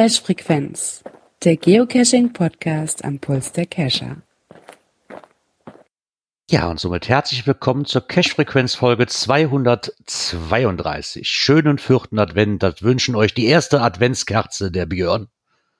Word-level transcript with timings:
Cache 0.00 0.22
Frequenz, 0.22 1.04
der 1.44 1.58
Geocaching 1.58 2.32
Podcast 2.32 3.04
am 3.04 3.18
Puls 3.18 3.52
der 3.52 3.66
Cacher. 3.66 4.22
Ja, 6.50 6.70
und 6.70 6.80
somit 6.80 7.10
herzlich 7.10 7.46
willkommen 7.46 7.84
zur 7.84 8.08
Cache 8.08 8.30
Frequenz 8.30 8.74
Folge 8.74 9.06
232. 9.06 11.28
Schönen 11.28 11.76
vierten 11.76 12.18
Advent, 12.18 12.62
das 12.62 12.82
wünschen 12.82 13.14
euch 13.14 13.34
die 13.34 13.44
erste 13.44 13.82
Adventskerze 13.82 14.70
der 14.70 14.86
Björn. 14.86 15.28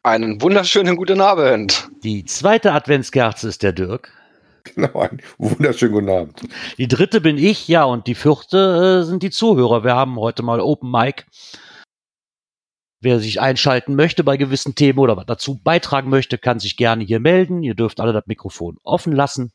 Einen 0.02 0.42
wunderschönen 0.42 0.96
guten 0.96 1.22
Abend. 1.22 1.88
Die 2.04 2.26
zweite 2.26 2.74
Adventskerze 2.74 3.48
ist 3.48 3.62
der 3.62 3.72
Dirk. 3.72 4.12
Genau, 4.74 5.00
einen 5.00 5.22
wunderschönen 5.38 5.94
guten 5.94 6.10
Abend. 6.10 6.42
Die 6.76 6.88
dritte 6.88 7.22
bin 7.22 7.38
ich, 7.38 7.68
ja, 7.68 7.84
und 7.84 8.06
die 8.06 8.14
vierte 8.14 9.00
äh, 9.00 9.04
sind 9.06 9.22
die 9.22 9.30
Zuhörer. 9.30 9.82
Wir 9.82 9.94
haben 9.94 10.16
heute 10.16 10.42
mal 10.42 10.60
Open 10.60 10.90
Mic. 10.90 11.24
Wer 13.02 13.18
sich 13.18 13.40
einschalten 13.40 13.94
möchte 13.94 14.24
bei 14.24 14.36
gewissen 14.36 14.74
Themen 14.74 14.98
oder 14.98 15.16
was 15.16 15.24
dazu 15.26 15.58
beitragen 15.62 16.10
möchte, 16.10 16.36
kann 16.36 16.60
sich 16.60 16.76
gerne 16.76 17.02
hier 17.02 17.18
melden. 17.18 17.62
Ihr 17.62 17.74
dürft 17.74 17.98
alle 17.98 18.12
das 18.12 18.26
Mikrofon 18.26 18.76
offen 18.84 19.12
lassen. 19.12 19.52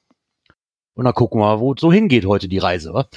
Und 0.96 1.06
dann 1.06 1.14
gucken 1.14 1.40
wir 1.40 1.46
mal, 1.46 1.60
wo 1.60 1.74
es 1.74 1.82
so 1.82 1.92
hingeht 1.92 2.26
heute 2.26 2.48
die 2.48 2.58
Reise, 2.58 2.94
wa? 2.94 3.08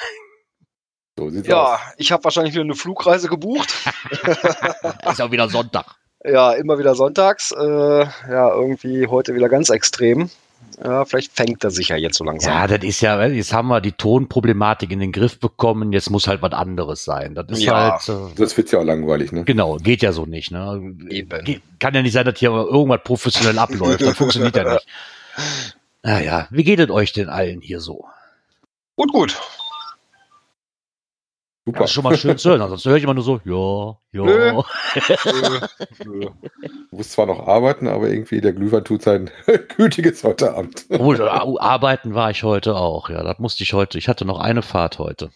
So 1.19 1.31
sieht's 1.31 1.49
ja, 1.49 1.75
aus. 1.75 1.81
ich 1.97 2.13
habe 2.13 2.23
wahrscheinlich 2.23 2.55
wieder 2.55 2.63
eine 2.63 2.77
Flugreise 2.77 3.29
gebucht. 3.29 3.75
Ist 5.11 5.21
auch 5.21 5.33
wieder 5.33 5.49
Sonntag. 5.49 5.97
Ja, 6.25 6.53
immer 6.53 6.79
wieder 6.79 6.95
sonntags. 6.95 7.51
Äh, 7.51 8.05
ja, 8.05 8.55
irgendwie 8.55 9.09
heute 9.09 9.35
wieder 9.35 9.49
ganz 9.49 9.69
extrem. 9.69 10.31
Ja, 10.83 11.05
vielleicht 11.05 11.33
fängt 11.33 11.65
er 11.65 11.71
sich 11.71 11.89
ja 11.89 11.97
jetzt 11.97 12.19
so 12.19 12.25
langsam. 12.25 12.53
Ja, 12.53 12.67
das 12.69 12.85
ist 12.85 13.01
ja, 13.01 13.25
jetzt 13.27 13.53
haben 13.53 13.69
wir 13.69 13.81
die 13.81 13.93
Tonproblematik 13.93 14.93
in 14.93 15.01
den 15.01 15.11
Griff 15.11 15.41
bekommen, 15.41 15.93
jetzt 15.93 16.09
muss 16.11 16.29
halt 16.29 16.41
was 16.41 16.53
anderes 16.53 17.05
sein. 17.05 17.35
Das 17.35 17.47
ist 17.49 17.63
ja, 17.63 17.99
halt. 17.99 18.09
Äh, 18.09 18.35
das 18.37 18.57
wird 18.57 18.71
ja 18.71 18.79
auch 18.79 18.85
langweilig, 18.85 19.33
ne? 19.33 19.45
Genau, 19.45 19.77
geht 19.77 20.03
ja 20.03 20.13
so 20.13 20.25
nicht, 20.25 20.53
ne? 20.53 20.95
Eben. 21.11 21.61
kann 21.81 21.95
ja 21.95 22.03
nicht 22.03 22.13
sein, 22.13 22.25
dass 22.25 22.39
hier 22.39 22.51
irgendwas 22.51 23.01
professionell 23.03 23.59
abläuft. 23.59 24.03
Das 24.03 24.17
funktioniert 24.17 24.57
ja 24.57 24.75
nicht. 24.75 24.87
Naja, 26.03 26.47
wie 26.51 26.63
geht 26.63 26.79
es 26.79 26.91
euch 26.91 27.13
denn 27.13 27.29
allen 27.29 27.61
hier 27.61 27.81
so? 27.81 28.05
Gut, 28.95 29.13
gut. 29.13 29.37
Super. 31.69 31.81
Das 31.81 31.91
ist 31.91 31.95
schon 31.95 32.05
mal 32.05 32.17
schön 32.17 32.39
zu 32.39 32.49
hören. 32.49 32.63
Ansonsten 32.63 32.89
höre 32.89 32.97
ich 32.97 33.05
immer 33.05 33.13
nur 33.13 33.23
so, 33.23 33.41
ja, 33.45 33.99
ja. 34.13 34.65
Du 36.03 36.97
musst 36.97 37.13
zwar 37.13 37.27
noch 37.27 37.47
arbeiten, 37.47 37.89
aber 37.89 38.09
irgendwie 38.09 38.41
der 38.41 38.55
Glühwein 38.55 38.85
tut 38.85 39.03
sein 39.03 39.31
gütiges 39.77 40.25
heute 40.25 40.55
Abend. 40.55 40.87
Oh, 40.89 41.15
arbeiten 41.59 42.15
war 42.15 42.31
ich 42.31 42.43
heute 42.43 42.75
auch, 42.75 43.11
ja. 43.11 43.23
Das 43.23 43.39
musste 43.39 43.65
ich 43.65 43.75
heute. 43.75 43.99
Ich 43.99 44.09
hatte 44.09 44.25
noch 44.25 44.41
eine 44.41 44.63
Fahrt 44.63 44.99
heute. 44.99 45.31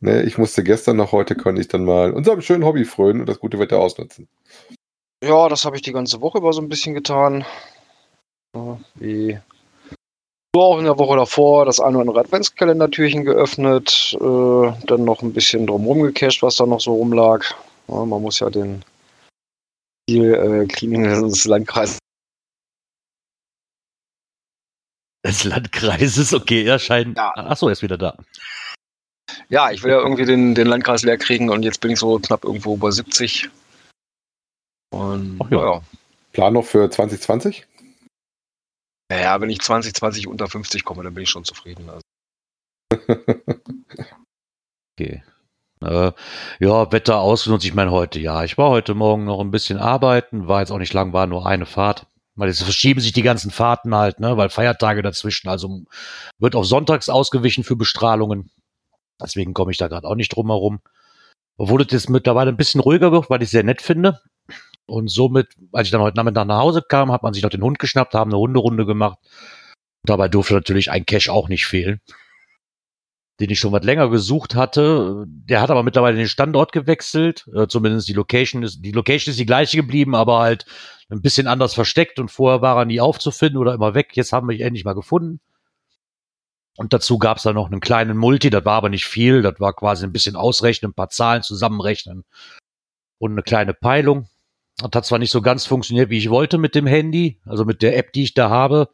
Ne, 0.00 0.22
ich 0.22 0.38
musste 0.38 0.64
gestern 0.64 0.96
noch, 0.96 1.12
heute 1.12 1.36
konnte 1.36 1.60
ich 1.60 1.68
dann 1.68 1.84
mal 1.84 2.10
unserem 2.12 2.40
schönen 2.40 2.64
Hobby 2.64 2.86
frönen 2.86 3.20
und 3.20 3.28
das 3.28 3.38
gute 3.38 3.58
Wetter 3.58 3.78
ausnutzen. 3.78 4.28
Ja, 5.22 5.50
das 5.50 5.66
habe 5.66 5.76
ich 5.76 5.82
die 5.82 5.92
ganze 5.92 6.22
Woche 6.22 6.38
über 6.38 6.54
so 6.54 6.62
ein 6.62 6.70
bisschen 6.70 6.94
getan. 6.94 7.44
Wie 8.94 9.38
auch 10.60 10.78
in 10.78 10.84
der 10.84 10.98
Woche 10.98 11.16
davor 11.16 11.64
das 11.64 11.80
eine 11.80 11.98
oder 11.98 12.08
andere 12.08 12.20
Adventskalendertürchen 12.20 13.24
geöffnet, 13.24 14.16
äh, 14.20 14.72
dann 14.86 15.04
noch 15.04 15.22
ein 15.22 15.32
bisschen 15.32 15.66
drumherum 15.66 16.02
gecached, 16.02 16.42
was 16.42 16.56
da 16.56 16.66
noch 16.66 16.80
so 16.80 16.94
rumlag. 16.94 17.44
Ja, 17.88 18.04
man 18.04 18.22
muss 18.22 18.40
ja 18.40 18.50
den 18.50 18.82
Ziel 20.08 20.34
äh, 20.34 20.66
Cleaning 20.66 21.04
des 21.04 21.44
Landkreises 21.44 21.98
des 25.26 25.44
Landkreises, 25.44 26.32
okay, 26.32 26.64
er 26.64 26.78
scheint. 26.78 27.16
Ja. 27.16 27.32
Achso, 27.34 27.66
er 27.66 27.72
ist 27.72 27.82
wieder 27.82 27.98
da. 27.98 28.16
Ja, 29.48 29.70
ich 29.70 29.82
will 29.82 29.90
ja 29.90 29.98
irgendwie 29.98 30.24
den, 30.24 30.54
den 30.54 30.66
Landkreis 30.66 31.02
leer 31.02 31.18
kriegen 31.18 31.50
und 31.50 31.62
jetzt 31.64 31.80
bin 31.80 31.90
ich 31.90 31.98
so 31.98 32.18
knapp 32.18 32.44
irgendwo 32.44 32.76
bei 32.76 32.90
70. 32.90 33.48
Und 34.90 35.40
Ach 35.42 35.50
ja. 35.50 35.58
ja. 35.58 35.82
Plan 36.32 36.52
noch 36.52 36.64
für 36.64 36.88
2020? 36.90 37.66
Naja, 39.08 39.40
wenn 39.40 39.50
ich 39.50 39.60
2020 39.60 40.26
unter 40.26 40.48
50 40.48 40.84
komme, 40.84 41.02
dann 41.02 41.14
bin 41.14 41.22
ich 41.22 41.30
schon 41.30 41.44
zufrieden. 41.44 41.88
Also. 41.88 42.02
okay. 44.98 45.22
Äh, 45.82 46.12
ja, 46.58 46.92
Wetter 46.92 47.18
ausgenutzt. 47.18 47.64
Ich 47.64 47.74
meine, 47.74 47.90
heute, 47.90 48.18
ja, 48.18 48.44
ich 48.44 48.58
war 48.58 48.70
heute 48.70 48.94
Morgen 48.94 49.24
noch 49.24 49.40
ein 49.40 49.50
bisschen 49.50 49.78
arbeiten, 49.78 50.48
war 50.48 50.60
jetzt 50.60 50.70
auch 50.70 50.78
nicht 50.78 50.94
lang, 50.94 51.12
war 51.12 51.26
nur 51.26 51.46
eine 51.46 51.66
Fahrt. 51.66 52.06
Weil 52.34 52.48
jetzt 52.48 52.62
verschieben 52.62 53.00
sich 53.00 53.12
die 53.12 53.22
ganzen 53.22 53.50
Fahrten 53.50 53.94
halt, 53.94 54.20
ne, 54.20 54.36
weil 54.36 54.50
Feiertage 54.50 55.02
dazwischen. 55.02 55.48
Also 55.48 55.82
wird 56.38 56.54
auf 56.54 56.66
Sonntags 56.66 57.08
ausgewichen 57.08 57.64
für 57.64 57.76
Bestrahlungen. 57.76 58.50
Deswegen 59.20 59.54
komme 59.54 59.72
ich 59.72 59.78
da 59.78 59.88
gerade 59.88 60.06
auch 60.06 60.14
nicht 60.14 60.34
drum 60.34 60.48
herum. 60.48 60.80
Obwohl 61.56 61.80
es 61.80 61.92
jetzt 61.92 62.10
mittlerweile 62.10 62.50
ein 62.50 62.58
bisschen 62.58 62.82
ruhiger 62.82 63.12
wird, 63.12 63.30
weil 63.30 63.40
ich 63.40 63.46
es 63.46 63.52
sehr 63.52 63.64
nett 63.64 63.80
finde. 63.80 64.20
Und 64.86 65.08
somit, 65.08 65.48
als 65.72 65.88
ich 65.88 65.92
dann 65.92 66.00
heute 66.00 66.16
Nachmittag 66.16 66.46
nach 66.46 66.58
Hause 66.58 66.82
kam, 66.88 67.10
hat 67.10 67.22
man 67.22 67.34
sich 67.34 67.42
noch 67.42 67.50
den 67.50 67.62
Hund 67.62 67.78
geschnappt, 67.78 68.14
haben 68.14 68.30
eine 68.30 68.38
Hunderunde 68.38 68.86
gemacht. 68.86 69.18
Dabei 70.04 70.28
durfte 70.28 70.54
natürlich 70.54 70.90
ein 70.90 71.04
Cash 71.04 71.28
auch 71.28 71.48
nicht 71.48 71.66
fehlen, 71.66 72.00
den 73.40 73.50
ich 73.50 73.58
schon 73.58 73.72
was 73.72 73.84
länger 73.84 74.08
gesucht 74.08 74.54
hatte. 74.54 75.24
Der 75.26 75.60
hat 75.60 75.70
aber 75.70 75.82
mittlerweile 75.82 76.16
den 76.16 76.28
Standort 76.28 76.72
gewechselt. 76.72 77.48
Äh, 77.54 77.66
zumindest 77.66 78.08
die 78.08 78.12
Location 78.12 78.62
ist, 78.62 78.82
die 78.82 78.92
Location 78.92 79.32
ist 79.32 79.40
die 79.40 79.46
gleiche 79.46 79.76
geblieben, 79.76 80.14
aber 80.14 80.38
halt 80.38 80.66
ein 81.08 81.22
bisschen 81.22 81.48
anders 81.48 81.74
versteckt 81.74 82.18
und 82.18 82.30
vorher 82.30 82.62
war 82.62 82.76
er 82.78 82.84
nie 82.84 83.00
aufzufinden 83.00 83.58
oder 83.58 83.74
immer 83.74 83.94
weg. 83.94 84.10
Jetzt 84.14 84.32
haben 84.32 84.48
wir 84.48 84.56
ihn 84.56 84.62
endlich 84.62 84.84
mal 84.84 84.94
gefunden. 84.94 85.40
Und 86.76 86.92
dazu 86.92 87.18
gab 87.18 87.38
es 87.38 87.44
dann 87.44 87.54
noch 87.54 87.70
einen 87.70 87.80
kleinen 87.80 88.18
Multi, 88.18 88.50
das 88.50 88.64
war 88.64 88.74
aber 88.74 88.90
nicht 88.90 89.06
viel, 89.06 89.42
das 89.42 89.58
war 89.60 89.72
quasi 89.72 90.04
ein 90.04 90.12
bisschen 90.12 90.36
ausrechnen, 90.36 90.90
ein 90.90 90.94
paar 90.94 91.08
Zahlen 91.08 91.42
zusammenrechnen 91.42 92.24
und 93.18 93.32
eine 93.32 93.42
kleine 93.42 93.72
Peilung. 93.72 94.28
Das 94.78 94.90
hat 94.94 95.06
zwar 95.06 95.18
nicht 95.18 95.30
so 95.30 95.40
ganz 95.40 95.64
funktioniert, 95.64 96.10
wie 96.10 96.18
ich 96.18 96.30
wollte 96.30 96.58
mit 96.58 96.74
dem 96.74 96.86
Handy, 96.86 97.40
also 97.46 97.64
mit 97.64 97.82
der 97.82 97.96
App, 97.96 98.12
die 98.12 98.24
ich 98.24 98.34
da 98.34 98.50
habe, 98.50 98.90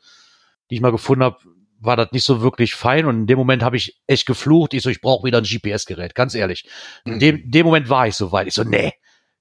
die 0.71 0.77
ich 0.77 0.81
mal 0.81 0.93
gefunden 0.93 1.25
habe, 1.25 1.39
war 1.81 1.97
das 1.97 2.13
nicht 2.13 2.25
so 2.25 2.43
wirklich 2.43 2.75
fein 2.75 3.07
und 3.07 3.21
in 3.21 3.27
dem 3.27 3.39
Moment 3.39 3.63
habe 3.63 3.77
ich 3.77 4.01
echt 4.07 4.27
geflucht. 4.27 4.73
Ich 4.75 4.83
so, 4.83 4.91
ich 4.91 5.01
brauche 5.01 5.27
wieder 5.27 5.39
ein 5.39 5.45
GPS-Gerät, 5.45 6.15
ganz 6.15 6.35
ehrlich. 6.35 6.69
In 7.05 7.19
dem, 7.19 7.37
in 7.43 7.51
dem 7.51 7.67
Moment 7.67 7.89
war 7.89 8.07
ich 8.07 8.15
so 8.15 8.31
weit. 8.31 8.47
Ich 8.47 8.55
so, 8.55 8.63
nee, 8.63 8.93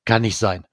kann 0.05 0.23
nicht 0.23 0.37
sein. 0.37 0.65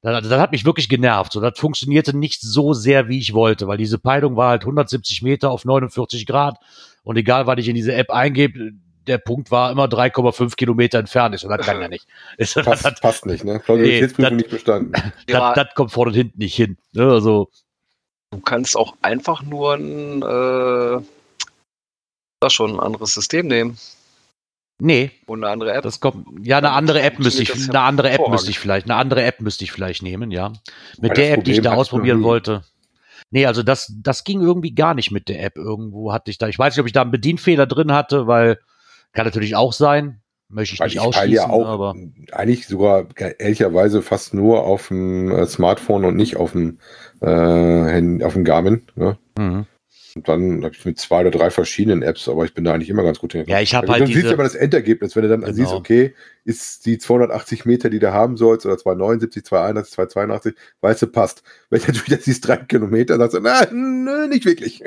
Das, 0.00 0.28
das 0.28 0.40
hat 0.40 0.50
mich 0.50 0.64
wirklich 0.64 0.88
genervt. 0.88 1.32
So, 1.32 1.40
das 1.40 1.56
funktionierte 1.56 2.16
nicht 2.16 2.40
so 2.42 2.72
sehr, 2.72 3.08
wie 3.08 3.18
ich 3.18 3.34
wollte, 3.34 3.68
weil 3.68 3.78
diese 3.78 3.98
Peilung 3.98 4.36
war 4.36 4.50
halt 4.50 4.62
170 4.62 5.22
Meter 5.22 5.52
auf 5.52 5.64
49 5.64 6.26
Grad 6.26 6.58
und 7.04 7.16
egal, 7.16 7.46
was 7.46 7.58
ich 7.58 7.68
in 7.68 7.76
diese 7.76 7.94
App 7.94 8.10
eingebe, 8.10 8.72
der 9.06 9.18
Punkt 9.18 9.50
war 9.50 9.70
immer 9.70 9.86
3,5 9.86 10.56
Kilometer 10.56 10.98
entfernt 10.98 11.34
ist 11.34 11.44
und 11.44 11.50
das 11.50 11.66
kann 11.66 11.80
ja 11.80 11.88
nicht. 11.88 12.06
Das, 12.38 12.54
passt, 12.54 12.84
das, 12.84 13.00
passt 13.00 13.26
nicht, 13.26 13.44
ne? 13.44 13.60
Plausibilitätsprüfung 13.60 14.36
nee, 14.36 14.42
nicht 14.42 14.50
bestanden. 14.50 14.92
Das, 15.26 15.54
das, 15.54 15.74
kommt 15.74 15.92
vorne 15.92 16.10
und 16.10 16.16
hinten 16.16 16.38
nicht 16.38 16.54
hin. 16.54 16.76
Ne? 16.92 17.10
Also, 17.10 17.48
du 18.30 18.40
kannst 18.40 18.76
auch 18.76 18.96
einfach 19.02 19.42
nur 19.42 19.74
ein, 19.74 20.22
äh, 20.22 21.04
das 22.40 22.52
schon 22.52 22.72
ein 22.74 22.80
anderes 22.80 23.14
System 23.14 23.46
nehmen. 23.46 23.78
Nee. 24.78 25.12
Und 25.26 25.44
eine 25.44 25.52
andere 25.52 25.72
App. 25.72 25.84
Das 25.84 26.00
kommt, 26.00 26.26
ja, 26.44 26.58
eine 26.58 26.70
andere 26.72 27.02
App 27.02 27.18
müsste 27.18 27.42
ich, 27.42 27.68
eine 27.68 27.80
andere 27.80 28.10
App 28.10 28.28
müsste 28.28 28.50
ich 28.50 28.58
vielleicht, 28.58 28.86
eine 28.86 28.96
andere 28.96 29.22
App 29.22 29.40
müsste 29.40 29.62
ich 29.64 29.70
vielleicht 29.70 30.02
nehmen, 30.02 30.30
ja. 30.30 30.52
Mit 31.00 31.16
der 31.16 31.34
App, 31.34 31.44
die 31.44 31.52
ich 31.52 31.60
da 31.60 31.74
ausprobieren 31.74 32.22
wollte. 32.22 32.64
Nee, 33.30 33.46
also 33.46 33.62
das, 33.62 33.92
das 33.96 34.24
ging 34.24 34.40
irgendwie 34.40 34.74
gar 34.74 34.94
nicht 34.94 35.10
mit 35.10 35.28
der 35.28 35.42
App. 35.42 35.56
Irgendwo 35.56 36.12
hatte 36.12 36.30
ich 36.30 36.38
da, 36.38 36.48
ich 36.48 36.58
weiß 36.58 36.74
nicht, 36.74 36.80
ob 36.80 36.86
ich 36.86 36.92
da 36.92 37.02
einen 37.02 37.12
Bedienfehler 37.12 37.66
drin 37.66 37.92
hatte, 37.92 38.26
weil 38.26 38.58
kann 39.12 39.24
natürlich 39.24 39.56
auch 39.56 39.72
sein. 39.72 40.20
Möchte 40.48 40.74
ich 40.74 40.80
Weil 40.80 40.88
nicht 40.88 40.96
ich 40.96 41.00
ausschließen. 41.00 41.32
Ja 41.32 41.48
auch 41.48 41.66
aber 41.66 41.94
eigentlich 42.32 42.66
sogar 42.66 43.06
ehrlicherweise 43.16 44.02
fast 44.02 44.34
nur 44.34 44.64
auf 44.64 44.88
dem 44.88 45.30
äh, 45.30 45.46
Smartphone 45.46 46.04
und 46.04 46.16
nicht 46.16 46.36
auf 46.36 46.52
dem, 46.52 46.78
äh, 47.20 48.24
auf 48.24 48.34
dem 48.34 48.44
Garmin. 48.44 48.82
Ne? 48.94 49.16
Mhm. 49.38 49.66
Und 50.14 50.28
dann 50.28 50.62
habe 50.62 50.74
ich 50.74 50.84
mit 50.84 50.98
zwei 50.98 51.22
oder 51.22 51.30
drei 51.30 51.50
verschiedenen 51.50 52.02
Apps, 52.02 52.28
aber 52.28 52.44
ich 52.44 52.52
bin 52.52 52.64
da 52.64 52.74
eigentlich 52.74 52.90
immer 52.90 53.02
ganz 53.02 53.18
gut 53.18 53.32
hingekommen. 53.32 53.56
Ja, 53.56 53.62
ich 53.62 53.74
habe 53.74 53.88
also, 53.88 53.92
halt. 53.92 54.02
Dann 54.02 54.14
siehst 54.14 54.26
du 54.26 54.32
aber 54.32 54.42
das 54.42 54.54
Endergebnis, 54.54 55.16
wenn 55.16 55.22
du 55.22 55.28
dann 55.30 55.40
genau. 55.40 55.52
siehst, 55.54 55.72
okay, 55.72 56.14
ist 56.44 56.84
die 56.84 56.98
280 56.98 57.64
Meter, 57.64 57.88
die 57.88 57.98
du 57.98 58.12
haben 58.12 58.36
sollst, 58.36 58.66
oder 58.66 58.76
279, 58.76 59.44
281, 59.44 59.94
282, 59.94 60.54
weißt 60.82 61.02
du, 61.02 61.06
passt. 61.06 61.42
Wenn 61.70 61.80
du 61.80 61.86
natürlich 61.86 62.08
jetzt 62.08 62.24
siehst, 62.26 62.46
drei 62.46 62.58
Kilometer, 62.58 63.16
sagst 63.16 63.36
du, 63.36 63.40
na, 63.40 63.66
nö, 63.72 64.28
nicht 64.28 64.44
wirklich. 64.44 64.82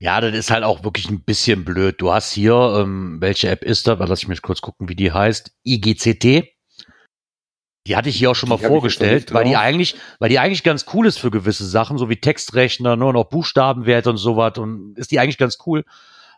Ja, 0.00 0.20
das 0.20 0.34
ist 0.34 0.50
halt 0.50 0.64
auch 0.64 0.84
wirklich 0.84 1.08
ein 1.08 1.22
bisschen 1.22 1.64
blöd. 1.64 2.00
Du 2.00 2.12
hast 2.12 2.32
hier, 2.32 2.54
ähm, 2.54 3.18
welche 3.20 3.48
App 3.48 3.64
ist 3.64 3.86
da? 3.86 3.94
Lass 3.94 4.22
ich 4.22 4.28
mich 4.28 4.42
kurz 4.42 4.60
gucken, 4.60 4.88
wie 4.88 4.96
die 4.96 5.12
heißt. 5.12 5.52
IGCT. 5.64 6.54
Die 7.86 7.96
hatte 7.96 8.08
ich 8.08 8.16
hier 8.16 8.30
auch 8.30 8.34
schon 8.34 8.48
mal 8.48 8.56
die 8.56 8.64
vorgestellt, 8.64 9.34
weil 9.34 9.44
die 9.44 9.56
eigentlich, 9.56 9.94
weil 10.18 10.30
die 10.30 10.38
eigentlich 10.38 10.62
ganz 10.62 10.86
cool 10.94 11.06
ist 11.06 11.18
für 11.18 11.30
gewisse 11.30 11.66
Sachen, 11.66 11.98
so 11.98 12.08
wie 12.08 12.16
Textrechner, 12.16 12.96
nur 12.96 13.12
ne, 13.12 13.18
noch 13.18 13.28
Buchstabenwerte 13.28 14.08
und 14.08 14.16
sowas 14.16 14.56
und 14.56 14.96
ist 14.96 15.10
die 15.10 15.20
eigentlich 15.20 15.36
ganz 15.36 15.58
cool. 15.66 15.84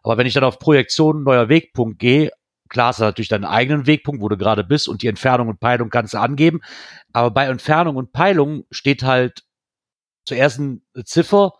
Aber 0.02 0.18
wenn 0.18 0.26
ich 0.26 0.34
dann 0.34 0.42
auf 0.42 0.58
Projektion 0.58 1.22
neuer 1.22 1.48
Wegpunkt 1.48 2.00
gehe, 2.00 2.32
klar 2.68 2.88
hast 2.88 2.98
du 2.98 3.04
natürlich 3.04 3.28
deinen 3.28 3.44
eigenen 3.44 3.86
Wegpunkt, 3.86 4.22
wo 4.22 4.28
du 4.28 4.36
gerade 4.36 4.64
bist 4.64 4.88
und 4.88 5.02
die 5.02 5.06
Entfernung 5.06 5.48
und 5.48 5.60
Peilung 5.60 5.88
kannst 5.90 6.14
du 6.14 6.18
angeben. 6.18 6.60
Aber 7.12 7.30
bei 7.30 7.46
Entfernung 7.46 7.94
und 7.94 8.12
Peilung 8.12 8.64
steht 8.72 9.04
halt 9.04 9.44
zuerst 10.24 10.58
eine 10.58 10.80
Ziffer 11.04 11.52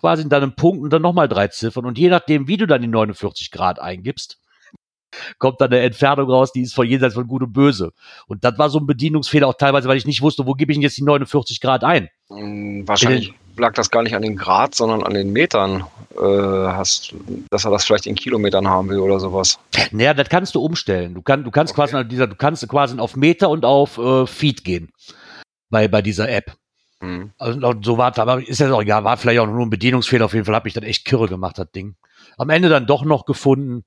quasi 0.00 0.22
in 0.22 0.28
deinem 0.28 0.54
Punkt 0.54 0.82
und 0.82 0.90
dann 0.92 1.02
nochmal 1.02 1.28
drei 1.28 1.48
Ziffern. 1.48 1.86
Und 1.86 1.98
je 1.98 2.08
nachdem, 2.08 2.48
wie 2.48 2.56
du 2.56 2.66
dann 2.66 2.82
die 2.82 2.88
49 2.88 3.50
Grad 3.50 3.78
eingibst, 3.80 4.38
kommt 5.38 5.60
dann 5.60 5.72
eine 5.72 5.80
Entfernung 5.80 6.30
raus, 6.30 6.52
die 6.52 6.62
ist 6.62 6.74
von 6.74 6.86
jenseits 6.86 7.14
von 7.14 7.26
Gut 7.26 7.42
und 7.42 7.52
Böse. 7.52 7.92
Und 8.26 8.44
das 8.44 8.58
war 8.58 8.70
so 8.70 8.78
ein 8.78 8.86
Bedienungsfehler 8.86 9.46
auch 9.48 9.54
teilweise, 9.54 9.88
weil 9.88 9.96
ich 9.96 10.06
nicht 10.06 10.22
wusste, 10.22 10.46
wo 10.46 10.52
gebe 10.54 10.72
ich 10.72 10.76
denn 10.76 10.82
jetzt 10.82 10.96
die 10.96 11.02
49 11.04 11.60
Grad 11.60 11.84
ein? 11.84 12.08
Hm, 12.28 12.86
Wahrscheinlich 12.86 13.32
lag 13.56 13.74
das 13.74 13.90
gar 13.90 14.02
nicht 14.02 14.14
an 14.14 14.22
den 14.22 14.36
Grad, 14.36 14.74
sondern 14.74 15.02
an 15.02 15.14
den 15.14 15.32
Metern. 15.32 15.84
Äh, 16.16 16.22
hast, 16.22 17.14
dass 17.50 17.64
er 17.64 17.70
das 17.70 17.84
vielleicht 17.84 18.06
in 18.06 18.16
Kilometern 18.16 18.66
haben 18.66 18.88
will 18.88 18.98
oder 18.98 19.20
sowas. 19.20 19.58
Naja, 19.92 20.12
das 20.12 20.28
kannst 20.28 20.54
du 20.56 20.60
umstellen. 20.60 21.14
Du, 21.14 21.22
kann, 21.22 21.44
du 21.44 21.50
kannst 21.52 21.72
Okay. 21.78 21.88
quasi 21.92 22.08
dieser, 22.08 22.26
du 22.26 22.34
kannst 22.34 22.66
quasi 22.68 22.98
auf 22.98 23.14
Meter 23.16 23.48
und 23.48 23.64
auf 23.64 23.96
äh, 23.96 24.26
Feed 24.26 24.64
gehen. 24.64 24.90
Bei, 25.70 25.86
bei 25.86 26.02
dieser 26.02 26.28
App. 26.28 26.56
Hm. 27.00 27.32
Also 27.38 27.74
so 27.82 27.98
war 27.98 28.16
aber 28.18 28.46
ist 28.46 28.60
ja 28.60 28.72
auch 28.72 28.82
egal, 28.82 29.04
war 29.04 29.16
vielleicht 29.16 29.40
auch 29.40 29.46
nur 29.46 29.64
ein 29.64 29.70
Bedienungsfehler. 29.70 30.26
Auf 30.26 30.34
jeden 30.34 30.44
Fall 30.44 30.54
habe 30.54 30.68
ich 30.68 30.74
das 30.74 30.84
echt 30.84 31.04
kirre 31.04 31.28
gemacht, 31.28 31.58
das 31.58 31.70
Ding. 31.72 31.96
Am 32.36 32.50
Ende 32.50 32.68
dann 32.68 32.86
doch 32.86 33.04
noch 33.04 33.24
gefunden. 33.24 33.84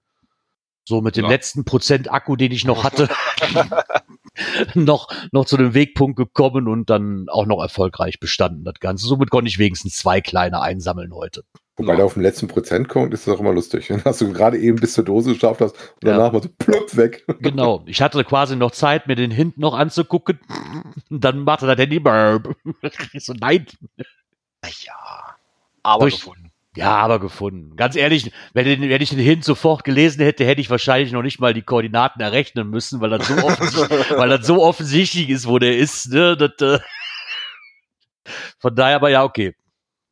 So 0.86 1.01
mit 1.01 1.15
dem 1.15 1.25
Ja. 1.25 1.30
letzten 1.31 1.63
Prozent 1.63 2.12
Akku, 2.12 2.36
den 2.36 2.51
ich 2.51 2.65
noch 2.65 2.83
hatte, 2.83 3.07
noch, 4.74 5.07
noch 5.31 5.45
zu 5.45 5.57
dem 5.57 5.74
Wegpunkt 5.74 6.18
gekommen 6.18 6.68
und 6.68 6.89
dann 6.89 7.30
auch 7.30 7.45
noch 7.45 7.62
erfolgreich 7.62 8.19
bestanden, 8.19 8.65
das 8.65 8.75
Ganze. 8.80 9.06
Somit 9.06 9.30
konnte 9.30 9.48
ich 9.48 9.60
wenigstens 9.60 9.95
zwei 9.95 10.19
kleine 10.19 10.62
einsammeln 10.62 11.13
heute. 11.13 11.44
Wobei 11.75 11.94
Ja. 11.94 11.96
der 11.98 12.06
auf 12.06 12.14
dem 12.14 12.22
letzten 12.22 12.48
Prozent 12.48 12.88
kommt, 12.88 13.14
ist 13.16 13.25
das 13.28 13.36
auch 13.36 13.40
immer 13.40 13.52
lustig. 13.54 13.88
Dann 13.90 14.04
hast 14.06 14.22
du 14.22 14.31
gerade 14.31 14.58
eben 14.60 14.80
bis 14.80 14.94
zur 14.94 15.04
Dose 15.06 15.34
geschafft 15.34 15.62
hast 15.62 15.75
und 15.75 16.08
Ja. 16.08 16.18
danach 16.18 16.31
mal 16.31 16.42
so 16.44 16.50
plupp 16.58 16.96
weg. 16.96 17.25
Genau. 17.42 17.84
Ich 17.88 18.02
hatte 18.02 18.24
quasi 18.24 18.56
noch 18.56 18.72
Zeit, 18.72 19.08
mir 19.08 19.16
den 19.16 19.31
hinten 19.31 19.62
noch 19.62 19.74
anzugucken. 19.74 20.40
Und 21.10 21.24
dann 21.24 21.40
machte 21.44 21.66
das 21.68 21.78
Handy 21.78 22.00
burp. 22.00 22.56
Ich 23.14 23.25
so, 23.25 23.34
nein. 23.34 23.66
Ja. 24.86 25.36
Aber 25.81 26.02
Durch- 26.06 26.16
gefunden. 26.20 26.50
Ja, 26.75 26.96
aber 26.98 27.20
gefunden. 27.20 27.75
Ganz 27.75 27.96
ehrlich, 27.96 28.31
wenn, 28.54 28.66
den, 28.66 28.81
wenn 28.90 29.00
ich 29.02 29.12
den 29.12 29.20
Hint 29.20 29.44
sofort 29.44 29.84
gelesen 29.84 30.24
hätte, 30.24 30.44
hätte 30.44 30.60
ich 30.60 30.72
wahrscheinlich 30.72 31.12
noch 31.12 31.22
nicht 31.22 31.40
mal 31.40 31.54
die 31.54 31.62
Koordinaten 31.62 32.20
errechnen 32.20 32.68
müssen, 32.68 33.00
weil 33.00 33.12
das 33.12 33.28
so, 33.28 33.36
offensichtlich, 33.36 34.10
weil 34.18 34.30
das 34.30 34.48
so 34.48 34.64
offensichtlich 34.64 35.30
ist, 35.30 35.48
wo 35.48 35.60
der 35.60 35.78
ist. 35.78 36.10
Ne? 36.12 36.36
Das, 36.36 36.52
äh 36.62 36.80
Von 38.58 38.75
daher 38.75 38.96
aber 38.96 39.10
ja, 39.10 39.24
okay. 39.24 39.56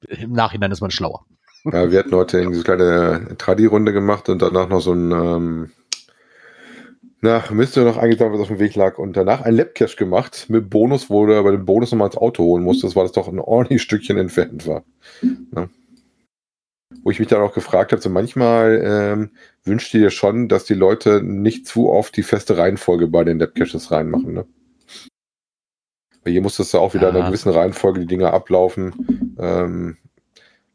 Im 0.08 0.34
Nachhinein 0.34 0.72
ist 0.72 0.82
man 0.82 0.92
schlauer. 0.92 1.26
Ja, 1.66 1.92
wir 1.92 2.00
hatten 2.00 2.16
heute 2.16 2.48
diese 2.48 2.64
kleine 2.64 3.36
Tradi-Runde 3.38 3.94
gemacht 3.94 4.30
und 4.30 4.42
danach 4.42 4.68
noch 4.68 4.82
so 4.82 4.94
ein, 4.94 5.12
ähm, 5.12 5.72
na, 7.22 7.44
müsste 7.52 7.84
noch 7.84 7.98
eigentlich 7.98 8.18
sagen, 8.18 8.34
was 8.34 8.42
auf 8.42 8.48
dem 8.48 8.58
Weg 8.60 8.76
lag. 8.76 8.98
Und 8.98 9.16
danach 9.16 9.42
ein 9.42 9.54
Labcache 9.56 9.96
gemacht 9.96 10.48
mit 10.50 10.72
Bonus, 10.72 11.10
wo 11.12 11.26
du 11.28 11.44
bei 11.44 11.52
dem 11.52 11.66
Bonus 11.66 11.92
nochmal 11.92 12.08
ins 12.08 12.18
Auto 12.18 12.44
holen 12.44 12.64
musstest, 12.64 12.96
weil 12.96 13.04
das 13.04 13.12
doch 13.12 13.28
ein 13.28 13.40
ordentliches 13.40 13.84
Stückchen 13.84 14.18
entfernt 14.18 14.66
war. 14.66 14.84
Ja. 15.56 15.70
Wo 17.04 17.12
ich 17.12 17.20
mich 17.20 17.28
dann 17.28 17.42
auch 17.42 17.54
gefragt 17.54 17.92
habe, 17.92 18.02
so 18.02 18.10
manchmal 18.10 18.82
ähm, 18.84 19.30
wünscht 19.64 19.94
ihr 19.94 20.02
dir 20.02 20.10
schon, 20.10 20.48
dass 20.50 20.66
die 20.66 20.74
Leute 20.74 21.22
nicht 21.22 21.68
zu 21.68 21.90
oft 21.90 22.18
die 22.18 22.24
feste 22.24 22.58
Reihenfolge 22.58 23.08
bei 23.08 23.24
den 23.24 23.40
Labcaches 23.40 23.92
reinmachen, 23.92 24.34
ne? 24.34 24.46
Weil 26.24 26.34
hier 26.34 26.42
musstest 26.42 26.74
du 26.74 26.80
auch 26.80 26.94
wieder 26.94 27.10
in 27.10 27.16
Ja. 27.16 27.22
einer 27.22 27.30
gewissen 27.30 27.52
Reihenfolge 27.52 28.02
die 28.02 28.08
Dinge 28.08 28.32
ablaufen. 28.34 29.36
Ähm, 29.40 29.98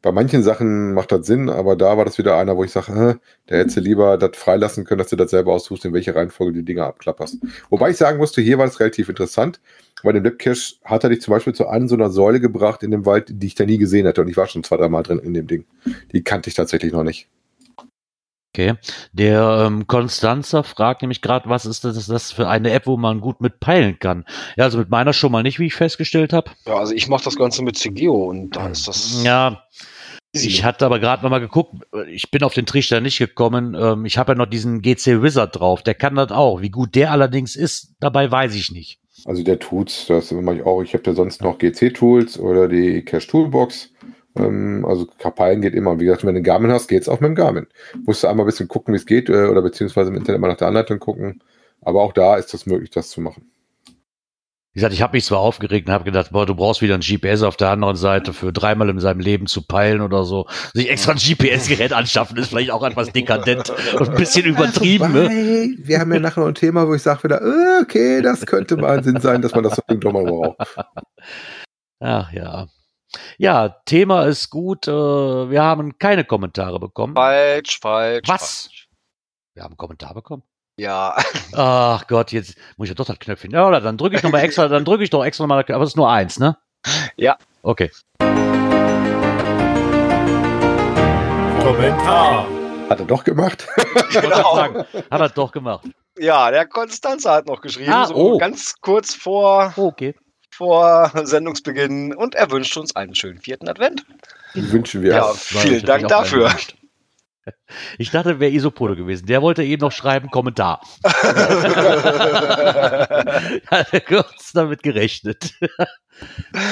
bei 0.07 0.13
manchen 0.13 0.45
Sachen 0.45 0.95
macht 0.95 1.11
das 1.11 1.27
Sinn, 1.27 1.51
aber 1.51 1.75
da 1.75 1.99
war 1.99 2.05
das 2.05 2.17
wieder 2.17 2.37
einer, 2.37 2.57
wo 2.57 2.63
ich 2.63 2.71
sage, 2.71 2.93
äh, 2.93 3.49
der 3.49 3.59
hätte 3.59 3.81
lieber 3.81 4.17
das 4.17 4.37
freilassen 4.37 4.85
können, 4.85 5.01
dass 5.01 5.09
du 5.09 5.17
das 5.17 5.33
selber 5.33 5.53
aussuchst, 5.53 5.85
in 5.85 5.93
welche 5.93 6.15
Reihenfolge 6.15 6.53
du 6.53 6.59
die 6.61 6.65
Dinge 6.65 6.85
abklapperst. 6.85 7.39
Wobei 7.71 7.91
ich 7.91 7.97
sagen 7.97 8.19
musste, 8.19 8.41
hier 8.41 8.57
war 8.57 8.67
das 8.67 8.79
relativ 8.79 9.09
interessant. 9.09 9.59
Bei 10.05 10.13
dem 10.13 10.23
Labcache 10.23 10.77
hat 10.85 11.03
er 11.03 11.11
dich 11.11 11.23
zum 11.23 11.33
Beispiel 11.33 11.57
zu 11.57 11.67
einer 11.67 11.89
so 11.89 11.97
einer 11.97 12.11
Säule 12.11 12.39
gebracht 12.39 12.85
in 12.85 12.93
dem 12.93 13.05
Wald, 13.05 13.31
die 13.31 13.49
ich 13.49 13.57
da 13.57 13.65
nie 13.65 13.79
gesehen 13.79 14.07
hatte. 14.07 14.21
Und 14.21 14.29
ich 14.29 14.37
war 14.37 14.47
schon 14.47 14.63
zwei, 14.63 14.77
dreimal 14.77 15.03
drin 15.03 15.19
in 15.19 15.35
dem 15.35 15.49
Ding. 15.49 15.65
Die 16.13 16.23
kannte 16.23 16.51
ich 16.51 16.55
tatsächlich 16.55 16.93
noch 16.93 17.03
nicht. 17.03 17.27
Okay. 18.55 18.75
Der 19.13 19.65
ähm, 19.67 19.89
Konstanzer 19.89 20.63
fragt 20.63 21.03
nämlich 21.03 21.21
gerade, 21.21 21.49
was 21.49 21.67
ist 21.67 21.85
das, 21.85 22.07
das 22.07 22.31
für 22.31 22.49
eine 22.49 22.71
App, 22.71 22.87
wo 22.87 22.97
man 22.97 23.21
gut 23.21 23.41
mit 23.41 23.59
peilen 23.59 23.99
kann? 23.99 24.25
Ja, 24.57 24.65
also 24.65 24.79
mit 24.79 24.89
meiner 24.89 25.13
schon 25.13 25.33
mal 25.33 25.43
nicht, 25.43 25.59
wie 25.59 25.67
ich 25.67 25.75
festgestellt 25.75 26.33
habe. 26.33 26.53
Ja, 26.65 26.77
also 26.77 26.95
ich 26.95 27.09
mache 27.09 27.25
das 27.25 27.35
Ganze 27.35 27.65
mit 27.65 27.77
CGO 27.77 28.31
und 28.31 28.55
da 28.55 28.69
ist 28.69 28.87
das. 28.87 29.23
Ja, 29.25 29.65
easy. 30.37 30.49
Ich 30.49 30.65
hatte 30.65 30.87
aber 30.87 30.99
gerade 30.99 31.23
noch 31.23 31.31
mal 31.31 31.41
geguckt, 31.41 31.75
ich 32.09 32.31
bin 32.31 32.43
auf 32.43 32.55
den 32.55 32.67
Trichter 32.67 33.01
nicht 33.01 33.19
gekommen. 33.19 33.77
Ähm, 33.79 34.05
ich 34.05 34.19
habe 34.19 34.33
ja 34.33 34.39
noch 34.39 34.47
diesen 34.47 34.83
GC 34.83 35.23
Wizard 35.23 35.59
drauf, 35.59 35.83
der 35.83 35.95
kann 35.95 36.15
das 36.15 36.31
auch. 36.31 36.63
Wie 36.63 36.71
gut 36.71 36.95
der 36.95 37.11
allerdings 37.11 37.57
ist, 37.57 37.95
dabei 38.01 38.31
weiß 38.31 38.55
ich 38.55 38.71
nicht. 38.71 39.01
Also 39.25 39.43
der 39.43 39.59
tut's, 39.59 40.07
das 40.07 40.31
mache 40.31 40.57
ich 40.57 40.63
auch. 40.63 40.83
Ich 40.83 40.93
habe 40.93 41.03
da 41.03 41.15
sonst 41.15 41.43
noch 41.43 41.59
GC-Tools 41.59 42.39
oder 42.39 42.69
die 42.69 43.03
Cache 43.03 43.27
Toolbox. 43.27 43.91
Ähm, 44.37 44.85
also 44.87 45.07
Kapallen 45.19 45.63
geht 45.63 45.75
immer. 45.75 45.99
Wie 45.99 46.05
gesagt, 46.05 46.23
wenn 46.23 46.35
du 46.35 46.39
einen 46.39 46.45
Garmin 46.45 46.71
hast, 46.71 46.89
geht's 46.89 47.09
auch 47.09 47.21
mit 47.21 47.29
dem 47.29 47.35
Garmin. 47.35 47.67
Musst 48.05 48.23
du 48.23 48.29
einmal 48.29 48.45
ein 48.45 48.49
bisschen 48.49 48.69
gucken, 48.69 48.95
wie 48.95 48.99
es 48.99 49.07
geht, 49.07 49.29
äh, 49.29 49.47
oder 49.47 49.63
beziehungsweise 49.63 50.11
im 50.11 50.17
Internet 50.17 50.41
mal 50.41 50.49
nach 50.49 50.57
der 50.57 50.69
Anleitung 50.69 50.99
gucken. 50.99 51.43
Aber 51.81 52.03
auch 52.03 52.13
da 52.13 52.37
ist 52.37 52.53
das 52.53 52.67
möglich, 52.67 52.91
das 52.91 53.11
zu 53.11 53.21
machen. 53.21 53.51
Wie 54.77 54.81
gesagt, 54.81 54.93
ich 54.93 55.01
habe 55.01 55.17
mich 55.17 55.25
zwar 55.25 55.39
aufgeregt 55.39 55.89
und 55.89 55.95
habe 55.95 56.05
gedacht, 56.05 56.33
boah, 56.33 56.45
du 56.45 56.55
brauchst 56.55 56.83
wieder 56.83 56.93
ein 56.93 57.01
GPS 57.01 57.43
auf 57.43 57.57
der 57.57 57.71
anderen 57.71 57.97
Seite 57.97 58.35
für 58.35 58.53
dreimal 58.53 58.91
in 58.91 59.01
seinem 59.01 59.21
Leben 59.21 59.47
zu 59.47 59.67
peilen 59.67 60.03
oder 60.03 60.25
so. 60.25 60.47
Sich 60.75 60.91
extra 60.91 61.13
ein 61.13 61.17
GPS-Gerät 61.17 61.95
anschaffen 61.95 62.37
ist 62.37 62.49
vielleicht 62.49 62.71
auch 62.71 62.83
etwas 62.83 63.11
dekadent 63.11 63.71
und 63.99 64.11
ein 64.11 64.17
bisschen 64.17 64.45
übertrieben. 64.45 65.15
Ne? 65.15 65.23
Wobei, 65.23 65.89
Wir 65.89 65.99
haben 65.99 66.13
ja 66.13 66.21
nachher 66.21 66.41
noch 66.41 66.49
ein 66.49 66.55
Thema, 66.55 66.87
wo 66.87 66.93
ich 66.93 67.01
sage 67.01 67.25
wieder, 67.25 67.41
okay, 67.81 68.21
das 68.21 68.45
könnte 68.45 68.77
mal 68.77 68.99
ein 68.99 69.03
Sinn 69.03 69.19
sein, 69.19 69.41
dass 69.41 69.55
man 69.55 69.65
das 69.65 69.81
Ding 69.89 69.99
doch 69.99 70.13
mal 70.13 70.25
braucht. 70.25 70.59
Ach 72.01 72.31
ja. 72.33 72.67
Ja, 73.39 73.81
Thema 73.87 74.25
ist 74.27 74.51
gut. 74.51 74.89
Äh, 74.89 74.93
wir 74.93 75.63
haben 75.63 75.97
keine 75.99 76.27
Kommentare 76.27 76.79
bekommen. 76.79 77.15
falsch, 77.15 77.81
falsch. 77.81 78.29
Was? 78.29 78.65
Falsch. 78.65 78.89
Wir 79.55 79.63
haben 79.63 79.73
einen 79.73 79.79
Kommentar 79.79 80.13
bekommen. 80.13 80.43
Ja, 80.79 81.17
Ach 81.55 82.07
Gott, 82.07 82.33
jetzt 82.33 82.55
muss 82.77 82.87
ich 82.87 82.91
ja 82.91 82.95
doch 82.95 83.07
das 83.07 83.19
Knöpfchen. 83.19 83.51
Ja, 83.51 83.67
oder 83.67 83.81
dann 83.81 83.97
drücke 83.97 84.17
ich 84.17 84.23
nochmal 84.23 84.43
extra, 84.45 84.69
dann 84.69 84.85
drücke 84.85 85.05
ich 85.05 85.11
doch 85.11 85.25
extra 85.25 85.47
mal, 85.47 85.65
aber 85.67 85.83
es 85.85 85.91
ist 85.91 85.97
nur 85.97 86.11
eins, 86.11 86.39
ne? 86.39 86.57
Ja. 87.17 87.39
Okay. 87.63 87.91
Kommentar. 91.63 92.47
Hat 92.91 93.01
er 93.01 93.07
doch 93.07 93.25
gemacht. 93.25 93.67
Ich 94.11 94.15
wollte 94.15 94.29
Genau. 94.29 94.85
hat 95.11 95.21
er 95.21 95.29
doch 95.31 95.51
gemacht. 95.53 95.87
ja, 96.19 96.51
der 96.51 96.67
Konstanzer 96.67 97.33
hat 97.33 97.47
noch 97.47 97.61
geschrieben, 97.61 97.93
Ah, 97.93 98.07
so 98.07 98.15
oh. 98.15 98.39
ganz 98.39 98.75
kurz 98.81 99.15
vor, 99.15 99.73
Okay. 99.77 100.15
vor 100.51 101.11
Sendungsbeginn 101.25 102.15
und 102.15 102.35
er 102.35 102.51
wünscht 102.51 102.77
uns 102.77 102.95
einen 102.95 103.15
schönen 103.15 103.39
vierten 103.41 103.69
Advent. 103.69 104.05
Wünschen 104.55 105.03
wir. 105.03 105.15
Ja, 105.15 105.33
vielen 105.35 105.85
Dank 105.85 106.07
dafür. 106.09 106.41
überrascht. 106.41 106.77
Ich 107.99 108.11
dachte, 108.11 108.41
wäre 108.41 108.51
Isopode 108.53 108.97
gewesen. 108.97 109.27
Der 109.27 109.43
wollte 109.43 109.63
eben 109.63 109.81
noch 109.81 109.93
schreiben, 109.93 110.31
Kommentar. 110.31 110.81
Hat 113.67 113.93
er 113.93 114.01
kurz 114.01 114.53
damit 114.53 114.83
gerechnet. 114.83 115.55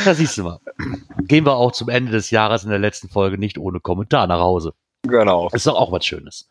da 0.05 0.15
siehst 0.15 0.39
du 0.39 0.45
mal. 0.45 0.61
Gehen 1.23 1.45
wir 1.47 1.55
auch 1.57 1.73
zum 1.73 1.89
Ende 1.89 2.13
des 2.13 2.31
Jahres 2.31 2.65
in 2.65 2.71
der 2.71 2.79
letzten 2.79 3.09
Folge 3.09 3.39
nicht 3.39 3.59
ohne 3.59 3.81
Kommentar 3.81 4.27
nach 4.27 4.41
Hause. 4.41 4.75
genau. 5.03 5.49
Ist 5.53 5.67
doch 5.67 5.77
auch 5.77 5.93
was 5.93 6.05
Schönes. 6.05 6.49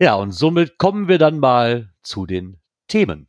Ja, 0.00 0.14
und 0.14 0.32
somit 0.32 0.78
kommen 0.78 1.08
wir 1.08 1.18
dann 1.18 1.38
mal 1.40 1.90
zu 2.02 2.26
den 2.26 2.58
Themen. 2.86 3.28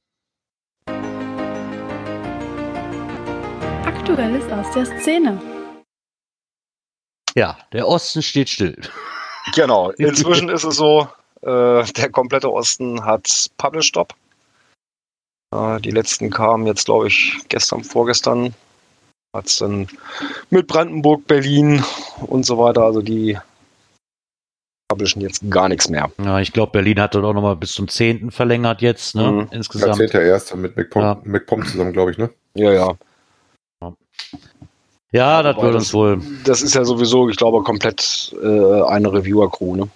Aktuelles 3.85 4.51
aus 4.51 4.71
der 4.73 4.85
Szene. 4.85 5.41
Ja, 7.35 7.57
der 7.73 7.87
Osten 7.87 8.21
steht 8.21 8.49
still. 8.49 8.79
Genau. 9.55 9.91
Inzwischen 9.97 10.49
ist 10.49 10.63
es 10.63 10.75
so, 10.75 11.07
äh, 11.41 11.83
der 11.83 12.09
komplette 12.11 12.51
Osten 12.51 13.03
hat 13.05 13.49
Publish-Stop. 13.57 14.13
Äh, 15.53 15.79
die 15.81 15.91
letzten 15.91 16.29
kamen 16.29 16.67
jetzt, 16.67 16.85
glaube 16.85 17.07
ich, 17.07 17.37
gestern, 17.49 17.83
vorgestern. 17.83 18.53
Hat 19.35 19.45
es 19.45 19.57
dann 19.57 19.87
mit 20.49 20.67
Brandenburg, 20.67 21.27
Berlin 21.27 21.83
und 22.25 22.45
so 22.45 22.57
weiter. 22.57 22.83
Also 22.83 23.01
die 23.01 23.37
publishen 24.89 25.21
jetzt 25.21 25.47
gar 25.51 25.69
nichts 25.69 25.87
mehr. 25.87 26.11
Ja, 26.17 26.39
ich 26.39 26.51
glaube, 26.51 26.71
Berlin 26.71 26.99
hat 26.99 27.13
dann 27.13 27.23
auch 27.23 27.33
nochmal 27.33 27.55
bis 27.55 27.73
zum 27.73 27.87
10. 27.87 28.31
verlängert 28.31 28.81
jetzt, 28.81 29.13
ne? 29.13 29.31
Mhm. 29.31 29.47
Insgesamt. 29.51 29.97
13.1. 29.97 30.55
mit 30.55 30.75
McPom, 30.75 31.01
Ja. 31.01 31.21
McPom 31.23 31.63
zusammen, 31.65 31.93
glaube 31.93 32.11
ich, 32.11 32.17
ne? 32.17 32.31
Ja, 32.55 32.71
ja. 32.71 32.97
Ja, 35.11 35.41
das 35.41 35.57
wird 35.57 35.75
uns 35.75 35.93
wohl. 35.93 36.21
Das 36.43 36.61
ist 36.61 36.75
ja 36.75 36.85
sowieso, 36.85 37.29
ich 37.29 37.37
glaube, 37.37 37.63
komplett 37.63 38.35
äh, 38.41 38.81
eine 38.83 39.11
Reviewer-Crew, 39.11 39.75
ne? 39.75 39.89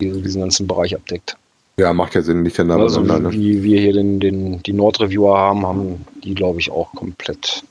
Die 0.00 0.10
diesen 0.22 0.42
ganzen 0.42 0.66
Bereich 0.66 0.94
abdeckt. 0.94 1.36
Ja, 1.78 1.92
macht 1.92 2.14
ja 2.14 2.22
Sinn, 2.22 2.42
nicht 2.42 2.58
der 2.58 2.66
Name, 2.66 2.82
Also 2.82 2.96
sondern, 2.96 3.24
ne? 3.24 3.32
wie 3.32 3.62
wir 3.62 3.80
hier 3.80 3.92
den, 3.92 4.20
den, 4.20 4.62
die 4.62 4.72
Nord-Reviewer 4.72 5.36
haben, 5.36 5.66
haben 5.66 6.06
die, 6.22 6.34
glaube 6.34 6.60
ich, 6.60 6.70
auch 6.70 6.92
komplett 6.92 7.64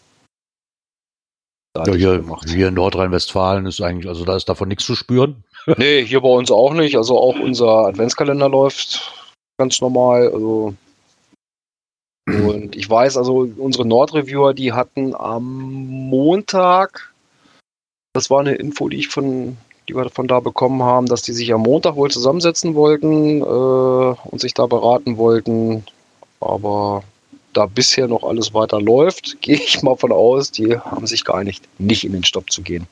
Ja, 1.76 1.86
hier, 1.94 2.24
hier 2.46 2.68
in 2.68 2.74
Nordrhein-Westfalen 2.76 3.66
ist 3.66 3.82
eigentlich, 3.82 4.08
also 4.08 4.26
da 4.26 4.36
ist 4.36 4.50
davon 4.50 4.70
nichts 4.70 4.86
zu 4.86 4.96
spüren. 4.96 5.44
Nee, 5.78 6.06
hier 6.06 6.22
bei 6.22 6.30
uns 6.30 6.52
auch 6.52 6.74
nicht. 6.74 6.96
Also 6.96 7.18
auch 7.18 7.40
unser 7.40 7.88
Adventskalender 7.88 8.50
läuft 8.50 9.12
ganz 9.58 9.82
normal. 9.82 10.32
Also 10.32 10.76
und 12.28 12.76
ich 12.76 12.90
weiß, 12.90 13.18
also 13.18 13.48
unsere 13.58 13.86
Nord-Reviewer, 13.86 14.54
die 14.54 14.74
hatten 14.74 15.16
am 15.16 15.44
Montag, 16.10 17.14
das 18.14 18.30
war 18.30 18.40
eine 18.40 18.56
Info, 18.56 18.90
die 18.90 18.98
ich 18.98 19.10
von 19.10 19.58
die 19.88 19.96
wir 19.96 20.10
von 20.10 20.28
da 20.28 20.40
bekommen 20.40 20.84
haben, 20.84 21.08
dass 21.08 21.22
die 21.22 21.34
sich 21.34 21.54
am 21.54 21.62
Montag 21.62 21.96
wohl 21.96 22.10
zusammensetzen 22.10 22.76
wollten 22.76 23.42
äh, 23.42 23.44
und 23.44 24.42
sich 24.42 24.54
da 24.54 24.66
beraten 24.66 25.18
wollten. 25.18 25.86
Aber 26.40 27.04
da 27.54 27.66
bisher 27.68 28.08
noch 28.08 28.24
alles 28.24 28.54
weiter 28.54 28.82
läuft, 28.82 29.38
gehe 29.42 29.58
ich 29.58 29.82
mal 29.84 29.96
von 29.96 30.12
aus, 30.12 30.52
die 30.52 30.78
haben 30.78 31.08
sich 31.08 31.24
geeinigt, 31.24 31.64
nicht 31.78 32.04
in 32.04 32.14
den 32.14 32.24
Stopp 32.24 32.52
zu 32.52 32.62
gehen. 32.62 32.88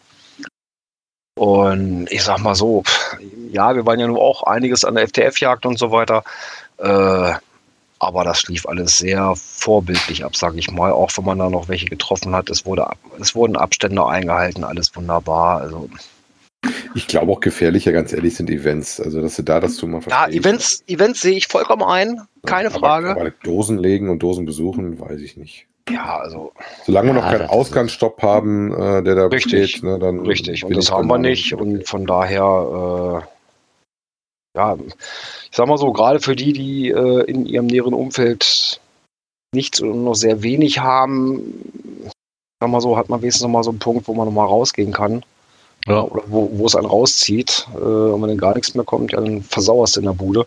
Und 1.35 2.11
ich 2.11 2.23
sag 2.23 2.39
mal 2.39 2.55
so, 2.55 2.83
ja, 3.51 3.75
wir 3.75 3.85
waren 3.85 3.99
ja 3.99 4.07
nun 4.07 4.17
auch 4.17 4.43
einiges 4.43 4.85
an 4.85 4.95
der 4.95 5.07
FTF-Jagd 5.07 5.65
und 5.65 5.79
so 5.79 5.91
weiter. 5.91 6.23
Äh, 6.77 7.33
aber 8.05 8.23
das 8.23 8.47
lief 8.47 8.65
alles 8.67 8.97
sehr 8.97 9.33
vorbildlich 9.35 10.23
ab, 10.25 10.35
sage 10.35 10.59
ich 10.59 10.71
mal. 10.71 10.91
Auch 10.91 11.11
wenn 11.17 11.25
man 11.25 11.39
da 11.39 11.49
noch 11.49 11.67
welche 11.67 11.85
getroffen 11.85 12.35
hat. 12.35 12.49
Es, 12.49 12.65
wurde, 12.65 12.87
es 13.19 13.35
wurden 13.35 13.55
Abstände 13.55 14.05
eingehalten, 14.05 14.63
alles 14.63 14.95
wunderbar. 14.95 15.61
Also 15.61 15.89
ich 16.95 17.07
glaube 17.07 17.31
auch 17.31 17.39
gefährlicher, 17.39 17.91
ganz 17.91 18.13
ehrlich, 18.13 18.35
sind 18.35 18.49
Events. 18.49 18.99
Also, 18.99 19.21
dass 19.21 19.35
du 19.35 19.43
da 19.43 19.59
das 19.59 19.77
du 19.77 19.87
mal 19.87 20.01
Ja, 20.09 20.27
Events, 20.27 20.83
Events 20.87 21.21
sehe 21.21 21.35
ich 21.35 21.47
vollkommen 21.47 21.83
ein. 21.83 22.21
Keine 22.45 22.69
aber, 22.69 22.79
Frage. 22.79 23.11
Aber 23.11 23.31
Dosen 23.31 23.77
legen 23.77 24.09
und 24.09 24.21
Dosen 24.23 24.45
besuchen, 24.45 24.99
weiß 24.99 25.19
ich 25.21 25.35
nicht. 25.37 25.67
Ja, 25.89 26.19
also. 26.19 26.53
Solange 26.85 27.09
wir 27.09 27.15
Ja, 27.15 27.21
noch 27.21 27.29
keinen 27.29 27.49
Ausgangsstopp 27.49 28.21
haben, 28.21 28.71
äh, 28.73 29.03
der 29.03 29.15
da 29.15 29.25
Richtig, 29.25 29.73
besteht, 29.73 29.83
ne, 29.83 29.99
dann. 29.99 30.19
Richtig. 30.21 30.63
Und 30.63 30.75
das 30.77 30.91
haben 30.91 31.07
wir 31.07 31.17
nicht. 31.17 31.53
Und 31.53 31.87
von 31.87 32.05
daher, 32.05 33.23
äh, 33.23 33.32
ja, 34.55 34.77
ich 34.85 35.55
sag 35.55 35.67
mal 35.67 35.77
so, 35.77 35.91
gerade 35.91 36.19
für 36.19 36.35
die, 36.35 36.53
die 36.53 36.89
äh, 36.89 37.23
in 37.25 37.45
ihrem 37.45 37.67
näheren 37.67 37.93
Umfeld 37.93 38.79
nichts 39.53 39.81
oder 39.81 39.93
nur 39.93 40.15
sehr 40.15 40.43
wenig 40.43 40.79
haben, 40.79 42.11
sag 42.59 42.69
mal 42.69 42.81
so, 42.81 42.97
hat 42.97 43.09
man 43.09 43.21
wenigstens 43.21 43.43
noch 43.43 43.49
mal 43.49 43.63
so 43.63 43.71
einen 43.71 43.79
Punkt, 43.79 44.07
wo 44.07 44.13
man 44.13 44.25
noch 44.25 44.33
mal 44.33 44.45
rausgehen 44.45 44.93
kann. 44.93 45.23
Ja. 45.85 46.01
Oder 46.01 46.23
wo, 46.27 46.49
wo 46.53 46.65
es 46.65 46.75
einen 46.75 46.87
rauszieht. 46.87 47.67
Äh, 47.73 47.77
und 47.77 48.21
wenn 48.21 48.29
dann 48.29 48.37
gar 48.37 48.55
nichts 48.55 48.73
mehr 48.73 48.85
kommt, 48.85 49.11
ja, 49.11 49.19
dann 49.19 49.41
versauerst 49.41 49.95
du 49.95 49.99
in 49.99 50.05
der 50.05 50.13
Bude. 50.13 50.45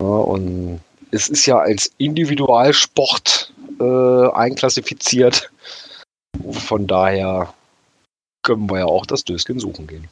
Ja, 0.00 0.06
und 0.06 0.80
es 1.10 1.28
ist 1.28 1.46
ja 1.46 1.58
als 1.58 1.90
Individualsport 1.98 3.52
äh, 3.80 4.30
einklassifiziert. 4.32 5.50
Von 6.50 6.86
daher 6.86 7.52
können 8.42 8.70
wir 8.70 8.78
ja 8.78 8.84
auch 8.86 9.04
das 9.04 9.24
Döschen 9.24 9.58
suchen 9.58 9.86
gehen. 9.86 10.08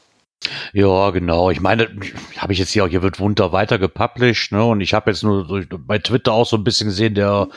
Ja, 0.73 1.09
genau. 1.11 1.49
Ich 1.49 1.59
meine, 1.59 1.89
habe 2.37 2.53
ich 2.53 2.59
jetzt 2.59 2.71
hier 2.71 2.85
auch, 2.85 2.87
hier 2.87 3.01
wird 3.01 3.19
Wunder 3.19 3.51
weiter 3.51 3.77
gepublished, 3.77 4.51
ne? 4.51 4.63
Und 4.63 4.81
ich 4.81 4.93
habe 4.93 5.11
jetzt 5.11 5.23
nur 5.23 5.47
durch, 5.47 5.67
bei 5.69 5.99
Twitter 5.99 6.31
auch 6.33 6.45
so 6.45 6.55
ein 6.55 6.63
bisschen 6.63 6.87
gesehen, 6.87 7.15
der 7.15 7.49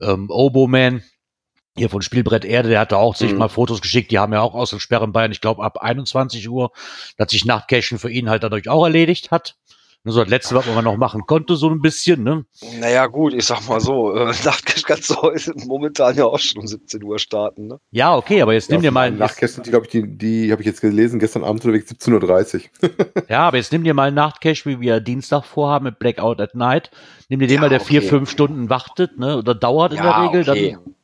ähm, 0.00 0.30
Oboman 0.30 1.02
hier 1.76 1.90
von 1.90 2.02
Spielbrett 2.02 2.44
Erde, 2.44 2.70
der 2.70 2.80
hatte 2.80 2.96
auch 2.96 3.14
sich 3.14 3.32
Mhm. 3.32 3.38
mal 3.38 3.48
Fotos 3.48 3.82
geschickt, 3.82 4.10
die 4.10 4.18
haben 4.18 4.32
ja 4.32 4.40
auch 4.40 4.54
Ausgangssperre 4.54 5.04
in 5.04 5.12
Bayern, 5.12 5.32
ich 5.32 5.42
glaube 5.42 5.62
ab 5.62 5.78
21 5.78 6.48
Uhr, 6.48 6.72
dass 7.18 7.30
sich 7.30 7.44
Nachtcachen 7.44 7.98
für 7.98 8.10
ihn 8.10 8.30
halt 8.30 8.42
dadurch 8.42 8.68
auch 8.68 8.84
erledigt 8.84 9.30
hat. 9.30 9.56
Nur 10.06 10.12
so 10.12 10.20
das 10.20 10.30
letzte, 10.30 10.54
was 10.54 10.66
man 10.66 10.84
noch 10.84 10.96
machen 10.96 11.26
konnte, 11.26 11.56
so 11.56 11.68
ein 11.68 11.80
bisschen, 11.80 12.22
ne? 12.22 12.44
Naja, 12.78 13.08
gut, 13.08 13.34
ich 13.34 13.44
sag 13.44 13.68
mal 13.68 13.80
so, 13.80 14.14
äh, 14.14 14.26
Nachtcash 14.44 14.84
kannst 14.84 15.10
du 15.10 15.16
heute 15.16 15.52
momentan 15.66 16.14
ja 16.14 16.26
auch 16.26 16.38
schon 16.38 16.60
um 16.60 16.66
17 16.68 17.02
Uhr 17.02 17.18
starten, 17.18 17.66
ne? 17.66 17.80
Ja, 17.90 18.14
okay, 18.14 18.40
aber 18.40 18.52
jetzt 18.52 18.70
nimm 18.70 18.82
dir 18.82 18.92
mal, 18.92 19.10
Nachtkästen, 19.10 19.64
die, 19.64 19.70
glaube 19.70 19.86
ich, 19.86 19.90
die, 19.90 20.06
die 20.06 20.52
habe 20.52 20.62
ich 20.62 20.66
jetzt 20.66 20.80
gelesen, 20.80 21.18
gestern 21.18 21.42
Abend 21.42 21.64
unterwegs 21.64 21.90
17.30 21.90 22.54
Uhr. 22.84 22.90
ja, 23.28 23.48
aber 23.48 23.56
jetzt 23.56 23.72
nimm 23.72 23.82
dir 23.82 23.94
mal 23.94 24.06
einen 24.06 24.14
Nachtcache, 24.14 24.64
wie 24.66 24.80
wir 24.80 25.00
Dienstag 25.00 25.44
vorhaben 25.44 25.86
mit 25.86 25.98
Blackout 25.98 26.40
at 26.40 26.54
Night. 26.54 26.92
Nimm 27.28 27.40
dir 27.40 27.48
den 27.48 27.56
Ja, 27.56 27.62
mal, 27.62 27.68
der 27.68 27.80
vier, 27.80 27.98
okay. 27.98 28.08
fünf 28.08 28.30
Stunden 28.30 28.70
wartet, 28.70 29.18
ne? 29.18 29.38
Oder 29.38 29.56
dauert 29.56 29.90
in 29.90 29.96
der 30.02 30.06
Ja, 30.06 30.26
Regel, 30.28 30.48
okay. 30.48 30.76
dann 30.84 30.94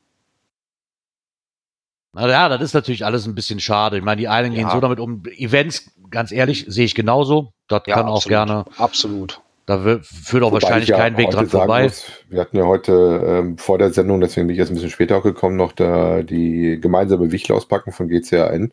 Na 2.14 2.28
ja, 2.28 2.48
das 2.48 2.60
ist 2.60 2.74
natürlich 2.74 3.04
alles 3.04 3.26
ein 3.26 3.34
bisschen 3.34 3.58
schade. 3.60 3.96
Ich 3.96 4.04
meine, 4.04 4.20
die 4.20 4.28
einen 4.28 4.52
gehen 4.52 4.66
Ja. 4.66 4.70
so 4.72 4.80
damit 4.80 5.00
um. 5.00 5.22
Events, 5.36 5.90
ganz 6.10 6.30
ehrlich, 6.32 6.66
sehe 6.68 6.84
ich 6.84 6.94
genauso. 6.94 7.52
Das 7.68 7.82
Ja, 7.86 7.94
kann 7.96 8.06
auch 8.06 8.16
absolut. 8.16 8.28
gerne, 8.28 8.64
Absolut. 8.76 9.40
da 9.64 9.82
wird, 9.84 10.04
führt 10.04 10.42
auch 10.42 10.48
Wobei 10.52 10.60
wahrscheinlich 10.62 10.84
ich 10.84 10.88
ja 10.90 10.98
kein 10.98 11.16
Weg 11.16 11.30
dran 11.30 11.46
vorbei. 11.48 11.84
muss, 11.84 12.04
wir 12.28 12.40
hatten 12.40 12.56
ja 12.58 12.64
heute 12.64 12.92
ähm, 13.26 13.56
vor 13.56 13.78
der 13.78 13.92
Sendung, 13.92 14.20
deswegen 14.20 14.46
bin 14.46 14.54
ich 14.54 14.58
jetzt 14.58 14.68
ein 14.70 14.74
bisschen 14.74 14.90
später 14.90 15.16
auch 15.16 15.22
gekommen, 15.22 15.56
noch 15.56 15.72
da 15.72 16.22
die 16.22 16.78
gemeinsame 16.80 17.32
Wichtel 17.32 17.56
auspacken 17.56 17.92
von 17.92 18.08
GCAN. 18.08 18.72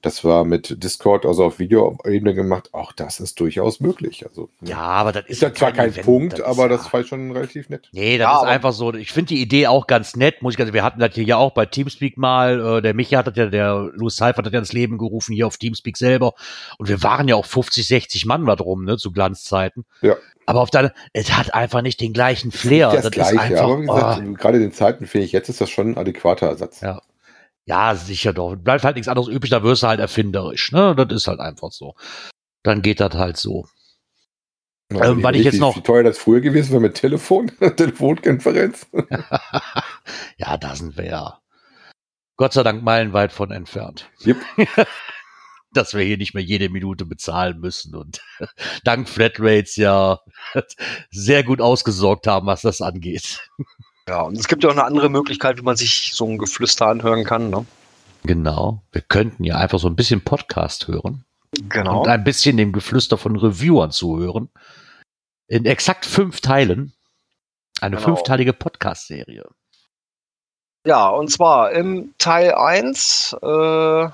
Das 0.00 0.22
war 0.24 0.44
mit 0.44 0.82
Discord, 0.82 1.26
also 1.26 1.44
auf 1.44 1.58
Videoebene 1.58 2.34
gemacht. 2.34 2.72
Auch 2.72 2.92
das 2.92 3.18
ist 3.18 3.40
durchaus 3.40 3.80
möglich. 3.80 4.24
Also 4.26 4.48
Ja, 4.60 4.78
aber 4.78 5.12
das 5.12 5.24
ist 5.24 5.30
ist 5.30 5.42
ja 5.42 5.52
zwar 5.52 5.72
kein 5.72 5.90
Event, 5.90 6.06
Punkt, 6.06 6.32
das 6.38 6.42
aber 6.42 6.70
ist 6.70 6.84
das 6.84 6.92
war 6.92 7.04
schon 7.04 7.32
relativ 7.32 7.68
nett. 7.68 7.88
Nee, 7.92 8.18
das 8.18 8.26
Ja, 8.26 8.38
ist 8.38 8.48
einfach 8.48 8.72
so. 8.72 8.94
Ich 8.94 9.12
finde 9.12 9.28
die 9.28 9.42
Idee 9.42 9.66
auch 9.66 9.86
ganz 9.86 10.14
nett, 10.16 10.42
muss 10.42 10.54
ich 10.54 10.58
ganz, 10.58 10.72
wir 10.72 10.84
hatten 10.84 11.00
das 11.00 11.14
hier 11.14 11.24
ja 11.24 11.36
auch 11.36 11.52
bei 11.52 11.66
Teamspeak 11.66 12.16
mal, 12.16 12.78
äh, 12.78 12.82
der 12.82 12.94
Michi 12.94 13.14
hat 13.14 13.26
das 13.26 13.36
ja, 13.36 13.46
der 13.46 13.90
Louis 13.92 14.16
Seifert 14.16 14.46
hat 14.46 14.52
ja 14.52 14.58
ins 14.58 14.72
Leben 14.72 14.98
gerufen, 14.98 15.34
hier 15.34 15.46
auf 15.46 15.56
Teamspeak 15.56 15.96
selber. 15.96 16.34
Und 16.78 16.88
wir 16.88 17.02
waren 17.02 17.26
ja 17.26 17.34
auch 17.34 17.46
50, 17.46 17.86
60 17.86 18.26
Mann 18.26 18.46
da 18.46 18.56
drum, 18.56 18.84
ne, 18.84 18.96
zu 18.98 19.12
Glanzzeiten. 19.12 19.84
Ja. 20.02 20.16
Aber 20.46 20.60
auf 20.60 20.70
deine, 20.70 20.92
es 21.12 21.30
hat 21.36 21.52
einfach 21.52 21.82
nicht 21.82 22.00
den 22.00 22.12
gleichen 22.12 22.52
Flair. 22.52 22.90
das, 22.90 23.02
Das, 23.02 23.10
Gleiche, 23.10 23.34
ist 23.34 23.40
einfach, 23.40 23.64
aber 23.64 23.78
wie 23.80 23.86
gesagt, 23.86 24.22
oh, 24.26 24.32
gerade 24.34 24.56
in 24.56 24.62
den 24.62 24.72
Zeiten 24.72 25.06
finde 25.06 25.26
ich, 25.26 25.32
jetzt 25.32 25.48
ist 25.48 25.60
das 25.60 25.68
schon 25.70 25.90
ein 25.90 25.98
adäquater 25.98 26.46
Ersatz. 26.46 26.80
Ja. 26.80 27.02
Ja, 27.68 27.94
sicher 27.94 28.32
doch. 28.32 28.56
Bleibt 28.56 28.84
halt 28.84 28.96
nichts 28.96 29.08
anderes 29.08 29.28
übrig, 29.28 29.50
da 29.50 29.62
wirst 29.62 29.82
du 29.82 29.86
halt 29.88 30.00
erfinderisch, 30.00 30.72
ne, 30.72 30.94
das 30.96 31.12
ist 31.12 31.28
halt 31.28 31.40
einfach 31.40 31.70
so. 31.70 31.94
Dann 32.64 32.82
geht 32.82 33.00
das 33.00 33.14
halt 33.14 33.36
so. 33.36 33.66
Ja, 34.90 35.04
Ähm, 35.10 35.22
weil 35.22 35.36
ich 35.36 35.44
jetzt 35.44 35.60
noch- 35.60 35.76
Wie 35.76 35.82
teuer 35.82 36.02
das 36.02 36.16
früher 36.18 36.40
gewesen 36.40 36.70
wäre 36.72 36.80
mit 36.80 36.94
Telefon, 36.94 37.52
Telefonkonferenz. 37.76 38.86
Ja, 40.38 40.56
da 40.56 40.74
sind 40.76 40.96
wir 40.96 41.04
ja. 41.06 41.40
Gott 42.36 42.52
sei 42.52 42.62
Dank 42.62 42.82
meilenweit 42.82 43.32
von 43.32 43.50
entfernt. 43.50 44.08
Jupp. 44.20 44.38
Dass 45.74 45.92
wir 45.94 46.02
hier 46.04 46.16
nicht 46.16 46.32
mehr 46.32 46.42
jede 46.42 46.70
Minute 46.70 47.04
bezahlen 47.04 47.58
müssen 47.60 47.94
und 47.94 48.22
dank 48.84 49.08
Flatrates 49.08 49.76
ja 49.76 50.20
sehr 51.10 51.42
gut 51.44 51.60
ausgesorgt 51.60 52.26
haben, 52.26 52.46
was 52.46 52.62
das 52.62 52.80
angeht. 52.80 53.40
Ja, 54.08 54.22
und 54.22 54.38
es 54.38 54.48
gibt 54.48 54.62
ja 54.64 54.70
auch 54.70 54.74
eine 54.74 54.84
andere 54.84 55.10
Möglichkeit, 55.10 55.58
wie 55.58 55.62
man 55.62 55.76
sich 55.76 56.12
so 56.14 56.24
ein 56.26 56.38
Geflüster 56.38 56.86
anhören 56.86 57.24
kann, 57.24 57.50
ne? 57.50 57.66
Genau. 58.24 58.82
Wir 58.90 59.02
könnten 59.02 59.44
ja 59.44 59.56
einfach 59.56 59.78
so 59.78 59.86
ein 59.86 59.96
bisschen 59.96 60.24
Podcast 60.24 60.88
hören 60.88 61.24
Genau. 61.68 62.00
und 62.00 62.08
ein 62.08 62.24
bisschen 62.24 62.56
dem 62.56 62.72
Geflüster 62.72 63.18
von 63.18 63.36
Reviewern 63.36 63.90
zuhören. 63.90 64.48
In 65.46 65.66
exakt 65.66 66.06
fünf 66.06 66.40
Teilen. 66.40 66.94
Eine 67.82 67.96
Genau. 67.96 68.08
fünfteilige 68.08 68.54
Podcast-Serie. 68.54 69.44
Ja, 70.86 71.08
und 71.10 71.30
zwar 71.30 71.72
im 71.72 72.14
Teil 72.16 72.54
1 72.54 73.36
äh, 73.42 74.08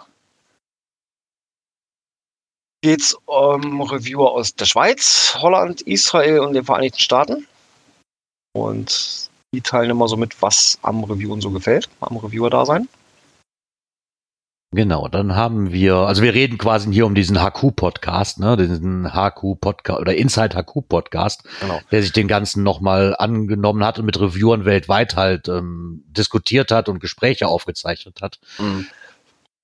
geht 2.83 3.01
es 3.01 3.15
um 3.27 3.81
Reviewer 3.81 4.33
aus 4.33 4.55
der 4.57 4.65
Schweiz, 4.67 5.37
Holland, 5.39 5.83
Israel 5.83 6.41
und 6.41 6.55
den 6.55 6.65
Vereinigten 6.65 6.99
Staaten. 6.99 7.47
Und 8.55 9.31
die 9.55 9.61
teilen 9.63 9.91
immer 9.91 10.09
so 10.09 10.17
mit, 10.17 10.41
was 10.43 10.79
am 10.83 11.05
Reviewen 11.05 11.41
so 11.41 11.51
gefällt, 11.51 11.89
am 12.01 12.17
Reviewer-Dasein. 12.17 12.89
Genau, 14.73 15.07
dann 15.07 15.37
haben 15.37 15.73
wir, 15.73 15.95
also 15.95 16.21
wir 16.23 16.35
reden 16.35 16.59
quasi 16.59 16.93
hier 16.93 17.07
um 17.07 17.15
diesen 17.15 17.39
HQ-Podcast, 17.41 18.41
ne, 18.41 18.57
diesen 18.57 19.13
HQ-Podcast 19.15 20.01
oder 20.01 20.17
Inside 20.17 20.57
HQ-Podcast, 20.61 21.45
Genau. 21.61 21.81
der 21.93 22.03
sich 22.03 22.11
den 22.11 22.27
ganzen 22.27 22.65
nochmal 22.65 23.15
angenommen 23.17 23.85
hat 23.85 24.01
und 24.01 24.05
mit 24.07 24.21
Reviewern 24.21 24.65
weltweit 24.65 25.15
halt 25.15 25.47
ähm, 25.47 26.03
diskutiert 26.09 26.73
hat 26.73 26.89
und 26.89 26.99
Gespräche 26.99 27.47
aufgezeichnet 27.47 28.21
hat. 28.21 28.41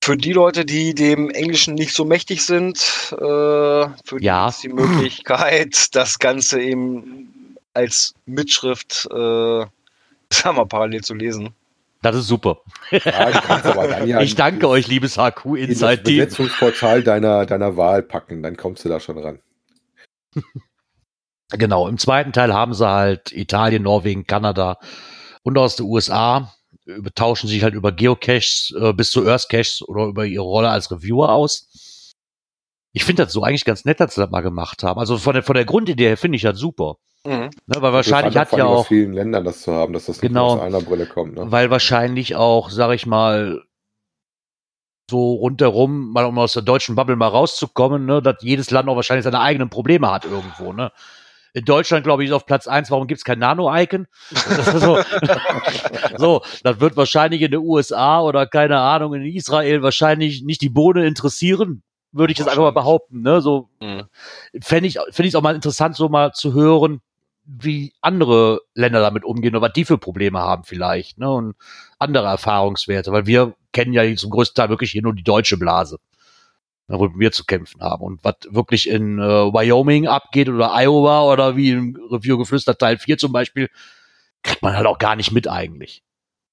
Für 0.01 0.17
die 0.17 0.33
Leute, 0.33 0.65
die 0.65 0.95
dem 0.95 1.29
Englischen 1.31 1.75
nicht 1.75 1.93
so 1.93 2.05
mächtig 2.05 2.45
sind, 2.47 2.79
äh, 3.11 3.17
für 3.19 4.19
die 4.21 4.25
Ja. 4.25 4.49
ist 4.49 4.63
die 4.63 4.69
Möglichkeit, 4.69 5.89
das 5.97 6.21
Ganze 6.21 6.61
eben 6.63 7.57
als 7.75 8.15
Mitschrift, 8.27 9.09
äh, 9.13 9.67
sagen 10.33 10.57
wir, 10.57 10.67
parallel 10.67 11.03
zu 11.03 11.15
lesen. 11.15 11.51
Das 12.03 12.17
ist 12.17 12.29
super. 12.29 12.61
Ja, 12.91 14.05
ja 14.05 14.21
ich 14.23 14.35
danke 14.35 14.61
in- 14.61 14.65
euch, 14.73 14.87
liebes 14.89 15.17
HQ 15.19 15.45
in 15.47 15.61
das 15.61 15.69
Inside 15.69 16.03
Team. 16.03 16.17
Besetzungsportal 16.17 17.03
deiner, 17.03 17.45
deiner 17.45 17.77
Wahl 17.77 18.03
packen, 18.03 18.43
dann 18.43 18.57
kommst 18.57 18.85
du 18.85 18.89
da 18.89 19.01
schon 19.01 19.19
ran. 19.19 19.41
Genau, 21.53 21.89
im 21.89 21.99
zweiten 21.99 22.33
Teil 22.33 22.55
haben 22.55 22.75
sie 22.75 22.89
halt 22.89 23.33
Italien, 23.33 23.83
Norwegen, 23.83 24.25
Kanada 24.25 24.79
und 25.43 25.59
aus 25.59 25.75
den 25.75 25.87
USA 25.87 26.55
über- 26.85 27.13
tauschen 27.13 27.49
sich 27.49 27.65
halt 27.65 27.75
über 27.75 27.91
Geocaches 27.91 28.73
äh, 28.81 28.93
bis 28.93 29.11
zu 29.11 29.27
Earth 29.29 29.49
Caches 29.49 29.83
oder 29.83 30.05
über 30.05 30.25
ihre 30.27 30.45
Rolle 30.45 30.71
als 30.71 30.93
Reviewer 30.93 31.31
aus. 31.31 32.13
Ich 32.93 33.03
finde 33.05 33.25
das 33.25 33.33
so 33.33 33.43
eigentlich 33.43 33.65
ganz 33.65 33.85
nett, 33.85 33.99
dass 33.99 34.15
sie 34.15 34.21
das 34.21 34.31
mal 34.31 34.43
gemacht 34.43 34.85
haben. 34.85 35.01
Also 35.01 35.19
von 35.19 35.35
der, 35.35 35.43
von 35.43 35.57
der 35.57 35.65
Grundidee 35.65 36.07
her 36.07 36.17
finde 36.17 36.37
ich 36.37 36.43
das 36.43 36.57
super. 36.57 36.99
Mhm. 37.27 37.51
Ne, 37.67 37.83
weil 37.83 37.93
wahrscheinlich 37.93 38.35
Interessant, 38.35 38.53
hat 38.53 38.59
ja 38.59 38.65
auch, 38.67 38.87
vielen 38.87 39.13
Ländern 39.13 39.45
das 39.45 39.63
zu 39.63 39.73
haben, 39.73 39.93
dass 39.93 40.07
das 40.07 40.17
nicht 40.23 40.29
Genau. 40.31 40.55
aus 40.55 40.61
einer 40.61 40.81
Brille 40.81 41.07
kommt. 41.07 41.35
Ne? 41.35 41.51
weil 41.53 41.71
wahrscheinlich 41.71 42.35
auch, 42.37 42.71
sag 42.71 42.93
ich 42.95 43.07
mal, 43.07 43.63
so 45.11 45.33
rundherum, 45.35 46.13
mal 46.13 46.25
um 46.25 46.39
aus 46.39 46.53
der 46.53 46.63
deutschen 46.63 46.95
Bubble 46.95 47.17
mal 47.17 47.27
rauszukommen, 47.29 48.07
ne, 48.07 48.23
dass 48.23 48.37
jedes 48.43 48.71
Land 48.71 48.89
auch 48.89 48.97
wahrscheinlich 48.97 49.25
seine 49.25 49.41
eigenen 49.41 49.69
Probleme 49.69 50.11
hat 50.11 50.25
irgendwo, 50.25 50.73
ne. 50.73 50.93
In 51.53 51.65
Deutschland, 51.65 52.05
glaube 52.05 52.23
ich, 52.23 52.31
ist 52.31 52.35
auf 52.35 52.47
Platz 52.47 52.69
eins. 52.69 52.93
warum 52.93 53.09
gibt's 53.09 53.25
kein 53.25 53.41
Nano-Icon? 53.41 54.07
So, 54.79 54.99
so, 56.17 56.43
das 56.63 56.79
wird 56.79 56.97
wahrscheinlich 56.97 57.43
in 57.43 57.51
den 57.51 57.61
USA 57.61 58.21
oder 58.21 58.47
keine 58.47 58.79
Ahnung, 58.79 59.15
in 59.15 59.25
Israel 59.25 59.83
wahrscheinlich 59.83 60.43
nicht 60.45 60.61
die 60.63 60.69
Bohne 60.69 61.05
interessieren. 61.09 61.83
würde 62.13 62.33
ich 62.33 62.39
das 62.39 62.47
einfach 62.47 62.63
mal 62.63 62.71
behaupten. 62.71 63.23
Ne? 63.23 63.41
So 63.41 63.69
Mhm. 63.81 64.05
fände 64.63 64.87
ich 64.89 64.99
fände 65.11 65.29
ich 65.29 65.35
auch 65.37 65.43
mal 65.43 65.57
interessant, 65.57 65.97
so 65.97 66.09
mal 66.09 66.33
zu 66.33 66.53
hören, 66.55 67.01
wie 67.59 67.93
andere 68.01 68.61
Länder 68.75 69.01
damit 69.01 69.25
umgehen 69.25 69.55
oder 69.55 69.67
was 69.67 69.73
die 69.73 69.85
für 69.85 69.99
Probleme 69.99 70.39
haben 70.39 70.65
vielleicht, 70.65 71.19
ne? 71.19 71.31
Und 71.31 71.57
andere 71.99 72.27
Erfahrungswerte, 72.27 73.13
weil 73.13 73.27
wir 73.27 73.55
kennen 73.73 73.93
ja 73.93 74.15
zum 74.17 74.31
größten 74.31 74.55
Teil 74.55 74.69
wirklich 74.69 74.93
hier 74.93 75.03
nur 75.03 75.15
die 75.15 75.25
deutsche 75.25 75.57
Blase, 75.57 75.99
ne, 76.89 76.99
wo 76.99 77.11
wir 77.17 77.33
zu 77.33 77.45
kämpfen 77.45 77.81
haben. 77.83 78.03
Und 78.03 78.25
was 78.25 78.37
wirklich 78.49 78.89
in 78.89 79.19
äh, 79.19 79.23
Wyoming 79.23 80.07
abgeht 80.07 80.49
oder 80.49 80.73
Iowa 80.75 81.33
oder 81.33 81.57
wie 81.57 81.71
im 81.71 81.97
Review 82.11 82.39
geflüstert 82.39 82.79
Teil 82.79 82.99
4 82.99 83.19
zum 83.19 83.33
Beispiel, 83.33 83.69
kriegt 84.43 84.63
man 84.63 84.77
halt 84.77 84.87
auch 84.87 84.99
gar 84.99 85.17
nicht 85.17 85.33
mit 85.33 85.49
eigentlich. 85.49 86.03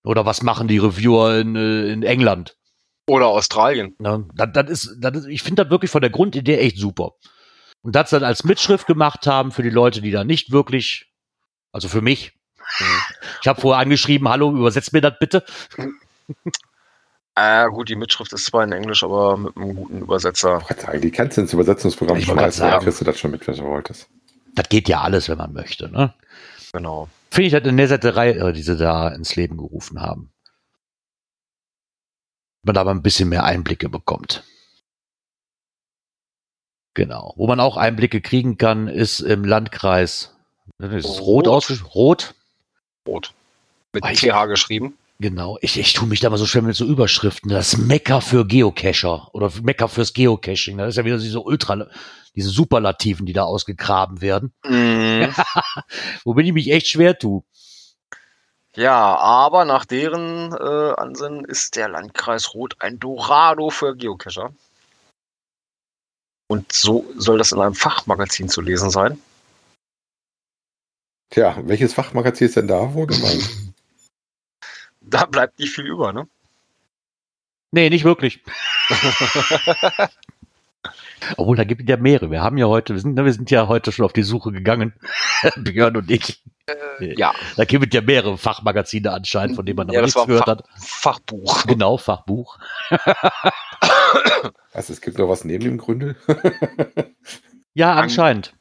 Oder 0.03 0.25
was 0.25 0.41
machen 0.41 0.67
die 0.67 0.77
Reviewer 0.77 1.37
in, 1.37 1.55
äh, 1.55 1.91
in 1.91 2.03
England? 2.03 2.57
Oder 3.07 3.27
Australien. 3.27 3.95
Ne? 3.99 4.27
Das, 4.33 4.49
das 4.53 4.69
ist, 4.69 4.97
das 4.99 5.17
ist, 5.17 5.27
ich 5.27 5.43
finde 5.43 5.63
das 5.63 5.71
wirklich 5.71 5.91
von 5.91 6.01
der 6.01 6.09
Grundidee 6.09 6.57
echt 6.57 6.77
super. 6.77 7.13
Und 7.81 7.95
das 7.95 8.09
dann 8.09 8.23
als 8.23 8.43
Mitschrift 8.43 8.87
gemacht 8.87 9.27
haben 9.27 9.51
für 9.51 9.63
die 9.63 9.69
Leute, 9.69 10.01
die 10.01 10.11
da 10.11 10.23
nicht 10.23 10.51
wirklich, 10.51 11.11
also 11.71 11.87
für 11.87 12.01
mich. 12.01 12.33
Ich 13.41 13.47
habe 13.47 13.61
vorher 13.61 13.81
angeschrieben, 13.81 14.27
hallo, 14.27 14.51
übersetzt 14.51 14.93
mir 14.93 15.01
das 15.01 15.13
bitte. 15.19 15.45
Äh, 17.35 17.69
gut, 17.69 17.87
die 17.87 17.95
Mitschrift 17.95 18.33
ist 18.33 18.45
zwar 18.45 18.63
in 18.63 18.71
Englisch, 18.71 19.03
aber 19.03 19.37
mit 19.37 19.55
einem 19.55 19.75
guten 19.75 20.01
Übersetzer. 20.01 20.63
Die 20.95 21.11
kannst 21.11 21.37
du 21.37 21.41
ins 21.41 21.53
Übersetzungsprogramm 21.53 22.19
schmeißen, 22.19 22.35
dann 22.35 22.71
sagen. 22.71 22.83
kriegst 22.83 22.99
du 22.99 23.05
das 23.05 23.19
schon 23.19 23.29
mit, 23.29 23.47
was 23.47 23.57
du 23.57 23.63
wolltest. 23.63 24.09
Das 24.55 24.67
geht 24.69 24.89
ja 24.89 25.01
alles, 25.01 25.29
wenn 25.29 25.37
man 25.37 25.53
möchte. 25.53 25.87
Ne? 25.91 26.15
Genau. 26.73 27.09
Finde 27.29 27.47
ich 27.47 27.53
halt 27.53 27.67
eine 27.67 27.73
nette 27.73 28.15
Reihe, 28.15 28.33
äh, 28.33 28.53
die 28.53 28.63
sie 28.63 28.75
da 28.75 29.09
ins 29.09 29.35
Leben 29.35 29.57
gerufen 29.57 30.01
haben. 30.01 30.31
Man 32.63 32.73
da 32.73 32.83
mal 32.83 32.91
ein 32.91 33.03
bisschen 33.03 33.29
mehr 33.29 33.43
Einblicke 33.43 33.87
bekommt. 33.87 34.43
Genau. 36.97 37.35
Wo 37.37 37.45
man 37.45 37.59
auch 37.59 37.77
Einblicke 37.77 38.21
kriegen 38.21 38.57
kann, 38.57 38.87
ist 38.87 39.19
im 39.19 39.45
Landkreis. 39.45 40.35
Ist 40.79 41.05
es 41.05 41.21
rot 41.21 41.45
Rot. 41.45 41.47
ausgeschrieben? 41.47 41.91
Rot? 41.91 42.33
Rot. 43.07 43.33
Mit 43.93 44.03
Weiß 44.03 44.19
TH 44.19 44.47
geschrieben. 44.47 44.97
Genau, 45.19 45.59
ich, 45.61 45.77
ich 45.77 45.93
tue 45.93 46.07
mich 46.07 46.21
da 46.21 46.31
mal 46.31 46.37
so 46.37 46.47
schwer 46.47 46.63
mit 46.63 46.75
so 46.75 46.85
Überschriften. 46.85 47.51
Das 47.51 47.77
Mecker 47.77 48.19
für 48.19 48.47
Geocacher 48.47 49.29
oder 49.33 49.51
Mecker 49.61 49.89
fürs 49.89 50.13
Geocaching. 50.13 50.79
Das 50.79 50.89
ist 50.89 50.95
ja 50.95 51.05
wieder 51.05 51.19
diese 51.19 51.39
Ultra, 51.39 51.85
diese 52.35 52.49
Superlativen, 52.49 53.27
die 53.27 53.33
da 53.33 53.43
ausgegraben 53.43 54.21
werden. 54.21 54.51
Mhm. 54.65 55.35
Womit 56.23 56.47
ich 56.47 56.53
mich 56.53 56.71
echt 56.71 56.87
schwer 56.87 57.15
tue. 57.15 57.43
ja, 58.75 59.15
aber 59.17 59.65
nach 59.65 59.85
deren 59.85 60.51
äh, 60.51 60.93
Ansinnen 60.99 61.45
ist 61.45 61.75
der 61.75 61.89
Landkreis 61.89 62.55
Rot 62.55 62.77
ein 62.79 62.97
Dorado 62.97 63.69
für 63.69 63.95
Geocacher. 63.95 64.51
Und 66.47 66.71
so 66.71 67.05
soll 67.17 67.37
das 67.37 67.51
in 67.51 67.59
einem 67.59 67.75
Fachmagazin 67.75 68.49
zu 68.49 68.61
lesen 68.61 68.89
sein. 68.89 69.21
Tja, 71.29 71.57
welches 71.63 71.93
Fachmagazin 71.93 72.47
ist 72.47 72.55
denn 72.55 72.67
da 72.67 72.93
wohl 72.93 73.07
gemeint? 73.07 73.73
Da 75.01 75.25
bleibt 75.25 75.59
nicht 75.59 75.73
viel 75.73 75.85
über, 75.85 76.13
ne? 76.13 76.27
Nee, 77.71 77.89
nicht 77.89 78.05
wirklich. 78.05 78.41
Obwohl, 81.37 81.57
da 81.57 81.63
gibt 81.63 81.81
es 81.81 81.87
ja 81.89 81.97
mehrere. 81.97 82.31
Wir 82.31 82.41
haben 82.41 82.57
ja 82.57 82.67
heute, 82.67 82.93
wir 82.93 83.01
sind, 83.01 83.15
wir 83.17 83.33
sind 83.33 83.49
ja 83.51 83.67
heute 83.67 83.91
schon 83.91 84.05
auf 84.05 84.13
die 84.13 84.23
Suche 84.23 84.51
gegangen. 84.51 84.93
Björn 85.57 85.97
und 85.97 86.09
ich. 86.11 86.41
Ja, 86.99 87.33
Da 87.55 87.63
gibt 87.63 87.85
es 87.87 87.93
ja 87.93 88.01
mehrere 88.01 88.37
Fachmagazine 88.37 89.11
anscheinend, 89.11 89.55
von 89.55 89.65
denen 89.65 89.77
man 89.77 89.87
noch 89.87 89.93
ja 89.93 90.01
das 90.01 90.13
nichts 90.15 90.27
gehört 90.27 90.45
Fach 90.45 90.57
hat. 90.57 90.63
Fachbuch. 90.77 91.63
Genau, 91.65 91.97
Fachbuch. 91.97 92.57
Also 94.73 94.93
es 94.93 95.01
gibt 95.01 95.17
noch 95.17 95.27
was 95.27 95.43
neben 95.43 95.63
dem 95.63 95.77
Gründel? 95.77 96.15
Ja, 97.73 97.93
An- 97.93 98.03
anscheinend. 98.03 98.53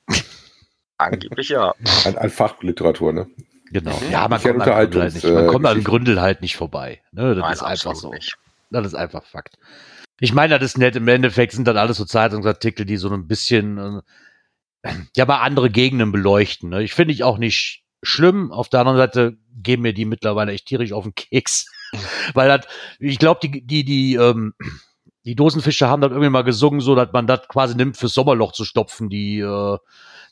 Angeblich 0.98 1.50
ja. 1.50 1.74
an, 2.04 2.16
an 2.16 2.30
Fachliteratur, 2.30 3.12
ne? 3.12 3.26
Genau. 3.70 3.96
Mhm. 3.98 4.10
Ja, 4.10 4.26
man 4.28 4.38
Ich 4.38 4.44
kommt, 4.46 4.62
an 4.62 4.90
Gründel 4.90 5.02
halt 5.02 5.14
nicht, 5.14 5.24
man 5.24 5.46
kommt 5.48 5.66
an. 5.66 5.84
Gründel 5.84 6.20
halt 6.20 6.40
nicht 6.40 6.56
vorbei. 6.56 7.00
Ne, 7.12 7.34
das 7.34 7.42
Nein, 7.42 7.52
ist 7.52 7.62
einfach 7.62 7.94
so. 7.94 8.10
nicht. 8.12 8.36
Das 8.70 8.86
ist 8.86 8.94
einfach 8.94 9.24
Fakt. 9.26 9.58
Ich 10.20 10.32
meine, 10.32 10.58
das 10.58 10.70
ist 10.70 10.78
nett. 10.78 10.96
Im 10.96 11.08
Endeffekt 11.08 11.52
sind 11.52 11.66
dann 11.68 11.76
alles 11.76 11.98
so 11.98 12.04
Zeitungsartikel, 12.04 12.86
die 12.86 12.96
so 12.96 13.10
ein 13.10 13.26
bisschen, 13.26 14.02
äh, 14.82 14.92
ja, 15.16 15.26
mal 15.26 15.40
andere 15.40 15.70
Gegenden 15.70 16.12
beleuchten. 16.12 16.70
Ne? 16.70 16.82
Ich 16.82 16.94
finde 16.94 17.12
ich 17.12 17.22
auch 17.24 17.38
nicht 17.38 17.84
schlimm. 18.02 18.52
Auf 18.52 18.68
der 18.68 18.80
anderen 18.80 18.98
Seite 18.98 19.36
gehen 19.62 19.82
mir 19.82 19.92
die 19.92 20.04
mittlerweile 20.04 20.52
echt 20.52 20.66
tierisch 20.66 20.92
auf 20.92 21.04
den 21.04 21.14
Keks. 21.14 21.66
Weil 22.34 22.48
das, 22.48 22.66
ich 22.98 23.18
glaube, 23.18 23.40
die, 23.42 23.66
die, 23.66 23.84
die, 23.84 24.14
ähm, 24.14 24.54
die 25.24 25.34
Dosenfischer 25.34 25.88
haben 25.88 26.00
dann 26.00 26.12
irgendwie 26.12 26.30
mal 26.30 26.44
gesungen, 26.44 26.80
so 26.80 26.94
dass 26.94 27.12
man 27.12 27.26
das 27.26 27.48
quasi 27.48 27.74
nimmt, 27.74 27.96
fürs 27.96 28.14
Sommerloch 28.14 28.52
zu 28.52 28.64
stopfen, 28.64 29.08
die, 29.10 29.40
äh, 29.40 29.78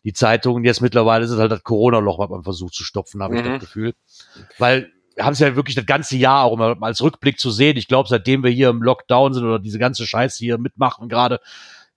die 0.04 0.12
Zeitungen. 0.12 0.64
Jetzt 0.64 0.80
mittlerweile 0.80 1.24
ist 1.24 1.30
es 1.30 1.38
halt 1.38 1.50
das 1.52 1.62
Corona-Loch, 1.62 2.18
was 2.18 2.30
man 2.30 2.44
versucht 2.44 2.74
zu 2.74 2.84
stopfen, 2.84 3.22
habe 3.22 3.36
ich 3.36 3.42
Mhm. 3.42 3.48
das 3.48 3.60
Gefühl. 3.60 3.94
Weil 4.58 4.92
haben 5.18 5.32
es 5.32 5.38
ja 5.38 5.56
wirklich 5.56 5.76
das 5.76 5.86
ganze 5.86 6.16
Jahr 6.16 6.44
auch 6.44 6.54
immer 6.54 6.76
als 6.80 7.02
Rückblick 7.02 7.38
zu 7.38 7.50
sehen. 7.50 7.76
Ich 7.76 7.88
glaube, 7.88 8.08
seitdem 8.08 8.42
wir 8.42 8.50
hier 8.50 8.70
im 8.70 8.82
Lockdown 8.82 9.34
sind 9.34 9.44
oder 9.44 9.58
diese 9.58 9.78
ganze 9.78 10.06
Scheiße 10.06 10.38
hier 10.38 10.58
mitmachen 10.58 11.08
gerade, 11.08 11.40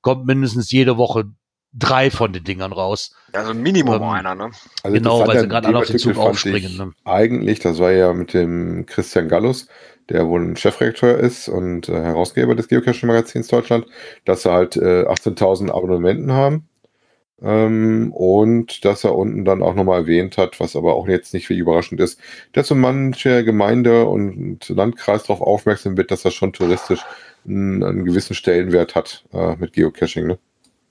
kommt 0.01 0.25
mindestens 0.25 0.71
jede 0.71 0.97
Woche 0.97 1.25
drei 1.73 2.09
von 2.09 2.33
den 2.33 2.43
Dingern 2.43 2.71
raus. 2.71 3.15
Also 3.33 3.53
Minimum 3.53 3.95
Ähm, 3.95 4.03
einer, 4.03 4.35
ne? 4.35 4.51
Also 4.83 4.97
Genau, 4.97 5.27
weil 5.27 5.39
sie 5.39 5.47
gerade 5.47 5.67
alle 5.67 5.79
auf 5.79 5.85
den 5.85 5.99
Zug 5.99 6.17
aufspringen, 6.17 6.77
ne? 6.77 6.91
Eigentlich, 7.05 7.59
das 7.59 7.79
war 7.79 7.91
ja 7.91 8.13
mit 8.13 8.33
dem 8.33 8.85
Christian 8.85 9.27
Gallus, 9.27 9.67
der 10.09 10.27
wohl 10.27 10.41
ein 10.41 10.55
Chefredakteur 10.55 11.17
ist 11.17 11.49
und 11.49 11.89
äh, 11.89 11.93
Herausgeber 11.93 12.55
des 12.55 12.67
Geocaching-Magazins 12.67 13.47
Deutschland, 13.47 13.85
dass 14.25 14.43
sie 14.43 14.51
halt 14.51 14.77
äh, 14.77 15.05
18.000 15.05 15.71
Abonnenten 15.71 16.31
haben. 16.31 16.67
Ähm, 17.41 18.11
und 18.13 18.83
dass 18.83 19.03
er 19.03 19.15
unten 19.15 19.45
dann 19.45 19.61
auch 19.61 19.75
nochmal 19.75 20.01
erwähnt 20.01 20.37
hat, 20.37 20.59
was 20.59 20.75
aber 20.75 20.95
auch 20.95 21.07
jetzt 21.07 21.33
nicht 21.33 21.47
viel 21.47 21.59
überraschend 21.59 22.01
ist, 22.01 22.19
dass 22.53 22.67
so 22.67 22.75
manche 22.75 23.43
Gemeinde 23.43 24.05
und 24.05 24.67
Landkreis 24.69 25.23
darauf 25.23 25.41
aufmerksam 25.41 25.97
wird, 25.97 26.09
dass 26.09 26.23
das 26.23 26.33
schon 26.33 26.53
touristisch 26.53 27.01
einen, 27.47 27.83
einen 27.83 28.05
gewissen 28.05 28.33
Stellenwert 28.33 28.95
hat 28.95 29.23
äh, 29.33 29.55
mit 29.55 29.73
Geocaching. 29.73 30.27
Ne? 30.27 30.39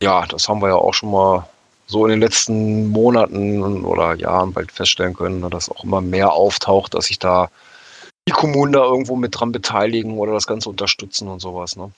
Ja, 0.02 0.24
das 0.26 0.48
haben 0.48 0.62
wir 0.62 0.68
ja 0.68 0.76
auch 0.76 0.94
schon 0.94 1.10
mal 1.10 1.48
so 1.86 2.04
in 2.04 2.10
den 2.10 2.20
letzten 2.20 2.88
Monaten 2.88 3.84
oder 3.84 4.14
Jahren 4.14 4.52
bald 4.52 4.72
feststellen 4.72 5.14
können, 5.14 5.40
ne, 5.40 5.50
dass 5.50 5.70
auch 5.70 5.84
immer 5.84 6.00
mehr 6.00 6.32
auftaucht, 6.32 6.94
dass 6.94 7.06
sich 7.06 7.18
da 7.18 7.48
die 8.28 8.32
Kommunen 8.32 8.72
da 8.72 8.84
irgendwo 8.84 9.14
mit 9.16 9.38
dran 9.38 9.52
beteiligen 9.52 10.18
oder 10.18 10.32
das 10.32 10.46
Ganze 10.46 10.68
unterstützen 10.68 11.28
und 11.28 11.40
sowas. 11.40 11.76
Ne? 11.76 11.92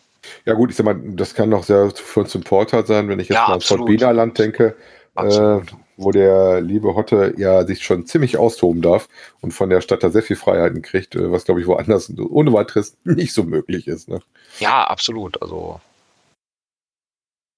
Ja 0.45 0.55
gut, 0.55 0.71
ich 0.71 0.77
sag 0.77 0.85
mal, 0.85 1.01
das 1.15 1.35
kann 1.35 1.51
doch 1.51 1.65
sehr 1.65 1.91
für 1.91 2.21
uns 2.21 2.31
zum 2.31 2.43
Vorteil 2.43 2.87
sein, 2.87 3.09
wenn 3.09 3.21
ich 3.21 3.29
jetzt 3.29 3.37
Ja, 3.37 3.49
mal 3.49 3.55
an 3.55 3.61
Fort 3.61 3.81
absolut. 3.81 3.87
Bieler 3.87 4.13
Land 4.13 4.39
denke, 4.39 4.77
äh, 5.17 5.61
wo 5.97 6.11
der 6.11 6.61
liebe 6.61 6.95
Hotte 6.95 7.35
ja 7.37 7.67
sich 7.67 7.83
schon 7.83 8.07
ziemlich 8.07 8.37
austoben 8.37 8.83
darf 8.83 9.09
und 9.41 9.53
von 9.53 9.69
der 9.69 9.81
Stadt 9.81 10.03
da 10.03 10.11
sehr 10.11 10.23
viel 10.23 10.37
Freiheiten 10.37 10.83
kriegt, 10.83 11.15
äh, 11.15 11.31
was 11.31 11.45
glaube 11.45 11.61
ich 11.61 11.67
woanders 11.67 12.13
ohne 12.31 12.53
weiteres 12.53 12.97
nicht 13.05 13.33
so 13.33 13.45
möglich 13.45 13.89
ist. 13.89 14.09
Ne? 14.09 14.21
Ja, 14.61 14.85
absolut. 14.85 15.41
Also 15.43 15.81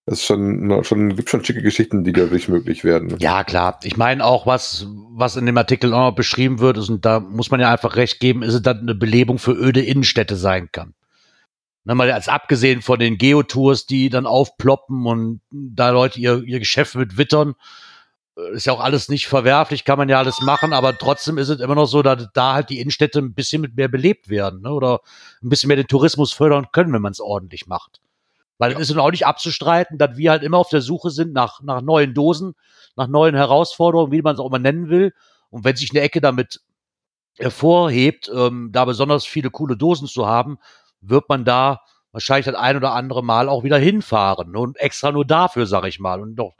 ist 0.06 0.24
schon, 0.24 0.82
schon, 0.82 1.14
gibt 1.14 1.30
schon 1.30 1.44
schicke 1.44 1.62
Geschichten, 1.62 2.02
die 2.04 2.12
dadurch 2.12 2.48
möglich 2.48 2.82
werden. 2.82 3.08
Ne? 3.08 3.16
Ja, 3.20 3.44
klar. 3.44 3.78
Ich 3.84 3.96
meine 3.96 4.24
auch, 4.24 4.46
was, 4.46 4.86
was 5.10 5.36
in 5.36 5.46
dem 5.46 5.56
Artikel 5.56 5.92
auch 5.94 6.10
noch 6.10 6.14
beschrieben 6.16 6.58
wird, 6.58 6.78
ist, 6.78 6.88
und 6.88 7.04
da 7.04 7.20
muss 7.20 7.50
man 7.50 7.60
ja 7.60 7.70
einfach 7.70 7.96
recht 7.96 8.18
geben, 8.18 8.42
ist 8.42 8.54
es 8.54 8.62
dann 8.62 8.80
eine 8.80 8.94
Belebung 8.94 9.38
für 9.38 9.52
öde 9.52 9.80
Innenstädte 9.80 10.36
sein 10.36 10.70
kann. 10.72 10.94
Na, 11.90 11.96
mal 11.96 12.12
als 12.12 12.28
abgesehen 12.28 12.82
von 12.82 13.00
den 13.00 13.18
Geotours, 13.18 13.84
die 13.84 14.10
dann 14.10 14.24
aufploppen 14.24 15.06
und 15.06 15.40
da 15.50 15.90
Leute 15.90 16.20
ihr, 16.20 16.40
ihr 16.44 16.60
Geschäft 16.60 16.94
mit 16.94 17.18
wittern, 17.18 17.56
äh, 18.38 18.52
ist 18.52 18.66
ja 18.66 18.74
auch 18.74 18.78
alles 18.78 19.08
nicht 19.08 19.26
verwerflich, 19.26 19.84
kann 19.84 19.98
man 19.98 20.08
ja 20.08 20.18
alles 20.18 20.40
machen, 20.40 20.72
aber 20.72 20.96
trotzdem 20.96 21.36
ist 21.36 21.48
es 21.48 21.58
immer 21.58 21.74
noch 21.74 21.86
so, 21.86 22.00
dass 22.02 22.28
da 22.32 22.52
halt 22.52 22.70
die 22.70 22.78
Innenstädte 22.78 23.18
ein 23.18 23.34
bisschen 23.34 23.60
mit 23.60 23.74
mehr 23.74 23.88
belebt 23.88 24.28
werden, 24.28 24.60
ne? 24.60 24.72
oder 24.72 25.00
ein 25.42 25.48
bisschen 25.48 25.66
mehr 25.66 25.76
den 25.76 25.88
Tourismus 25.88 26.32
fördern 26.32 26.68
können, 26.70 26.92
wenn 26.92 27.02
man 27.02 27.10
es 27.10 27.18
ordentlich 27.18 27.66
macht. 27.66 28.00
Weil 28.58 28.70
es 28.70 28.88
ist 28.88 28.96
auch 28.96 29.10
nicht 29.10 29.26
abzustreiten, 29.26 29.98
dass 29.98 30.16
wir 30.16 30.30
halt 30.30 30.44
immer 30.44 30.58
auf 30.58 30.68
der 30.68 30.82
Suche 30.82 31.10
sind 31.10 31.32
nach, 31.32 31.60
nach 31.60 31.80
neuen 31.80 32.14
Dosen, 32.14 32.54
nach 32.94 33.08
neuen 33.08 33.34
Herausforderungen, 33.34 34.12
wie 34.12 34.22
man 34.22 34.34
es 34.34 34.40
auch 34.40 34.46
immer 34.46 34.60
nennen 34.60 34.90
will. 34.90 35.12
Und 35.48 35.64
wenn 35.64 35.74
sich 35.74 35.90
eine 35.90 36.02
Ecke 36.02 36.20
damit 36.20 36.60
hervorhebt, 37.36 38.30
ähm, 38.32 38.68
da 38.70 38.84
besonders 38.84 39.26
viele 39.26 39.50
coole 39.50 39.76
Dosen 39.76 40.06
zu 40.06 40.28
haben, 40.28 40.58
wird 41.00 41.28
man 41.28 41.44
da 41.44 41.80
wahrscheinlich 42.12 42.46
das 42.46 42.54
ein 42.54 42.76
oder 42.76 42.92
andere 42.92 43.22
Mal 43.22 43.48
auch 43.48 43.64
wieder 43.64 43.78
hinfahren. 43.78 44.56
Und 44.56 44.78
extra 44.78 45.12
nur 45.12 45.24
dafür, 45.24 45.66
sag 45.66 45.84
ich 45.86 46.00
mal. 46.00 46.20
Und 46.20 46.36
noch 46.36 46.54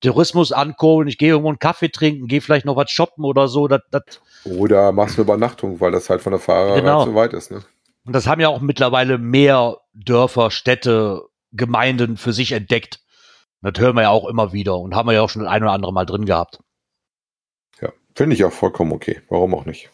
Tourismus 0.00 0.52
ankurbeln, 0.52 1.08
ich 1.08 1.18
gehe 1.18 1.30
irgendwo 1.30 1.48
einen 1.48 1.58
Kaffee 1.58 1.88
trinken, 1.88 2.26
gehe 2.28 2.40
vielleicht 2.40 2.66
noch 2.66 2.76
was 2.76 2.90
shoppen 2.90 3.24
oder 3.24 3.48
so. 3.48 3.66
Das, 3.68 3.80
das, 3.90 4.20
Oder 4.44 4.92
machst 4.92 5.16
du 5.16 5.22
eine 5.22 5.26
Übernachtung, 5.30 5.80
weil 5.80 5.92
das 5.92 6.08
halt 6.10 6.22
von 6.22 6.32
der 6.32 6.40
Fahrerei 6.40 6.80
Genau. 6.80 7.04
zu 7.04 7.14
weit 7.14 7.32
ist. 7.32 7.50
Ne? 7.50 7.62
und 8.04 8.14
das 8.14 8.26
haben 8.26 8.40
ja 8.40 8.48
auch 8.48 8.62
mittlerweile 8.62 9.18
mehr 9.18 9.76
Dörfer, 9.92 10.50
Städte, 10.50 11.24
Gemeinden 11.52 12.16
für 12.16 12.32
sich 12.32 12.52
entdeckt. 12.52 13.00
Das 13.60 13.78
hören 13.78 13.96
wir 13.96 14.02
ja 14.02 14.10
auch 14.10 14.26
immer 14.26 14.52
wieder 14.54 14.78
und 14.78 14.94
haben 14.94 15.08
wir 15.08 15.12
ja 15.12 15.20
auch 15.22 15.28
schon 15.28 15.42
das 15.42 15.50
ein 15.50 15.62
oder 15.62 15.72
andere 15.72 15.92
Mal 15.92 16.06
drin 16.06 16.24
gehabt. 16.24 16.60
Ja, 17.82 17.92
finde 18.14 18.34
ich 18.34 18.44
auch 18.44 18.52
vollkommen 18.52 18.92
okay. 18.92 19.20
Warum 19.28 19.54
auch 19.54 19.66
nicht? 19.66 19.90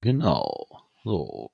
Genau. 0.00 0.66
So. 1.02 1.50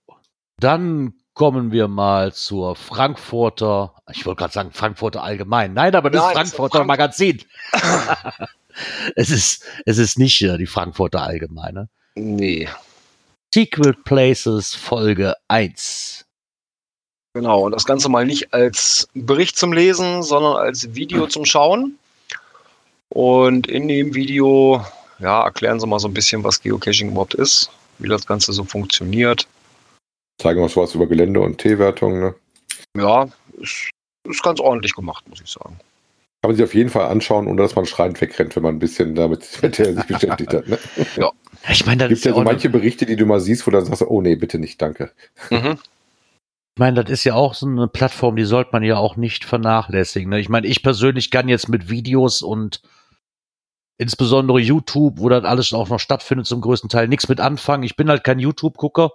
Dann 0.58 1.14
kommen 1.34 1.70
wir 1.70 1.86
mal 1.86 2.32
zur 2.32 2.74
Frankfurter, 2.74 3.94
ich 4.10 4.26
wollte 4.26 4.40
gerade 4.40 4.52
sagen 4.52 4.72
Frankfurter 4.72 5.22
Allgemein. 5.22 5.72
Nein, 5.72 5.94
aber 5.94 6.10
das 6.10 6.22
Nein, 6.24 6.34
Frankfurter 6.34 6.78
Frank 6.78 6.88
Magazin. 6.88 7.42
es, 9.14 9.30
ist, 9.30 9.64
es 9.86 9.98
ist 9.98 10.18
nicht 10.18 10.42
äh, 10.42 10.58
die 10.58 10.66
Frankfurter 10.66 11.22
Allgemeine. 11.22 11.88
Nee. 12.16 12.68
Secret 13.54 14.02
Places 14.02 14.74
Folge 14.74 15.34
1. 15.46 16.26
Genau, 17.34 17.60
und 17.60 17.72
das 17.72 17.84
Ganze 17.84 18.08
mal 18.08 18.26
nicht 18.26 18.52
als 18.52 19.08
Bericht 19.14 19.56
zum 19.56 19.72
Lesen, 19.72 20.24
sondern 20.24 20.56
als 20.56 20.92
Video 20.96 21.28
zum 21.28 21.44
Schauen. 21.44 21.96
Und 23.10 23.68
in 23.68 23.86
dem 23.86 24.12
Video, 24.12 24.84
ja, 25.20 25.44
erklären 25.44 25.78
Sie 25.78 25.86
mal 25.86 26.00
so 26.00 26.08
ein 26.08 26.14
bisschen, 26.14 26.42
was 26.42 26.60
Geocaching 26.60 27.10
überhaupt 27.10 27.34
ist, 27.34 27.70
wie 28.00 28.08
das 28.08 28.26
Ganze 28.26 28.52
so 28.52 28.64
funktioniert. 28.64 29.46
Zeigen 30.38 30.60
wir 30.60 30.76
was 30.76 30.94
über 30.94 31.06
Gelände 31.06 31.40
und 31.40 31.58
T-Wertung, 31.58 32.20
ne? 32.20 32.34
Ja, 32.96 33.28
ist, 33.60 33.90
ist 34.28 34.42
ganz 34.42 34.60
ordentlich 34.60 34.94
gemacht, 34.94 35.28
muss 35.28 35.40
ich 35.40 35.50
sagen. 35.50 35.78
Kann 36.40 36.50
man 36.50 36.56
sich 36.56 36.64
auf 36.64 36.74
jeden 36.74 36.90
Fall 36.90 37.06
anschauen, 37.06 37.48
ohne 37.48 37.62
dass 37.62 37.74
man 37.74 37.86
schreiend 37.86 38.20
wegrennt, 38.20 38.54
wenn 38.54 38.62
man 38.62 38.76
ein 38.76 38.78
bisschen 38.78 39.16
damit 39.16 39.58
mit 39.60 39.78
der 39.78 39.94
sich 39.94 40.04
beschäftigt 40.04 40.54
hat. 40.54 40.68
Ne? 40.68 40.78
Ja. 41.16 41.32
Ich 41.68 41.84
meine, 41.84 42.04
da 42.04 42.08
gibt 42.08 42.24
ja 42.24 42.32
so 42.32 42.42
manche 42.42 42.70
Berichte, 42.70 43.04
die 43.06 43.16
du 43.16 43.26
mal 43.26 43.40
siehst, 43.40 43.66
wo 43.66 43.72
du 43.72 43.78
dann 43.78 43.86
sagst, 43.86 44.02
oh 44.02 44.22
nee, 44.22 44.36
bitte 44.36 44.60
nicht, 44.60 44.80
danke. 44.80 45.10
Mhm. 45.50 45.78
Ich 46.76 46.80
meine, 46.80 47.02
das 47.02 47.10
ist 47.10 47.24
ja 47.24 47.34
auch 47.34 47.54
so 47.54 47.66
eine 47.66 47.88
Plattform, 47.88 48.36
die 48.36 48.44
sollte 48.44 48.70
man 48.72 48.84
ja 48.84 48.98
auch 48.98 49.16
nicht 49.16 49.44
vernachlässigen. 49.44 50.30
Ne? 50.30 50.38
Ich 50.38 50.48
meine, 50.48 50.68
ich 50.68 50.84
persönlich 50.84 51.32
kann 51.32 51.48
jetzt 51.48 51.68
mit 51.68 51.90
Videos 51.90 52.42
und 52.42 52.80
insbesondere 53.98 54.60
YouTube, 54.60 55.18
wo 55.18 55.28
das 55.28 55.42
alles 55.44 55.72
auch 55.72 55.88
noch 55.88 55.98
stattfindet, 55.98 56.46
zum 56.46 56.60
größten 56.60 56.88
Teil 56.88 57.08
nichts 57.08 57.28
mit 57.28 57.40
anfangen. 57.40 57.82
Ich 57.82 57.96
bin 57.96 58.08
halt 58.08 58.22
kein 58.22 58.38
YouTube-Gucker, 58.38 59.10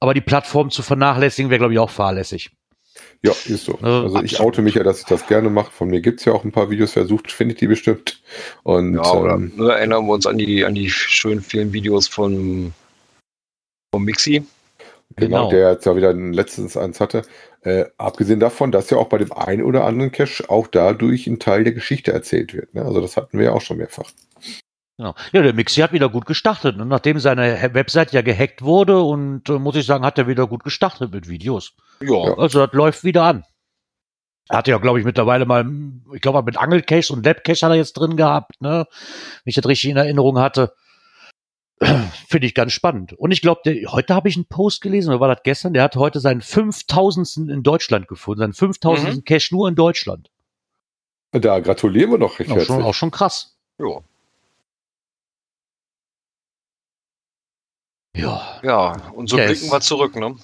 aber 0.00 0.14
die 0.14 0.20
Plattform 0.20 0.70
zu 0.70 0.82
vernachlässigen 0.82 1.50
wäre, 1.50 1.58
glaube 1.58 1.74
ich, 1.74 1.78
auch 1.78 1.90
fahrlässig. 1.90 2.50
Ja, 3.22 3.32
ist 3.32 3.64
so. 3.64 3.78
Also 3.80 4.22
ich 4.22 4.40
oute 4.40 4.62
mich 4.62 4.74
ja, 4.74 4.84
dass 4.84 5.00
ich 5.00 5.06
das 5.06 5.26
gerne 5.26 5.50
mache. 5.50 5.72
Von 5.72 5.88
mir 5.88 6.00
gibt 6.00 6.20
es 6.20 6.26
ja 6.26 6.32
auch 6.32 6.44
ein 6.44 6.52
paar 6.52 6.70
Videos 6.70 6.92
versucht, 6.92 7.32
finde 7.32 7.54
ich 7.54 7.58
die 7.58 7.66
bestimmt. 7.66 8.22
Und, 8.62 8.94
ja, 8.94 9.12
oder 9.12 9.34
ähm, 9.34 9.52
ne, 9.56 9.72
erinnern 9.72 10.06
wir 10.06 10.14
uns 10.14 10.26
an 10.26 10.38
die, 10.38 10.64
an 10.64 10.74
die 10.74 10.88
schönen 10.88 11.40
vielen 11.40 11.72
Videos 11.72 12.06
von, 12.06 12.72
von 13.92 14.04
Mixi. 14.04 14.44
Genau, 15.16 15.48
genau, 15.48 15.50
der 15.50 15.72
jetzt 15.72 15.86
ja 15.86 15.96
wieder 15.96 16.12
letztens 16.12 16.76
eins 16.76 17.00
hatte. 17.00 17.22
Äh, 17.62 17.86
abgesehen 17.96 18.38
davon, 18.38 18.70
dass 18.70 18.90
ja 18.90 18.98
auch 18.98 19.08
bei 19.08 19.18
dem 19.18 19.32
einen 19.32 19.62
oder 19.62 19.84
anderen 19.84 20.12
Cache 20.12 20.48
auch 20.48 20.68
dadurch 20.68 21.26
ein 21.26 21.40
Teil 21.40 21.64
der 21.64 21.72
Geschichte 21.72 22.12
erzählt 22.12 22.54
wird. 22.54 22.74
Ne? 22.74 22.84
Also 22.84 23.00
das 23.00 23.16
hatten 23.16 23.38
wir 23.38 23.46
ja 23.46 23.52
auch 23.52 23.60
schon 23.60 23.78
mehrfach. 23.78 24.10
Genau. 24.98 25.14
Ja, 25.32 25.42
der 25.42 25.54
Mixi 25.54 25.80
hat 25.80 25.92
wieder 25.92 26.08
gut 26.08 26.26
gestartet. 26.26 26.74
Und 26.74 26.80
ne? 26.80 26.86
nachdem 26.86 27.20
seine 27.20 27.72
Website 27.72 28.12
ja 28.12 28.20
gehackt 28.20 28.62
wurde 28.62 29.00
und 29.00 29.48
äh, 29.48 29.52
muss 29.52 29.76
ich 29.76 29.86
sagen, 29.86 30.04
hat 30.04 30.18
er 30.18 30.26
wieder 30.26 30.48
gut 30.48 30.64
gestartet 30.64 31.12
mit 31.12 31.28
Videos. 31.28 31.74
Ja. 32.00 32.36
Also 32.36 32.66
das 32.66 32.74
läuft 32.74 33.04
wieder 33.04 33.22
an. 33.22 33.44
Er 34.48 34.58
hatte 34.58 34.72
ja, 34.72 34.78
glaube 34.78 34.98
ich, 34.98 35.04
mittlerweile 35.04 35.46
mal, 35.46 35.70
ich 36.14 36.20
glaube, 36.20 36.42
mit 36.42 36.56
Angelcache 36.56 37.12
und 37.12 37.24
Labcache 37.24 37.64
hat 37.64 37.72
er 37.72 37.76
jetzt 37.76 37.92
drin 37.92 38.16
gehabt, 38.16 38.60
ne? 38.60 38.86
Wenn 38.88 39.50
ich 39.50 39.54
das 39.54 39.66
richtig 39.66 39.90
in 39.90 39.96
Erinnerung 39.96 40.38
hatte. 40.38 40.74
Finde 42.28 42.46
ich 42.46 42.54
ganz 42.54 42.72
spannend. 42.72 43.12
Und 43.12 43.30
ich 43.30 43.40
glaube, 43.40 43.60
heute 43.88 44.14
habe 44.14 44.28
ich 44.28 44.34
einen 44.34 44.46
Post 44.46 44.80
gelesen, 44.80 45.10
oder 45.10 45.20
war 45.20 45.28
das 45.28 45.44
gestern? 45.44 45.74
Der 45.74 45.84
hat 45.84 45.94
heute 45.94 46.18
seinen 46.18 46.40
5000. 46.40 47.50
in 47.50 47.62
Deutschland 47.62 48.08
gefunden, 48.08 48.40
seinen 48.40 48.54
5000. 48.54 49.16
Mhm. 49.16 49.24
Cache 49.24 49.54
nur 49.54 49.68
in 49.68 49.76
Deutschland. 49.76 50.30
Da 51.30 51.60
gratulieren 51.60 52.10
wir 52.10 52.18
doch 52.18 52.40
recht 52.40 52.50
auch 52.50 52.60
schon, 52.60 52.82
auch 52.82 52.94
schon 52.94 53.10
krass. 53.12 53.58
Ja. 53.78 54.00
Ja. 58.16 58.60
Ja, 58.62 58.92
und 59.14 59.28
so 59.28 59.36
yes. 59.36 59.60
blicken 59.60 59.72
wir 59.72 59.80
zurück, 59.80 60.16
ne? 60.16 60.34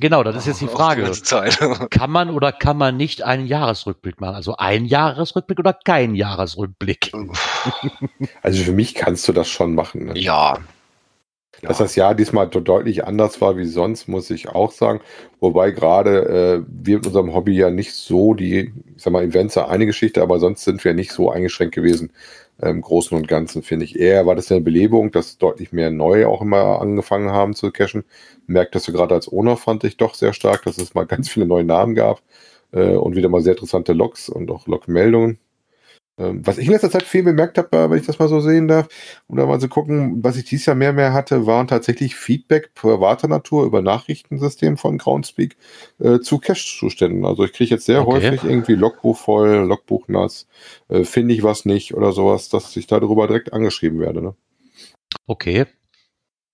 Genau, 0.00 0.22
das 0.22 0.36
ist 0.36 0.46
jetzt 0.46 0.60
die 0.60 0.68
Frage. 0.68 1.10
Die 1.10 1.86
kann 1.90 2.10
man 2.10 2.30
oder 2.30 2.52
kann 2.52 2.76
man 2.76 2.96
nicht 2.96 3.22
einen 3.22 3.46
Jahresrückblick 3.46 4.20
machen? 4.20 4.36
Also 4.36 4.56
ein 4.56 4.84
Jahresrückblick 4.84 5.58
oder 5.58 5.72
kein 5.72 6.14
Jahresrückblick? 6.14 7.12
Also 8.42 8.62
für 8.62 8.72
mich 8.72 8.94
kannst 8.94 9.28
du 9.28 9.32
das 9.32 9.48
schon 9.48 9.74
machen. 9.74 10.06
Ne? 10.06 10.18
Ja. 10.18 10.58
Dass 11.60 11.78
das 11.78 11.96
Jahr 11.96 12.14
diesmal 12.14 12.48
deutlich 12.48 13.04
anders 13.04 13.40
war 13.40 13.56
wie 13.56 13.66
sonst, 13.66 14.08
muss 14.08 14.30
ich 14.30 14.48
auch 14.48 14.70
sagen. 14.70 15.00
Wobei 15.40 15.72
gerade 15.72 16.64
äh, 16.64 16.64
wir 16.68 16.96
mit 16.98 17.06
unserem 17.06 17.34
Hobby 17.34 17.56
ja 17.56 17.70
nicht 17.70 17.94
so 17.94 18.34
die, 18.34 18.72
ich 18.96 19.02
sag 19.02 19.12
mal, 19.12 19.24
Events 19.24 19.58
eine 19.58 19.86
Geschichte, 19.86 20.22
aber 20.22 20.38
sonst 20.38 20.64
sind 20.64 20.84
wir 20.84 20.94
nicht 20.94 21.12
so 21.12 21.30
eingeschränkt 21.30 21.74
gewesen, 21.74 22.12
im 22.60 22.80
Großen 22.80 23.16
und 23.16 23.28
Ganzen 23.28 23.62
finde 23.62 23.84
ich 23.84 23.98
eher, 23.98 24.26
war 24.26 24.34
das 24.34 24.50
eine 24.50 24.60
Belebung, 24.60 25.12
dass 25.12 25.38
deutlich 25.38 25.72
mehr 25.72 25.90
neu 25.90 26.26
auch 26.26 26.42
immer 26.42 26.80
angefangen 26.80 27.30
haben 27.30 27.54
zu 27.54 27.70
cachen. 27.70 28.04
Merkt 28.46 28.74
das 28.74 28.84
so 28.84 28.92
gerade 28.92 29.14
als 29.14 29.30
Owner 29.30 29.56
fand 29.56 29.84
ich 29.84 29.96
doch 29.96 30.14
sehr 30.14 30.32
stark, 30.32 30.64
dass 30.64 30.78
es 30.78 30.94
mal 30.94 31.06
ganz 31.06 31.28
viele 31.28 31.46
neue 31.46 31.64
Namen 31.64 31.94
gab 31.94 32.22
äh, 32.72 32.94
und 32.94 33.16
wieder 33.16 33.28
mal 33.28 33.42
sehr 33.42 33.54
interessante 33.54 33.92
Logs 33.92 34.28
und 34.28 34.50
auch 34.50 34.66
Logmeldungen. 34.66 35.38
Ähm, 36.18 36.44
was 36.44 36.58
ich 36.58 36.66
in 36.66 36.72
letzter 36.72 36.90
Zeit 36.90 37.04
viel 37.04 37.22
bemerkt 37.22 37.58
habe, 37.58 37.76
äh, 37.76 37.90
wenn 37.90 37.98
ich 37.98 38.06
das 38.06 38.18
mal 38.18 38.28
so 38.28 38.40
sehen 38.40 38.68
darf, 38.68 38.88
um 39.28 39.36
da 39.36 39.46
mal 39.46 39.60
zu 39.60 39.68
gucken, 39.68 40.22
was 40.22 40.36
ich 40.36 40.44
dieses 40.44 40.66
Jahr 40.66 40.76
mehr 40.76 40.92
mehr 40.92 41.12
hatte, 41.12 41.46
waren 41.46 41.68
tatsächlich 41.68 42.16
Feedback 42.16 42.74
privater 42.74 43.28
Natur 43.28 43.64
über 43.64 43.82
Nachrichtensystem 43.82 44.76
von 44.76 44.98
Groundspeak 44.98 45.56
äh, 46.00 46.18
zu 46.20 46.38
Cache-Zuständen. 46.38 47.24
Also 47.24 47.44
ich 47.44 47.52
kriege 47.52 47.70
jetzt 47.70 47.86
sehr 47.86 48.06
okay. 48.06 48.30
häufig 48.30 48.44
irgendwie 48.44 48.74
Logbuch 48.74 49.16
voll, 49.16 49.66
Logbuch 49.66 50.08
nass, 50.08 50.48
äh, 50.88 51.04
finde 51.04 51.34
ich 51.34 51.42
was 51.42 51.64
nicht 51.64 51.94
oder 51.94 52.12
sowas, 52.12 52.48
dass 52.48 52.76
ich 52.76 52.86
darüber 52.86 53.26
direkt 53.26 53.52
angeschrieben 53.52 54.00
werde. 54.00 54.22
Ne? 54.22 54.34
Okay. 55.26 55.66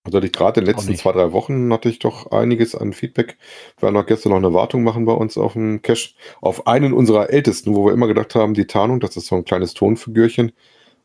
Also 0.05 0.21
ich 0.21 0.33
gerade 0.33 0.61
in 0.61 0.67
den 0.67 0.75
letzten 0.75 0.95
zwei, 0.97 1.13
drei 1.13 1.33
Wochen 1.33 1.73
hatte 1.73 1.89
ich 1.89 1.99
doch 1.99 2.31
einiges 2.31 2.75
an 2.75 2.93
Feedback. 2.93 3.39
Wir 3.79 3.89
haben 3.89 3.97
auch 3.97 4.05
gestern 4.05 4.31
noch 4.31 4.39
eine 4.39 4.53
Wartung 4.53 4.85
machen 4.85 5.07
bei 5.07 5.15
uns 5.15 5.39
auf 5.39 5.55
dem 5.55 5.81
Cache. 5.81 6.11
Auf 6.43 6.67
einen 6.67 6.93
unserer 6.93 7.31
ältesten, 7.31 7.75
wo 7.75 7.87
wir 7.87 7.93
immer 7.95 8.07
gedacht 8.07 8.35
haben, 8.35 8.53
die 8.53 8.67
Tarnung, 8.67 9.01
das 9.01 9.17
ist 9.17 9.27
so 9.27 9.37
ein 9.37 9.47
kleines 9.47 9.73
Tonfigürchen. 9.73 10.53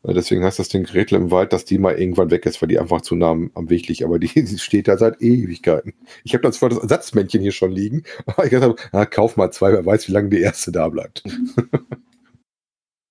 Äh, 0.02 0.14
deswegen 0.14 0.44
heißt 0.44 0.58
das 0.58 0.68
Ding 0.68 0.84
Gretel 0.84 1.16
im 1.16 1.30
Wald, 1.30 1.52
dass 1.54 1.64
die 1.64 1.78
mal 1.78 1.98
irgendwann 1.98 2.30
weg 2.30 2.44
ist, 2.44 2.60
weil 2.60 2.68
die 2.68 2.78
einfach 2.78 3.00
zu 3.00 3.14
nah 3.14 3.30
am 3.30 3.70
Weg 3.70 3.88
liegt. 3.88 4.02
Aber 4.02 4.18
die, 4.18 4.28
die 4.44 4.58
steht 4.58 4.88
da 4.88 4.98
seit 4.98 5.22
Ewigkeiten. 5.22 5.94
Ich 6.24 6.34
habe 6.34 6.42
dann 6.42 6.52
zwar 6.52 6.68
das 6.68 6.78
Ersatzmännchen 6.78 7.40
hier 7.40 7.52
schon 7.52 7.72
liegen, 7.72 8.04
aber 8.26 8.44
ich 8.44 8.50
dachte, 8.50 8.74
na, 8.92 9.06
kauf 9.06 9.36
mal 9.36 9.50
zwei, 9.50 9.72
wer 9.72 9.86
weiß, 9.86 10.08
wie 10.08 10.12
lange 10.12 10.28
die 10.28 10.40
erste 10.40 10.72
da 10.72 10.88
bleibt. 10.88 11.22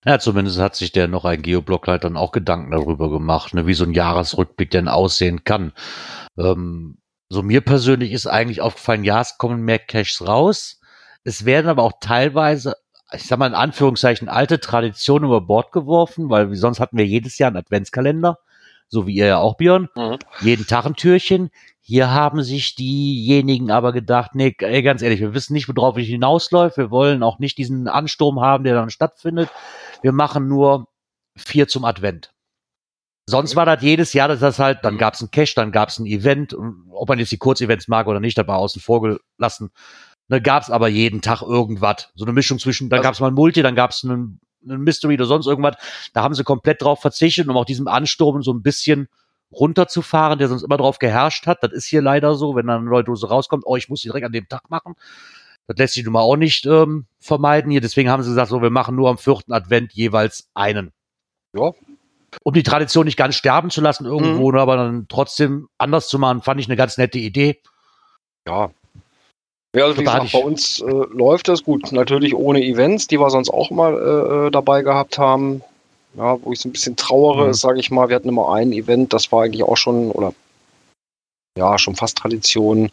Ja, 0.06 0.18
zumindest 0.18 0.60
hat 0.60 0.76
sich 0.76 0.92
der 0.94 1.08
noch 1.08 1.26
ein 1.26 1.42
Geoblock 1.42 1.88
halt 1.88 2.06
dann 2.06 2.16
auch 2.16 2.32
Gedanken 2.32 2.72
darüber 2.72 3.10
gemacht, 3.10 3.54
ne, 3.54 3.68
wie 3.68 3.74
so 3.74 3.84
ein 3.84 3.94
Jahresrückblick 3.94 4.72
denn 4.72 4.88
aussehen 4.88 5.44
kann. 5.44 5.74
Ähm, 6.38 6.98
so 7.28 7.44
mir 7.44 7.62
persönlich 7.62 8.12
ist 8.14 8.26
eigentlich 8.26 8.62
aufgefallen, 8.62 9.04
ja, 9.04 9.22
es 9.22 9.38
kommen 9.38 9.62
mehr 9.62 9.80
Caches 9.80 10.26
raus. 10.26 10.80
Es 11.24 11.44
werden 11.46 11.68
aber 11.68 11.84
auch 11.84 11.94
teilweise, 12.00 12.76
ich 13.12 13.24
sag 13.24 13.40
mal 13.40 13.48
in 13.48 13.54
Anführungszeichen, 13.54 14.30
alte 14.30 14.60
Traditionen 14.60 15.28
über 15.28 15.42
Bord 15.42 15.72
geworfen, 15.74 16.30
weil 16.30 16.56
sonst 16.56 16.80
hatten 16.80 16.98
wir 16.98 17.06
jedes 17.06 17.38
Jahr 17.38 17.50
einen 17.50 17.58
Adventskalender, 17.58 18.40
so 18.88 19.06
wie 19.06 19.16
ihr 19.16 19.28
ja 19.28 19.38
auch, 19.40 19.58
Björn. 19.58 19.90
Mhm. 19.96 20.18
Jeden 20.40 20.66
Tag 20.66 20.86
ein 20.86 20.96
Türchen. 20.96 21.52
Hier 21.82 22.12
haben 22.12 22.42
sich 22.42 22.76
diejenigen 22.76 23.70
aber 23.70 23.92
gedacht, 23.92 24.32
nee, 24.34 24.56
ey, 24.60 24.82
ganz 24.82 25.02
ehrlich, 25.02 25.20
wir 25.20 25.34
wissen 25.34 25.54
nicht, 25.54 25.68
worauf 25.68 25.98
es 25.98 26.06
hinausläuft. 26.06 26.78
Wir 26.78 26.90
wollen 26.90 27.22
auch 27.22 27.40
nicht 27.40 27.58
diesen 27.58 27.88
Ansturm 27.88 28.40
haben, 28.40 28.64
der 28.64 28.76
dann 28.76 28.90
stattfindet. 28.90 29.50
Wir 30.02 30.12
machen 30.12 30.48
nur 30.48 30.88
vier 31.38 31.68
zum 31.68 31.86
Advent. 31.86 32.32
Sonst 33.30 33.56
war 33.56 33.66
das 33.66 33.84
jedes 33.84 34.14
Jahr, 34.14 34.28
dass 34.28 34.40
das 34.40 34.58
halt, 34.58 34.80
dann 34.84 34.96
mhm. 34.96 35.00
gab 35.00 35.14
es 35.14 35.22
ein 35.22 35.30
Cash, 35.30 35.54
dann 35.54 35.72
gab 35.72 35.90
es 35.90 36.00
ein 36.00 36.08
Event, 36.08 36.56
ob 36.92 37.10
man 37.10 37.20
jetzt 37.20 37.32
die 37.32 37.38
Kurzevents 37.38 37.88
mag 37.88 38.08
oder 38.08 38.20
nicht, 38.20 38.38
dabei 38.38 38.56
außen 38.56 38.82
vor 38.82 39.02
gelassen. 39.02 39.70
Ne, 40.30 40.42
gab 40.42 40.64
es 40.64 40.70
aber 40.70 40.88
jeden 40.88 41.22
Tag 41.22 41.42
irgendwas. 41.42 42.12
So 42.16 42.26
eine 42.26 42.34
Mischung 42.34 42.60
zwischen, 42.60 42.90
dann 42.90 43.00
also, 43.00 43.08
gab 43.08 43.14
es 43.14 43.20
mal 43.20 43.28
ein 43.28 43.36
Multi, 43.36 43.62
dann 43.62 43.76
gab 43.76 43.92
es 43.92 44.04
einen, 44.04 44.40
einen 44.64 44.82
Mystery 44.82 45.14
oder 45.16 45.26
sonst 45.26 45.48
irgendwas. 45.48 45.76
Da 46.14 46.24
haben 46.24 46.34
sie 46.34 46.44
komplett 46.44 46.82
drauf 46.82 47.02
verzichtet, 47.02 47.48
um 47.48 47.58
auch 47.58 47.66
diesem 47.66 47.88
Ansturm 47.88 48.42
so 48.42 48.52
ein 48.52 48.64
bisschen 48.64 49.10
runterzufahren, 49.52 50.40
der 50.40 50.48
sonst 50.48 50.64
immer 50.64 50.78
drauf 50.78 51.00
geherrscht 51.00 51.48
hat. 51.48 51.64
Das 51.64 51.72
ist 51.72 51.86
hier 51.86 52.02
leider 52.02 52.36
so, 52.36 52.56
wenn 52.56 52.68
dann 52.68 52.82
eine 52.82 52.90
neue 52.90 53.04
Dose 53.04 53.28
rauskommt, 53.28 53.64
oh, 53.66 53.76
ich 53.76 53.90
muss 53.90 54.02
die 54.02 54.08
direkt 54.08 54.26
an 54.26 54.32
dem 54.32 54.48
Tag 54.48 54.70
machen. 54.70 54.96
Das 55.70 55.78
lässt 55.78 55.94
sich 55.94 56.04
nun 56.04 56.14
mal 56.14 56.22
auch 56.22 56.36
nicht 56.36 56.66
ähm, 56.66 57.06
vermeiden 57.20 57.72
hier. 57.72 57.82
Deswegen 57.82 58.10
haben 58.10 58.24
sie 58.24 58.30
gesagt, 58.30 58.50
so, 58.50 58.62
wir 58.62 58.70
machen 58.70 58.96
nur 58.96 59.10
am 59.10 59.18
vierten 59.18 59.54
Advent 59.54 59.94
jeweils 59.94 60.50
einen. 60.54 60.92
Ja. 61.56 61.72
Um 62.44 62.54
die 62.54 62.64
Tradition 62.64 63.06
nicht 63.06 63.18
ganz 63.18 63.36
sterben 63.36 63.70
zu 63.70 63.82
lassen 63.82 64.06
irgendwo, 64.06 64.52
mhm. 64.52 64.58
aber 64.58 64.76
dann 64.76 65.06
trotzdem 65.08 65.68
anders 65.78 66.08
zu 66.10 66.20
machen, 66.20 66.42
fand 66.42 66.60
ich 66.60 66.68
eine 66.68 66.76
ganz 66.76 66.98
nette 66.98 67.20
Idee. 67.20 67.62
Ja. 68.48 68.72
Ja, 69.76 69.86
also 69.86 69.98
wie 69.98 70.04
gesagt, 70.04 70.32
bei 70.32 70.40
uns 70.40 70.80
äh, 70.80 70.86
läuft 70.86 71.48
das 71.48 71.64
gut. 71.64 71.92
Natürlich 71.92 72.36
ohne 72.36 72.64
Events, 72.64 73.08
die 73.08 73.20
wir 73.20 73.30
sonst 73.30 73.50
auch 73.50 73.70
mal 73.70 73.94
äh, 73.94 74.48
äh 74.48 74.52
dabei 74.52 74.82
gehabt 74.82 75.20
haben 75.20 75.64
ja, 76.16 76.38
wo 76.44 76.52
ich 76.52 76.60
so 76.60 76.70
ein 76.70 76.72
bisschen 76.72 76.96
trauere, 76.96 77.48
mhm. 77.48 77.54
sage 77.54 77.80
ich 77.80 77.92
mal, 77.92 78.10
wir 78.10 78.16
hatten 78.16 78.30
immer 78.30 78.54
ein 78.54 78.72
Event, 78.72 79.14
das 79.14 79.32
war 79.32 79.44
eigentlich 79.44 79.64
auch 79.64 79.78
schon, 79.78 80.12
oder 80.12 80.34
ja, 81.58 81.78
schon 81.78 81.96
fast 81.96 82.18
Tradition. 82.18 82.92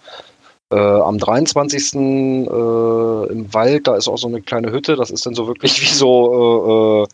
Äh, 0.73 0.79
am 0.79 1.19
23. 1.19 1.95
Äh, 1.95 1.99
im 1.99 3.55
Wald, 3.55 3.87
da 3.87 3.97
ist 3.97 4.09
auch 4.09 4.19
so 4.19 4.27
eine 4.27 4.43
kleine 4.43 4.73
Hütte, 4.73 4.97
das 4.97 5.11
ist 5.11 5.25
dann 5.25 5.35
so 5.35 5.47
wirklich 5.47 5.81
wie 5.83 5.95
so, 5.95 7.05
äh, 7.05 7.05
äh 7.05 7.07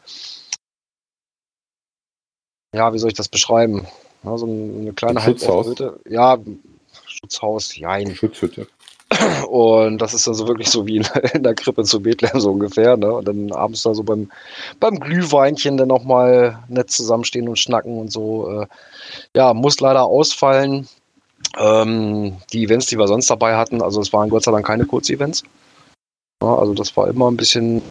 ja, 2.74 2.94
wie 2.94 2.98
soll 2.98 3.10
ich 3.10 3.16
das 3.16 3.28
beschreiben? 3.28 3.86
Ja, 4.24 4.38
so 4.38 4.46
eine 4.46 4.92
kleine 4.94 5.20
Schutzhaus. 5.20 5.66
Hütte. 5.66 6.00
Ja, 6.08 6.38
Schutzhaus, 7.06 7.76
ja. 7.76 8.14
Schutzhütte. 8.14 8.66
Und 9.48 9.98
das 9.98 10.14
ist 10.14 10.26
dann 10.26 10.34
so 10.34 10.48
wirklich 10.48 10.70
so 10.70 10.86
wie 10.86 10.96
in, 10.96 11.06
in 11.34 11.42
der 11.42 11.54
Krippe 11.54 11.84
zu 11.84 12.00
Bethlehem 12.00 12.40
so 12.40 12.52
ungefähr. 12.52 12.96
Ne? 12.96 13.12
Und 13.12 13.28
dann 13.28 13.52
abends 13.52 13.82
da 13.82 13.94
so 13.94 14.02
beim, 14.02 14.30
beim 14.80 14.98
Glühweinchen 14.98 15.76
dann 15.76 15.88
nochmal 15.88 16.58
nett 16.68 16.90
zusammenstehen 16.90 17.48
und 17.48 17.58
schnacken 17.58 17.98
und 17.98 18.10
so. 18.10 18.62
Äh, 18.62 18.66
ja, 19.36 19.52
muss 19.54 19.80
leider 19.80 20.04
ausfallen. 20.04 20.88
Ähm, 21.59 22.38
die 22.52 22.64
Events, 22.64 22.87
die 22.87 22.98
wir 22.98 23.09
sonst 23.09 23.28
dabei 23.31 23.57
hatten, 23.57 23.83
also 23.83 24.00
es 24.00 24.12
waren 24.12 24.31
Gott 24.31 24.44
sei 24.44 24.52
Dank 24.52 24.66
keine 24.66 24.87
Kurzevents. 24.87 25.42
Ja, 26.42 26.57
also 26.57 26.74
das 26.74 26.96
war 26.96 27.09
immer 27.09 27.31
ein 27.31 27.37
bisschen 27.37 27.83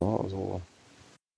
also 0.00 0.60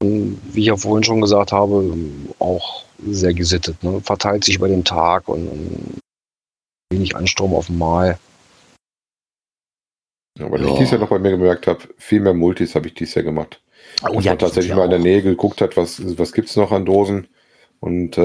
wie 0.02 0.60
ich 0.60 0.66
ja 0.66 0.76
vorhin 0.76 1.04
schon 1.04 1.20
gesagt 1.20 1.52
habe, 1.52 1.96
auch 2.38 2.84
sehr 3.04 3.34
gesittet. 3.34 3.82
Ne? 3.82 4.00
Verteilt 4.00 4.44
sich 4.44 4.56
über 4.56 4.68
den 4.68 4.84
Tag 4.84 5.28
und, 5.28 5.48
und 5.48 6.00
wenig 6.90 7.16
Ansturm 7.16 7.54
auf 7.54 7.66
dem 7.66 7.78
Mal. 7.78 8.18
Ja, 10.38 10.50
weil 10.50 10.62
ja. 10.62 10.72
ich 10.72 10.78
dies 10.78 10.90
Jahr 10.90 11.00
noch 11.00 11.10
bei 11.10 11.18
mir 11.18 11.30
gemerkt 11.30 11.66
habe, 11.66 11.80
viel 11.98 12.20
mehr 12.20 12.34
Multis 12.34 12.74
habe 12.74 12.88
ich 12.88 12.94
dies 12.94 13.14
Jahr 13.14 13.24
gemacht. 13.24 13.61
Oh, 14.08 14.20
ja, 14.20 14.32
man 14.32 14.38
tatsächlich 14.38 14.74
mal 14.74 14.84
in 14.84 14.90
der 14.90 14.98
Nähe 14.98 15.22
geguckt 15.22 15.60
hat, 15.60 15.76
was, 15.76 16.18
was 16.18 16.32
gibt 16.32 16.48
es 16.48 16.56
noch 16.56 16.72
an 16.72 16.84
Dosen 16.84 17.28
und 17.80 18.18
äh, 18.18 18.20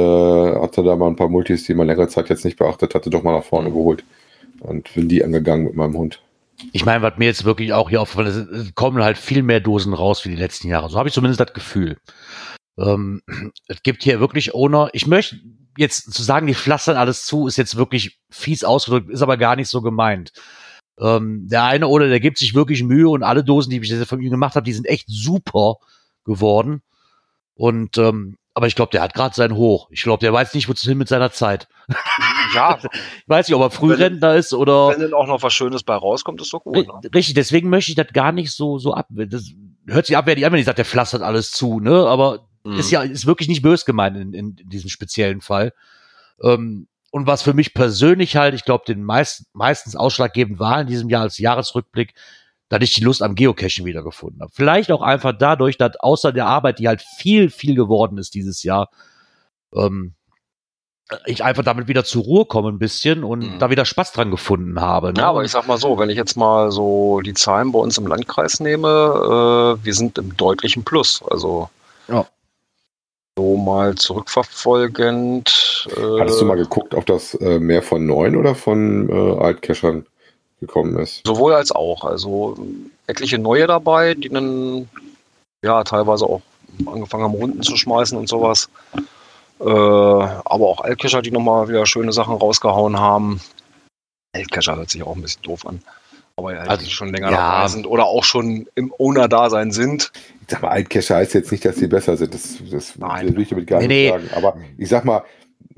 hatte 0.62 0.84
da 0.84 0.96
mal 0.96 1.08
ein 1.08 1.16
paar 1.16 1.30
Multis, 1.30 1.66
die 1.66 1.74
man 1.74 1.88
längere 1.88 2.08
Zeit 2.08 2.30
jetzt 2.30 2.46
nicht 2.46 2.58
beachtet 2.58 2.96
hatte, 2.96 3.10
doch 3.10 3.24
mal 3.24 3.34
nach 3.34 3.44
vorne 3.44 3.70
geholt 3.70 4.04
und 4.60 4.94
bin 4.94 5.08
die 5.08 5.24
angegangen 5.24 5.66
mit 5.66 5.76
meinem 5.76 5.96
Hund. 5.98 6.22
Ich 6.72 6.86
meine, 6.86 7.04
was 7.04 7.18
mir 7.18 7.26
jetzt 7.26 7.46
wirklich 7.46 7.74
auch 7.74 7.90
hier 7.90 8.02
aufgefallen 8.02 8.28
ist, 8.28 8.38
es 8.38 8.76
kommen 8.76 9.04
halt 9.04 9.18
viel 9.18 9.44
mehr 9.44 9.60
Dosen 9.60 9.94
raus 9.94 10.26
wie 10.26 10.30
die 10.30 10.36
letzten 10.36 10.68
Jahre. 10.68 10.90
So 10.90 10.98
habe 10.98 11.10
ich 11.10 11.14
zumindest 11.14 11.40
das 11.40 11.54
Gefühl. 11.54 11.98
Ähm, 12.80 13.22
es 13.68 13.84
gibt 13.84 14.04
hier 14.04 14.20
wirklich 14.20 14.56
Owner. 14.56 14.90
Ich 14.94 15.08
möchte 15.08 15.40
jetzt 15.78 16.12
zu 16.12 16.24
sagen, 16.24 16.48
die 16.48 16.56
pflastern 16.56 16.98
alles 16.98 17.26
zu, 17.26 17.48
ist 17.48 17.58
jetzt 17.58 17.78
wirklich 17.78 18.20
fies 18.30 18.64
ausgedrückt, 18.64 19.10
ist 19.10 19.22
aber 19.22 19.38
gar 19.38 19.56
nicht 19.56 19.70
so 19.70 19.82
gemeint. 19.82 20.32
Ähm, 21.00 21.48
der 21.48 21.64
eine 21.64 21.88
oder 21.88 22.08
der 22.10 22.20
gibt 22.20 22.38
sich 22.38 22.56
wirklich 22.56 22.84
Mühe 22.84 23.10
und 23.10 23.24
alle 23.24 23.44
Dosen, 23.44 23.70
die 23.70 23.80
ich 23.80 23.90
jetzt 23.90 24.10
von 24.10 24.22
ihm 24.22 24.32
gemacht 24.32 24.56
habe, 24.56 24.64
die 24.64 24.74
sind 24.74 24.86
echt 24.86 25.08
super 25.08 25.76
geworden. 26.24 26.82
Und 27.56 27.98
ähm, 27.98 28.38
aber 28.58 28.66
ich 28.66 28.76
glaube, 28.76 28.90
der 28.90 29.04
hat 29.04 29.14
gerade 29.14 29.36
sein 29.36 29.56
Hoch. 29.56 29.88
Ich 29.92 30.02
glaube, 30.02 30.20
der 30.20 30.34
weiß 30.34 30.56
nicht, 30.56 30.68
wozu 30.68 30.90
hin 30.90 30.98
mit 30.98 31.08
seiner 31.08 31.32
Zeit. 31.32 31.68
Ja. 32.56 32.80
ich 32.82 33.28
weiß 33.28 33.48
nicht, 33.50 33.56
ob 33.56 33.62
er 33.62 33.70
Frührentner 33.70 34.36
ist 34.36 34.54
oder. 34.54 34.90
Wenn 34.90 35.02
dann 35.02 35.14
auch 35.14 35.28
noch 35.28 35.44
was 35.44 35.54
Schönes 35.54 35.84
bei 35.84 35.96
rauskommt, 35.96 36.42
ist 36.42 36.54
doch 36.54 36.64
gut. 36.64 36.88
Ne? 36.88 37.10
Richtig, 37.14 37.36
deswegen 37.36 37.70
möchte 37.70 37.92
ich 37.92 37.98
das 37.98 38.08
gar 38.14 38.32
nicht 38.32 38.52
so, 38.52 38.80
so 38.80 38.94
ab. 38.94 39.08
Das 39.10 39.52
hört 39.86 40.06
sich 40.06 40.16
abwertig 40.16 40.46
an, 40.46 40.54
wenn 40.54 40.60
ich 40.60 40.66
sage, 40.66 40.78
der 40.78 40.86
pflastert 40.86 41.22
alles 41.22 41.52
zu, 41.52 41.82
ne? 41.82 42.08
Aber 42.08 42.48
mhm. 42.64 42.80
ist 42.80 42.90
ja, 42.90 43.02
ist 43.02 43.26
wirklich 43.26 43.50
nicht 43.50 43.64
bös 43.64 43.84
gemeint 43.84 44.16
in, 44.16 44.34
in, 44.34 44.56
in 44.56 44.70
diesem 44.70 44.90
speziellen 44.90 45.42
Fall. 45.42 45.74
Ähm, 46.42 46.88
und 47.12 47.28
was 47.28 47.42
für 47.42 47.54
mich 47.54 47.74
persönlich 47.74 48.36
halt, 48.36 48.54
ich 48.54 48.66
glaube, 48.66 48.86
den 48.86 49.04
meist, 49.04 49.46
meistens 49.54 49.96
ausschlaggebend 49.96 50.60
war 50.60 50.82
in 50.82 50.88
diesem 50.88 51.10
Jahr 51.10 51.24
als 51.24 51.38
Jahresrückblick, 51.38 52.14
dass 52.70 52.82
ich 52.82 52.94
die 52.94 53.04
Lust 53.04 53.24
am 53.24 53.36
Geocachen 53.36 53.86
wiedergefunden 53.86 54.42
habe. 54.42 54.52
Vielleicht 54.54 54.92
auch 54.92 55.02
einfach 55.02 55.34
dadurch, 55.38 55.78
dass 55.78 55.96
außer 55.98 56.34
der 56.34 56.48
Arbeit, 56.48 56.80
die 56.80 56.88
halt 56.88 57.02
viel, 57.02 57.50
viel 57.50 57.76
geworden 57.76 58.18
ist 58.18 58.34
dieses 58.34 58.64
Jahr, 58.64 58.90
ähm, 59.74 60.16
ich 61.26 61.44
einfach 61.44 61.64
damit 61.64 61.88
wieder 61.88 62.04
zur 62.04 62.24
Ruhe 62.24 62.46
komme 62.46 62.70
ein 62.70 62.80
bisschen 62.80 63.24
und 63.24 63.40
mhm. 63.40 63.60
da 63.60 63.70
wieder 63.70 63.86
Spaß 63.86 64.12
dran 64.12 64.30
gefunden 64.30 64.82
habe. 64.82 65.14
Ne? 65.14 65.20
Ja, 65.20 65.30
aber 65.30 65.46
ich 65.46 65.52
sag 65.52 65.66
mal 65.66 65.78
so, 65.78 65.98
wenn 65.98 66.10
ich 66.10 66.18
jetzt 66.18 66.36
mal 66.36 66.70
so 66.72 67.22
die 67.22 67.34
Zahlen 67.34 67.72
bei 67.72 67.80
uns 67.80 67.98
im 67.98 68.08
Landkreis 68.08 68.60
nehme, 68.60 69.78
äh, 69.80 69.86
wir 69.86 69.94
sind 69.94 70.18
im 70.18 70.36
deutlichen 70.36 70.84
Plus. 70.84 71.24
Also 71.30 71.70
ja. 72.10 72.28
So 73.38 73.56
mal 73.56 73.96
zurückverfolgend. 73.96 75.88
Äh, 75.96 76.20
Hattest 76.20 76.42
du 76.42 76.46
mal 76.46 76.58
geguckt, 76.58 76.94
ob 76.96 77.06
das 77.06 77.36
äh, 77.36 77.60
mehr 77.60 77.84
von 77.84 78.06
neuen 78.06 78.36
oder 78.36 78.56
von 78.56 79.08
äh, 79.10 79.42
Altcachern 79.42 80.06
gekommen 80.60 80.98
ist. 80.98 81.22
Sowohl 81.26 81.54
als 81.54 81.72
auch. 81.72 82.04
Also 82.04 82.58
etliche 83.06 83.38
neue 83.38 83.68
dabei, 83.68 84.16
die 84.16 84.30
dann 84.30 84.90
ja 85.64 85.84
teilweise 85.84 86.26
auch 86.26 86.42
angefangen 86.88 87.24
haben, 87.24 87.36
Runden 87.36 87.62
zu 87.62 87.78
schmeißen 87.78 88.18
und 88.18 88.28
sowas. 88.28 88.70
Äh, 89.60 89.64
aber 89.66 90.68
auch 90.68 90.82
Altkescher, 90.82 91.22
die 91.22 91.32
nochmal 91.32 91.70
wieder 91.70 91.86
schöne 91.86 92.12
Sachen 92.12 92.36
rausgehauen 92.36 93.00
haben. 93.00 93.40
Altkescher 94.36 94.76
hört 94.76 94.90
sich 94.90 95.04
auch 95.04 95.16
ein 95.16 95.22
bisschen 95.22 95.44
doof 95.44 95.66
an. 95.66 95.82
Aber 96.38 96.54
ja, 96.54 96.62
also, 96.62 96.86
die 96.86 96.92
schon 96.92 97.12
länger 97.12 97.32
ja. 97.32 97.52
dabei 97.56 97.68
sind 97.68 97.88
oder 97.88 98.06
auch 98.06 98.24
schon 98.24 98.68
im 98.76 98.94
Owner-Dasein 98.98 99.72
sind. 99.72 100.12
Ich 100.42 100.48
sag 100.50 100.62
mal, 100.62 100.70
Altcacher 100.70 101.16
heißt 101.16 101.34
jetzt 101.34 101.52
nicht, 101.52 101.66
dass 101.66 101.78
sie 101.78 101.88
besser 101.88 102.16
sind. 102.16 102.34
Das, 102.34 102.58
das 102.72 103.00
will 103.00 103.42
ich 103.42 103.50
damit 103.50 103.68
gar 103.68 103.80
nee, 103.80 103.88
nicht 103.88 103.98
nee. 103.98 104.10
sagen. 104.10 104.30
Aber 104.36 104.58
ich 104.78 104.88
sag 104.88 105.04
mal, 105.04 105.24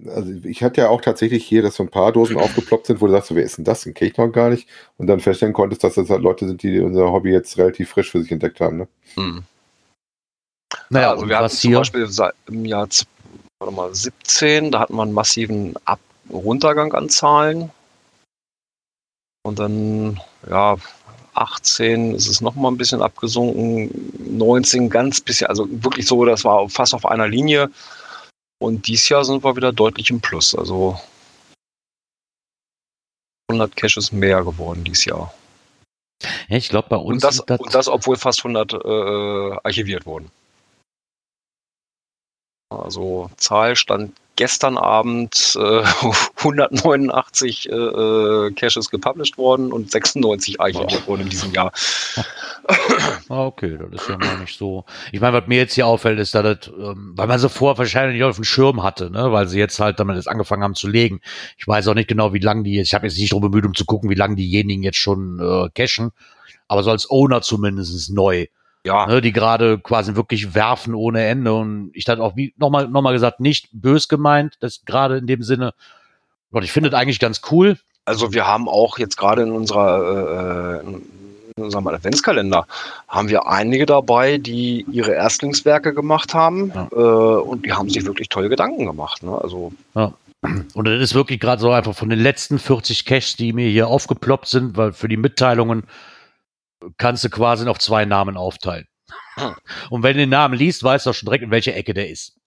also 0.05 0.31
ich 0.43 0.61
hatte 0.61 0.81
ja 0.81 0.89
auch 0.89 1.01
tatsächlich 1.01 1.45
hier, 1.45 1.61
dass 1.61 1.75
so 1.75 1.83
ein 1.83 1.89
paar 1.89 2.11
Dosen 2.11 2.37
aufgeploppt 2.37 2.87
sind, 2.87 3.01
wo 3.01 3.07
du 3.07 3.13
sagst, 3.13 3.33
wer 3.33 3.43
ist 3.43 3.57
denn 3.57 3.65
das? 3.65 3.83
Den 3.83 3.93
kenne 3.93 4.11
ich 4.11 4.17
noch 4.17 4.27
gar 4.27 4.49
nicht. 4.49 4.67
Und 4.97 5.07
dann 5.07 5.21
feststellen 5.21 5.53
konntest, 5.53 5.83
dass 5.83 5.95
das 5.95 6.09
halt 6.09 6.21
Leute 6.21 6.45
sind, 6.45 6.61
die 6.61 6.79
unser 6.79 7.11
Hobby 7.11 7.31
jetzt 7.31 7.57
relativ 7.57 7.89
frisch 7.89 8.11
für 8.11 8.21
sich 8.21 8.31
entdeckt 8.31 8.59
haben. 8.59 8.77
Ne? 8.77 8.87
Hm. 9.15 9.43
Naja, 10.89 11.11
also 11.11 11.27
wir 11.27 11.37
hatten 11.37 11.49
zum 11.49 11.73
Beispiel 11.73 12.07
im 12.47 12.65
Jahr 12.65 12.87
warte 13.59 13.75
mal, 13.75 13.93
17, 13.93 14.71
da 14.71 14.79
hatten 14.79 14.95
wir 14.95 15.03
einen 15.03 15.13
massiven 15.13 15.75
Ab 15.85 15.99
Runtergang 16.31 16.93
an 16.93 17.09
Zahlen. 17.09 17.71
Und 19.43 19.59
dann, 19.59 20.19
ja, 20.47 20.77
18 21.33 22.15
ist 22.15 22.27
es 22.27 22.41
nochmal 22.41 22.71
ein 22.71 22.77
bisschen 22.77 23.01
abgesunken, 23.01 23.89
19 24.37 24.89
ganz 24.89 25.21
bisschen, 25.21 25.47
also 25.47 25.67
wirklich 25.69 26.05
so, 26.05 26.25
das 26.25 26.43
war 26.43 26.67
fast 26.69 26.93
auf 26.93 27.05
einer 27.05 27.27
Linie. 27.27 27.71
Und 28.61 28.87
dieses 28.87 29.07
Jahr 29.09 29.23
sind 29.23 29.43
wir 29.43 29.55
wieder 29.55 29.71
deutlich 29.71 30.09
im 30.09 30.19
Plus. 30.19 30.53
Also 30.53 30.99
100 33.49 33.75
Caches 33.75 34.11
mehr 34.11 34.43
geworden 34.43 34.83
dieses 34.83 35.05
Jahr. 35.05 35.33
Ja, 36.49 36.57
ich 36.57 36.69
glaube 36.69 36.89
bei 36.89 36.97
uns. 36.97 37.13
Und 37.15 37.23
das, 37.23 37.43
das, 37.45 37.59
und 37.59 37.73
das, 37.73 37.87
obwohl 37.87 38.17
fast 38.17 38.39
100 38.39 38.73
äh, 38.73 39.57
archiviert 39.63 40.05
wurden. 40.05 40.29
Also 42.69 43.31
Zahl 43.37 43.75
stand 43.75 44.13
gestern 44.39 44.77
Abend 44.77 45.57
äh, 45.59 45.83
189 46.37 47.69
äh, 47.69 47.75
äh, 47.75 48.51
Caches 48.53 48.89
gepublished 48.89 49.37
worden 49.37 49.73
und 49.73 49.91
96 49.91 50.61
archiviert 50.61 51.05
wurden 51.07 51.23
in 51.23 51.29
diesem 51.29 51.51
Jahr. 51.51 51.73
ah, 53.27 53.45
okay, 53.45 53.77
das 53.77 54.01
ist 54.01 54.07
ja 54.07 54.17
mal 54.17 54.37
nicht 54.37 54.57
so. 54.57 54.85
Ich 55.11 55.19
meine, 55.19 55.37
was 55.37 55.47
mir 55.47 55.57
jetzt 55.57 55.73
hier 55.73 55.87
auffällt, 55.87 56.19
ist, 56.19 56.33
dass 56.33 56.43
das, 56.43 56.69
ähm, 56.69 57.11
weil 57.17 57.27
man 57.27 57.37
sie 57.37 57.49
vorher 57.49 57.77
wahrscheinlich 57.77 58.13
nicht 58.13 58.23
auf 58.23 58.37
dem 58.37 58.45
Schirm 58.45 58.81
hatte, 58.81 59.11
ne, 59.11 59.29
weil 59.33 59.49
sie 59.49 59.59
jetzt 59.59 59.77
halt 59.81 59.99
damit 59.99 60.15
jetzt 60.15 60.29
angefangen 60.29 60.63
haben 60.63 60.75
zu 60.75 60.87
legen. 60.87 61.19
Ich 61.57 61.67
weiß 61.67 61.89
auch 61.89 61.93
nicht 61.93 62.07
genau, 62.07 62.31
wie 62.31 62.39
lange 62.39 62.63
die 62.63 62.75
jetzt, 62.75 62.87
ich 62.87 62.93
habe 62.93 63.07
jetzt 63.07 63.19
nicht 63.19 63.33
drum 63.33 63.41
bemüht, 63.41 63.65
um 63.65 63.75
zu 63.75 63.83
gucken, 63.83 64.09
wie 64.09 64.15
lange 64.15 64.37
diejenigen 64.37 64.83
jetzt 64.83 64.99
schon 64.99 65.39
äh, 65.41 65.67
cachen, 65.75 66.11
aber 66.69 66.83
so 66.83 66.91
als 66.91 67.09
Owner 67.09 67.41
zumindest 67.41 68.09
neu 68.13 68.45
ja. 68.85 69.07
Ne, 69.07 69.21
die 69.21 69.33
gerade 69.33 69.79
quasi 69.79 70.15
wirklich 70.15 70.53
werfen 70.55 70.95
ohne 70.95 71.25
Ende. 71.25 71.53
Und 71.53 71.91
ich 71.93 72.07
hatte 72.07 72.21
auch 72.21 72.35
wie 72.35 72.53
nochmal 72.57 72.87
noch 72.87 73.01
mal 73.01 73.13
gesagt, 73.13 73.39
nicht 73.39 73.69
bös 73.71 74.07
gemeint, 74.07 74.55
das 74.61 74.83
gerade 74.85 75.17
in 75.17 75.27
dem 75.27 75.43
Sinne. 75.43 75.73
Und 76.51 76.63
ich 76.63 76.71
finde 76.71 76.89
es 76.89 76.95
eigentlich 76.95 77.19
ganz 77.19 77.41
cool. 77.51 77.77
Also 78.05 78.33
wir 78.33 78.47
haben 78.47 78.67
auch 78.67 78.97
jetzt 78.97 79.17
gerade 79.17 79.43
in 79.43 79.51
unserer 79.51 80.81
äh, 80.83 80.87
in 81.59 81.63
unserem 81.63 81.87
Adventskalender 81.87 82.65
haben 83.07 83.29
wir 83.29 83.47
einige 83.47 83.85
dabei, 83.85 84.37
die 84.37 84.85
ihre 84.91 85.11
Erstlingswerke 85.11 85.93
gemacht 85.93 86.33
haben 86.33 86.71
ja. 86.73 86.87
äh, 86.91 87.41
und 87.41 87.65
die 87.65 87.73
haben 87.73 87.89
sich 87.89 88.05
wirklich 88.05 88.29
tolle 88.29 88.49
Gedanken 88.49 88.85
gemacht. 88.85 89.23
Ne? 89.23 89.37
Also 89.39 89.73
ja. 89.93 90.13
Und 90.73 90.87
das 90.87 91.01
ist 91.01 91.15
wirklich 91.15 91.41
gerade 91.41 91.61
so 91.61 91.71
einfach 91.71 91.93
von 91.93 92.09
den 92.09 92.19
letzten 92.19 92.59
40 92.59 93.03
Caches, 93.03 93.35
die 93.35 93.51
mir 93.51 93.69
hier 93.69 93.87
aufgeploppt 93.89 94.47
sind, 94.47 94.77
weil 94.77 94.93
für 94.93 95.09
die 95.09 95.17
Mitteilungen 95.17 95.83
kannst 96.97 97.23
du 97.23 97.29
quasi 97.29 97.65
noch 97.65 97.77
zwei 97.77 98.05
Namen 98.05 98.37
aufteilen. 98.37 98.87
Hm. 99.35 99.55
Und 99.89 100.03
wenn 100.03 100.13
du 100.13 100.19
den 100.19 100.29
Namen 100.29 100.57
liest, 100.57 100.83
weißt 100.83 101.05
du 101.05 101.09
auch 101.09 101.13
schon 101.13 101.27
direkt, 101.27 101.43
in 101.43 101.51
welche 101.51 101.73
Ecke 101.73 101.93
der 101.93 102.09
ist. 102.09 102.37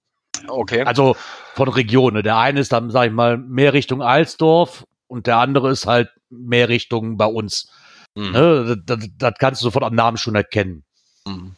Okay. 0.49 0.83
Also 0.83 1.17
von 1.55 1.69
Regionen. 1.69 2.23
Der 2.23 2.37
eine 2.37 2.61
ist 2.61 2.73
dann, 2.73 2.91
sag 2.91 3.07
ich 3.07 3.13
mal, 3.13 3.39
mehr 3.39 3.73
Richtung 3.73 4.03
Alsdorf 4.03 4.85
und 5.07 5.27
der 5.27 5.39
andere 5.39 5.71
ist 5.71 5.87
halt 5.87 6.11
mehr 6.31 6.69
Richtung 6.69 7.17
bei 7.17 7.27
uns. 7.27 7.71
Mhm. 8.15 8.31
Ne? 8.31 8.77
Das, 8.87 8.99
das, 8.99 9.09
das, 9.19 9.35
kannst 9.39 9.63
du 9.63 9.65
sofort 9.65 9.85
am 9.85 9.95
Namen 9.95 10.17
schon 10.17 10.35
erkennen. 10.35 10.85
Mhm. 11.27 11.57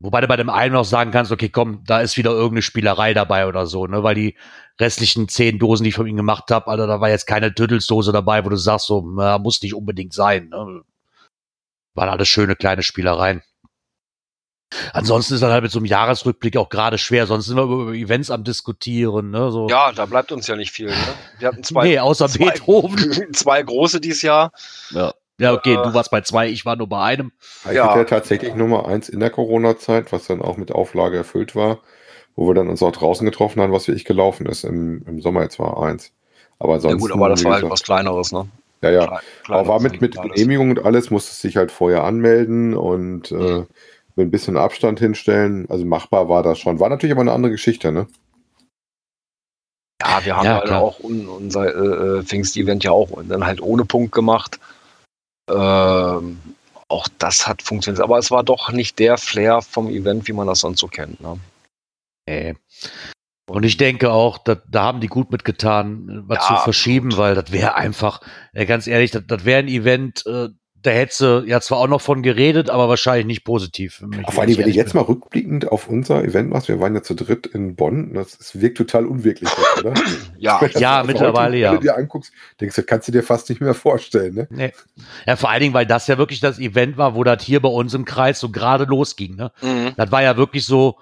Wobei 0.00 0.20
du 0.20 0.28
bei 0.28 0.36
dem 0.36 0.50
einen 0.50 0.76
auch 0.76 0.84
sagen 0.84 1.10
kannst, 1.10 1.32
okay, 1.32 1.48
komm, 1.48 1.82
da 1.84 2.00
ist 2.00 2.16
wieder 2.16 2.30
irgendeine 2.30 2.62
Spielerei 2.62 3.14
dabei 3.14 3.48
oder 3.48 3.66
so, 3.66 3.88
ne? 3.88 4.04
Weil 4.04 4.14
die 4.14 4.36
restlichen 4.80 5.28
zehn 5.28 5.58
Dosen, 5.58 5.82
die 5.82 5.88
ich 5.88 5.96
von 5.96 6.06
ihm 6.06 6.16
gemacht 6.16 6.52
habe, 6.52 6.68
Alter, 6.68 6.86
da 6.86 7.00
war 7.00 7.08
jetzt 7.08 7.26
keine 7.26 7.52
Tüttelsdose 7.52 8.12
dabei, 8.12 8.44
wo 8.44 8.48
du 8.48 8.56
sagst, 8.56 8.86
so, 8.86 9.04
na, 9.16 9.38
muss 9.38 9.60
nicht 9.60 9.74
unbedingt 9.74 10.12
sein. 10.12 10.50
Ne? 10.50 10.82
Waren 11.98 12.08
alles 12.08 12.28
schöne 12.28 12.56
kleine 12.56 12.82
Spielereien. 12.82 13.42
Ansonsten 14.92 15.34
ist 15.34 15.42
dann 15.42 15.50
halt 15.50 15.62
mit 15.62 15.72
so 15.72 15.78
einem 15.78 15.86
Jahresrückblick 15.86 16.56
auch 16.56 16.68
gerade 16.68 16.98
schwer, 16.98 17.26
sonst 17.26 17.46
sind 17.46 17.56
wir 17.56 17.64
über 17.64 17.92
Events 17.92 18.30
am 18.30 18.44
diskutieren. 18.44 19.30
Ne, 19.30 19.50
so. 19.50 19.66
Ja, 19.68 19.92
da 19.92 20.06
bleibt 20.06 20.30
uns 20.30 20.46
ja 20.46 20.56
nicht 20.56 20.70
viel. 20.70 20.86
Ne? 20.86 20.96
Wir 21.38 21.48
hatten 21.48 21.64
zwei, 21.64 21.84
nee, 21.88 21.98
außer 21.98 22.28
zwei, 22.28 22.50
Beethoven. 22.50 23.32
zwei 23.32 23.62
große 23.62 24.00
dieses 24.00 24.22
Jahr. 24.22 24.52
Ja. 24.90 25.12
Ja, 25.40 25.52
okay, 25.52 25.74
äh, 25.74 25.82
du 25.82 25.94
warst 25.94 26.10
bei 26.10 26.20
zwei, 26.20 26.48
ich 26.48 26.66
war 26.66 26.74
nur 26.74 26.88
bei 26.88 27.00
einem. 27.00 27.32
Ich 27.64 27.72
ja. 27.72 27.96
ja 27.96 28.04
tatsächlich 28.04 28.54
Nummer 28.54 28.88
eins 28.88 29.08
in 29.08 29.20
der 29.20 29.30
Corona-Zeit, 29.30 30.12
was 30.12 30.26
dann 30.26 30.42
auch 30.42 30.56
mit 30.56 30.72
Auflage 30.72 31.16
erfüllt 31.16 31.54
war, 31.54 31.78
wo 32.34 32.48
wir 32.48 32.54
dann 32.54 32.68
uns 32.68 32.82
auch 32.82 32.90
draußen 32.90 33.24
getroffen 33.24 33.62
haben, 33.62 33.72
was 33.72 33.86
wirklich 33.86 34.04
gelaufen 34.04 34.46
ist. 34.46 34.64
Im, 34.64 35.04
im 35.06 35.20
Sommer 35.20 35.42
jetzt 35.42 35.60
war 35.60 35.80
eins. 35.80 36.12
Aber 36.58 36.80
sonst. 36.80 36.94
Ja 36.94 36.98
gut, 36.98 37.12
aber 37.12 37.28
das 37.28 37.44
war 37.44 37.54
halt 37.54 37.70
was 37.70 37.84
Kleineres, 37.84 38.32
ne? 38.32 38.48
Ja, 38.82 38.90
ja. 38.90 39.06
Klein, 39.06 39.20
aber 39.48 39.68
war 39.68 39.80
mit, 39.80 40.00
mit 40.00 40.20
Genehmigung 40.20 40.70
und 40.70 40.84
alles, 40.84 41.10
musste 41.10 41.34
sich 41.34 41.56
halt 41.56 41.72
vorher 41.72 42.04
anmelden 42.04 42.76
und 42.76 43.30
mhm. 43.30 43.40
äh, 43.40 43.58
mit 44.16 44.26
ein 44.28 44.30
bisschen 44.30 44.56
Abstand 44.56 45.00
hinstellen. 45.00 45.66
Also 45.68 45.84
machbar 45.84 46.28
war 46.28 46.42
das 46.42 46.58
schon. 46.58 46.80
War 46.80 46.88
natürlich 46.88 47.12
aber 47.12 47.22
eine 47.22 47.32
andere 47.32 47.52
Geschichte, 47.52 47.92
ne? 47.92 48.06
Ja, 50.00 50.24
wir 50.24 50.36
haben 50.36 50.46
ja, 50.46 50.60
halt 50.60 50.70
auch 50.70 51.00
un, 51.00 51.28
unser 51.28 51.66
äh, 51.66 52.18
äh, 52.18 52.22
Pfingst-Event 52.22 52.84
ja 52.84 52.92
auch 52.92 53.10
dann 53.24 53.44
halt 53.44 53.60
ohne 53.60 53.84
Punkt 53.84 54.12
gemacht. 54.12 54.60
Ähm, 55.50 56.38
auch 56.88 57.08
das 57.18 57.46
hat 57.46 57.62
funktioniert. 57.62 58.02
Aber 58.02 58.18
es 58.18 58.30
war 58.30 58.44
doch 58.44 58.70
nicht 58.70 58.98
der 58.98 59.18
Flair 59.18 59.60
vom 59.60 59.88
Event, 59.88 60.28
wie 60.28 60.32
man 60.32 60.46
das 60.46 60.60
sonst 60.60 60.80
so 60.80 60.86
kennt. 60.86 61.20
Ne? 61.20 61.38
Nee. 62.28 62.54
Und 63.48 63.64
ich 63.64 63.76
denke 63.76 64.10
auch, 64.10 64.38
da, 64.38 64.56
da 64.70 64.82
haben 64.84 65.00
die 65.00 65.06
gut 65.06 65.32
mitgetan, 65.32 66.24
was 66.26 66.38
ja, 66.48 66.56
zu 66.56 66.62
verschieben, 66.64 67.08
absolut. 67.08 67.24
weil 67.24 67.34
das 67.34 67.52
wäre 67.52 67.74
einfach, 67.74 68.20
ja, 68.52 68.64
ganz 68.64 68.86
ehrlich, 68.86 69.10
das, 69.10 69.22
das 69.26 69.44
wäre 69.44 69.60
ein 69.60 69.68
Event, 69.68 70.24
äh, 70.26 70.48
da 70.82 70.90
hätte 70.90 71.44
ja 71.46 71.60
zwar 71.60 71.78
auch 71.78 71.88
noch 71.88 72.00
von 72.00 72.22
geredet, 72.22 72.70
aber 72.70 72.88
wahrscheinlich 72.88 73.26
nicht 73.26 73.44
positiv. 73.44 74.04
Vor 74.30 74.42
allem, 74.42 74.56
wenn 74.56 74.68
ich 74.68 74.76
jetzt 74.76 74.94
mal 74.94 75.00
rückblickend 75.00 75.72
auf 75.72 75.88
unser 75.88 76.22
Event 76.22 76.50
machst, 76.50 76.68
wir 76.68 76.78
waren 76.78 76.94
ja 76.94 77.02
zu 77.02 77.14
dritt 77.14 77.46
in 77.46 77.74
Bonn, 77.74 78.14
das, 78.14 78.38
das 78.38 78.60
wirkt 78.60 78.78
total 78.78 79.06
unwirklich, 79.06 79.50
oder? 79.78 79.94
ja, 80.38 80.60
ja 80.78 81.02
mittlerweile 81.04 81.56
ja. 81.56 81.72
Wenn 81.72 81.78
du 81.78 81.82
dir 81.82 81.96
anguckst, 81.96 82.32
denkst 82.60 82.76
du, 82.76 82.82
kannst 82.84 83.08
du 83.08 83.12
dir 83.12 83.24
fast 83.24 83.48
nicht 83.48 83.60
mehr 83.60 83.74
vorstellen, 83.74 84.34
ne? 84.34 84.48
Nee. 84.50 84.72
Ja, 85.26 85.36
vor 85.36 85.50
allen 85.50 85.60
Dingen, 85.60 85.74
weil 85.74 85.86
das 85.86 86.06
ja 86.06 86.16
wirklich 86.16 86.40
das 86.40 86.58
Event 86.60 86.96
war, 86.96 87.14
wo 87.14 87.24
das 87.24 87.42
hier 87.42 87.60
bei 87.60 87.68
uns 87.68 87.92
im 87.94 88.04
Kreis 88.04 88.38
so 88.38 88.50
gerade 88.50 88.84
losging, 88.84 89.34
ne? 89.34 89.50
Mhm. 89.60 89.92
Das 89.96 90.12
war 90.12 90.22
ja 90.22 90.36
wirklich 90.36 90.64
so, 90.64 90.96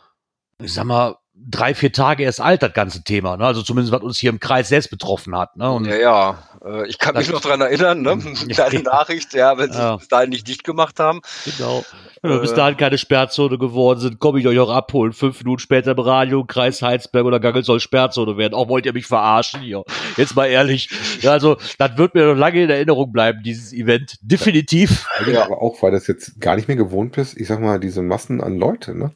ich 0.63 0.73
sag 0.73 0.85
mal, 0.85 1.17
drei, 1.49 1.75
vier 1.75 1.93
Tage 1.93 2.25
erst 2.25 2.41
alt, 2.41 2.63
das 2.63 2.73
ganze 2.73 3.03
Thema. 3.03 3.37
Ne? 3.37 3.45
Also 3.45 3.63
zumindest, 3.63 3.93
was 3.93 4.03
uns 4.03 4.19
hier 4.19 4.31
im 4.31 4.41
Kreis 4.41 4.69
selbst 4.69 4.91
betroffen 4.91 5.37
hat. 5.37 5.57
Ne? 5.57 5.71
Und 5.71 5.87
ja, 5.87 5.97
ja. 5.97 6.39
Äh, 6.65 6.89
ich 6.89 6.99
kann 6.99 7.15
mich 7.15 7.31
noch 7.31 7.41
dran 7.41 7.61
erinnern, 7.61 8.03
ne? 8.03 8.19
Kleine 8.49 8.83
Nachricht, 8.83 9.35
ja, 9.35 9.57
wenn 9.59 9.73
sie 9.73 9.79
ja. 9.79 9.97
bis 9.97 10.09
dahin 10.09 10.31
nicht 10.31 10.49
dicht 10.49 10.65
gemacht 10.65 10.99
haben. 10.99 11.21
Genau. 11.45 11.85
Wenn 12.23 12.31
wir 12.31 12.39
äh, 12.39 12.41
bis 12.41 12.55
dahin 12.55 12.77
keine 12.77 12.99
Sperrzone 12.99 13.59
geworden 13.59 14.01
sind, 14.01 14.19
komme 14.19 14.41
ich 14.41 14.47
euch 14.47 14.59
auch 14.59 14.71
abholen. 14.71 15.13
Fünf 15.13 15.39
Minuten 15.43 15.61
später 15.61 15.93
im 15.93 15.99
Radio, 15.99 16.45
Kreis 16.45 16.83
Heizberg 16.83 17.25
oder 17.25 17.39
Gangel 17.39 17.65
soll 17.65 17.81
Sperrzone 17.81 18.37
werden. 18.37 18.55
Auch 18.55 18.69
wollt 18.69 18.87
ihr 18.87 18.93
mich 18.93 19.07
verarschen 19.07 19.61
hier. 19.61 19.85
Jetzt 20.17 20.35
mal 20.35 20.47
ehrlich. 20.47 20.89
Ja, 21.21 21.33
also, 21.33 21.57
das 21.79 21.97
wird 21.97 22.15
mir 22.15 22.27
noch 22.27 22.37
lange 22.37 22.63
in 22.63 22.71
Erinnerung 22.71 23.13
bleiben, 23.13 23.43
dieses 23.45 23.73
Event. 23.73 24.17
Definitiv. 24.23 25.07
Ja, 25.31 25.45
aber 25.45 25.63
auch, 25.63 25.81
weil 25.83 25.93
das 25.93 26.07
jetzt 26.07 26.41
gar 26.41 26.57
nicht 26.57 26.69
mehr 26.69 26.77
gewohnt 26.77 27.13
bist, 27.13 27.37
ich 27.37 27.47
sag 27.47 27.61
mal, 27.61 27.79
diese 27.79 28.03
Massen 28.03 28.41
an 28.41 28.57
Leute, 28.57 28.97
ne? 28.97 29.13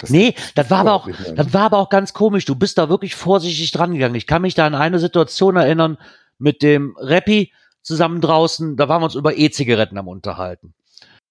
Das 0.00 0.10
nee, 0.10 0.34
das 0.54 0.70
war 0.70 0.78
aber 0.80 0.92
auch, 0.94 1.08
das 1.34 1.54
war 1.54 1.62
aber 1.62 1.78
auch 1.78 1.88
ganz 1.90 2.12
komisch. 2.12 2.44
Du 2.44 2.56
bist 2.56 2.78
da 2.78 2.88
wirklich 2.88 3.14
vorsichtig 3.14 3.70
dran 3.70 3.92
gegangen. 3.92 4.16
Ich 4.16 4.26
kann 4.26 4.42
mich 4.42 4.54
da 4.54 4.66
an 4.66 4.74
eine 4.74 4.98
Situation 4.98 5.56
erinnern 5.56 5.98
mit 6.38 6.62
dem 6.62 6.96
Rappi 6.98 7.52
zusammen 7.82 8.20
draußen. 8.20 8.76
Da 8.76 8.88
waren 8.88 9.00
wir 9.00 9.06
uns 9.06 9.14
über 9.14 9.36
E-Zigaretten 9.36 9.96
am 9.96 10.08
unterhalten. 10.08 10.74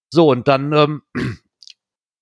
So, 0.09 0.29
und 0.29 0.47
dann 0.47 0.71
ähm, 0.71 1.01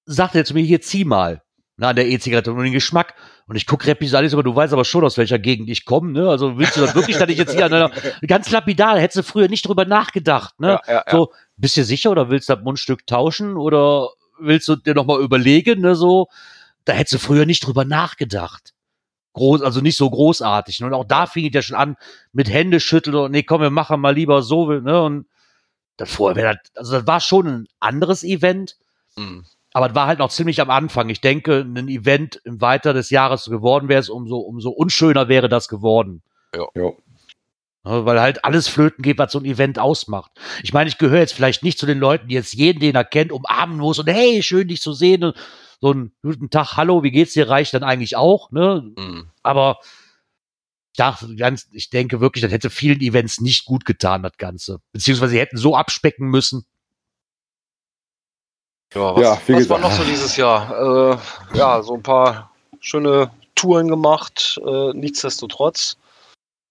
sagte 0.05 0.39
er 0.39 0.45
zu 0.45 0.53
mir, 0.53 0.63
hier 0.63 0.81
zieh 0.81 1.05
mal. 1.05 1.43
Na, 1.75 1.89
an 1.89 1.95
der 1.95 2.07
E-Zigarette 2.07 2.51
und 2.51 2.63
den 2.63 2.71
Geschmack. 2.71 3.15
Und 3.47 3.55
ich 3.55 3.65
guck 3.65 3.87
Rappi 3.87 4.07
so 4.07 4.17
an, 4.17 4.31
aber 4.31 4.43
du 4.43 4.55
weißt 4.55 4.73
aber 4.73 4.85
schon, 4.85 5.03
aus 5.03 5.17
welcher 5.17 5.39
Gegend 5.39 5.69
ich 5.69 5.85
komme, 5.85 6.11
ne? 6.11 6.29
Also 6.29 6.57
willst 6.57 6.77
du 6.77 6.81
das 6.81 6.93
wirklich, 6.93 7.17
dass 7.17 7.29
ich 7.29 7.37
jetzt 7.37 7.53
hier 7.53 7.65
an 7.65 7.73
einer, 7.73 7.91
ganz 8.27 8.51
lapidar, 8.51 8.99
hättest 8.99 9.17
du 9.17 9.23
früher 9.23 9.47
nicht 9.47 9.67
drüber 9.67 9.85
nachgedacht, 9.85 10.59
ne? 10.59 10.67
Ja, 10.67 10.81
ja, 10.87 10.93
ja. 10.93 11.11
So, 11.11 11.31
bist 11.57 11.75
du 11.75 11.83
sicher 11.83 12.11
oder 12.11 12.29
willst 12.29 12.47
du 12.47 12.55
das 12.55 12.63
Mundstück 12.63 13.07
tauschen 13.07 13.57
oder 13.57 14.09
willst 14.45 14.67
du 14.67 14.75
dir 14.75 14.93
nochmal 14.93 15.21
überlegen, 15.21 15.81
ne, 15.81 15.95
so, 15.95 16.27
da 16.85 16.93
hättest 16.93 17.13
du 17.13 17.17
früher 17.19 17.45
nicht 17.45 17.65
drüber 17.65 17.85
nachgedacht. 17.85 18.73
Groß, 19.33 19.61
also 19.61 19.81
nicht 19.81 19.97
so 19.97 20.09
großartig. 20.09 20.79
Ne? 20.79 20.87
Und 20.87 20.93
auch 20.93 21.05
da 21.05 21.25
fing 21.25 21.45
ich 21.45 21.53
ja 21.53 21.61
schon 21.61 21.77
an 21.77 21.97
mit 22.33 22.51
Hände 22.51 22.79
schütteln 22.79 23.15
und 23.15 23.31
nee, 23.31 23.43
komm, 23.43 23.61
wir 23.61 23.71
machen 23.71 23.99
mal 23.99 24.13
lieber 24.13 24.41
so, 24.43 24.71
ne, 24.71 25.01
und 25.01 25.25
das 25.97 26.11
vorher 26.11 26.35
wäre 26.35 26.55
das, 26.55 26.77
also 26.77 26.93
das 26.93 27.07
war 27.07 27.19
schon 27.19 27.47
ein 27.47 27.67
anderes 27.79 28.23
Event. 28.23 28.77
Mhm. 29.15 29.45
Aber 29.73 29.89
es 29.89 29.95
war 29.95 30.05
halt 30.05 30.19
noch 30.19 30.29
ziemlich 30.29 30.61
am 30.61 30.69
Anfang. 30.69 31.09
Ich 31.09 31.19
denke, 31.19 31.61
ein 31.61 31.87
Event 31.87 32.39
im 32.43 32.61
Weiter 32.61 32.93
des 32.93 33.09
Jahres 33.09 33.45
geworden 33.45 33.89
wäre 33.89 33.99
es, 33.99 34.09
umso, 34.09 34.37
umso 34.37 34.69
unschöner 34.69 35.29
wäre 35.29 35.49
das 35.49 35.67
geworden. 35.67 36.21
Ja. 36.55 36.67
ja. 36.75 36.91
Weil 37.83 38.21
halt 38.21 38.45
alles 38.45 38.69
flöten 38.69 39.01
geht, 39.01 39.17
was 39.17 39.33
so 39.33 39.39
ein 39.39 39.45
Event 39.45 39.77
ausmacht. 39.77 40.31
Ich 40.63 40.71
meine, 40.71 40.89
ich 40.89 40.97
gehöre 40.97 41.19
jetzt 41.19 41.33
vielleicht 41.33 41.63
nicht 41.63 41.77
zu 41.77 41.85
den 41.85 41.99
Leuten, 41.99 42.29
die 42.29 42.35
jetzt 42.35 42.53
jeden, 42.53 42.79
den 42.79 42.95
er 42.95 43.03
kennt, 43.03 43.33
umarmen 43.33 43.77
muss 43.77 43.99
und 43.99 44.07
hey, 44.07 44.41
schön 44.41 44.69
dich 44.69 44.81
zu 44.81 44.93
sehen. 44.93 45.23
Und 45.23 45.35
so 45.81 45.91
einen 45.91 46.13
guten 46.21 46.49
Tag, 46.49 46.77
hallo, 46.77 47.03
wie 47.03 47.11
geht's 47.11 47.33
dir, 47.33 47.49
reicht 47.49 47.73
dann 47.73 47.83
eigentlich 47.83 48.15
auch, 48.15 48.51
ne? 48.51 48.93
Mhm. 48.97 49.31
Aber 49.41 49.79
ich, 50.93 50.97
dachte, 50.97 51.35
ganz, 51.35 51.67
ich 51.73 51.89
denke 51.89 52.21
wirklich, 52.21 52.41
das 52.41 52.53
hätte 52.53 52.69
vielen 52.69 53.01
Events 53.01 53.41
nicht 53.41 53.65
gut 53.65 53.83
getan, 53.83 54.23
das 54.23 54.37
Ganze. 54.37 54.79
Beziehungsweise 54.93 55.31
sie 55.31 55.39
hätten 55.39 55.57
so 55.57 55.75
abspecken 55.75 56.29
müssen. 56.29 56.65
Ja, 58.93 59.13
was, 59.13 59.21
ja, 59.23 59.55
was 59.55 59.69
war 59.69 59.79
noch 59.79 59.91
so 59.91 60.03
dieses 60.03 60.37
Jahr? 60.37 61.17
Äh, 61.51 61.57
ja, 61.57 61.81
so 61.81 61.95
ein 61.95 62.03
paar 62.03 62.51
schöne 62.79 63.31
Touren 63.55 63.87
gemacht, 63.89 64.61
äh, 64.65 64.93
nichtsdestotrotz. 64.93 65.97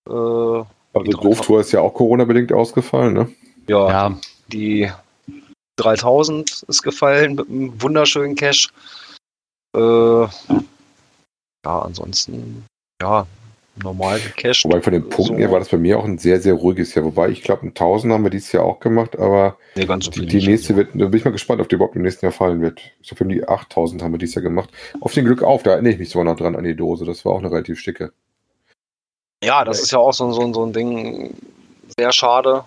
Äh, 0.09 0.62
also 0.92 1.11
Doof-Tour 1.12 1.61
ist 1.61 1.72
ja 1.72 1.81
auch 1.81 1.94
Corona-bedingt 1.94 2.52
ausgefallen, 2.52 3.14
ne? 3.14 3.28
Ja, 3.68 3.88
ja, 3.88 4.16
die 4.48 4.90
3000 5.76 6.64
ist 6.68 6.83
gefallen 6.83 7.37
mit 7.37 7.48
einem 7.48 7.81
wunderschönen 7.81 8.35
Cash. 8.35 8.68
Äh, 9.74 9.81
ja, 9.81 10.28
ansonsten, 11.64 12.64
ja, 13.00 13.26
normal 13.83 14.20
gecasht. 14.20 14.64
Wobei 14.64 14.83
von 14.83 14.92
den 14.92 15.09
Punkten 15.09 15.37
so. 15.37 15.40
her 15.40 15.50
war 15.50 15.59
das 15.59 15.68
bei 15.68 15.78
mir 15.78 15.98
auch 15.98 16.05
ein 16.05 16.18
sehr, 16.18 16.40
sehr 16.40 16.55
ruhiges 16.55 16.94
Jahr. 16.94 17.05
Wobei 17.05 17.31
ich 17.31 17.42
glaube, 17.42 17.66
ein 17.66 17.68
1000 17.70 18.12
haben 18.12 18.24
wir 18.24 18.31
dieses 18.31 18.52
Jahr 18.52 18.64
auch 18.64 18.81
gemacht, 18.81 19.18
aber 19.18 19.57
nee, 19.76 19.87
ganz 19.87 20.07
so 20.07 20.11
die, 20.11 20.26
die 20.26 20.46
nächste 20.46 20.76
wird, 20.76 20.90
da 20.94 21.07
bin 21.07 21.14
ich 21.14 21.24
mal 21.24 21.31
gespannt, 21.31 21.61
ob 21.61 21.68
die 21.68 21.76
überhaupt 21.76 21.96
im 21.96 22.02
nächsten 22.02 22.26
Jahr 22.26 22.33
fallen 22.33 22.61
wird. 22.61 22.81
Ich 23.00 23.09
glaube, 23.09 23.33
die 23.33 23.46
8000 23.46 24.02
haben 24.02 24.12
wir 24.12 24.18
dieses 24.18 24.35
Jahr 24.35 24.42
gemacht. 24.42 24.70
Auf 25.00 25.14
den 25.14 25.24
Glück 25.24 25.42
auf, 25.42 25.62
da 25.62 25.72
erinnere 25.72 25.92
ich 25.92 25.98
mich 25.98 26.11
sogar 26.11 26.24
noch 26.24 26.37
dran 26.37 26.57
an 26.57 26.64
die 26.64 26.76
Dose. 26.76 27.05
Das 27.05 27.24
war 27.24 27.33
auch 27.33 27.38
eine 27.38 27.50
relativ 27.50 27.78
schicke. 27.81 28.12
Ja, 29.42 29.64
das 29.64 29.81
ist 29.81 29.90
ja 29.90 29.98
auch 29.98 30.12
so, 30.12 30.33
so, 30.33 30.52
so 30.52 30.64
ein 30.64 30.72
Ding, 30.72 31.35
sehr 31.98 32.12
schade. 32.12 32.64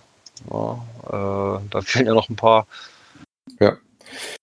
Ja, 0.51 0.79
äh, 1.07 1.59
da 1.69 1.81
fehlen 1.81 2.07
ja 2.07 2.13
noch 2.13 2.29
ein 2.29 2.35
paar. 2.35 2.67
Ja. 3.59 3.77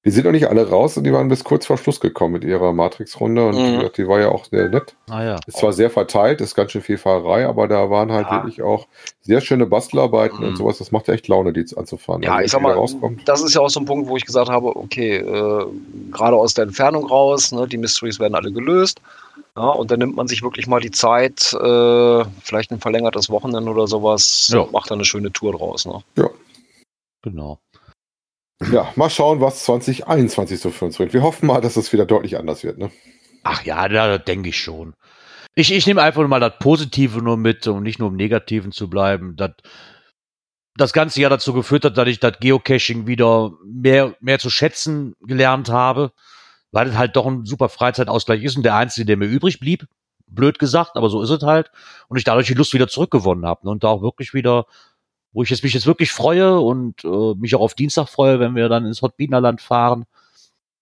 Die 0.04 0.10
sind 0.10 0.24
noch 0.24 0.32
nicht 0.32 0.48
alle 0.48 0.68
raus 0.68 0.96
und 0.96 1.04
die 1.04 1.12
waren 1.12 1.28
bis 1.28 1.44
kurz 1.44 1.66
vor 1.66 1.78
Schluss 1.78 2.00
gekommen 2.00 2.34
mit 2.34 2.44
ihrer 2.44 2.72
Matrix-Runde 2.72 3.46
und 3.46 3.54
mhm. 3.54 3.90
die 3.96 4.06
war 4.08 4.20
ja 4.20 4.28
auch 4.28 4.44
sehr 4.46 4.68
nett. 4.68 4.94
Ah, 5.08 5.22
ja. 5.22 5.40
Ist 5.46 5.58
zwar 5.58 5.72
sehr 5.72 5.88
verteilt, 5.88 6.40
ist 6.40 6.54
ganz 6.54 6.72
schön 6.72 6.82
viel 6.82 6.98
Fahrerei, 6.98 7.46
aber 7.46 7.68
da 7.68 7.88
waren 7.88 8.12
halt 8.12 8.26
ja. 8.26 8.32
wirklich 8.34 8.62
auch 8.62 8.86
sehr 9.22 9.40
schöne 9.40 9.66
Bastelarbeiten 9.66 10.40
mhm. 10.40 10.48
und 10.48 10.56
sowas. 10.56 10.78
Das 10.78 10.92
macht 10.92 11.08
ja 11.08 11.14
echt 11.14 11.28
Laune, 11.28 11.52
die 11.52 11.60
jetzt 11.60 11.78
anzufahren. 11.78 12.22
Ja, 12.22 12.40
ich 12.40 12.50
sag 12.50 12.60
mal, 12.60 12.76
das 13.24 13.42
ist 13.42 13.54
ja 13.54 13.60
auch 13.60 13.70
so 13.70 13.80
ein 13.80 13.86
Punkt, 13.86 14.08
wo 14.08 14.16
ich 14.16 14.26
gesagt 14.26 14.50
habe, 14.50 14.76
okay, 14.76 15.16
äh, 15.16 15.66
gerade 16.10 16.36
aus 16.36 16.54
der 16.54 16.64
Entfernung 16.64 17.06
raus, 17.06 17.52
ne, 17.52 17.66
die 17.66 17.78
Mysteries 17.78 18.18
werden 18.18 18.34
alle 18.34 18.52
gelöst. 18.52 19.00
Ja, 19.56 19.68
und 19.68 19.90
dann 19.90 19.98
nimmt 19.98 20.16
man 20.16 20.28
sich 20.28 20.42
wirklich 20.42 20.66
mal 20.66 20.80
die 20.80 20.90
Zeit, 20.90 21.52
äh, 21.52 22.24
vielleicht 22.42 22.70
ein 22.70 22.80
verlängertes 22.80 23.28
Wochenende 23.28 23.70
oder 23.70 23.86
sowas, 23.86 24.50
ja. 24.52 24.66
macht 24.72 24.90
dann 24.90 24.98
eine 24.98 25.04
schöne 25.04 25.30
Tour 25.30 25.52
draus. 25.52 25.84
Ne? 25.84 26.02
Ja. 26.16 26.30
Genau. 27.22 27.60
Ja, 28.70 28.92
mal 28.96 29.10
schauen, 29.10 29.40
was 29.40 29.64
2021 29.64 30.60
so 30.60 30.70
für 30.70 30.86
uns 30.86 30.96
bringt. 30.96 31.12
Wir 31.12 31.22
hoffen 31.22 31.46
mal, 31.46 31.60
dass 31.60 31.76
es 31.76 31.92
wieder 31.92 32.06
deutlich 32.06 32.38
anders 32.38 32.64
wird. 32.64 32.78
Ne? 32.78 32.90
Ach 33.42 33.62
ja, 33.64 33.88
da 33.88 34.18
denke 34.18 34.50
ich 34.50 34.58
schon. 34.58 34.94
Ich, 35.54 35.72
ich 35.72 35.86
nehme 35.86 36.00
einfach 36.00 36.26
mal 36.26 36.40
das 36.40 36.58
Positive 36.58 37.20
nur 37.20 37.36
mit, 37.36 37.66
um 37.66 37.82
nicht 37.82 37.98
nur 37.98 38.08
im 38.08 38.16
Negativen 38.16 38.72
zu 38.72 38.88
bleiben. 38.88 39.36
Das, 39.36 39.50
das 40.76 40.92
ganze 40.94 41.20
Jahr 41.20 41.30
dazu 41.30 41.52
geführt 41.52 41.84
hat, 41.84 41.98
dass 41.98 42.08
ich 42.08 42.20
das 42.20 42.38
Geocaching 42.40 43.06
wieder 43.06 43.52
mehr, 43.66 44.14
mehr 44.20 44.38
zu 44.38 44.48
schätzen 44.48 45.14
gelernt 45.20 45.68
habe 45.68 46.12
weil 46.72 46.88
es 46.88 46.96
halt 46.96 47.14
doch 47.14 47.26
ein 47.26 47.44
super 47.44 47.68
Freizeitausgleich 47.68 48.42
ist 48.42 48.56
und 48.56 48.64
der 48.64 48.74
einzige, 48.74 49.04
der 49.04 49.16
mir 49.16 49.26
übrig 49.26 49.60
blieb. 49.60 49.86
Blöd 50.26 50.58
gesagt, 50.58 50.96
aber 50.96 51.10
so 51.10 51.22
ist 51.22 51.30
es 51.30 51.42
halt. 51.42 51.70
Und 52.08 52.16
ich 52.16 52.24
dadurch 52.24 52.46
die 52.46 52.54
Lust 52.54 52.72
wieder 52.72 52.88
zurückgewonnen 52.88 53.44
habe. 53.44 53.66
Ne? 53.66 53.70
Und 53.70 53.84
da 53.84 53.88
auch 53.88 54.02
wirklich 54.02 54.32
wieder, 54.32 54.64
wo 55.32 55.42
ich 55.42 55.50
jetzt 55.50 55.62
mich 55.62 55.74
jetzt 55.74 55.86
wirklich 55.86 56.10
freue 56.10 56.58
und 56.58 57.04
äh, 57.04 57.34
mich 57.36 57.54
auch 57.54 57.60
auf 57.60 57.74
Dienstag 57.74 58.08
freue, 58.08 58.40
wenn 58.40 58.56
wir 58.56 58.70
dann 58.70 58.86
ins 58.86 59.02
Hotbinerland 59.02 59.60
fahren. 59.60 60.04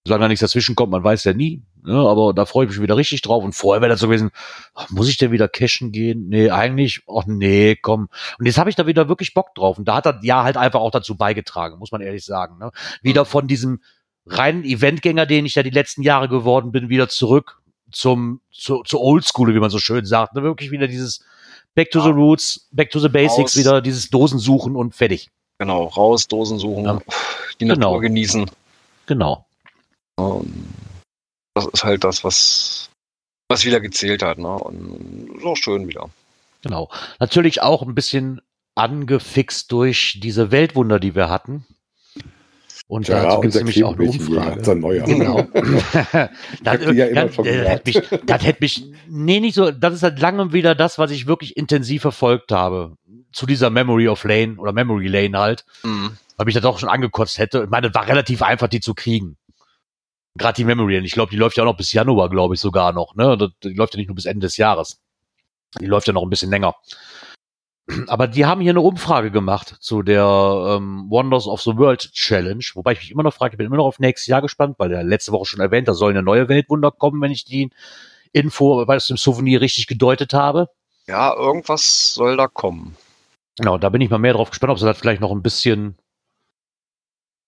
Solange 0.07 0.22
da 0.22 0.28
nichts 0.28 0.41
dazwischen 0.41 0.76
kommt, 0.76 0.93
man 0.93 1.05
weiß 1.05 1.24
ja 1.24 1.34
nie. 1.34 1.62
Ne? 1.82 1.95
Aber 1.95 2.32
da 2.32 2.47
freue 2.47 2.66
ich 2.66 2.70
mich 2.70 2.80
wieder 2.80 2.97
richtig 2.97 3.22
drauf. 3.22 3.43
Und 3.43 3.55
vorher 3.55 3.82
wäre 3.82 3.91
das 3.91 4.01
so 4.01 4.07
gewesen, 4.07 4.30
ach, 4.74 4.88
muss 4.91 5.09
ich 5.09 5.18
denn 5.18 5.32
wieder 5.32 5.49
cashen 5.49 5.91
gehen? 5.91 6.28
Nee, 6.28 6.51
eigentlich, 6.51 7.03
ach 7.09 7.26
nee, 7.26 7.74
komm. 7.74 8.09
Und 8.38 8.47
jetzt 8.47 8.57
habe 8.57 8.70
ich 8.70 8.76
da 8.76 8.86
wieder 8.86 9.09
wirklich 9.09 9.34
Bock 9.34 9.55
drauf. 9.57 9.78
Und 9.78 9.88
da 9.88 9.97
hat 9.97 10.07
das 10.07 10.16
ja 10.22 10.45
halt 10.45 10.57
einfach 10.57 10.80
auch 10.80 10.93
dazu 10.93 11.16
beigetragen, 11.16 11.78
muss 11.78 11.93
man 11.93 12.01
ehrlich 12.01 12.24
sagen. 12.24 12.59
Ne? 12.59 12.70
Wieder 13.03 13.24
von 13.24 13.49
diesem 13.49 13.80
reinen 14.26 14.64
Eventgänger, 14.64 15.26
den 15.26 15.46
ich 15.46 15.54
ja 15.54 15.62
die 15.62 15.70
letzten 15.70 16.02
Jahre 16.02 16.28
geworden 16.28 16.72
bin, 16.72 16.88
wieder 16.88 17.08
zurück 17.08 17.60
zum, 17.90 18.40
zu, 18.52 18.82
zu 18.82 19.00
Oldschool, 19.00 19.54
wie 19.54 19.60
man 19.60 19.70
so 19.70 19.78
schön 19.78 20.06
sagt. 20.06 20.34
Ne? 20.34 20.42
Wirklich 20.42 20.70
wieder 20.70 20.86
dieses 20.86 21.24
Back 21.74 21.90
to 21.90 22.00
ja. 22.00 22.06
the 22.06 22.10
Roots, 22.10 22.68
Back 22.70 22.90
to 22.90 23.00
the 23.00 23.08
Basics, 23.08 23.38
raus. 23.38 23.56
wieder 23.56 23.80
dieses 23.80 24.10
Dosen 24.10 24.38
suchen 24.38 24.76
und 24.76 24.94
fertig. 24.94 25.30
Genau, 25.58 25.84
raus, 25.84 26.26
Dosen 26.26 26.58
suchen, 26.58 26.84
ja. 26.84 27.00
die 27.60 27.66
Natur 27.66 27.80
genau. 27.80 27.98
genießen. 27.98 28.50
Genau. 29.06 29.46
das 31.54 31.66
ist 31.72 31.84
halt 31.84 32.04
das, 32.04 32.24
was 32.24 32.90
Was 33.48 33.64
wieder 33.64 33.80
gezählt 33.80 34.22
hat, 34.22 34.38
ne? 34.38 34.54
Und 34.54 35.40
so 35.42 35.56
schön 35.56 35.88
wieder. 35.88 36.08
Genau. 36.62 36.88
Natürlich 37.18 37.62
auch 37.62 37.82
ein 37.82 37.94
bisschen 37.94 38.40
angefixt 38.74 39.72
durch 39.72 40.20
diese 40.22 40.50
Weltwunder, 40.50 41.00
die 41.00 41.14
wir 41.14 41.28
hatten. 41.28 41.66
Und 42.91 43.07
Ja, 43.07 43.22
dazu 43.22 43.41
gibt 43.43 43.55
es 43.55 43.61
nämlich 43.61 43.84
auch 43.84 43.97
eine 43.97 44.03
Umfrage. 44.11 44.62
Genau. 45.05 45.43
das, 46.64 46.80
ja 46.93 47.07
immer 47.07 47.26
das, 47.26 47.34
schon 47.36 47.45
das, 47.45 47.55
hätte 47.55 47.82
mich, 47.86 48.20
das 48.26 48.45
hätte 48.45 48.59
mich, 48.61 48.84
nee, 49.09 49.38
nicht 49.38 49.55
so, 49.55 49.70
das 49.70 49.95
ist 49.95 50.03
halt 50.03 50.18
lange 50.18 50.53
wieder 50.53 50.74
das, 50.74 50.99
was 50.99 51.12
ich 51.12 51.28
wirklich 51.28 51.57
intensiv 51.57 52.03
verfolgt 52.03 52.51
habe. 52.51 52.97
Zu 53.32 53.47
dieser 53.47 53.70
Memory 53.70 54.09
of 54.09 54.24
Lane 54.24 54.57
oder 54.59 54.72
Memory 54.72 55.07
Lane 55.07 55.38
halt, 55.38 55.64
Mhm. 55.84 56.16
weil 56.36 56.47
mich 56.47 56.57
das 56.57 56.64
auch 56.64 56.80
schon 56.80 56.88
angekotzt 56.88 57.38
hätte. 57.38 57.62
Ich 57.62 57.70
meine, 57.70 57.86
es 57.91 57.95
war 57.95 58.09
relativ 58.09 58.43
einfach, 58.43 58.66
die 58.66 58.80
zu 58.80 58.93
kriegen. 58.95 59.36
Gerade 60.36 60.57
die 60.57 60.64
Memory 60.64 60.95
Lane. 60.95 61.07
Ich 61.07 61.12
glaube, 61.12 61.30
die 61.30 61.36
läuft 61.36 61.57
ja 61.59 61.62
auch 61.62 61.68
noch 61.68 61.76
bis 61.76 61.93
Januar, 61.93 62.28
glaube 62.28 62.55
ich 62.55 62.61
sogar 62.61 62.93
noch. 62.93 63.14
Ne? 63.14 63.53
Die 63.62 63.72
läuft 63.74 63.95
ja 63.95 63.99
nicht 63.99 64.09
nur 64.09 64.16
bis 64.16 64.26
Ende 64.26 64.49
des 64.49 64.57
Jahres. 64.57 64.99
Die 65.80 65.86
läuft 65.86 66.09
ja 66.09 66.12
noch 66.12 66.24
ein 66.24 66.30
bisschen 66.30 66.51
länger. 66.51 66.74
Aber 68.09 68.26
die 68.26 68.47
haben 68.47 68.61
hier 68.61 68.70
eine 68.70 68.80
Umfrage 68.80 69.30
gemacht 69.30 69.76
zu 69.80 70.03
der 70.03 70.76
ähm, 70.76 71.07
Wonders 71.09 71.47
of 71.47 71.62
the 71.62 71.76
World 71.76 72.12
Challenge, 72.12 72.64
wobei 72.74 72.93
ich 72.93 73.01
mich 73.01 73.11
immer 73.11 73.22
noch 73.22 73.34
frage, 73.34 73.55
ich 73.55 73.59
bin 73.59 73.66
immer 73.66 73.76
noch 73.76 73.86
auf 73.86 73.99
nächstes 73.99 74.26
Jahr 74.26 74.43
gespannt, 74.43 74.76
weil 74.78 74.88
der 74.88 75.03
letzte 75.03 75.32
Woche 75.32 75.47
schon 75.47 75.61
erwähnt, 75.61 75.88
da 75.88 75.95
sollen 75.95 76.16
ja 76.16 76.22
neue 76.22 76.49
Weltwunder 76.49 76.91
kommen, 76.91 77.20
wenn 77.20 77.32
ich 77.32 77.45
die 77.45 77.70
Info 78.32 78.84
bei 78.86 78.97
dem 78.97 79.16
Souvenir 79.16 79.61
richtig 79.61 79.86
gedeutet 79.86 80.34
habe. 80.34 80.68
Ja, 81.07 81.34
irgendwas 81.34 82.14
soll 82.14 82.36
da 82.36 82.47
kommen. 82.47 82.97
Genau, 83.57 83.78
da 83.78 83.88
bin 83.88 84.01
ich 84.01 84.11
mal 84.11 84.18
mehr 84.18 84.34
drauf 84.34 84.51
gespannt, 84.51 84.70
ob 84.70 84.78
sie 84.78 84.86
das 84.86 84.99
vielleicht 84.99 85.20
noch 85.20 85.32
ein 85.32 85.43
bisschen 85.43 85.97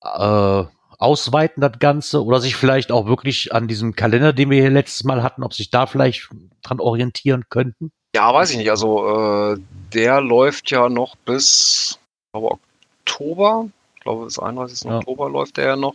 äh, 0.02 0.64
ausweiten, 0.98 1.60
das 1.60 1.78
Ganze, 1.78 2.24
oder 2.24 2.40
sich 2.40 2.56
vielleicht 2.56 2.92
auch 2.92 3.06
wirklich 3.06 3.54
an 3.54 3.68
diesem 3.68 3.94
Kalender, 3.94 4.32
den 4.32 4.50
wir 4.50 4.60
hier 4.60 4.70
letztes 4.70 5.04
Mal 5.04 5.22
hatten, 5.22 5.42
ob 5.42 5.54
sich 5.54 5.70
da 5.70 5.86
vielleicht 5.86 6.28
dran 6.62 6.80
orientieren 6.80 7.44
könnten. 7.48 7.92
Ja, 8.14 8.32
weiß 8.32 8.50
ich 8.50 8.56
nicht. 8.58 8.70
Also, 8.70 9.54
äh, 9.54 9.58
der 9.92 10.20
läuft 10.20 10.70
ja 10.70 10.88
noch 10.88 11.16
bis 11.16 11.98
ich 12.34 12.40
glaube, 12.40 12.58
Oktober. 13.06 13.68
Ich 13.96 14.02
glaube, 14.02 14.24
bis 14.24 14.38
31. 14.38 14.84
Ja. 14.84 14.98
Oktober 14.98 15.28
läuft 15.30 15.56
der 15.56 15.66
ja 15.66 15.76
noch. 15.76 15.94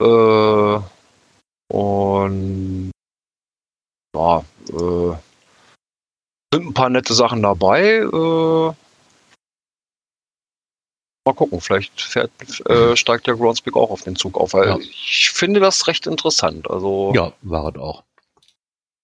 Äh, 0.00 0.80
und 1.74 2.90
ja, 4.16 4.38
äh, 4.68 5.16
sind 6.54 6.66
ein 6.66 6.74
paar 6.74 6.88
nette 6.90 7.14
Sachen 7.14 7.42
dabei. 7.42 7.98
Äh, 7.98 8.72
mal 11.26 11.34
gucken, 11.34 11.60
vielleicht 11.60 12.00
fährt, 12.00 12.30
äh, 12.68 12.96
steigt 12.96 13.26
der 13.26 13.36
Groundspeak 13.36 13.76
auch 13.76 13.90
auf 13.90 14.02
den 14.02 14.16
Zug 14.16 14.36
auf. 14.38 14.54
Weil 14.54 14.68
Ja. 14.68 14.78
ich 14.78 15.30
finde 15.30 15.60
das 15.60 15.86
recht 15.88 16.06
interessant. 16.06 16.70
Also, 16.70 17.12
Ja, 17.14 17.32
war 17.42 17.68
es 17.74 17.80
auch. 17.80 18.02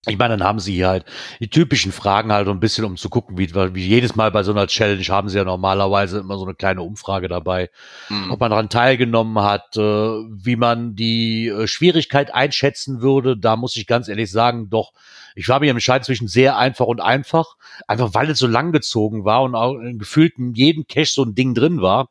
Ich 0.06 0.18
meine, 0.18 0.36
dann 0.36 0.46
haben 0.46 0.60
sie 0.60 0.74
hier 0.74 0.88
halt 0.88 1.04
die 1.40 1.48
typischen 1.48 1.92
Fragen 1.92 2.32
halt 2.32 2.46
so 2.46 2.52
ein 2.52 2.60
bisschen, 2.60 2.84
um 2.84 2.96
zu 2.96 3.08
gucken, 3.08 3.38
wie, 3.38 3.54
wie 3.54 3.86
jedes 3.86 4.16
Mal 4.16 4.30
bei 4.30 4.42
so 4.42 4.52
einer 4.52 4.66
Challenge 4.66 5.04
haben 5.04 5.28
sie 5.28 5.38
ja 5.38 5.44
normalerweise 5.44 6.18
immer 6.18 6.36
so 6.36 6.44
eine 6.44 6.54
kleine 6.54 6.82
Umfrage 6.82 7.28
dabei, 7.28 7.70
hm. 8.08 8.30
ob 8.30 8.40
man 8.40 8.50
daran 8.50 8.68
teilgenommen 8.68 9.42
hat, 9.42 9.76
äh, 9.76 9.80
wie 9.80 10.56
man 10.56 10.94
die 10.94 11.48
äh, 11.48 11.66
Schwierigkeit 11.66 12.34
einschätzen 12.34 13.00
würde. 13.00 13.36
Da 13.36 13.56
muss 13.56 13.76
ich 13.76 13.86
ganz 13.86 14.08
ehrlich 14.08 14.30
sagen, 14.30 14.70
doch, 14.70 14.92
ich 15.34 15.48
war 15.48 15.60
mir 15.60 15.70
im 15.70 15.76
Entscheiden 15.76 16.04
zwischen 16.04 16.28
sehr 16.28 16.56
einfach 16.58 16.86
und 16.86 17.00
einfach, 17.00 17.56
einfach 17.88 18.14
weil 18.14 18.30
es 18.30 18.38
so 18.38 18.46
lang 18.46 18.72
gezogen 18.72 19.24
war 19.24 19.42
und 19.42 19.54
auch 19.54 19.74
in 19.74 19.98
gefühlt 19.98 20.38
in 20.38 20.54
jedem 20.54 20.86
Cache 20.86 21.06
so 21.06 21.24
ein 21.24 21.34
Ding 21.34 21.54
drin 21.54 21.80
war, 21.80 22.08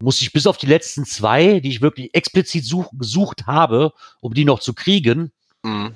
musste 0.00 0.24
ich 0.24 0.32
bis 0.32 0.46
auf 0.46 0.58
die 0.58 0.66
letzten 0.66 1.04
zwei, 1.04 1.60
die 1.60 1.68
ich 1.68 1.80
wirklich 1.80 2.14
explizit 2.14 2.64
such, 2.64 2.90
gesucht 2.92 3.46
habe, 3.46 3.92
um 4.20 4.34
die 4.34 4.44
noch 4.44 4.60
zu 4.60 4.74
kriegen, 4.74 5.32
Hm. 5.64 5.94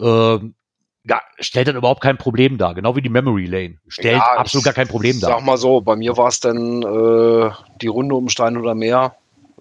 Ähm, 0.00 0.54
ja, 1.04 1.20
stellt 1.38 1.68
dann 1.68 1.76
überhaupt 1.76 2.02
kein 2.02 2.18
Problem 2.18 2.58
dar. 2.58 2.74
Genau 2.74 2.94
wie 2.94 3.00
die 3.02 3.08
Memory 3.08 3.46
Lane. 3.46 3.76
Stellt 3.88 4.16
Ja, 4.18 4.34
absolut 4.36 4.62
ich 4.62 4.64
gar 4.66 4.74
kein 4.74 4.88
Problem 4.88 5.16
Sag 5.18 5.30
dar. 5.30 5.40
mal 5.40 5.56
so, 5.56 5.80
bei 5.80 5.96
mir 5.96 6.16
war 6.16 6.28
es 6.28 6.40
dann 6.40 6.82
äh, 6.82 7.50
die 7.80 7.86
Runde 7.86 8.14
um 8.14 8.28
Stein 8.28 8.56
oder 8.58 8.74
Meer, 8.74 9.14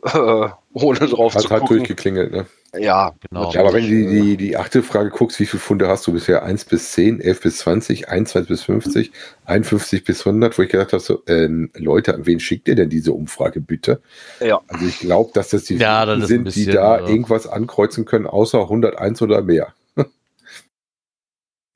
äh, 0.04 0.50
ohne 0.74 1.00
drauf 1.00 1.36
Hat 1.36 1.42
zu 1.44 1.50
halt 1.50 1.62
gucken. 1.62 1.78
durchgeklingelt, 1.78 2.32
ne? 2.32 2.46
Ja, 2.78 3.14
Genau. 3.30 3.52
Ja, 3.52 3.62
aber 3.62 3.74
wenn 3.74 3.84
du 3.84 3.90
die, 3.90 4.08
die, 4.08 4.38
die 4.38 4.58
achte 4.58 4.84
Frage 4.84 5.10
guckst, 5.10 5.40
wie 5.40 5.46
viele 5.48 5.60
Funde 5.62 5.88
hast 5.88 6.06
du 6.06 6.14
bisher? 6.14 6.44
1 6.44 6.66
bis 6.66 6.92
10, 6.92 7.20
11 7.20 7.42
bis 7.42 7.58
20, 7.60 8.10
21 8.10 8.48
bis 8.48 8.64
50, 8.64 9.12
51 9.46 10.04
bis 10.04 10.26
100, 10.26 10.56
wo 10.58 10.62
ich 10.62 10.70
gedacht 10.70 10.94
habe, 10.94 11.02
so, 11.02 11.24
ähm, 11.26 11.72
Leute, 11.76 12.14
an 12.14 12.26
wen 12.28 12.40
schickt 12.40 12.68
ihr 12.68 12.76
denn 12.76 12.90
diese 12.90 13.14
Umfrage 13.14 13.60
bitte? 13.60 14.02
Ja. 14.40 14.62
Also 14.68 14.86
ich 14.86 15.00
glaube, 15.00 15.32
dass 15.34 15.50
das 15.50 15.64
die 15.64 15.78
Ja, 15.78 16.06
das 16.06 16.28
sind, 16.28 16.44
bisschen, 16.44 16.66
die 16.66 16.72
da 16.72 16.98
äh, 17.00 17.10
irgendwas 17.10 17.48
ankreuzen 17.48 18.06
können, 18.06 18.28
außer 18.28 18.62
101 18.62 19.22
oder 19.24 19.42
mehr. 19.42 19.74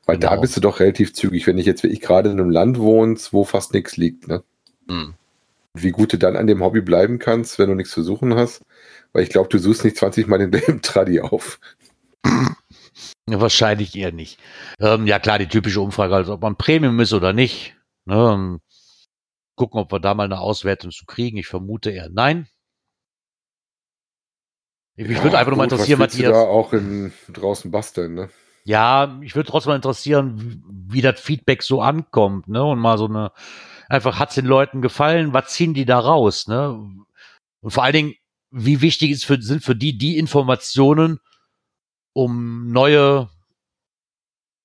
Weil 0.06 0.18
da 0.18 0.30
Genau. 0.30 0.42
bist 0.42 0.56
du 0.58 0.62
doch 0.62 0.80
relativ 0.80 1.14
zügig, 1.14 1.48
wenn 1.48 1.58
ich 1.58 1.66
jetzt 1.66 1.84
wirklich 1.84 2.02
gerade 2.02 2.30
in 2.30 2.40
einem 2.40 2.50
Land 2.50 2.78
wohnst, 2.80 3.32
wo 3.34 3.44
fast 3.46 3.74
nichts 3.74 3.98
liegt. 3.98 4.28
Ne? 4.28 4.44
hm. 4.88 5.14
Wie 5.76 5.90
gut 5.92 6.14
du 6.14 6.18
dann 6.20 6.36
an 6.36 6.46
dem 6.46 6.62
Hobby 6.64 6.82
bleiben 6.82 7.18
kannst, 7.18 7.58
wenn 7.58 7.68
du 7.70 7.74
nichts 7.76 7.94
zu 7.94 8.04
suchen 8.04 8.36
hast. 8.36 8.62
Weil 9.12 9.24
ich 9.24 9.30
glaube, 9.30 9.50
du 9.50 9.58
suchst 9.58 9.84
nicht 9.84 9.98
20 9.98 10.28
Mal 10.28 10.38
denselben 10.38 10.82
Tradi 10.84 11.20
auf. 11.22 11.60
Ja, 13.28 13.40
wahrscheinlich 13.42 13.96
eher 13.96 14.12
nicht. 14.12 14.40
Ähm, 14.80 15.08
ja, 15.08 15.18
klar, 15.20 15.40
die 15.40 15.48
typische 15.48 15.82
Umfrage, 15.82 16.14
also 16.16 16.34
ob 16.34 16.42
man 16.42 16.58
Premium 16.58 17.00
ist 17.00 17.14
oder 17.14 17.34
nicht. 17.34 17.76
Ne, 18.06 18.16
ähm, 18.16 18.60
gucken, 19.56 19.80
ob 19.80 19.92
wir 19.92 20.00
da 20.00 20.14
mal 20.14 20.26
eine 20.26 20.40
Auswertung 20.42 20.92
zu 20.92 21.06
kriegen. 21.06 21.38
Ich 21.38 21.48
vermute 21.48 21.90
eher 21.92 22.10
nein. 22.10 22.48
Ich, 24.96 25.08
mich 25.08 25.24
würde 25.24 25.30
Ja, 25.34 25.40
einfach 25.40 25.52
nur 25.52 25.58
mal 25.58 25.64
interessieren, 25.64 26.00
was 26.00 26.14
was 26.14 26.20
ihr. 26.20 26.30
da 26.30 26.42
auch 26.42 26.74
in, 26.74 27.14
draußen 27.30 27.72
basteln, 27.72 28.14
ne? 28.14 28.30
Ja, 28.66 29.20
ich 29.22 29.36
würde 29.36 29.50
trotzdem 29.50 29.72
mal 29.72 29.76
interessieren, 29.76 30.64
wie, 30.88 31.02
das 31.02 31.20
Feedback 31.20 31.64
so 31.64 31.82
ankommt, 31.82 32.48
ne? 32.48 32.64
Und 32.64 32.80
mal 32.80 32.98
so 32.98 33.08
eine, 33.08 33.32
einfach 33.90 34.20
hat's 34.20 34.36
den 34.36 34.46
Leuten 34.46 34.82
gefallen, 34.82 35.34
was 35.34 35.50
ziehen 35.54 35.74
die 35.74 35.86
da 35.86 36.00
raus, 36.00 36.48
ne? 36.48 36.72
Und 37.62 37.72
vor 37.72 37.84
allen 37.84 37.94
Dingen, 37.94 38.14
wie 38.52 38.82
wichtig 38.82 39.12
ist 39.12 39.26
für, 39.26 39.42
sind 39.42 39.64
für 39.64 39.76
die 39.76 39.98
die 39.98 40.18
Informationen, 40.18 41.20
um 42.14 42.72
neue 42.72 43.30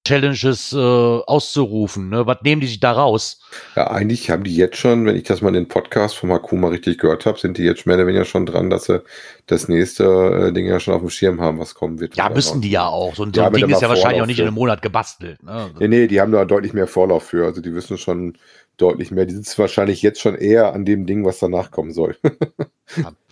Challenges 0.08 0.72
äh, 0.72 0.76
auszurufen, 0.76 2.08
ne? 2.08 2.26
Was 2.26 2.38
nehmen 2.42 2.62
die 2.62 2.66
sich 2.66 2.80
da 2.80 2.92
raus? 2.92 3.40
Ja, 3.76 3.90
eigentlich 3.90 4.30
haben 4.30 4.44
die 4.44 4.56
jetzt 4.56 4.78
schon, 4.78 5.04
wenn 5.04 5.16
ich 5.16 5.24
das 5.24 5.42
mal 5.42 5.48
in 5.48 5.54
den 5.54 5.68
Podcast 5.68 6.16
vom 6.16 6.32
Hakuma 6.32 6.68
richtig 6.68 6.98
gehört 6.98 7.26
habe, 7.26 7.38
sind 7.38 7.58
die 7.58 7.64
jetzt 7.64 7.86
mehr 7.86 7.96
oder 7.96 8.06
weniger 8.06 8.24
schon 8.24 8.46
dran, 8.46 8.70
dass 8.70 8.84
sie 8.84 9.02
das 9.46 9.68
nächste 9.68 10.04
äh, 10.48 10.52
Ding 10.52 10.66
ja 10.66 10.80
schon 10.80 10.94
auf 10.94 11.00
dem 11.00 11.10
Schirm 11.10 11.40
haben, 11.40 11.58
was 11.58 11.74
kommen 11.74 12.00
wird. 12.00 12.16
Ja, 12.16 12.30
müssen 12.30 12.62
die 12.62 12.70
ja 12.70 12.86
auch. 12.86 13.14
So 13.14 13.24
ein, 13.24 13.34
so 13.34 13.42
Ja, 13.42 13.48
ein 13.48 13.52
Ding 13.52 13.68
ist 13.68 13.82
ja 13.82 13.88
wahrscheinlich 13.90 14.22
auch 14.22 14.26
nicht 14.26 14.38
in 14.38 14.46
einem 14.46 14.54
Monat 14.54 14.80
gebastelt, 14.80 15.42
ne? 15.42 15.70
Nee, 15.78 15.88
nee, 15.88 16.06
die 16.06 16.20
haben 16.20 16.32
da 16.32 16.46
deutlich 16.46 16.72
mehr 16.72 16.86
Vorlauf 16.86 17.24
für. 17.24 17.44
Also 17.44 17.60
die 17.60 17.74
wissen 17.74 17.98
schon 17.98 18.38
deutlich 18.78 19.10
mehr. 19.10 19.26
Die 19.26 19.34
sitzen 19.34 19.58
wahrscheinlich 19.58 20.00
jetzt 20.00 20.20
schon 20.20 20.36
eher 20.36 20.72
an 20.72 20.86
dem 20.86 21.04
Ding, 21.04 21.24
was 21.26 21.38
danach 21.38 21.70
kommen 21.70 21.92
soll. 21.92 22.16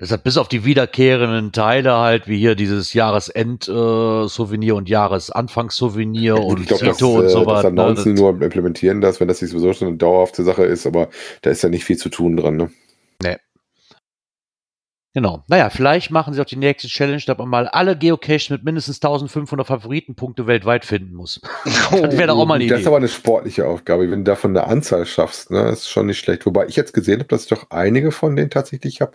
Deshalb 0.00 0.24
bis 0.24 0.36
auf 0.38 0.48
die 0.48 0.64
wiederkehrenden 0.64 1.52
Teile 1.52 1.96
halt, 1.98 2.26
wie 2.26 2.36
hier 2.36 2.56
dieses 2.56 2.94
Jahresend-Souvenir 2.94 4.74
und 4.74 4.88
Jahresanfangs-Souvenir 4.88 6.36
und 6.36 6.60
ich 6.60 6.66
glaube, 6.66 6.86
das, 6.86 6.96
Zito 6.96 7.18
und 7.18 7.26
äh, 7.26 7.28
sowas. 7.28 7.62
das 7.62 7.72
ne, 7.72 7.80
announcen 7.82 8.14
das- 8.16 8.20
nur 8.20 8.42
implementieren 8.42 9.00
das, 9.00 9.20
wenn 9.20 9.28
das 9.28 9.40
nicht 9.40 9.52
sowieso 9.52 9.72
schon 9.72 9.88
eine 9.88 9.96
dauerhafte 9.96 10.42
Sache 10.42 10.64
ist, 10.64 10.86
aber 10.86 11.10
da 11.42 11.50
ist 11.50 11.62
ja 11.62 11.68
nicht 11.68 11.84
viel 11.84 11.96
zu 11.96 12.08
tun 12.08 12.36
dran. 12.36 12.56
Ne? 12.56 12.70
Genau. 15.14 15.44
Naja, 15.46 15.70
vielleicht 15.70 16.10
machen 16.10 16.34
sie 16.34 16.40
auch 16.40 16.44
die 16.44 16.56
nächste 16.56 16.88
Challenge, 16.88 17.22
dass 17.24 17.38
man 17.38 17.48
mal 17.48 17.68
alle 17.68 17.96
Geocaches 17.96 18.50
mit 18.50 18.64
mindestens 18.64 18.96
1500 18.96 19.64
Favoritenpunkte 19.64 20.48
weltweit 20.48 20.84
finden 20.84 21.14
muss. 21.14 21.40
Das 21.90 22.18
wäre 22.18 22.26
doch 22.26 22.38
auch 22.38 22.46
mal 22.46 22.54
eine 22.54 22.66
Das 22.66 22.80
ist 22.80 22.86
aber 22.88 22.96
eine 22.96 23.08
sportliche 23.08 23.66
Aufgabe. 23.66 24.10
Wenn 24.10 24.24
du 24.24 24.30
davon 24.32 24.56
eine 24.56 24.66
Anzahl 24.66 25.06
schaffst, 25.06 25.52
ne, 25.52 25.68
ist 25.68 25.88
schon 25.88 26.06
nicht 26.06 26.18
schlecht. 26.18 26.44
Wobei 26.46 26.66
ich 26.66 26.74
jetzt 26.74 26.92
gesehen 26.92 27.20
habe, 27.20 27.28
dass 27.28 27.44
ich 27.44 27.48
doch 27.48 27.70
einige 27.70 28.10
von 28.10 28.34
denen 28.34 28.50
tatsächlich 28.50 29.00
habe. 29.00 29.12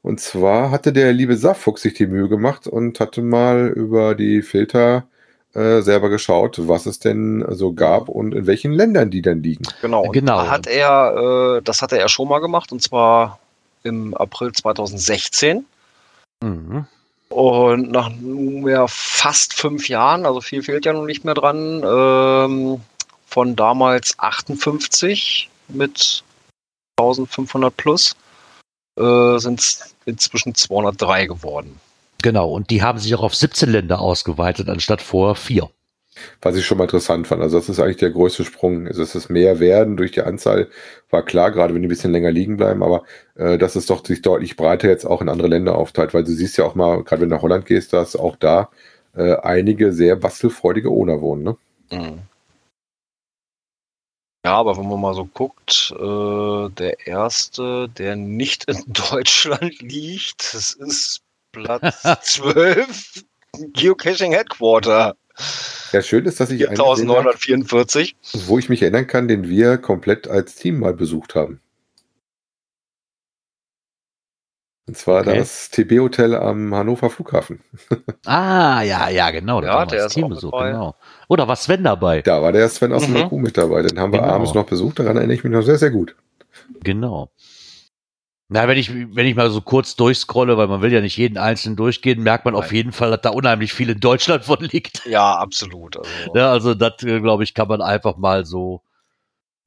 Und 0.00 0.20
zwar 0.20 0.70
hatte 0.70 0.92
der 0.92 1.12
liebe 1.12 1.36
Saftfuchs 1.36 1.82
sich 1.82 1.94
die 1.94 2.06
Mühe 2.06 2.28
gemacht 2.28 2.68
und 2.68 3.00
hatte 3.00 3.20
mal 3.20 3.66
über 3.68 4.14
die 4.14 4.42
Filter 4.42 5.06
äh, 5.54 5.82
selber 5.82 6.08
geschaut, 6.08 6.68
was 6.68 6.86
es 6.86 7.00
denn 7.00 7.44
so 7.50 7.72
gab 7.72 8.08
und 8.08 8.32
in 8.34 8.46
welchen 8.46 8.72
Ländern 8.72 9.10
die 9.10 9.22
dann 9.22 9.42
liegen. 9.42 9.64
Genau. 9.80 10.04
Und 10.04 10.12
Genau. 10.12 10.44
Da 10.44 10.50
hat 10.50 10.66
er, 10.68 11.58
äh, 11.58 11.62
das 11.62 11.82
hatte 11.82 11.98
er 11.98 12.08
schon 12.08 12.28
mal 12.28 12.38
gemacht 12.38 12.70
und 12.70 12.80
zwar 12.80 13.38
im 13.82 14.14
April 14.14 14.52
2016. 14.52 15.64
Mhm. 16.42 16.86
Und 17.28 17.90
nach 17.90 18.10
nunmehr 18.10 18.86
fast 18.88 19.54
fünf 19.54 19.88
Jahren, 19.88 20.26
also 20.26 20.40
viel 20.40 20.62
fehlt 20.62 20.84
ja 20.84 20.92
noch 20.92 21.06
nicht 21.06 21.24
mehr 21.24 21.34
dran, 21.34 21.82
ähm, 21.82 22.80
von 23.26 23.56
damals 23.56 24.18
58 24.18 25.48
mit 25.68 26.22
1500 26.98 27.74
plus, 27.74 28.14
äh, 28.98 29.38
sind 29.38 29.60
es 29.60 29.94
inzwischen 30.04 30.54
203 30.54 31.26
geworden. 31.26 31.80
Genau. 32.22 32.50
Und 32.50 32.70
die 32.70 32.82
haben 32.82 32.98
sich 32.98 33.14
auch 33.14 33.22
auf 33.22 33.34
17 33.34 33.70
Länder 33.70 34.00
ausgeweitet, 34.00 34.68
anstatt 34.68 35.00
vor 35.00 35.34
vier. 35.34 35.70
Was 36.42 36.56
ich 36.56 36.66
schon 36.66 36.78
mal 36.78 36.84
interessant 36.84 37.26
fand. 37.26 37.42
Also 37.42 37.58
das 37.58 37.68
ist 37.68 37.80
eigentlich 37.80 37.96
der 37.96 38.10
größte 38.10 38.44
Sprung. 38.44 38.86
Also 38.86 39.00
dass 39.02 39.14
es 39.14 39.28
mehr 39.28 39.60
werden 39.60 39.96
durch 39.96 40.12
die 40.12 40.22
Anzahl, 40.22 40.68
war 41.10 41.24
klar, 41.24 41.50
gerade 41.50 41.74
wenn 41.74 41.82
die 41.82 41.86
ein 41.86 41.90
bisschen 41.90 42.12
länger 42.12 42.30
liegen 42.30 42.56
bleiben, 42.56 42.82
aber 42.82 43.04
äh, 43.34 43.58
dass 43.58 43.76
es 43.76 43.86
doch 43.86 44.04
sich 44.04 44.22
deutlich 44.22 44.56
breiter 44.56 44.88
jetzt 44.88 45.06
auch 45.06 45.22
in 45.22 45.28
andere 45.28 45.48
Länder 45.48 45.76
aufteilt, 45.76 46.14
weil 46.14 46.24
du 46.24 46.32
siehst 46.32 46.58
ja 46.58 46.64
auch 46.64 46.74
mal, 46.74 47.02
gerade 47.04 47.22
wenn 47.22 47.30
du 47.30 47.36
nach 47.36 47.42
Holland 47.42 47.66
gehst, 47.66 47.92
dass 47.92 48.16
auch 48.16 48.36
da 48.36 48.70
äh, 49.14 49.36
einige 49.36 49.92
sehr 49.92 50.16
bastelfreudige 50.16 50.90
Owner 50.90 51.20
wohnen. 51.20 51.42
Ne? 51.44 51.56
Mhm. 51.90 52.18
Ja, 54.44 54.54
aber 54.56 54.76
wenn 54.76 54.88
man 54.88 55.00
mal 55.00 55.14
so 55.14 55.24
guckt, 55.24 55.94
äh, 55.96 56.68
der 56.70 57.06
erste, 57.06 57.88
der 57.88 58.16
nicht 58.16 58.64
in 58.64 58.82
Deutschland 59.10 59.80
liegt, 59.80 60.52
das 60.52 60.72
ist 60.72 61.20
Platz 61.52 62.02
12, 62.22 63.24
Geocaching 63.72 64.32
Headquarter. 64.32 65.14
Ja, 65.92 66.02
schön 66.02 66.24
ist, 66.24 66.40
dass 66.40 66.50
ich 66.50 66.68
1944. 66.68 68.16
wo 68.46 68.58
ich 68.58 68.68
mich 68.68 68.82
erinnern 68.82 69.06
kann, 69.06 69.28
den 69.28 69.48
wir 69.48 69.78
komplett 69.78 70.28
als 70.28 70.54
Team 70.54 70.80
mal 70.80 70.94
besucht 70.94 71.34
haben. 71.34 71.60
Und 74.88 74.96
zwar 74.96 75.20
okay. 75.20 75.38
das 75.38 75.70
TB-Hotel 75.70 76.34
am 76.34 76.74
Hannover 76.74 77.08
Flughafen. 77.08 77.60
Ah, 78.26 78.82
ja, 78.82 79.08
ja, 79.08 79.30
genau. 79.30 79.62
Ja, 79.62 79.86
der 79.86 80.06
ist 80.06 80.14
Teambesuch, 80.14 80.52
genau. 80.52 80.94
Oder 81.28 81.48
war 81.48 81.56
Sven 81.56 81.82
dabei? 81.82 82.22
Da 82.22 82.42
war 82.42 82.52
der 82.52 82.68
Sven 82.68 82.92
aus 82.92 83.08
mhm. 83.08 83.28
dem 83.30 83.42
mit 83.42 83.56
dabei. 83.56 83.82
Den 83.82 83.98
haben 83.98 84.12
wir 84.12 84.20
genau. 84.20 84.32
abends 84.32 84.54
noch 84.54 84.66
besucht. 84.66 84.98
Daran 84.98 85.16
erinnere 85.16 85.34
ich 85.34 85.44
mich 85.44 85.52
noch 85.52 85.62
sehr, 85.62 85.78
sehr 85.78 85.90
gut. 85.90 86.14
Genau. 86.82 87.30
Na, 88.52 88.68
wenn 88.68 88.76
ich, 88.76 88.92
wenn 88.92 89.26
ich 89.26 89.34
mal 89.34 89.50
so 89.50 89.62
kurz 89.62 89.96
durchscrolle, 89.96 90.58
weil 90.58 90.68
man 90.68 90.82
will 90.82 90.92
ja 90.92 91.00
nicht 91.00 91.16
jeden 91.16 91.38
einzelnen 91.38 91.74
durchgehen, 91.74 92.22
merkt 92.22 92.44
man 92.44 92.52
Nein. 92.52 92.62
auf 92.62 92.70
jeden 92.70 92.92
Fall, 92.92 93.10
dass 93.10 93.22
da 93.22 93.30
unheimlich 93.30 93.72
viel 93.72 93.88
in 93.88 93.98
Deutschland 93.98 94.44
von 94.46 94.58
liegt. 94.60 95.06
Ja, 95.06 95.36
absolut. 95.36 95.96
Also, 95.96 96.10
ja, 96.34 96.50
also 96.50 96.74
das, 96.74 97.02
äh, 97.02 97.20
glaube 97.20 97.44
ich, 97.44 97.54
kann 97.54 97.68
man 97.68 97.80
einfach 97.80 98.18
mal 98.18 98.44
so 98.44 98.82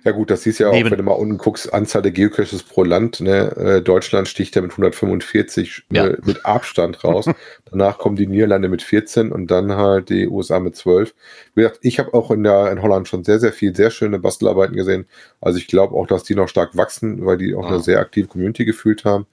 ja 0.06 0.12
gut, 0.12 0.30
das 0.30 0.44
hieß 0.44 0.60
ja 0.60 0.70
auch, 0.70 0.74
Neben 0.74 0.92
wenn 0.92 1.00
du 1.00 1.04
mal 1.04 1.14
unten 1.14 1.40
guckst, 1.40 1.74
Anzahl 1.74 2.04
der 2.04 2.12
Geocaches 2.12 2.62
pro 2.62 2.84
Land. 2.84 3.22
Ne? 3.22 3.52
Äh, 3.58 3.82
Deutschland 3.82 4.28
sticht 4.28 4.56
ja 4.56 4.62
mit 4.62 4.70
145 4.70 5.86
ja. 5.92 6.06
Äh, 6.06 6.18
mit 6.24 6.46
Abstand 6.46 7.04
raus. 7.04 7.26
Danach 7.72 7.98
kommen 7.98 8.16
die 8.16 8.28
Niederlande 8.28 8.70
mit 8.70 8.84
14 8.84 9.32
und 9.32 9.50
dann 9.50 9.76
halt 9.76 10.10
die 10.10 10.28
USA 10.28 10.60
mit 10.60 10.76
12. 10.76 11.16
Wie 11.56 11.62
gesagt, 11.62 11.80
ich 11.82 11.98
habe 11.98 12.14
auch 12.14 12.30
in, 12.30 12.44
der, 12.44 12.72
in 12.72 12.84
Holland 12.84 13.08
schon 13.08 13.24
sehr, 13.24 13.40
sehr 13.40 13.52
viel, 13.52 13.76
sehr 13.76 13.90
schöne 13.90 14.20
Bastelarbeiten 14.20 14.76
gesehen. 14.76 15.08
Also 15.42 15.58
ich 15.58 15.68
glaube 15.68 15.96
auch, 15.96 16.06
dass 16.06 16.24
die 16.24 16.36
noch 16.36 16.50
stark 16.50 16.78
wachsen, 16.78 17.26
weil 17.26 17.38
die 17.38 17.56
auch 17.56 17.66
ah. 17.66 17.70
eine 17.70 17.80
sehr 17.80 18.00
aktive 18.00 18.28
Community 18.28 18.64
gefühlt 18.64 19.06
haben. 19.06 19.26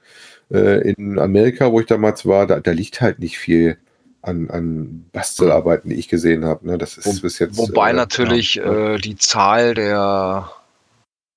Äh, 0.50 0.90
in 0.90 1.18
Amerika, 1.18 1.70
wo 1.70 1.80
ich 1.80 1.86
damals 1.86 2.24
war, 2.24 2.46
da, 2.46 2.60
da 2.60 2.70
liegt 2.70 3.02
halt 3.02 3.18
nicht 3.18 3.36
viel 3.36 3.76
an, 4.22 4.48
an 4.48 5.04
Bastelarbeiten, 5.12 5.90
die 5.90 5.96
ich 5.96 6.08
gesehen 6.08 6.46
habe. 6.46 6.66
Ne? 6.66 6.78
Das 6.78 6.96
ist 6.96 7.04
Wo, 7.04 7.20
bis 7.20 7.38
jetzt. 7.38 7.58
Wobei 7.58 7.90
äh, 7.90 7.94
natürlich 7.94 8.54
ja, 8.54 8.94
äh, 8.94 8.98
die 8.98 9.16
Zahl 9.16 9.74
der 9.74 10.50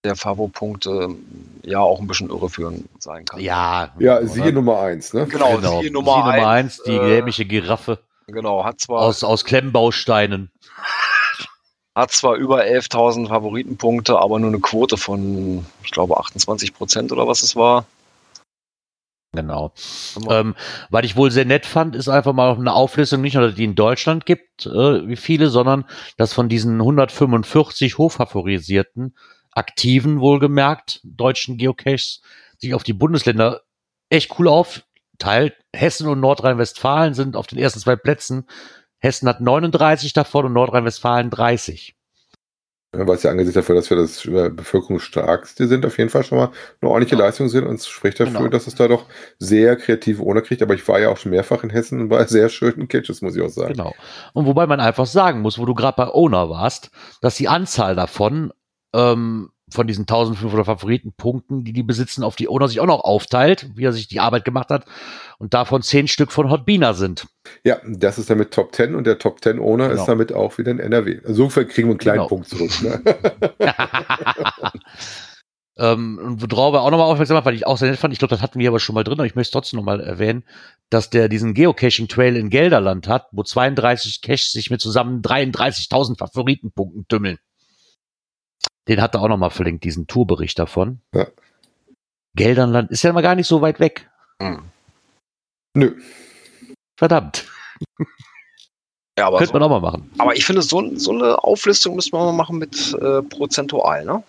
der 0.05 0.15
Favo-Punkte 0.15 1.09
ja 1.63 1.79
auch 1.79 1.99
ein 1.99 2.07
bisschen 2.07 2.29
irreführend 2.29 2.87
sein 2.99 3.25
kann. 3.25 3.41
Ja, 3.41 3.93
ja 3.99 4.25
siehe 4.25 4.53
Nummer 4.53 4.79
1, 4.79 5.13
ne? 5.13 5.25
Genau, 5.25 5.57
genau. 5.57 5.81
siehe 5.81 5.91
Nummer 5.91 6.25
1. 6.25 6.35
Nummer 6.35 6.47
eins, 6.47 6.83
die 6.85 6.91
äh, 6.91 7.09
dämliche 7.15 7.45
Giraffe. 7.45 7.99
Genau, 8.27 8.63
hat 8.63 8.79
zwar. 8.79 9.01
Aus, 9.01 9.23
aus 9.23 9.43
Klemmbausteinen. 9.43 10.51
Hat 11.97 12.11
zwar 12.11 12.35
über 12.35 12.61
11.000 12.63 13.29
Favoritenpunkte, 13.29 14.19
aber 14.19 14.37
nur 14.37 14.49
eine 14.49 14.59
Quote 14.59 14.97
von, 14.97 15.65
ich 15.81 15.91
glaube, 15.91 16.17
28 16.17 16.73
Prozent 16.73 17.13
oder 17.13 17.25
was 17.25 17.41
es 17.41 17.55
war. 17.55 17.85
Genau. 19.35 19.71
Ähm, 20.29 20.55
was 20.89 21.05
ich 21.05 21.15
wohl 21.15 21.31
sehr 21.31 21.45
nett 21.45 21.65
fand, 21.65 21.95
ist 21.95 22.09
einfach 22.09 22.33
mal 22.33 22.55
eine 22.55 22.73
Auflistung, 22.73 23.21
nicht 23.21 23.35
nur, 23.35 23.47
dass 23.47 23.55
die 23.55 23.63
in 23.65 23.75
Deutschland 23.75 24.25
gibt, 24.25 24.65
äh, 24.65 25.07
wie 25.07 25.15
viele, 25.15 25.49
sondern 25.49 25.85
dass 26.17 26.33
von 26.33 26.49
diesen 26.49 26.79
145 26.79 27.97
hochfavorisierten 27.97 29.15
aktiven, 29.55 30.19
wohlgemerkt, 30.19 30.99
deutschen 31.03 31.57
Geocaches 31.57 32.21
sich 32.57 32.73
auf 32.73 32.83
die 32.83 32.93
Bundesländer 32.93 33.61
echt 34.09 34.37
cool 34.37 34.47
aufteilt. 34.47 35.55
Hessen 35.73 36.07
und 36.07 36.19
Nordrhein-Westfalen 36.19 37.13
sind 37.13 37.35
auf 37.35 37.47
den 37.47 37.57
ersten 37.57 37.79
zwei 37.79 37.95
Plätzen. 37.95 38.45
Hessen 38.99 39.27
hat 39.27 39.41
39 39.41 40.13
davon 40.13 40.45
und 40.45 40.53
Nordrhein-Westfalen 40.53 41.29
30. 41.29 41.95
Ja, 42.95 43.07
was 43.07 43.23
ja 43.23 43.31
angesichts 43.31 43.55
dafür, 43.55 43.75
dass 43.75 43.89
wir 43.89 43.97
das 43.97 44.21
bevölkerungsstarkste 44.23 45.67
sind, 45.67 45.85
auf 45.85 45.97
jeden 45.97 46.09
Fall 46.09 46.23
schon 46.23 46.37
mal 46.37 46.51
eine 46.81 46.91
ordentliche 46.91 47.19
ja. 47.19 47.25
Leistung 47.25 47.49
sind 47.49 47.65
und 47.65 47.75
es 47.75 47.87
spricht 47.87 48.19
dafür, 48.19 48.39
genau. 48.39 48.49
dass 48.49 48.67
es 48.67 48.75
da 48.75 48.87
doch 48.87 49.05
sehr 49.37 49.75
kreative 49.75 50.23
Owner 50.23 50.41
kriegt. 50.41 50.61
Aber 50.61 50.73
ich 50.73 50.87
war 50.87 50.99
ja 50.99 51.09
auch 51.09 51.17
schon 51.17 51.31
mehrfach 51.31 51.63
in 51.63 51.69
Hessen 51.69 51.99
und 51.99 52.09
war 52.09 52.25
sehr 52.27 52.49
schönen 52.49 52.87
Catches, 52.87 53.21
muss 53.21 53.35
ich 53.35 53.41
auch 53.41 53.49
sagen. 53.49 53.73
Genau. 53.73 53.93
Und 54.33 54.45
wobei 54.45 54.65
man 54.65 54.79
einfach 54.79 55.05
sagen 55.05 55.41
muss, 55.41 55.59
wo 55.59 55.65
du 55.65 55.73
gerade 55.73 55.97
bei 55.97 56.07
Owner 56.07 56.49
warst, 56.49 56.89
dass 57.21 57.35
die 57.35 57.49
Anzahl 57.49 57.95
davon 57.95 58.53
ähm, 58.95 59.49
von 59.69 59.87
diesen 59.87 60.03
1500 60.03 60.65
Favoritenpunkten, 60.65 61.63
die 61.63 61.73
die 61.73 61.83
besitzen, 61.83 62.23
auf 62.23 62.35
die 62.35 62.47
Owner 62.47 62.67
sich 62.67 62.79
auch 62.79 62.85
noch 62.85 63.03
aufteilt, 63.03 63.69
wie 63.75 63.83
er 63.83 63.93
sich 63.93 64.07
die 64.07 64.19
Arbeit 64.19 64.45
gemacht 64.45 64.69
hat. 64.69 64.85
Und 65.37 65.53
davon 65.53 65.81
zehn 65.81 66.07
Stück 66.07 66.31
von 66.31 66.49
Hotbina 66.49 66.93
sind. 66.93 67.27
Ja, 67.63 67.79
das 67.85 68.17
ist 68.17 68.29
damit 68.29 68.51
Top 68.51 68.73
10 68.73 68.95
und 68.95 69.05
der 69.05 69.17
Top 69.17 69.43
10 69.43 69.59
Owner 69.59 69.89
genau. 69.89 70.01
ist 70.01 70.07
damit 70.07 70.33
auch 70.33 70.57
wieder 70.57 70.71
in 70.71 70.79
NRW. 70.79 71.19
Insofern 71.25 71.67
kriegen 71.67 71.87
wir 71.87 71.93
einen 71.93 71.99
kleinen 71.99 72.17
genau. 72.19 72.27
Punkt 72.27 72.47
zurück. 72.47 72.71
Ne? 72.81 73.01
ähm, 75.77 76.19
und 76.19 76.51
worauf 76.51 76.75
er 76.75 76.81
auch 76.83 76.91
nochmal 76.91 77.07
aufmerksam 77.07 77.35
macht, 77.35 77.45
weil 77.45 77.55
ich 77.55 77.67
auch 77.67 77.77
sehr 77.77 77.89
nett 77.89 77.99
fand, 77.99 78.13
ich 78.13 78.19
glaube, 78.19 78.33
das 78.33 78.41
hatten 78.41 78.59
wir 78.59 78.69
aber 78.69 78.79
schon 78.79 78.95
mal 78.95 79.03
drin, 79.03 79.19
aber 79.19 79.25
ich 79.25 79.35
möchte 79.35 79.49
es 79.49 79.51
trotzdem 79.51 79.77
nochmal 79.77 79.99
erwähnen, 79.99 80.43
dass 80.89 81.09
der 81.09 81.27
diesen 81.27 81.53
Geocaching-Trail 81.53 82.37
in 82.37 82.49
Gelderland 82.49 83.07
hat, 83.07 83.27
wo 83.31 83.43
32 83.43 84.21
Caches 84.21 84.51
sich 84.51 84.69
mit 84.69 84.79
zusammen 84.79 85.21
33.000 85.21 86.17
Favoritenpunkten 86.17 87.07
tümmeln. 87.07 87.39
Den 88.87 89.01
hat 89.01 89.15
er 89.15 89.21
auch 89.21 89.27
nochmal 89.27 89.49
verlinkt, 89.49 89.83
diesen 89.83 90.07
Tourbericht 90.07 90.59
davon. 90.59 90.99
Ja. 91.13 91.27
Geldernland 92.35 92.91
ist 92.91 93.03
ja 93.03 93.13
mal 93.13 93.21
gar 93.21 93.35
nicht 93.35 93.47
so 93.47 93.61
weit 93.61 93.79
weg. 93.79 94.09
Hm. 94.41 94.63
Nö. 95.73 95.99
Verdammt. 96.97 97.45
Ja, 99.17 99.27
aber 99.27 99.37
Könnte 99.37 99.53
so, 99.53 99.59
man 99.59 99.63
auch 99.63 99.69
mal 99.69 99.79
machen. 99.79 100.11
Aber 100.17 100.35
ich 100.35 100.45
finde, 100.45 100.61
so, 100.61 100.95
so 100.97 101.11
eine 101.11 101.41
Auflistung 101.43 101.95
müssen 101.95 102.13
wir 102.13 102.19
mal 102.19 102.33
machen 102.33 102.57
mit 102.57 102.93
äh, 103.01 103.21
prozentual, 103.21 104.03
ne? 104.03 104.23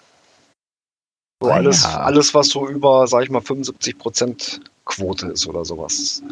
So 1.43 1.51
ah, 1.51 1.55
alles, 1.55 1.83
ja. 1.83 2.01
alles, 2.01 2.35
was 2.35 2.49
so 2.49 2.69
über, 2.69 3.07
sag 3.07 3.25
ich 3.25 3.31
mal, 3.31 3.43
75% 3.43 4.61
Quote 4.85 5.27
ist 5.29 5.47
oder 5.47 5.65
sowas. 5.65 6.23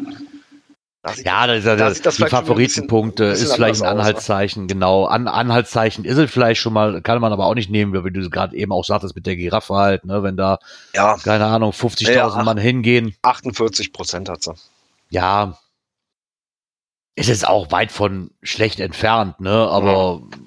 Ja, 1.23 1.45
das, 1.45 1.63
das, 1.63 1.77
das, 1.77 2.01
das 2.01 2.15
die 2.17 2.25
Favoritenpunkte 2.25 3.25
ist 3.25 3.53
vielleicht 3.53 3.81
ein 3.83 3.87
Anhaltszeichen, 3.87 4.63
aus, 4.63 4.67
genau. 4.67 5.05
An, 5.05 5.27
Anhaltszeichen 5.27 6.03
ist 6.03 6.17
es 6.17 6.31
vielleicht 6.31 6.59
schon 6.59 6.73
mal, 6.73 7.01
kann 7.01 7.21
man 7.21 7.31
aber 7.31 7.45
auch 7.45 7.53
nicht 7.53 7.69
nehmen, 7.69 7.93
wie 8.03 8.11
du 8.11 8.29
gerade 8.29 8.55
eben 8.55 8.71
auch 8.71 8.83
sagtest 8.83 9.15
mit 9.15 9.25
der 9.25 9.35
Giraffe 9.35 9.75
halt, 9.75 10.05
ne, 10.05 10.23
wenn 10.23 10.35
da, 10.35 10.59
ja. 10.93 11.15
keine 11.17 11.45
Ahnung, 11.45 11.71
50.000 11.71 12.11
ja, 12.11 12.43
Mann 12.43 12.57
hingehen. 12.57 13.15
48 13.21 13.93
Prozent 13.93 14.29
hat 14.29 14.43
sie. 14.43 14.53
Ja. 15.09 15.59
Ist 17.15 17.29
es 17.29 17.43
auch 17.43 17.71
weit 17.71 17.91
von 17.91 18.31
schlecht 18.41 18.79
entfernt, 18.79 19.39
ne, 19.39 19.51
aber 19.51 20.21
ja. 20.21 20.37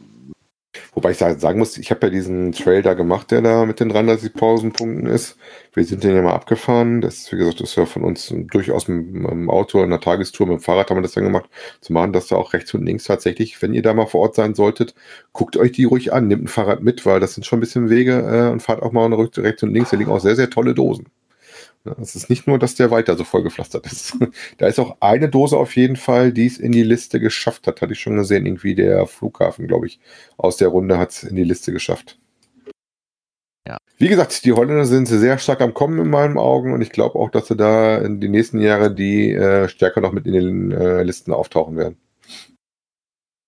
Wobei 0.95 1.13
ich 1.13 1.19
sagen 1.19 1.59
muss, 1.59 1.79
ich 1.79 1.91
habe 1.91 2.07
ja 2.07 2.11
diesen 2.11 2.53
Trail 2.53 2.83
da 2.83 2.95
gemacht, 2.95 3.31
der 3.31 3.43
da 3.43 3.65
mit 3.65 3.81
den 3.81 3.93
33.000 3.93 4.73
Punkten 4.73 5.07
ist. 5.07 5.37
Wir 5.75 5.85
sind 5.85 6.03
den 6.05 6.17
ja 6.17 6.23
mal 6.23 6.35
abgefahren. 6.35 7.01
Das, 7.01 7.31
wie 7.33 7.37
gesagt, 7.37 7.61
ist 7.61 7.77
ja 7.77 7.87
von 7.87 8.05
uns 8.05 8.35
durchaus 8.51 8.89
mit, 8.89 9.15
dem 9.15 9.51
Auto, 9.51 9.79
in 9.79 9.87
einer 9.87 10.01
Tagestour, 10.01 10.47
mit 10.47 10.59
dem 10.59 10.61
Fahrrad 10.61 10.91
haben 10.91 10.99
wir 10.99 11.03
das 11.03 11.13
dann 11.13 11.25
gemacht, 11.25 11.49
zu 11.81 11.93
machen, 11.93 12.13
dass 12.13 12.29
da 12.29 12.37
auch 12.37 12.53
rechts 12.53 12.75
und 12.75 12.85
links 12.85 13.05
tatsächlich, 13.05 13.61
wenn 13.63 13.75
ihr 13.75 13.83
da 13.83 13.95
mal 13.95 14.07
vor 14.07 14.23
Ort 14.23 14.35
sein 14.35 14.55
solltet, 14.55 14.95
guckt 15.33 15.57
euch 15.57 15.73
die 15.73 15.85
ruhig 15.85 16.13
an, 16.13 16.29
nehmt 16.29 16.45
ein 16.45 16.49
Fahrrad 16.49 16.83
mit, 16.83 17.07
weil 17.07 17.21
das 17.21 17.35
sind 17.35 17.45
schon 17.45 17.59
ein 17.59 17.61
bisschen 17.61 17.91
Wege 17.91 18.19
äh, 18.19 18.51
und 18.51 18.63
fahrt 18.63 18.83
auch 18.83 18.93
mal 18.93 19.13
rechts 19.13 19.63
und 19.63 19.73
links. 19.73 19.91
Da 19.91 19.97
liegen 19.97 20.11
auch 20.11 20.21
sehr, 20.21 20.37
sehr 20.37 20.51
tolle 20.51 20.75
Dosen. 20.75 21.07
Es 22.01 22.15
ist 22.17 22.29
nicht 22.29 22.47
nur, 22.47 22.59
dass 22.59 22.75
der 22.75 22.91
weiter 22.91 23.17
so 23.17 23.25
vollgepflastert 23.25 23.87
ist. 23.87 24.17
da 24.59 24.67
ist 24.67 24.79
auch 24.79 24.97
eine 25.01 25.29
Dose 25.29 25.57
auf 25.57 25.77
jeden 25.77 25.97
Fall, 25.97 26.33
die 26.33 26.47
es 26.47 26.59
in 26.59 26.73
die 26.73 26.83
Liste 26.83 27.21
geschafft 27.21 27.67
hat. 27.67 27.81
Hatte 27.81 27.93
ich 27.93 28.01
schon 28.01 28.17
gesehen. 28.17 28.47
Irgendwie 28.47 28.75
der 28.75 29.07
Flughafen, 29.07 29.67
glaube 29.67 29.87
ich, 29.87 30.01
aus 30.37 30.57
der 30.57 30.69
Runde 30.69 30.99
hat 30.99 31.11
es 31.11 31.25
in 31.25 31.37
die 31.37 31.45
Liste 31.45 31.73
geschafft. 31.73 32.19
Ja. 33.67 33.77
Wie 33.99 34.09
gesagt, 34.09 34.45
die 34.45 34.53
Holländer 34.53 34.87
sind 34.87 35.07
sehr 35.07 35.39
stark 35.39 35.61
am 35.61 35.75
Kommen 35.75 35.99
in 35.99 36.09
meinen 36.09 36.39
Augen 36.39 36.73
und 36.73 36.81
ich 36.81 36.91
glaube 36.91 37.19
auch, 37.19 37.31
dass 37.31 37.49
sie 37.49 37.57
da 37.57 37.99
in 37.99 38.19
den 38.19 38.31
nächsten 38.31 38.61
Jahren 38.61 38.97
die 38.97 39.33
äh, 39.33 39.69
stärker 39.69 40.01
noch 40.01 40.13
mit 40.13 40.27
in 40.27 40.33
den 40.33 40.73
äh, 40.73 41.03
Listen 41.03 41.33
auftauchen 41.33 41.77
werden. 41.77 41.99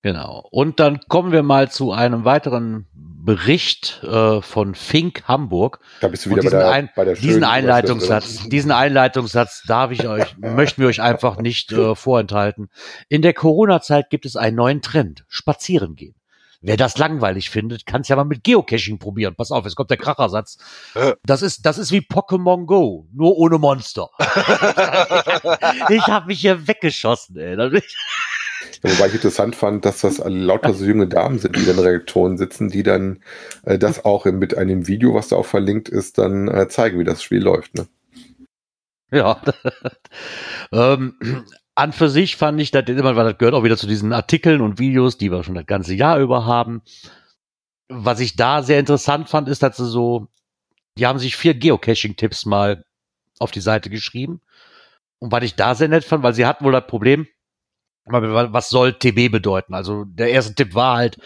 Genau. 0.02 0.46
Und 0.50 0.80
dann 0.80 1.00
kommen 1.08 1.32
wir 1.32 1.42
mal 1.42 1.70
zu 1.70 1.92
einem 1.92 2.24
weiteren 2.24 2.86
Bericht 3.24 4.02
äh, 4.02 4.40
von 4.42 4.74
Fink 4.74 5.24
Hamburg. 5.28 5.80
Da 6.00 6.08
bist 6.08 6.26
du 6.26 6.30
wieder 6.30 6.42
bei 6.42 6.50
der, 6.50 6.70
ein, 6.70 6.90
bei 6.96 7.04
der 7.04 7.14
diesen 7.14 7.44
Einleitungssatz, 7.44 8.48
diesen 8.48 8.72
Einleitungssatz 8.72 9.62
darf 9.66 9.90
ich 9.90 10.06
euch, 10.06 10.36
möchten 10.38 10.80
wir 10.82 10.88
euch 10.88 11.00
einfach 11.00 11.38
nicht 11.38 11.72
äh, 11.72 11.94
vorenthalten. 11.94 12.70
In 13.08 13.22
der 13.22 13.34
Corona-Zeit 13.34 14.10
gibt 14.10 14.26
es 14.26 14.36
einen 14.36 14.56
neuen 14.56 14.82
Trend: 14.82 15.24
Spazieren 15.28 15.96
gehen. 15.96 16.14
Wer 16.62 16.76
das 16.76 16.98
langweilig 16.98 17.48
findet, 17.48 17.86
kann 17.86 18.02
es 18.02 18.08
ja 18.08 18.16
mal 18.16 18.24
mit 18.24 18.44
Geocaching 18.44 18.98
probieren. 18.98 19.34
Pass 19.34 19.50
auf, 19.50 19.64
jetzt 19.64 19.76
kommt 19.76 19.90
der 19.90 19.96
Krachersatz. 19.96 20.58
Das 21.22 21.42
ist, 21.42 21.64
das 21.64 21.78
ist 21.78 21.92
wie 21.92 22.00
Pokémon 22.00 22.66
Go, 22.66 23.06
nur 23.12 23.36
ohne 23.36 23.58
Monster. 23.58 24.10
ich 25.88 26.06
habe 26.06 26.26
mich 26.26 26.40
hier 26.40 26.66
weggeschossen, 26.66 27.36
ey. 27.36 27.56
Wobei 28.82 29.08
ich 29.08 29.14
interessant 29.14 29.56
fand, 29.56 29.84
dass 29.84 30.00
das 30.00 30.22
lauter 30.24 30.74
so 30.74 30.84
junge 30.84 31.06
Damen 31.06 31.38
sind, 31.38 31.56
die 31.56 31.64
dann 31.64 31.78
Reaktoren 31.78 32.36
sitzen, 32.38 32.68
die 32.68 32.82
dann 32.82 33.22
äh, 33.64 33.78
das 33.78 34.04
auch 34.04 34.24
mit 34.26 34.56
einem 34.56 34.86
Video, 34.86 35.14
was 35.14 35.28
da 35.28 35.36
auch 35.36 35.46
verlinkt 35.46 35.88
ist, 35.88 36.18
dann 36.18 36.48
äh, 36.48 36.68
zeigen, 36.68 36.98
wie 36.98 37.04
das 37.04 37.22
Spiel 37.22 37.42
läuft. 37.42 37.74
Ne? 37.74 37.86
Ja. 39.12 39.40
ähm, 40.72 41.16
an 41.74 41.92
für 41.92 42.08
sich 42.08 42.36
fand 42.36 42.60
ich, 42.60 42.70
das 42.70 42.88
immer, 42.88 43.16
weil 43.16 43.24
das 43.24 43.38
gehört 43.38 43.54
auch 43.54 43.64
wieder 43.64 43.76
zu 43.76 43.86
diesen 43.86 44.12
Artikeln 44.12 44.60
und 44.60 44.78
Videos, 44.78 45.18
die 45.18 45.30
wir 45.30 45.44
schon 45.44 45.54
das 45.54 45.66
ganze 45.66 45.94
Jahr 45.94 46.18
über 46.18 46.44
haben. 46.44 46.82
Was 47.88 48.20
ich 48.20 48.36
da 48.36 48.62
sehr 48.62 48.78
interessant 48.78 49.28
fand, 49.28 49.48
ist, 49.48 49.62
dass 49.62 49.76
sie 49.76 49.86
so, 49.86 50.28
die 50.98 51.06
haben 51.06 51.18
sich 51.18 51.36
vier 51.36 51.54
Geocaching-Tipps 51.54 52.46
mal 52.46 52.84
auf 53.38 53.50
die 53.50 53.60
Seite 53.60 53.90
geschrieben. 53.90 54.40
Und 55.18 55.32
was 55.32 55.44
ich 55.44 55.54
da 55.54 55.74
sehr 55.74 55.88
nett 55.88 56.04
fand, 56.04 56.22
weil 56.22 56.34
sie 56.34 56.46
hatten 56.46 56.64
wohl 56.64 56.72
das 56.72 56.86
Problem, 56.86 57.26
was 58.06 58.68
soll 58.70 58.94
TB 58.94 59.30
bedeuten? 59.30 59.74
Also 59.74 60.04
der 60.04 60.30
erste 60.30 60.54
Tipp 60.54 60.74
war 60.74 60.96
halt, 60.96 61.18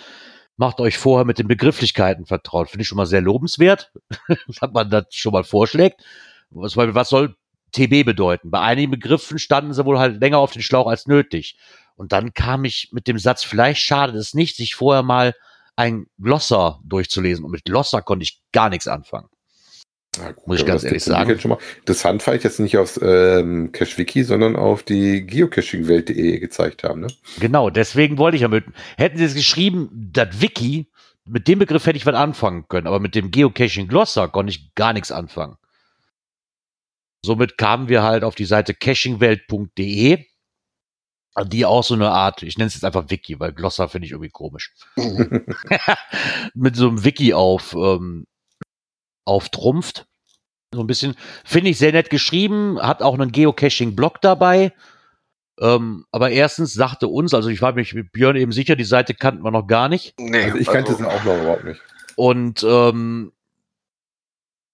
macht 0.57 0.81
euch 0.81 0.99
vorher 0.99 1.25
mit 1.25 1.39
den 1.39 1.49
Begrifflichkeiten 1.49 2.27
vertraut. 2.27 2.71
Finde 2.71 2.83
ich 2.83 2.89
schon 2.89 2.97
mal 2.97 3.07
sehr 3.07 3.21
lobenswert, 3.21 3.93
dass 4.29 4.71
man 4.73 4.91
das 4.91 5.07
schon 5.11 5.33
mal 5.33 5.45
vorschlägt. 5.45 6.03
Was, 6.51 7.09
soll 7.09 7.37
TB 7.73 8.05
bedeuten? 8.05 8.51
Bei 8.51 8.61
einigen 8.61 8.91
Begriffen 8.91 9.39
standen 9.39 9.73
sie 9.73 9.85
wohl 9.85 9.99
halt 9.99 10.21
länger 10.21 10.39
auf 10.39 10.53
den 10.53 10.63
Schlauch 10.63 10.87
als 10.87 11.07
nötig. 11.07 11.59
Und 11.97 12.13
dann 12.13 12.35
kam 12.35 12.65
ich 12.65 12.91
mit 12.93 13.09
dem 13.09 13.19
Satz, 13.19 13.43
vielleicht 13.43 13.81
schadet 13.81 14.17
es 14.17 14.35
nicht, 14.35 14.57
sich 14.57 14.75
vorher 14.75 15.03
mal 15.03 15.35
ein 15.77 16.07
Glosser 16.21 16.81
durchzulesen. 16.85 17.45
Und 17.45 17.51
mit 17.51 17.65
Glosser 17.65 18.03
konnte 18.03 18.25
ich 18.25 18.41
gar 18.53 18.69
nichts 18.69 18.87
anfangen. 18.87 19.29
Ja, 20.19 20.33
gut, 20.33 20.47
Muss 20.47 20.61
ich 20.61 20.67
ganz 20.67 20.85
ehrlich 20.85 21.05
sagen. 21.05 21.39
Schon 21.39 21.51
mal. 21.51 21.59
Interessant 21.81 22.23
fand 22.23 22.39
ich 22.39 22.45
jetzt 22.45 22.61
nicht 22.61 22.77
aufs 22.79 22.99
ähm, 23.03 23.73
CacheWiki, 23.73 24.25
sondern 24.25 24.57
auf 24.57 24.83
die 24.83 25.27
geocachingwelt.de 25.27 26.39
gezeigt 26.39 26.85
haben. 26.85 27.01
Ne? 27.01 27.09
Genau, 27.41 27.71
deswegen 27.71 28.19
wollte 28.19 28.37
ich 28.37 28.43
ja 28.43 28.49
mit. 28.49 28.65
Hätten 28.97 29.19
sie 29.19 29.25
es 29.25 29.35
geschrieben, 29.35 30.11
das 30.13 30.41
Wiki, 30.41 30.87
mit 31.25 31.49
dem 31.49 31.59
Begriff 31.59 31.87
hätte 31.87 31.97
ich 31.97 32.07
was 32.07 32.15
anfangen 32.15 32.69
können, 32.69 32.87
aber 32.87 33.01
mit 33.01 33.15
dem 33.15 33.31
Geocaching 33.31 33.89
Glosser 33.89 34.29
konnte 34.29 34.51
ich 34.51 34.75
gar 34.75 34.93
nichts 34.93 35.11
anfangen. 35.11 35.57
Somit 37.25 37.57
kamen 37.57 37.89
wir 37.89 38.03
halt 38.03 38.23
auf 38.23 38.35
die 38.35 38.45
Seite 38.45 38.75
cachingwelt.de, 38.75 40.27
die 41.47 41.67
auch 41.67 41.83
so 41.83 41.95
eine 41.95 42.11
Art, 42.11 42.43
ich 42.43 42.59
nenne 42.59 42.69
es 42.69 42.75
jetzt 42.75 42.85
einfach 42.85 43.09
Wiki, 43.09 43.41
weil 43.41 43.53
Glosser 43.53 43.89
finde 43.89 44.07
ich 44.07 44.13
irgendwie 44.13 44.31
komisch. 44.31 44.75
mit 46.55 46.77
so 46.77 46.89
einem 46.89 47.05
Wiki 47.05 47.33
auf 47.33 47.75
ähm, 47.75 48.27
auftrumpft. 49.25 50.07
So 50.73 50.81
ein 50.81 50.87
bisschen, 50.87 51.15
finde 51.45 51.71
ich 51.71 51.79
sehr 51.79 51.93
nett 51.93 52.11
geschrieben, 52.11 52.81
hat 52.81 53.03
auch 53.03 53.15
einen 53.15 53.33
Geocaching-Blog 53.33 54.21
dabei. 54.21 54.73
Ähm, 55.61 56.05
aber 56.11 56.31
erstens 56.31 56.75
sagte 56.75 57.07
uns, 57.07 57.33
also 57.33 57.49
ich 57.49 57.63
war 57.63 57.73
mich 57.75 57.95
mit 57.95 58.11
Björn 58.13 58.37
eben 58.37 58.51
sicher, 58.51 58.75
die 58.75 58.85
Seite 58.85 59.15
kannten 59.15 59.45
wir 59.45 59.53
noch 59.53 59.67
gar 59.67 59.89
nicht. 59.89 60.19
Nee, 60.19 60.45
also 60.45 60.59
ich 60.59 60.67
kannte 60.67 60.93
also, 60.93 61.05
sie 61.05 61.09
auch 61.09 61.25
noch 61.25 61.41
überhaupt 61.41 61.65
nicht. 61.65 61.81
Und 62.17 62.65
ähm, 62.65 63.33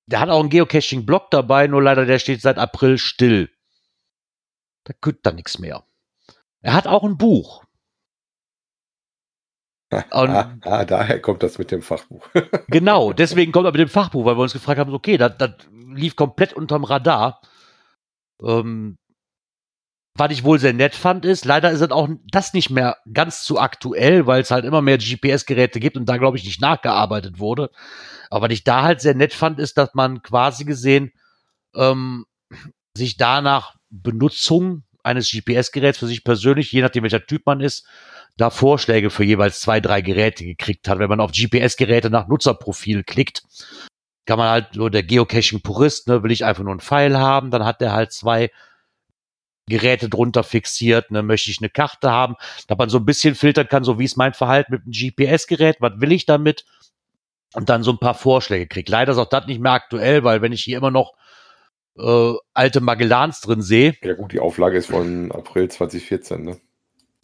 der 0.07 0.21
hat 0.21 0.31
auch 0.31 0.41
einen 0.41 0.49
Geocaching-Blog 0.49 1.31
dabei, 1.31 1.67
nur 1.67 1.83
leider 1.83 2.07
der 2.07 2.19
steht 2.19 2.41
seit 2.41 2.59
April 2.59 2.99
still. 2.99 3.51
Da 4.85 4.95
könnte 5.01 5.21
da 5.23 5.33
nichts 5.33 5.59
mehr. 5.59 5.85
Er 6.63 6.73
hat 6.73 6.87
auch 6.87 7.05
ein 7.05 7.19
Buch. 7.19 7.65
Ah, 9.91 10.57
ah, 10.63 10.85
daher 10.85 11.21
kommt 11.21 11.43
das 11.43 11.59
mit 11.59 11.71
dem 11.71 11.83
Fachbuch. 11.83 12.27
genau, 12.69 13.13
deswegen 13.13 13.53
kommt 13.53 13.67
er 13.67 13.73
mit 13.73 13.81
dem 13.81 13.89
Fachbuch, 13.89 14.25
weil 14.25 14.37
wir 14.37 14.43
uns 14.43 14.53
gefragt 14.53 14.79
haben, 14.79 14.95
okay, 14.95 15.17
das, 15.17 15.37
das 15.39 15.51
lief 15.93 16.17
komplett 16.17 16.53
unterm 16.53 16.85
Radar. 16.85 17.41
Ähm, 18.43 18.97
was 20.17 20.33
ich 20.33 20.45
wohl 20.45 20.59
sehr 20.59 20.73
nett 20.73 20.95
fand, 20.95 21.25
ist, 21.25 21.45
leider 21.45 21.71
ist 21.71 21.81
es 21.81 21.91
auch 21.91 22.09
das 22.31 22.53
nicht 22.53 22.71
mehr 22.71 22.97
ganz 23.13 23.43
zu 23.45 23.59
aktuell, 23.59 24.27
weil 24.27 24.43
es 24.43 24.51
halt 24.51 24.65
immer 24.65 24.83
mehr 24.83 24.99
GPS-Geräte 24.99 25.81
gibt 25.81 25.97
und 25.97 26.07
da, 26.09 26.17
glaube 26.17 26.37
ich, 26.37 26.45
nicht 26.45 26.61
nachgearbeitet 26.61 27.39
wurde. 27.39 27.71
Aber 28.29 28.47
was 28.47 28.53
ich 28.53 28.65
da 28.65 28.83
halt 28.83 29.01
sehr 29.01 29.15
nett 29.15 29.33
fand, 29.33 29.59
ist, 29.59 29.79
dass 29.79 29.95
man 29.95 30.23
quasi 30.23 30.65
gesehen 30.65 31.13
ähm, 31.75 32.27
sich 32.97 33.17
danach 33.17 33.77
Benutzung 33.89 34.85
eines 35.03 35.31
GPS-Geräts 35.31 35.99
für 35.99 36.07
sich 36.07 36.25
persönlich, 36.25 36.73
je 36.73 36.83
nachdem 36.83 37.05
welcher 37.05 37.25
Typ 37.25 37.47
man 37.47 37.61
ist, 37.61 37.87
da 38.37 38.51
Vorschläge 38.51 39.11
für 39.11 39.25
jeweils 39.25 39.61
zwei, 39.61 39.81
drei 39.81 40.01
Geräte 40.01 40.45
gekriegt 40.45 40.89
hat. 40.89 40.99
Wenn 40.99 41.09
man 41.09 41.21
auf 41.21 41.33
GPS-Geräte 41.33 42.11
nach 42.11 42.29
Nutzerprofil 42.29 43.05
klickt, 43.05 43.43
kann 44.27 44.39
man 44.39 44.49
halt 44.49 44.69
so 44.73 44.89
der 44.89 45.03
Geocaching-Purist, 45.03 46.09
ne, 46.09 46.23
will 46.23 46.31
ich 46.31 46.45
einfach 46.45 46.63
nur 46.63 46.73
einen 46.73 46.81
Pfeil 46.81 47.19
haben, 47.19 47.51
dann 47.51 47.65
hat 47.65 47.81
der 47.81 47.93
halt 47.93 48.13
zwei 48.13 48.51
Geräte 49.67 50.09
drunter 50.09 50.43
fixiert, 50.43 51.11
ne, 51.11 51.23
möchte 51.23 51.51
ich 51.51 51.59
eine 51.61 51.71
Karte 51.71 52.11
haben, 52.11 52.37
dass 52.67 52.79
man 52.79 52.89
so 52.89 52.99
ein 52.99 53.05
bisschen 53.05 53.35
filtern 53.35 53.69
kann, 53.69 53.85
so 53.85 53.99
wie 53.99 54.05
ist 54.05 54.17
mein 54.17 54.35
Verhalten 54.35 54.73
mit 54.73 54.83
einem 54.83 54.93
GPS-Gerät, 54.93 55.77
was 55.81 55.93
will 55.97 56.13
ich 56.13 56.27
damit? 56.27 56.65
Und 57.55 57.69
dann 57.69 57.83
so 57.83 57.91
ein 57.91 57.99
paar 57.99 58.15
Vorschläge 58.15 58.69
kriegt. 58.69 58.89
Leider 58.89 59.13
ist 59.13 59.19
auch 59.19 59.29
das 59.29 59.47
nicht 59.47 59.61
mehr 59.61 59.73
aktuell, 59.73 60.23
weil 60.23 60.41
wenn 60.41 60.53
ich 60.53 60.63
hier 60.63 60.79
immer 60.79 60.93
noch 60.93 61.15
äh, 61.99 62.35
alte 62.55 62.81
Magellans 62.81 63.41
drin 63.41 63.63
sehe. 63.63 63.95
Ja 64.03 64.15
gut, 64.15 64.33
die 64.33 64.41
Auflage 64.41 64.79
ist 64.79 64.87
von 64.87 65.33
April 65.33 65.69
2014, 65.69 66.45
ne? 66.45 66.61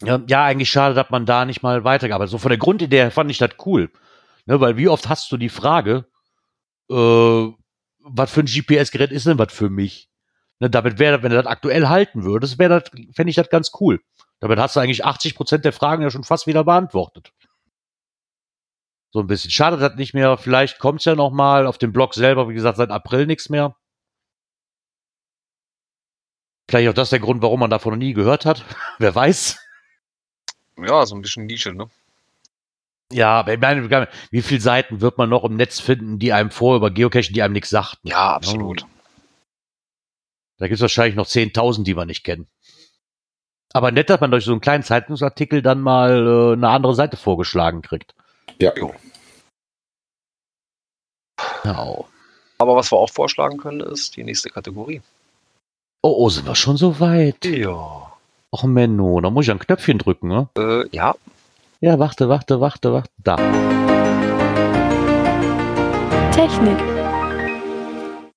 Ja, 0.03 0.45
eigentlich 0.45 0.69
schade, 0.69 0.93
dass 0.93 1.09
man 1.09 1.25
da 1.25 1.45
nicht 1.45 1.63
mal 1.63 1.83
weitergearbeitet. 1.83 2.31
So 2.31 2.37
von 2.37 2.49
der 2.49 2.59
Grundidee 2.59 3.09
fand 3.09 3.31
ich 3.31 3.39
das 3.39 3.51
cool. 3.65 3.91
Ne, 4.45 4.61
weil 4.61 4.77
wie 4.77 4.87
oft 4.87 5.09
hast 5.09 5.31
du 5.31 5.37
die 5.37 5.49
Frage, 5.49 6.05
äh, 6.89 7.47
was 7.99 8.31
für 8.31 8.41
ein 8.41 8.45
GPS-Gerät 8.45 9.11
ist 9.11 9.27
denn 9.27 9.39
was 9.39 9.51
für 9.51 9.69
mich? 9.69 10.09
Ne, 10.59 10.69
damit 10.69 10.99
wäre, 10.99 11.23
wenn 11.23 11.31
du 11.31 11.37
das 11.37 11.45
aktuell 11.47 11.87
halten 11.87 12.23
würdest, 12.23 12.59
wäre 12.59 12.79
das, 12.79 12.91
fände 13.13 13.29
ich 13.29 13.35
das 13.35 13.49
ganz 13.49 13.71
cool. 13.79 13.99
Damit 14.39 14.59
hast 14.59 14.75
du 14.75 14.79
eigentlich 14.79 15.03
80 15.03 15.35
Prozent 15.35 15.65
der 15.65 15.73
Fragen 15.73 16.03
ja 16.03 16.11
schon 16.11 16.23
fast 16.23 16.47
wieder 16.47 16.63
beantwortet. 16.63 17.33
So 19.11 19.19
ein 19.19 19.27
bisschen. 19.27 19.51
Schade, 19.51 19.77
dass 19.77 19.95
nicht 19.95 20.13
mehr. 20.13 20.37
Vielleicht 20.37 20.79
kommt 20.79 20.99
es 20.99 21.05
ja 21.05 21.15
noch 21.15 21.31
mal 21.31 21.65
auf 21.65 21.77
dem 21.77 21.91
Blog 21.91 22.13
selber, 22.13 22.47
wie 22.49 22.53
gesagt, 22.53 22.77
seit 22.77 22.91
April 22.91 23.25
nichts 23.25 23.49
mehr. 23.49 23.75
Vielleicht 26.69 26.89
auch 26.89 26.93
das 26.93 27.09
der 27.09 27.19
Grund, 27.19 27.41
warum 27.41 27.61
man 27.61 27.69
davon 27.69 27.93
noch 27.93 27.97
nie 27.97 28.13
gehört 28.13 28.45
hat. 28.45 28.63
Wer 28.99 29.15
weiß. 29.15 29.57
Ja, 30.77 31.05
so 31.05 31.15
ein 31.15 31.21
bisschen 31.21 31.45
Nische, 31.45 31.73
ne? 31.73 31.89
Ja, 33.11 33.39
aber 33.39 33.53
ich 33.53 33.59
meine, 33.59 34.07
wie 34.31 34.41
viele 34.41 34.59
Seiten 34.59 35.01
wird 35.01 35.17
man 35.17 35.29
noch 35.29 35.45
im 35.45 35.55
Netz 35.55 35.79
finden, 35.79 36.19
die 36.19 36.33
einem 36.33 36.51
vor 36.51 36.75
über 36.75 36.91
Geocaching, 36.91 37.33
die 37.33 37.41
einem 37.41 37.53
nichts 37.53 37.69
sagten? 37.69 38.07
Ja, 38.07 38.33
absolut. 38.33 38.85
Da 40.57 40.67
gibt 40.67 40.75
es 40.75 40.81
wahrscheinlich 40.81 41.15
noch 41.15 41.27
10.000, 41.27 41.83
die 41.83 41.95
wir 41.95 42.05
nicht 42.05 42.23
kennen. 42.23 42.47
Aber 43.73 43.91
nett, 43.91 44.09
dass 44.09 44.19
man 44.19 44.31
durch 44.31 44.45
so 44.45 44.51
einen 44.51 44.61
kleinen 44.61 44.83
Zeitungsartikel 44.83 45.61
dann 45.61 45.81
mal 45.81 46.51
äh, 46.51 46.53
eine 46.53 46.69
andere 46.69 46.95
Seite 46.95 47.15
vorgeschlagen 47.15 47.81
kriegt. 47.81 48.15
Ja. 48.59 48.71
Genau. 51.63 52.07
Aber 52.57 52.75
was 52.75 52.91
wir 52.91 52.97
auch 52.97 53.09
vorschlagen 53.09 53.57
können, 53.57 53.81
ist 53.81 54.15
die 54.15 54.23
nächste 54.23 54.49
Kategorie. 54.49 55.01
Oh, 56.01 56.25
oh 56.25 56.29
sind 56.29 56.47
wir 56.47 56.55
schon 56.55 56.77
so 56.77 56.99
weit? 56.99 57.45
Ja. 57.45 58.06
Ach 58.55 58.63
Menno, 58.63 59.19
da 59.19 59.29
muss 59.29 59.45
ich 59.45 59.51
ein 59.51 59.59
Knöpfchen 59.59 59.97
drücken, 59.97 60.29
ne? 60.29 60.47
Äh, 60.57 60.87
ja. 60.95 61.15
Ja, 61.81 61.99
warte, 61.99 62.29
warte, 62.29 62.61
warte, 62.61 62.93
warte. 62.93 63.11
Da. 63.17 63.35
Technik. 66.31 66.77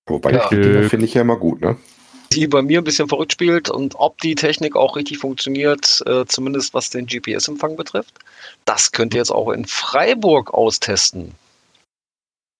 Wobei 0.07 0.33
ja. 0.33 0.49
die 0.49 0.89
finde 0.89 1.07
ich 1.07 1.15
ja 1.15 1.21
immer 1.21 1.37
gut, 1.37 1.61
ne? 1.61 1.77
Die 2.33 2.49
bei 2.49 2.61
mir 2.61 2.81
ein 2.81 2.85
bisschen 2.85 3.09
verrückt 3.09 3.33
spielt 3.33 3.71
und 3.71 3.95
ob 3.95 4.21
die 4.21 4.35
Technik 4.35 4.75
auch 4.75 4.97
richtig 4.97 5.19
funktioniert, 5.19 6.03
äh, 6.07 6.25
zumindest 6.27 6.75
was 6.75 6.91
den 6.91 7.07
GPS-Empfang 7.07 7.77
betrifft. 7.77 8.19
Das 8.65 8.91
könnt 8.91 9.15
ihr 9.15 9.19
jetzt 9.19 9.31
auch 9.31 9.51
in 9.51 9.65
Freiburg 9.65 10.53
austesten. 10.53 11.37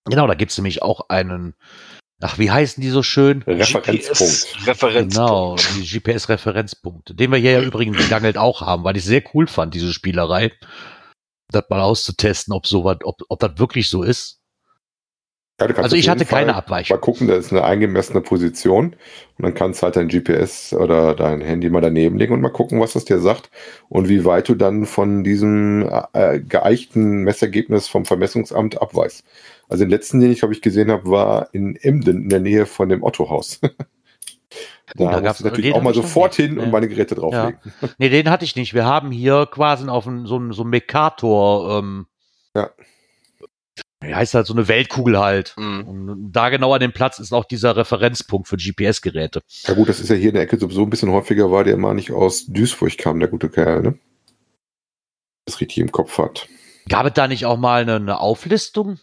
Genau, 0.05 0.29
da 0.29 0.35
gibt 0.35 0.53
es 0.53 0.59
nämlich 0.59 0.83
auch 0.83 1.09
einen 1.09 1.55
Ach, 2.23 2.39
wie 2.39 2.51
heißen 2.51 2.83
die 2.83 2.91
so 2.91 3.03
schön? 3.03 3.43
Referenzpunkt. 3.47 4.67
Referenzpunkt. 4.67 5.15
Genau, 5.15 5.57
die 5.77 5.87
GPS-Referenzpunkte. 5.87 7.15
Den 7.15 7.31
wir 7.31 7.39
hier 7.39 7.53
ja 7.53 7.63
übrigens 7.63 7.97
gegangelt 7.97 8.37
auch 8.37 8.61
haben, 8.61 8.85
weil 8.85 8.97
ich 8.97 9.05
sehr 9.05 9.23
cool 9.35 9.47
fand, 9.47 9.75
diese 9.75 9.93
Spielerei. 9.93 10.53
Das 11.51 11.65
mal 11.69 11.81
auszutesten, 11.81 12.55
ob 12.55 12.67
so 12.67 12.85
was, 12.85 12.99
ob, 13.03 13.23
ob 13.29 13.39
das 13.41 13.59
wirklich 13.59 13.89
so 13.89 14.03
ist. 14.03 14.41
Ja, 15.61 15.67
also 15.67 15.97
ich 15.97 16.09
hatte 16.09 16.25
keine 16.25 16.55
Abweichung. 16.55 16.97
Mal 16.97 17.01
gucken, 17.01 17.29
da 17.29 17.35
ist 17.35 17.53
eine 17.53 17.65
eingemessene 17.65 18.23
Position 18.23 18.97
und 19.37 19.43
dann 19.43 19.53
kannst 19.53 19.83
du 19.83 19.85
halt 19.85 19.97
dein 19.97 20.09
GPS 20.09 20.73
oder 20.73 21.15
dein 21.15 21.43
Handy 21.43 21.69
mal 21.69 21.83
daneben 21.83 22.17
legen 22.17 22.33
und 22.33 22.41
mal 22.41 22.49
gucken, 22.49 22.81
was 22.81 22.95
das 22.95 23.05
dir 23.05 23.19
sagt 23.19 23.51
und 23.91 24.09
wie 24.09 24.25
weit 24.25 24.49
du 24.49 24.55
dann 24.55 24.87
von 24.87 25.23
diesem 25.23 25.87
äh, 26.15 26.41
geeichten 26.41 27.25
Messergebnis 27.25 27.89
vom 27.89 28.07
Vermessungsamt 28.07 28.81
abweist. 28.81 29.25
Also 29.71 29.85
den 29.85 29.91
letzten, 29.91 30.21
den 30.21 30.33
ich, 30.33 30.41
glaube 30.41 30.53
ich, 30.53 30.63
gesehen 30.63 30.91
habe, 30.91 31.09
war 31.09 31.49
in 31.55 31.77
Emden 31.77 32.25
in 32.25 32.29
der 32.29 32.41
Nähe 32.41 32.67
von 32.67 32.89
dem 32.89 33.05
Otto-Haus. 33.05 33.61
da, 34.97 35.13
da 35.13 35.21
gab 35.21 35.37
es 35.37 35.45
natürlich 35.45 35.73
auch 35.73 35.83
mal 35.83 35.95
sofort 35.95 36.35
hin 36.35 36.57
ja. 36.57 36.65
und 36.65 36.73
meine 36.73 36.89
Geräte 36.89 37.15
drauflegen. 37.15 37.61
Ja. 37.81 37.89
Nee, 37.99 38.09
den 38.09 38.31
hatte 38.31 38.45
ich 38.45 38.57
nicht. 38.57 38.75
Wir 38.75 38.85
haben 38.85 39.13
hier 39.13 39.47
quasi 39.47 39.89
auf 39.89 40.09
ein, 40.09 40.27
so 40.27 40.39
ein 40.39 40.53
so 40.53 40.65
Mekator. 40.65 41.79
Ähm, 41.79 42.07
ja. 42.57 42.71
Wie 44.01 44.13
heißt 44.13 44.35
halt 44.35 44.49
so 44.49 44.55
eine 44.55 44.67
Weltkugel 44.67 45.21
halt. 45.21 45.55
Mhm. 45.57 45.85
Und 45.87 46.33
da 46.33 46.49
genau 46.49 46.75
an 46.75 46.81
dem 46.81 46.93
Platz 46.93 47.21
ist 47.21 47.33
auch 47.33 47.45
dieser 47.45 47.77
Referenzpunkt 47.77 48.49
für 48.49 48.57
GPS-Geräte. 48.57 49.41
Ja 49.69 49.75
gut, 49.75 49.89
das 49.89 50.01
ist 50.01 50.09
ja 50.09 50.17
hier 50.17 50.31
in 50.31 50.35
der 50.35 50.43
Ecke 50.43 50.59
sowieso 50.59 50.83
ein 50.83 50.91
bisschen 50.91 51.13
häufiger, 51.13 51.53
weil 51.53 51.63
der 51.63 51.77
mal 51.77 51.95
nicht 51.95 52.11
aus 52.11 52.47
Duisburg 52.47 52.99
kam, 52.99 53.21
der 53.21 53.29
gute 53.29 53.49
Kerl, 53.49 53.83
ne? 53.83 53.99
Das 55.45 55.61
richtig 55.61 55.79
im 55.79 55.93
Kopf 55.93 56.19
hat. 56.19 56.49
Gab 56.89 57.07
es 57.07 57.13
da 57.13 57.29
nicht 57.29 57.47
auch 57.47 57.57
mal 57.57 57.83
eine, 57.83 57.97
eine 57.97 58.19
Auflistung? 58.19 58.99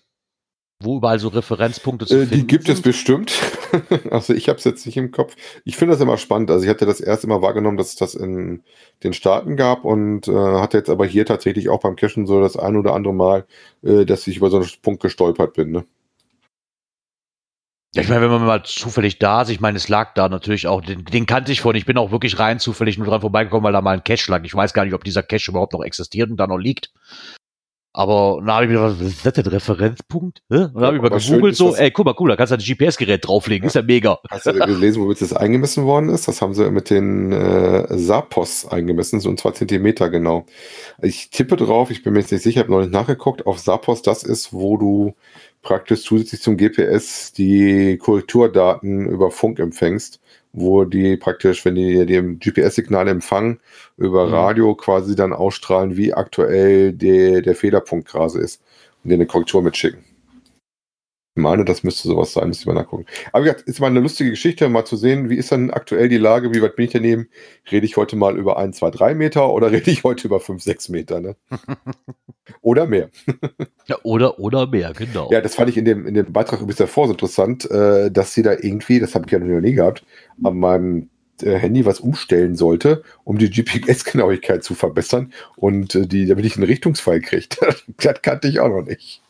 Wo 0.79 0.97
überall 0.97 1.17
so 1.19 1.29
Referenzpunkte 1.29 2.05
zu 2.05 2.15
äh, 2.15 2.19
finden 2.19 2.35
Die 2.35 2.47
gibt 2.47 2.65
sind? 2.65 2.75
es 2.75 2.81
bestimmt. 2.81 3.33
also 4.11 4.33
ich 4.33 4.47
habe 4.47 4.59
es 4.59 4.63
jetzt 4.63 4.85
nicht 4.85 4.97
im 4.97 5.11
Kopf. 5.11 5.35
Ich 5.65 5.75
finde 5.75 5.93
das 5.93 6.01
immer 6.01 6.17
spannend. 6.17 6.51
Also 6.51 6.63
ich 6.63 6.69
hatte 6.69 6.85
das 6.85 7.01
erst 7.01 7.23
immer 7.23 7.41
wahrgenommen, 7.41 7.77
dass 7.77 7.89
es 7.89 7.95
das 7.95 8.13
in 8.13 8.63
den 9.03 9.13
Staaten 9.13 9.55
gab 9.55 9.85
und 9.85 10.27
äh, 10.27 10.31
hatte 10.31 10.77
jetzt 10.77 10.89
aber 10.89 11.05
hier 11.05 11.25
tatsächlich 11.25 11.69
auch 11.69 11.79
beim 11.79 11.95
Cashen 11.95 12.27
so 12.27 12.41
das 12.41 12.57
ein 12.57 12.75
oder 12.75 12.93
andere 12.93 13.13
Mal, 13.13 13.45
äh, 13.83 14.05
dass 14.05 14.27
ich 14.27 14.37
über 14.37 14.49
so 14.49 14.57
einen 14.57 14.69
Punkt 14.81 15.01
gestolpert 15.01 15.53
bin. 15.53 15.71
Ne? 15.71 15.85
Ja, 17.95 18.03
ich 18.03 18.09
meine, 18.09 18.21
wenn 18.21 18.29
man 18.29 18.45
mal 18.45 18.63
zufällig 18.63 19.17
da 19.17 19.41
ist, 19.41 19.49
ich 19.49 19.59
meine, 19.59 19.77
es 19.77 19.89
lag 19.89 20.13
da 20.13 20.29
natürlich 20.29 20.67
auch, 20.67 20.81
den, 20.81 21.05
den 21.05 21.25
kannte 21.25 21.51
ich 21.51 21.61
von, 21.61 21.75
ich 21.75 21.85
bin 21.85 21.97
auch 21.97 22.11
wirklich 22.11 22.37
rein 22.37 22.59
zufällig 22.59 22.99
nur 22.99 23.07
dran 23.07 23.21
vorbeigekommen, 23.21 23.63
weil 23.63 23.73
da 23.73 23.81
mal 23.81 23.95
ein 23.95 24.03
Cache 24.03 24.29
lag. 24.29 24.43
Ich 24.43 24.53
weiß 24.53 24.73
gar 24.73 24.85
nicht, 24.85 24.93
ob 24.93 25.03
dieser 25.03 25.23
Cache 25.23 25.49
überhaupt 25.49 25.73
noch 25.73 25.83
existiert 25.83 26.29
und 26.29 26.37
da 26.37 26.45
noch 26.45 26.59
liegt. 26.59 26.91
Aber 27.97 28.43
da 28.45 28.57
habe 28.57 28.65
ich 28.65 28.69
mir 28.71 28.77
gedacht, 28.77 28.97
was 28.99 29.07
ist 29.07 29.25
das 29.25 29.33
denn, 29.33 29.47
Referenzpunkt? 29.47 30.43
Und 30.49 30.75
dann 30.75 30.83
habe 30.83 30.97
ich 30.97 31.01
mal 31.01 31.09
gegoogelt 31.09 31.55
so, 31.55 31.75
ey, 31.75 31.89
guck 31.89 32.05
mal, 32.05 32.13
cool, 32.19 32.29
da 32.29 32.35
kannst 32.35 32.51
du 32.51 32.55
ein 32.55 32.61
GPS-Gerät 32.61 33.27
drauflegen, 33.27 33.65
ist 33.65 33.73
ja 33.73 33.81
mega. 33.81 34.19
Hast 34.29 34.45
du 34.45 34.53
gelesen, 34.53 35.01
womit 35.01 35.19
das 35.19 35.33
eingemessen 35.33 35.83
worden 35.83 36.09
ist? 36.09 36.27
Das 36.27 36.39
haben 36.39 36.53
sie 36.53 36.69
mit 36.69 36.91
den 36.91 37.31
äh, 37.31 37.97
Sapos 37.97 38.67
eingemessen, 38.67 39.19
so 39.19 39.29
ein 39.29 39.37
zwei 39.37 39.49
Zentimeter 39.49 40.11
genau. 40.11 40.45
Ich 41.01 41.31
tippe 41.31 41.55
drauf, 41.55 41.89
ich 41.89 42.03
bin 42.03 42.13
mir 42.13 42.19
jetzt 42.19 42.31
nicht 42.31 42.43
sicher, 42.43 42.59
habe 42.59 42.71
noch 42.71 42.81
nicht 42.81 42.91
nachgeguckt, 42.91 43.47
auf 43.47 43.57
Sapos, 43.57 44.03
das 44.03 44.21
ist, 44.21 44.53
wo 44.53 44.77
du 44.77 45.15
praktisch 45.61 46.03
zusätzlich 46.03 46.41
zum 46.41 46.57
GPS 46.57 47.33
die 47.33 47.97
Korrekturdaten 47.97 49.07
über 49.07 49.31
Funk 49.31 49.59
empfängst 49.59 50.19
wo 50.57 50.85
die 50.85 51.17
praktisch, 51.17 51.63
wenn 51.65 51.75
die 51.75 52.05
die 52.05 52.39
GPS-Signale 52.39 53.11
empfangen, 53.11 53.59
über 53.97 54.27
mhm. 54.27 54.33
Radio 54.33 54.75
quasi 54.75 55.15
dann 55.15 55.33
ausstrahlen, 55.33 55.97
wie 55.97 56.13
aktuell 56.13 56.93
der, 56.93 57.41
der 57.41 57.55
Fehlerpunkt 57.55 58.07
gerade 58.07 58.39
ist 58.39 58.61
und 59.03 59.11
dir 59.11 59.15
eine 59.15 59.27
Korrektur 59.27 59.61
mitschicken. 59.61 60.03
Ich 61.37 61.43
meine, 61.43 61.65
das 61.65 61.83
müsste 61.83 62.07
sowas 62.07 62.33
sein, 62.33 62.47
müsste 62.47 62.63
ich 62.63 62.65
mal 62.65 62.73
nachgucken. 62.73 63.05
Aber 63.31 63.43
wie 63.43 63.49
gesagt, 63.49 63.69
ist 63.69 63.79
mal 63.79 63.85
eine 63.87 63.99
lustige 63.99 64.31
Geschichte, 64.31 64.67
mal 64.69 64.85
zu 64.85 64.95
sehen, 64.95 65.29
wie 65.29 65.35
ist 65.35 65.51
dann 65.51 65.69
aktuell 65.69 66.09
die 66.09 66.17
Lage, 66.17 66.51
wie 66.51 66.63
weit 66.63 66.75
bin 66.75 66.85
ich 66.85 66.91
daneben? 66.93 67.29
Rede 67.71 67.85
ich 67.85 67.95
heute 67.95 68.15
mal 68.15 68.39
über 68.39 68.57
1, 68.57 68.77
2, 68.77 68.89
3 68.89 69.13
Meter 69.13 69.53
oder 69.53 69.71
rede 69.71 69.91
ich 69.91 70.03
heute 70.03 70.27
über 70.27 70.39
5, 70.39 70.63
6 70.63 70.89
Meter? 70.89 71.21
Ne? 71.21 71.35
oder 72.61 72.87
mehr. 72.87 73.11
ja, 73.85 73.97
oder, 74.01 74.39
oder 74.39 74.65
mehr, 74.65 74.93
genau. 74.93 75.29
Ja, 75.31 75.39
das 75.39 75.53
fand 75.53 75.69
ich 75.69 75.77
in 75.77 75.85
dem, 75.85 76.07
in 76.07 76.15
dem 76.15 76.33
Beitrag 76.33 76.59
übrigens 76.59 76.77
davor 76.77 77.05
so 77.05 77.13
interessant, 77.13 77.69
äh, 77.69 78.09
dass 78.09 78.33
sie 78.33 78.41
da 78.41 78.53
irgendwie, 78.53 78.99
das 78.99 79.13
habe 79.13 79.25
ich 79.27 79.31
ja 79.31 79.37
noch 79.37 79.61
nie 79.61 79.73
gehabt, 79.73 80.03
an 80.43 80.57
meinem 80.57 81.09
äh, 81.43 81.53
Handy 81.53 81.85
was 81.85 81.99
umstellen 81.99 82.55
sollte, 82.55 83.03
um 83.25 83.37
die 83.37 83.51
GPS-Genauigkeit 83.51 84.63
zu 84.63 84.73
verbessern 84.73 85.31
und 85.55 85.93
äh, 85.93 86.07
die, 86.07 86.25
damit 86.25 86.45
ich 86.45 86.55
einen 86.55 86.65
Richtungsfall 86.65 87.21
kriege. 87.21 87.45
das 87.97 88.23
kannte 88.23 88.47
ich 88.47 88.59
auch 88.59 88.69
noch 88.69 88.87
nicht. 88.87 89.21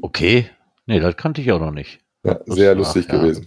Okay. 0.00 0.48
Nee, 0.86 1.00
das 1.00 1.16
kannte 1.16 1.40
ich 1.40 1.52
auch 1.52 1.60
noch 1.60 1.72
nicht. 1.72 1.98
Ja, 2.24 2.40
sehr 2.46 2.74
das, 2.74 2.86
lustig 2.86 3.06
ach, 3.08 3.20
gewesen. 3.20 3.46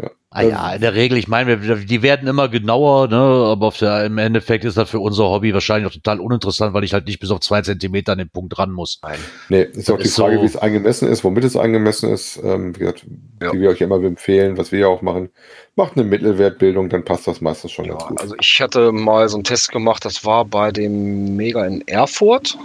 Ja. 0.00 0.10
Ah 0.30 0.42
ja, 0.42 0.72
in 0.74 0.80
der 0.80 0.94
Regel, 0.94 1.16
ich 1.16 1.28
meine, 1.28 1.56
die 1.56 2.02
werden 2.02 2.26
immer 2.26 2.48
genauer, 2.48 3.06
ne, 3.08 3.16
aber 3.16 3.72
der, 3.80 4.04
im 4.04 4.18
Endeffekt 4.18 4.64
ist 4.64 4.76
das 4.76 4.90
für 4.90 4.98
unser 4.98 5.24
Hobby 5.24 5.54
wahrscheinlich 5.54 5.86
auch 5.88 5.94
total 5.94 6.18
uninteressant, 6.18 6.74
weil 6.74 6.82
ich 6.82 6.92
halt 6.92 7.06
nicht 7.06 7.20
bis 7.20 7.30
auf 7.30 7.40
zwei 7.40 7.62
Zentimeter 7.62 8.12
an 8.12 8.18
den 8.18 8.28
Punkt 8.28 8.58
ran 8.58 8.72
muss. 8.72 8.98
Nein. 9.02 9.18
Nee, 9.48 9.62
ist 9.62 9.90
auch 9.90 9.98
die 9.98 10.08
Frage, 10.08 10.36
so, 10.36 10.42
wie 10.42 10.46
es 10.46 10.56
eingemessen 10.56 11.08
ist, 11.08 11.22
womit 11.22 11.44
es 11.44 11.56
eingemessen 11.56 12.12
ist, 12.12 12.40
ähm, 12.42 12.74
wie, 12.74 12.80
gesagt, 12.80 13.06
ja. 13.40 13.52
wie 13.52 13.60
wir 13.60 13.70
euch 13.70 13.80
immer 13.80 14.02
empfehlen, 14.02 14.58
was 14.58 14.72
wir 14.72 14.80
ja 14.80 14.86
auch 14.88 15.02
machen. 15.02 15.30
Macht 15.76 15.96
eine 15.96 16.04
Mittelwertbildung, 16.04 16.88
dann 16.88 17.04
passt 17.04 17.28
das 17.28 17.40
meistens 17.40 17.70
schon 17.70 17.84
ja, 17.84 17.92
ganz 17.92 18.04
gut. 18.04 18.20
Also 18.20 18.34
ich 18.40 18.60
hatte 18.60 18.90
mal 18.90 19.28
so 19.28 19.36
einen 19.36 19.44
Test 19.44 19.70
gemacht, 19.70 20.04
das 20.04 20.24
war 20.24 20.44
bei 20.44 20.72
dem 20.72 21.36
Mega 21.36 21.64
in 21.64 21.86
Erfurt. 21.86 22.58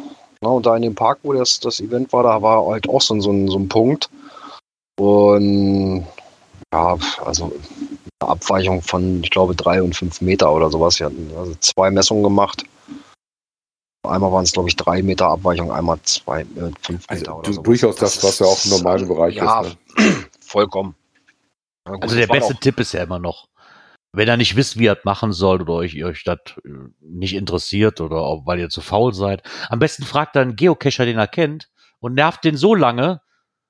Ja, 0.44 0.50
und 0.50 0.66
da 0.66 0.76
in 0.76 0.84
dem 0.84 0.96
Park, 0.96 1.20
wo 1.24 1.34
das, 1.34 1.60
das 1.60 1.80
Event 1.82 2.14
war, 2.14 2.24
da 2.24 2.42
war 2.42 2.66
halt 2.68 2.88
auch 2.88 3.02
so, 3.02 3.20
so, 3.20 3.32
ein, 3.32 3.48
so 3.48 3.58
ein 3.58 3.68
Punkt. 3.68 4.10
Und 4.98 6.06
ja, 6.74 6.98
also 7.26 7.52
eine 8.22 8.32
Abweichung 8.32 8.82
von, 8.82 9.24
ich 9.24 9.32
glaube, 9.32 9.56
drei 9.56 9.82
und 9.82 9.96
fünf 9.96 10.22
Meter 10.22 10.52
oder 10.54 10.70
sowas. 10.70 11.00
Wir 11.00 11.08
hatten 11.08 11.32
also 11.38 11.56
zwei 11.60 11.92
Messungen 11.92 12.24
gemacht. 12.24 12.64
Einmal 14.08 14.32
waren 14.32 14.44
es, 14.44 14.54
glaube 14.54 14.70
ich, 14.70 14.76
drei 14.76 15.02
Meter 15.02 15.28
Abweichung, 15.28 15.72
einmal 15.72 16.00
zwei, 16.04 16.42
äh, 16.42 16.72
fünf 16.82 17.06
also 17.08 17.20
Meter 17.20 17.32
also, 17.32 17.40
oder 17.40 17.54
so. 17.54 17.62
Durchaus 17.62 17.96
das, 17.98 18.16
das, 18.16 18.24
was 18.24 18.40
ja 18.40 18.46
auch 18.46 18.66
im 18.66 18.72
normalen 18.72 19.08
Bereich 19.08 19.36
ja, 19.36 19.62
ist. 19.62 19.78
Ne? 19.98 20.26
vollkommen. 20.40 20.96
Ja, 21.86 21.94
gut, 21.94 22.04
also 22.04 22.16
der 22.16 22.28
beste 22.28 22.56
Tipp 22.56 22.80
ist 22.80 22.94
ja 22.94 23.04
immer 23.04 23.20
noch, 23.20 23.48
wenn 24.12 24.28
ihr 24.28 24.38
nicht 24.38 24.56
wisst, 24.56 24.78
wie 24.78 24.86
ihr 24.86 24.96
das 24.96 25.06
machen 25.06 25.32
sollt 25.32 25.62
oder 25.62 25.74
euch, 25.74 26.04
euch 26.04 26.24
das 26.24 26.40
äh, 26.66 26.70
nicht 27.02 27.36
interessiert 27.36 28.02
oder 28.02 28.18
auch, 28.18 28.46
weil 28.46 28.60
ihr 28.60 28.70
zu 28.70 28.82
faul 28.82 29.14
seid, 29.14 29.44
am 29.70 29.80
besten 29.80 30.04
fragt 30.04 30.36
dann 30.36 30.50
einen 30.50 30.56
Geocacher, 30.56 31.06
den 31.06 31.18
er 31.18 31.28
kennt 31.28 31.70
und 32.00 32.16
nervt 32.16 32.44
den 32.44 32.58
so 32.58 32.74
lange, 32.76 33.22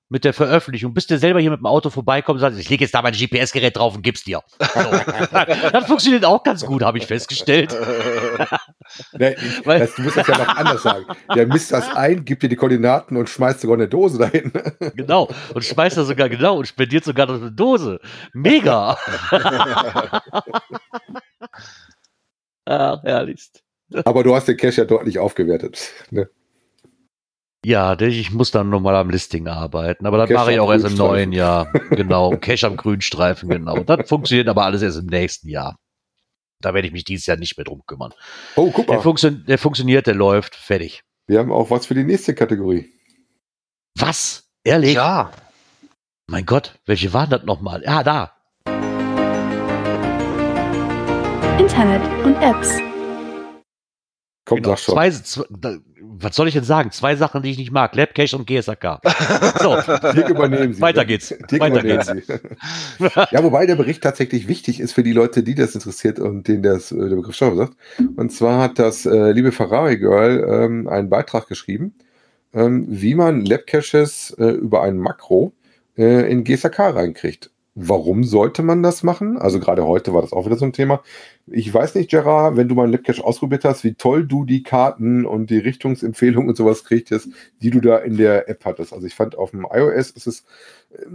mit 0.10 0.26
der 0.26 0.34
Veröffentlichung, 0.34 0.94
bis 0.94 1.06
der 1.06 1.20
selber 1.20 1.40
hier 1.40 1.52
mit 1.52 1.60
dem 1.60 1.68
Auto 1.68 1.92
vorbeikommt 1.92 2.38
und 2.38 2.42
sagt, 2.42 2.58
ich 2.58 2.70
lege 2.70 2.84
jetzt 2.84 2.94
da 2.94 3.02
mein 3.04 3.14
GPS-Gerät 3.14 3.78
drauf 3.78 3.96
und 3.96 4.02
gib's 4.02 4.24
dir. 4.24 4.42
So. 4.60 4.66
das 5.72 5.86
funktioniert 5.86 6.26
auch 6.26 6.44
ganz 6.44 6.66
gut, 6.66 6.82
habe 6.82 6.98
ich 6.98 7.06
festgestellt. 7.06 7.76
nee, 9.14 9.36
ich, 9.36 9.66
Weil, 9.66 9.80
das, 9.80 9.94
du 9.96 10.02
musst 10.02 10.18
das 10.18 10.28
ja 10.28 10.38
noch 10.38 10.48
anders 10.48 10.82
sagen. 10.82 11.06
Der 11.36 11.46
misst 11.46 11.72
das 11.72 11.96
ein, 11.96 12.26
gibt 12.26 12.42
dir 12.42 12.50
die 12.50 12.56
Koordinaten 12.56 13.18
und 13.18 13.30
schmeißt 13.30 13.62
sogar 13.62 13.78
eine 13.78 13.88
Dose 13.88 14.18
dahin. 14.18 14.52
genau, 14.96 15.30
und 15.54 15.64
schmeißt 15.64 15.98
das 15.98 16.08
sogar, 16.08 16.28
genau, 16.28 16.58
und 16.58 16.68
spendiert 16.68 17.04
sogar 17.04 17.28
noch 17.28 17.36
eine 17.36 17.52
Dose. 17.52 18.00
Mega. 18.34 18.98
Ach, 22.66 23.04
herrlichst. 23.04 23.64
Aber 24.06 24.24
du 24.24 24.36
hast 24.36 24.48
den 24.48 24.58
Cash 24.58 24.78
ja 24.78 24.86
deutlich 24.86 25.20
aufgewertet. 25.20 25.92
Ne? 26.10 26.30
Ja, 27.66 28.00
ich 28.00 28.32
muss 28.32 28.52
dann 28.52 28.70
nochmal 28.70 28.96
am 28.96 29.10
Listing 29.10 29.48
arbeiten, 29.48 30.06
aber 30.06 30.18
das 30.18 30.30
mache 30.30 30.54
ich 30.54 30.60
auch 30.60 30.72
erst 30.72 30.86
im 30.86 30.96
neuen 30.96 31.34
Jahr. 31.34 31.72
Genau, 31.90 32.32
Cash 32.42 32.64
am 32.64 32.78
Grünstreifen, 32.78 33.50
genau. 33.50 33.84
Das 33.84 34.08
funktioniert 34.08 34.48
aber 34.48 34.64
alles 34.64 34.82
erst 34.82 35.00
im 35.00 35.08
nächsten 35.08 35.50
Jahr. 35.50 35.76
Da 36.62 36.74
werde 36.74 36.88
ich 36.88 36.94
mich 36.94 37.04
dieses 37.04 37.26
Jahr 37.26 37.38
nicht 37.38 37.58
mehr 37.58 37.66
drum 37.66 37.84
kümmern. 37.86 38.14
Oh, 38.56 38.72
guck 38.72 38.88
mal. 38.88 38.96
Der, 38.96 39.02
funktio 39.02 39.30
der 39.32 39.58
funktioniert, 39.58 40.08
der 40.08 40.16
läuft, 40.16 40.56
fertig. 40.56 41.04
Wir 41.28 41.40
haben 41.40 41.52
auch 41.52 41.70
was 41.70 41.86
für 41.86 41.96
die 41.96 42.04
nächste 42.04 42.34
Kategorie. 42.34 42.90
Was? 43.98 44.50
Ehrlich? 44.64 44.96
Ja. 44.96 45.32
Mein 46.28 46.46
Gott, 46.46 46.80
welche 46.86 47.14
waren 47.14 47.30
das 47.30 47.44
nochmal? 47.44 47.84
Ja, 47.84 48.04
da. 48.04 48.34
Internet 51.60 52.02
und 52.24 52.36
Apps. 52.42 52.89
Komm, 54.50 54.64
genau. 54.64 54.70
sag 54.70 54.80
schon. 54.80 54.96
Zwei, 54.96 55.12
zwei, 55.12 55.80
was 56.02 56.36
soll 56.36 56.48
ich 56.48 56.56
denn 56.56 56.64
sagen? 56.64 56.92
Zwei 56.92 57.16
Sachen, 57.16 57.44
die 57.44 57.52
ich 57.52 57.60
nicht 57.60 57.72
mag. 57.72 57.96
Labcache 57.96 58.36
und 58.36 58.48
GSAK. 58.48 59.00
So. 59.60 59.76
Dirk 60.14 60.30
übernehmen 60.30 60.74
Sie. 60.74 60.82
Weiter 60.82 61.06
geht's. 61.06 61.30
Dirk 61.30 61.62
Weiter 61.62 61.84
geht's. 61.84 62.08
Sie. 62.08 62.24
ja, 63.32 63.44
wobei 63.44 63.68
der 63.68 63.76
Bericht 63.76 64.02
tatsächlich 64.02 64.48
wichtig 64.48 64.80
ist 64.80 64.94
für 64.94 65.04
die 65.04 65.14
Leute, 65.14 65.44
die 65.44 65.54
das 65.54 65.76
interessiert 65.76 66.20
und 66.20 66.48
denen 66.48 66.64
das, 66.64 66.92
äh, 66.92 66.98
der 66.98 67.16
Begriff 67.16 67.36
Steuer 67.36 67.56
sagt. 67.56 67.74
Und 68.16 68.32
zwar 68.32 68.62
hat 68.62 68.80
das 68.80 69.06
äh, 69.06 69.32
liebe 69.32 69.52
Ferrari 69.52 69.98
Girl 69.98 70.46
ähm, 70.50 70.88
einen 70.88 71.10
Beitrag 71.10 71.48
geschrieben, 71.48 71.94
ähm, 72.54 72.86
wie 72.90 73.14
man 73.14 73.46
Labcaches 73.46 74.36
äh, 74.40 74.46
über 74.46 74.82
ein 74.82 74.98
Makro 74.98 75.54
äh, 75.98 76.32
in 76.32 76.44
GSAK 76.44 76.80
reinkriegt. 76.80 77.52
Warum 77.82 78.26
sollte 78.26 78.62
man 78.62 78.84
das 78.84 79.04
machen? 79.04 79.38
Also 79.38 79.60
gerade 79.62 79.86
heute 79.86 80.14
war 80.14 80.22
das 80.22 80.34
auch 80.34 80.46
wieder 80.46 80.58
so 80.58 80.66
ein 80.66 80.74
Thema. 80.74 81.02
Ich 81.48 81.74
weiß 81.74 81.96
nicht, 81.96 82.10
Gerard, 82.10 82.58
wenn 82.58 82.68
du 82.68 82.76
mal 82.76 82.92
Labcache 82.92 83.24
ausprobiert 83.24 83.64
hast, 83.64 83.86
wie 83.86 83.94
toll 83.94 84.28
du 84.28 84.44
die 84.44 84.64
Karten 84.64 85.26
und 85.26 85.50
die 85.50 85.60
Richtungsempfehlungen 85.60 86.50
und 86.50 86.58
sowas 86.58 86.84
kriegtest, 86.84 87.30
die 87.62 87.70
du 87.70 87.80
da 87.80 87.98
in 88.00 88.18
der 88.18 88.50
App 88.50 88.66
hattest. 88.66 88.92
Also 88.92 89.08
ich 89.08 89.16
fand 89.16 89.38
auf 89.38 89.52
dem 89.52 89.66
iOS 89.72 90.12
ist 90.12 90.28
es 90.28 90.44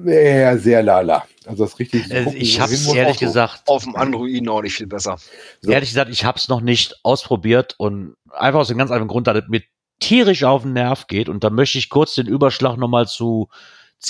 äh, 0.06 0.56
sehr 0.56 0.82
lala. 0.82 1.26
Also 1.44 1.64
das 1.64 1.78
richtig. 1.78 2.10
Äh, 2.10 2.34
ich 2.34 2.58
habe 2.60 2.72
es 2.72 2.90
ehrlich 2.90 3.18
gesagt 3.18 3.68
auf 3.68 3.84
dem 3.84 3.94
Android 3.94 4.48
auch 4.48 4.62
nicht 4.62 4.74
viel 4.74 4.86
besser. 4.86 5.18
So. 5.60 5.70
Ehrlich 5.70 5.90
gesagt, 5.90 6.10
ich 6.10 6.24
habe 6.24 6.38
es 6.38 6.48
noch 6.48 6.62
nicht 6.62 6.98
ausprobiert 7.02 7.74
und 7.76 8.16
einfach 8.30 8.60
aus 8.60 8.68
dem 8.68 8.78
ganz 8.78 8.90
einfachen 8.90 9.08
Grund, 9.08 9.26
dass 9.26 9.36
es 9.36 9.48
mir 9.48 9.62
tierisch 10.00 10.44
auf 10.44 10.62
den 10.62 10.72
Nerv 10.72 11.08
geht 11.08 11.28
und 11.28 11.44
da 11.44 11.50
möchte 11.50 11.76
ich 11.76 11.90
kurz 11.90 12.14
den 12.14 12.26
Überschlag 12.26 12.78
nochmal 12.78 13.06
zu 13.06 13.48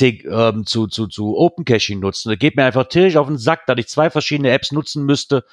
ähm, 0.03 0.67
zu, 0.67 0.87
zu, 0.87 1.07
zu 1.07 1.37
Open 1.37 1.65
Caching 1.65 2.01
nutzen. 2.01 2.31
Das 2.31 2.39
geht 2.39 2.57
mir 2.57 2.65
einfach 2.65 2.89
tierisch 2.89 3.17
auf 3.17 3.27
den 3.27 3.39
Sack, 3.39 3.67
dass 3.67 3.79
ich 3.79 3.89
zwei 3.89 4.11
verschiedene 4.11 4.51
Apps 4.51 4.73
nutzen 4.73 5.05
müsste, 5.05 5.45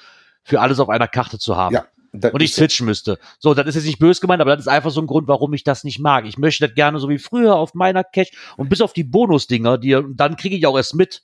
für 0.42 0.60
alles 0.60 0.80
auf 0.80 0.88
einer 0.88 1.08
Karte 1.08 1.38
zu 1.38 1.56
haben. 1.56 1.74
Ja, 1.74 1.86
und 2.12 2.42
ich 2.42 2.54
switchen 2.54 2.86
müsste. 2.86 3.18
So, 3.38 3.54
das 3.54 3.66
ist 3.66 3.76
jetzt 3.76 3.86
nicht 3.86 3.98
böse 3.98 4.20
gemeint, 4.20 4.42
aber 4.42 4.54
das 4.54 4.66
ist 4.66 4.72
einfach 4.72 4.90
so 4.90 5.00
ein 5.00 5.06
Grund, 5.06 5.28
warum 5.28 5.52
ich 5.54 5.64
das 5.64 5.82
nicht 5.82 5.98
mag. 5.98 6.26
Ich 6.26 6.36
möchte 6.36 6.66
das 6.66 6.74
gerne 6.74 6.98
so 6.98 7.08
wie 7.08 7.18
früher 7.18 7.56
auf 7.56 7.74
meiner 7.74 8.04
Cache 8.04 8.30
und 8.56 8.68
bis 8.68 8.82
auf 8.82 8.92
die 8.92 9.04
Bonusdinger, 9.04 9.78
die 9.78 9.98
dann 10.10 10.36
kriege 10.36 10.56
ich 10.56 10.66
auch 10.66 10.76
erst 10.76 10.94
mit, 10.94 11.22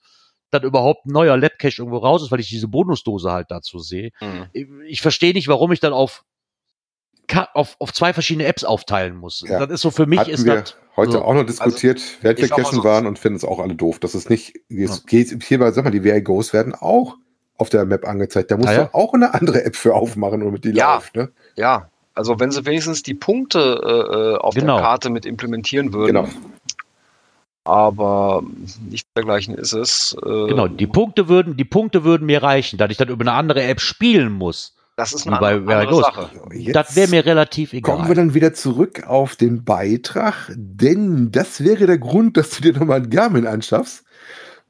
dass 0.51 0.63
überhaupt 0.63 1.05
ein 1.05 1.13
neuer 1.13 1.37
Lab-Cache 1.37 1.79
irgendwo 1.79 1.99
raus 1.99 2.23
ist, 2.23 2.31
weil 2.31 2.41
ich 2.41 2.49
diese 2.49 2.69
Bonusdose 2.69 3.31
halt 3.31 3.51
dazu 3.51 3.81
sehe. 3.81 4.13
Mhm. 4.21 4.47
Ich, 4.53 4.67
ich 4.87 5.03
verstehe 5.03 5.35
nicht, 5.35 5.49
warum 5.49 5.73
ich 5.73 5.81
dann 5.81 5.93
auf 5.93 6.25
auf, 7.55 7.77
auf 7.79 7.93
zwei 7.93 8.13
verschiedene 8.13 8.47
Apps 8.47 8.65
aufteilen 8.65 9.17
muss. 9.17 9.45
Ja. 9.47 9.59
Das 9.61 9.71
ist 9.71 9.81
so 9.83 9.91
für 9.91 10.07
mich 10.07 10.21
Hatten 10.21 10.31
ist 10.31 10.45
wir 10.45 10.61
das 10.63 10.77
heute 10.97 11.13
so. 11.13 11.23
auch 11.23 11.35
noch 11.35 11.45
diskutiert, 11.45 11.99
also, 11.99 12.23
während 12.23 12.41
wir 12.41 12.49
Cashen 12.49 12.77
so 12.77 12.85
waren 12.85 13.07
und 13.07 13.19
finden 13.19 13.37
es 13.37 13.45
auch 13.45 13.59
alle 13.59 13.75
doof. 13.75 13.99
Das 13.99 14.15
ist 14.15 14.29
nicht, 14.31 14.55
es 14.69 15.07
geht 15.07 15.43
hier 15.43 15.59
bei, 15.59 15.71
sag 15.71 15.85
mal, 15.85 15.91
die 15.91 16.01
VR 16.01 16.21
Goes 16.21 16.53
werden 16.53 16.75
auch 16.75 17.17
auf 17.57 17.71
der 17.71 17.85
Map 17.85 18.07
angezeigt. 18.07 18.51
Da 18.51 18.57
musst 18.57 18.69
ah, 18.69 18.73
ja? 18.73 18.85
du 18.85 18.95
auch 18.95 19.15
eine 19.15 19.35
andere 19.35 19.65
App 19.65 19.77
für 19.77 19.95
aufmachen, 19.95 20.41
damit 20.41 20.65
die 20.65 20.71
ja. 20.71 20.95
läuft. 20.95 21.17
Ne? 21.17 21.31
Ja, 21.57 21.89
also 22.15 22.39
wenn 22.41 22.51
sie 22.51 22.67
wenigstens 22.67 23.03
die 23.03 23.15
Punkte 23.15 23.81
äh, 23.85 24.17
äh 24.17 24.37
auf 24.37 24.55
genau. 24.55 24.77
der 24.77 24.85
Karte 24.85 25.11
mit 25.11 25.27
implementieren 25.27 25.93
würden. 25.93 26.15
Genau. 26.15 26.29
aber 27.65 28.43
nicht 28.89 29.07
dergleichen 29.15 29.55
ist 29.55 29.73
es. 29.73 30.17
Äh, 30.23 30.47
genau, 30.49 30.69
die 30.69 30.87
Punkte 30.87 31.29
würden, 31.29 31.57
die 31.57 31.65
Punkte 31.65 32.05
würden 32.05 32.27
mir 32.27 32.43
reichen, 32.43 32.79
da 32.79 32.87
ich 32.87 32.97
dann 32.97 33.09
über 33.09 33.23
eine 33.23 33.33
andere 33.33 33.63
App 33.63 33.81
spielen 33.81 34.33
muss. 34.33 34.75
Das 34.99 35.13
ist 35.13 35.29
eine 35.29 35.41
andere, 35.41 35.77
andere 35.77 36.03
Sache. 36.03 36.29
Jetzt 36.53 36.75
das 36.75 36.97
wäre 36.97 37.09
mir 37.09 37.25
relativ 37.25 37.73
egal. 37.73 37.95
Kommen 37.95 38.09
wir 38.09 38.17
dann 38.17 38.35
wieder 38.35 38.53
zurück 38.53 39.07
auf 39.07 39.37
den 39.37 39.63
Beitrag, 39.63 40.51
denn 40.57 41.31
das 41.31 41.63
wäre 41.63 41.87
der 41.87 41.99
Grund, 41.99 42.37
dass 42.37 42.51
du 42.51 42.63
dir 42.63 42.73
nochmal 42.77 43.03
ein 43.03 43.09
Garmin 43.09 43.47
anschaffst. 43.47 44.05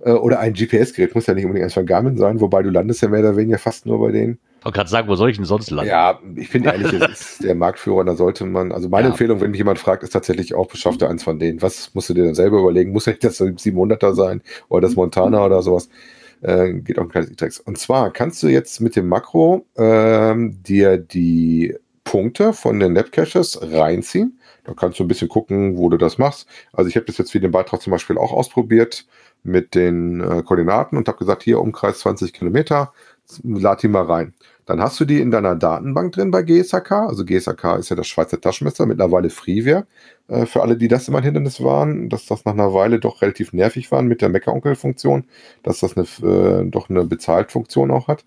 Äh, 0.04 0.10
oder 0.10 0.38
ein 0.40 0.52
GPS-Gerät, 0.52 1.14
muss 1.14 1.26
ja 1.26 1.32
nicht 1.32 1.46
unbedingt 1.46 1.64
eins 1.64 1.72
von 1.72 1.86
Garmin 1.86 2.18
sein, 2.18 2.42
wobei 2.42 2.62
du 2.62 2.68
landest 2.68 3.00
ja 3.00 3.08
mehr 3.08 3.20
oder 3.20 3.38
weniger 3.38 3.56
fast 3.56 3.86
nur 3.86 3.98
bei 4.00 4.12
denen. 4.12 4.38
Ich 4.58 4.66
wollte 4.66 4.76
gerade 4.76 4.90
sagen, 4.90 5.08
wo 5.08 5.14
soll 5.14 5.30
ich 5.30 5.36
denn 5.36 5.46
sonst 5.46 5.70
landen? 5.70 5.88
Ja, 5.90 6.20
ich 6.36 6.48
finde 6.50 6.72
ehrlich, 6.72 6.92
es 6.92 7.10
ist 7.20 7.44
der 7.44 7.54
Marktführer, 7.54 8.04
da 8.04 8.14
sollte 8.14 8.44
man, 8.44 8.70
also 8.70 8.90
meine 8.90 9.06
ja. 9.06 9.12
Empfehlung, 9.12 9.40
wenn 9.40 9.52
mich 9.52 9.58
jemand 9.58 9.78
fragt, 9.78 10.02
ist 10.02 10.10
tatsächlich 10.10 10.54
auch, 10.54 10.68
beschafft 10.68 11.02
eins 11.02 11.22
von 11.22 11.38
denen. 11.38 11.62
Was 11.62 11.94
musst 11.94 12.10
du 12.10 12.14
dir 12.14 12.24
dann 12.24 12.34
selber 12.34 12.58
überlegen? 12.58 12.92
Muss 12.92 13.06
ja 13.06 13.12
nicht 13.12 13.24
das 13.24 13.40
700er 13.40 14.12
sein 14.12 14.42
oder 14.68 14.82
das 14.82 14.94
Montana 14.94 15.42
oder 15.42 15.62
sowas? 15.62 15.88
Äh, 16.42 16.74
geht 16.74 16.98
auch 16.98 17.02
ein 17.02 17.08
kleines 17.08 17.30
E-Text. 17.30 17.66
Und 17.66 17.78
zwar 17.78 18.12
kannst 18.12 18.42
du 18.42 18.48
jetzt 18.48 18.80
mit 18.80 18.96
dem 18.96 19.08
Makro 19.08 19.66
ähm, 19.76 20.62
dir 20.62 20.96
die 20.98 21.76
Punkte 22.04 22.52
von 22.52 22.80
den 22.80 22.94
Labcaches 22.94 23.60
reinziehen. 23.60 24.38
Da 24.64 24.74
kannst 24.74 24.98
du 24.98 25.04
ein 25.04 25.08
bisschen 25.08 25.28
gucken, 25.28 25.76
wo 25.76 25.88
du 25.88 25.96
das 25.96 26.18
machst. 26.18 26.46
Also 26.72 26.88
ich 26.88 26.96
habe 26.96 27.06
das 27.06 27.18
jetzt 27.18 27.34
wie 27.34 27.40
den 27.40 27.50
Beitrag 27.50 27.82
zum 27.82 27.90
Beispiel 27.90 28.18
auch 28.18 28.32
ausprobiert 28.32 29.06
mit 29.42 29.74
den 29.74 30.20
äh, 30.20 30.42
Koordinaten 30.42 30.96
und 30.96 31.08
habe 31.08 31.18
gesagt, 31.18 31.42
hier 31.42 31.60
Umkreis 31.60 32.00
20 32.00 32.32
Kilometer, 32.32 32.92
lad 33.42 33.82
die 33.82 33.88
mal 33.88 34.04
rein. 34.04 34.34
Dann 34.68 34.82
hast 34.82 35.00
du 35.00 35.06
die 35.06 35.22
in 35.22 35.30
deiner 35.30 35.56
Datenbank 35.56 36.12
drin 36.12 36.30
bei 36.30 36.42
GSAK. 36.42 36.92
Also 36.92 37.24
GSAK 37.24 37.78
ist 37.78 37.88
ja 37.88 37.96
das 37.96 38.06
Schweizer 38.06 38.38
Taschenmesser, 38.38 38.84
mittlerweile 38.84 39.30
Freeware. 39.30 39.86
Äh, 40.28 40.44
für 40.44 40.60
alle, 40.60 40.76
die 40.76 40.88
das 40.88 41.08
immer 41.08 41.18
ein 41.18 41.24
Hindernis 41.24 41.62
waren, 41.62 42.10
dass 42.10 42.26
das 42.26 42.44
nach 42.44 42.52
einer 42.52 42.74
Weile 42.74 43.00
doch 43.00 43.22
relativ 43.22 43.54
nervig 43.54 43.90
war 43.90 44.02
mit 44.02 44.20
der 44.20 44.28
Meckeronkel-Funktion, 44.28 45.24
dass 45.62 45.80
das 45.80 45.96
eine, 45.96 46.06
äh, 46.22 46.66
doch 46.70 46.90
eine 46.90 47.04
Bezahltfunktion 47.04 47.90
auch 47.90 48.08
hat. 48.08 48.26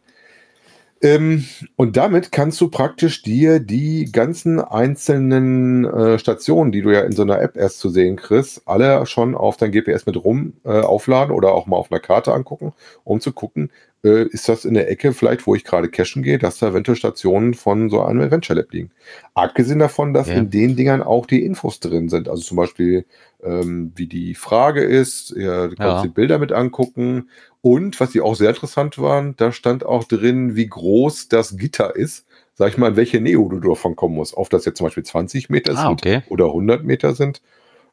Ähm, 1.04 1.46
und 1.76 1.98
damit 1.98 2.32
kannst 2.32 2.60
du 2.62 2.70
praktisch 2.70 3.22
dir 3.24 3.60
die 3.60 4.12
ganzen 4.12 4.60
einzelnen 4.60 5.86
äh, 5.86 6.20
Stationen, 6.20 6.72
die 6.72 6.82
du 6.82 6.92
ja 6.92 7.02
in 7.02 7.12
so 7.12 7.24
einer 7.24 7.42
App 7.42 7.56
erst 7.58 7.80
zu 7.80 7.90
sehen 7.90 8.18
kriegst, 8.18 8.68
alle 8.68 9.06
schon 9.08 9.36
auf 9.36 9.58
dein 9.58 9.72
GPS 9.72 10.06
mit 10.06 10.24
rum 10.24 10.54
äh, 10.64 10.80
aufladen 10.82 11.36
oder 11.36 11.54
auch 11.54 11.66
mal 11.66 11.78
auf 11.78 11.92
einer 11.92 12.00
Karte 12.02 12.34
angucken, 12.34 12.74
um 13.04 13.20
zu 13.20 13.32
gucken, 13.32 13.72
äh, 14.04 14.24
ist 14.30 14.50
das 14.50 14.66
in 14.66 14.74
der 14.74 14.90
Ecke 14.90 15.14
vielleicht, 15.14 15.46
wo 15.46 15.56
ich 15.56 15.64
gerade 15.64 15.90
cashen 15.90 16.24
gehe, 16.24 16.40
dass 16.40 16.58
da 16.58 16.70
eventuell 16.70 16.96
Stationen 16.96 17.54
von 17.54 17.90
so 17.90 18.02
einem 18.02 18.22
Adventure 18.22 18.60
Lab 18.60 18.72
liegen. 18.72 18.92
Abgesehen 19.34 19.80
davon, 19.80 20.14
dass 20.14 20.28
ja. 20.28 20.36
in 20.36 20.50
den 20.50 20.76
Dingern 20.76 21.04
auch 21.04 21.26
die 21.26 21.46
Infos 21.46 21.80
drin 21.80 22.10
sind. 22.10 22.28
Also 22.28 22.42
zum 22.44 22.58
Beispiel, 22.58 23.06
ähm, 23.44 23.92
wie 23.96 24.08
die 24.08 24.34
Frage 24.34 24.82
ist, 24.82 25.34
ja, 25.36 25.68
du 25.68 25.76
kannst 25.76 25.98
ja. 25.98 26.02
die 26.02 26.10
Bilder 26.10 26.40
mit 26.40 26.52
angucken. 26.52 27.30
Und 27.62 28.00
was 28.00 28.10
die 28.10 28.22
auch 28.22 28.36
sehr 28.36 28.50
interessant 28.50 28.98
waren, 28.98 29.36
da 29.38 29.52
stand 29.52 29.86
auch 29.86 30.06
drin, 30.06 30.56
wie 30.56 30.68
groß 30.68 31.28
das 31.30 31.58
Gitter 31.58 31.96
ist. 31.96 32.26
Sag 32.56 32.70
ich 32.70 32.78
mal, 32.78 32.90
in 32.90 32.96
welche 32.96 33.22
Neo 33.22 33.48
du 33.50 33.60
davon 33.60 33.96
kommen 33.96 34.16
musst. 34.16 34.36
Ob 34.36 34.50
das 34.50 34.66
jetzt 34.66 34.78
zum 34.78 34.88
Beispiel 34.88 35.04
20 35.04 35.50
Meter 35.50 35.74
ah, 35.74 35.82
sind 35.82 35.92
okay. 35.92 36.22
oder 36.30 36.46
100 36.46 36.84
Meter 36.84 37.14
sind. 37.14 37.42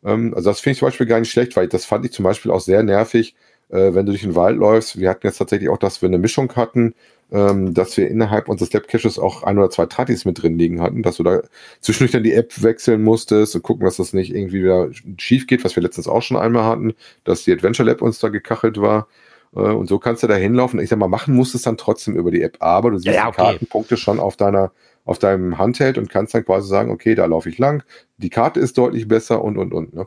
Ähm, 0.04 0.32
also 0.34 0.50
das 0.50 0.60
finde 0.60 0.72
ich 0.72 0.78
zum 0.78 0.88
Beispiel 0.88 1.06
gar 1.06 1.20
nicht 1.20 1.30
schlecht, 1.30 1.54
weil 1.56 1.68
das 1.68 1.84
fand 1.84 2.04
ich 2.06 2.12
zum 2.12 2.22
Beispiel 2.22 2.50
auch 2.50 2.60
sehr 2.60 2.82
nervig, 2.82 3.34
äh, 3.68 3.94
wenn 3.94 4.06
du 4.06 4.12
durch 4.12 4.22
den 4.22 4.34
Wald 4.34 4.56
läufst. 4.56 4.98
Wir 4.98 5.10
hatten 5.10 5.26
jetzt 5.26 5.38
tatsächlich 5.38 5.68
auch, 5.68 5.78
dass 5.78 6.02
wir 6.02 6.08
eine 6.08 6.18
Mischung 6.18 6.54
hatten, 6.56 6.94
ähm, 7.30 7.74
dass 7.74 7.96
wir 7.96 8.08
innerhalb 8.08 8.48
unseres 8.48 8.68
Step-Caches 8.68 9.18
auch 9.18 9.42
ein 9.42 9.58
oder 9.58 9.70
zwei 9.70 9.86
Tratis 9.86 10.24
mit 10.24 10.42
drin 10.42 10.58
liegen 10.58 10.80
hatten, 10.80 11.02
dass 11.02 11.16
du 11.16 11.22
da 11.22 11.42
zwischendurch 11.80 12.12
dann 12.12 12.22
die 12.22 12.32
App 12.32 12.62
wechseln 12.62 13.02
musstest 13.02 13.54
und 13.54 13.62
gucken, 13.62 13.84
dass 13.84 13.96
das 13.96 14.12
nicht 14.12 14.34
irgendwie 14.34 14.62
wieder 14.62 14.88
schief 15.18 15.46
geht, 15.46 15.64
was 15.64 15.76
wir 15.76 15.82
letztens 15.82 16.08
auch 16.08 16.22
schon 16.22 16.36
einmal 16.36 16.64
hatten, 16.64 16.94
dass 17.24 17.44
die 17.44 17.52
Adventure 17.52 17.88
Lab 17.88 18.00
uns 18.00 18.18
da 18.18 18.28
gekachelt 18.28 18.80
war. 18.80 19.08
Äh, 19.54 19.60
und 19.60 19.88
so 19.88 19.98
kannst 19.98 20.22
du 20.22 20.26
da 20.26 20.36
hinlaufen. 20.36 20.80
Ich 20.80 20.88
sag 20.88 20.98
mal, 20.98 21.08
machen 21.08 21.34
musst 21.34 21.54
es 21.54 21.62
dann 21.62 21.76
trotzdem 21.76 22.16
über 22.16 22.30
die 22.30 22.42
App, 22.42 22.56
aber 22.60 22.90
du 22.90 22.98
siehst 22.98 23.06
ja, 23.06 23.12
ja, 23.12 23.28
okay. 23.28 23.36
die 23.36 23.42
Kartenpunkte 23.42 23.96
schon 23.96 24.20
auf 24.20 24.36
deiner 24.36 24.72
auf 25.04 25.18
deinem 25.18 25.56
Handheld 25.56 25.96
und 25.96 26.10
kannst 26.10 26.34
dann 26.34 26.44
quasi 26.44 26.68
sagen, 26.68 26.90
okay, 26.90 27.14
da 27.14 27.24
laufe 27.24 27.48
ich 27.48 27.56
lang, 27.56 27.82
die 28.18 28.28
Karte 28.28 28.60
ist 28.60 28.76
deutlich 28.76 29.08
besser 29.08 29.42
und 29.42 29.56
und 29.56 29.72
und. 29.72 29.94
Ne? 29.94 30.06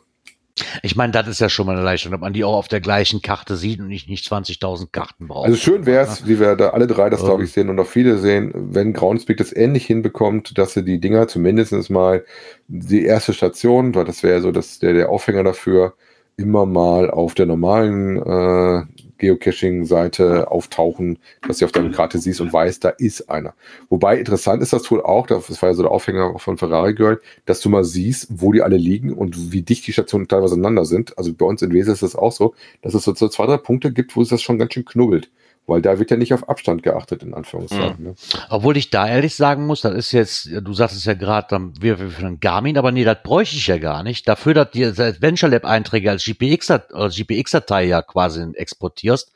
Ich 0.83 0.95
meine, 0.95 1.11
das 1.11 1.27
ist 1.27 1.39
ja 1.39 1.49
schon 1.49 1.65
mal 1.65 1.75
eine 1.75 1.83
Leistung, 1.83 2.13
ob 2.13 2.21
man 2.21 2.33
die 2.33 2.43
auch 2.43 2.55
auf 2.55 2.67
der 2.67 2.81
gleichen 2.81 3.21
Karte 3.21 3.55
sieht 3.55 3.79
und 3.79 3.87
nicht, 3.87 4.09
nicht 4.09 4.25
20.000 4.25 4.87
Karten 4.91 5.27
braucht. 5.27 5.45
Also 5.45 5.57
schön 5.57 5.85
wäre 5.85 6.05
es, 6.05 6.27
wie 6.27 6.39
wir 6.39 6.55
da 6.55 6.69
alle 6.69 6.87
drei 6.87 7.09
das, 7.09 7.21
glaube 7.21 7.43
ich, 7.43 7.51
sehen 7.51 7.69
und 7.69 7.79
auch 7.79 7.87
viele 7.87 8.17
sehen, 8.17 8.51
wenn 8.53 8.93
Groundspeak 8.93 9.37
das 9.37 9.55
ähnlich 9.55 9.85
hinbekommt, 9.85 10.57
dass 10.57 10.73
sie 10.73 10.83
die 10.83 10.99
Dinger 10.99 11.27
zumindest 11.27 11.89
mal 11.89 12.25
die 12.67 13.05
erste 13.05 13.33
Station, 13.33 13.95
weil 13.95 14.05
das 14.05 14.23
wäre 14.23 14.41
so 14.41 14.51
das, 14.51 14.79
der, 14.79 14.93
der 14.93 15.09
Aufhänger 15.09 15.43
dafür, 15.43 15.93
immer 16.37 16.65
mal 16.65 17.09
auf 17.09 17.33
der 17.33 17.45
normalen 17.45 18.17
äh, 18.17 18.85
Geocaching-Seite 19.21 20.49
auftauchen, 20.49 21.19
dass 21.47 21.59
du 21.59 21.65
auf 21.65 21.71
deiner 21.71 21.91
Karte 21.91 22.17
siehst 22.17 22.41
und 22.41 22.51
weißt, 22.51 22.83
da 22.83 22.89
ist 22.89 23.29
einer. 23.29 23.53
Wobei 23.89 24.17
interessant 24.17 24.61
ist 24.61 24.73
das 24.73 24.89
wohl 24.89 25.01
auch, 25.01 25.27
das 25.27 25.61
war 25.61 25.69
ja 25.69 25.75
so 25.75 25.83
der 25.83 25.91
Aufhänger 25.91 26.39
von 26.39 26.57
Ferrari 26.57 26.95
Girl, 26.95 27.21
dass 27.45 27.61
du 27.61 27.69
mal 27.69 27.83
siehst, 27.83 28.27
wo 28.29 28.51
die 28.51 28.63
alle 28.63 28.77
liegen 28.77 29.13
und 29.13 29.51
wie 29.51 29.61
dicht 29.61 29.85
die 29.87 29.93
Stationen 29.93 30.27
teilweise 30.27 30.55
aneinander 30.55 30.85
sind. 30.85 31.17
Also 31.17 31.33
bei 31.33 31.45
uns 31.45 31.61
in 31.61 31.71
Wesel 31.71 31.93
ist 31.93 32.03
das 32.03 32.15
auch 32.15 32.31
so, 32.31 32.55
dass 32.81 32.93
es 32.95 33.03
so 33.03 33.13
zwei, 33.13 33.45
drei 33.45 33.57
Punkte 33.57 33.91
gibt, 33.91 34.15
wo 34.15 34.21
es 34.21 34.29
das 34.29 34.41
schon 34.41 34.57
ganz 34.57 34.73
schön 34.73 34.85
knubbelt 34.85 35.29
weil 35.67 35.81
da 35.81 35.99
wird 35.99 36.11
ja 36.11 36.17
nicht 36.17 36.33
auf 36.33 36.49
Abstand 36.49 36.83
geachtet, 36.83 37.23
in 37.23 37.33
Anführungszeichen. 37.33 37.95
Mhm. 37.97 38.07
Ne? 38.09 38.15
Obwohl 38.49 38.77
ich 38.77 38.89
da 38.89 39.07
ehrlich 39.07 39.35
sagen 39.35 39.67
muss, 39.67 39.81
das 39.81 39.93
ist 39.93 40.11
jetzt, 40.11 40.49
du 40.51 40.73
sagst 40.73 40.95
es 40.95 41.05
ja 41.05 41.13
gerade, 41.13 41.71
wir 41.79 41.97
für 41.97 42.25
einen 42.25 42.39
Garmin, 42.39 42.77
aber 42.77 42.91
nee, 42.91 43.03
das 43.03 43.23
bräuchte 43.23 43.55
ich 43.55 43.67
ja 43.67 43.77
gar 43.77 44.03
nicht. 44.03 44.27
Dafür, 44.27 44.53
dass 44.53 44.71
die 44.71 44.85
Adventure 44.85 45.51
Lab 45.51 45.65
Einträge 45.65 46.09
als 46.09 46.25
GPX-Datei 46.25 47.07
GPX 47.09 47.53
ja 47.89 48.01
quasi 48.01 48.43
exportierst, 48.53 49.31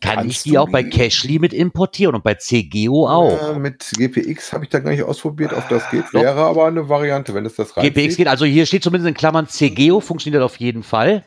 kann 0.00 0.16
Kannst 0.16 0.36
ich 0.36 0.42
die 0.42 0.58
auch 0.58 0.68
bei 0.68 0.82
Cashly 0.82 1.38
mit 1.38 1.54
importieren 1.54 2.14
und 2.14 2.22
bei 2.22 2.34
CGO 2.34 3.08
auch. 3.08 3.40
Ja, 3.40 3.58
mit 3.58 3.90
GPX 3.96 4.52
habe 4.52 4.64
ich 4.64 4.70
da 4.70 4.80
gar 4.80 4.90
nicht 4.90 5.02
ausprobiert, 5.02 5.52
ob 5.54 5.66
das 5.68 5.88
geht. 5.90 6.12
Wäre 6.12 6.42
aber 6.42 6.66
eine 6.66 6.88
Variante, 6.88 7.32
wenn 7.32 7.46
es 7.46 7.54
das 7.54 7.76
reicht. 7.76 7.94
GPX 7.94 8.16
geht, 8.16 8.28
also 8.28 8.44
hier 8.44 8.66
steht 8.66 8.82
zumindest 8.82 9.08
in 9.08 9.14
Klammern 9.14 9.48
CGO, 9.48 10.00
funktioniert 10.00 10.42
auf 10.42 10.56
jeden 10.56 10.82
Fall. 10.82 11.24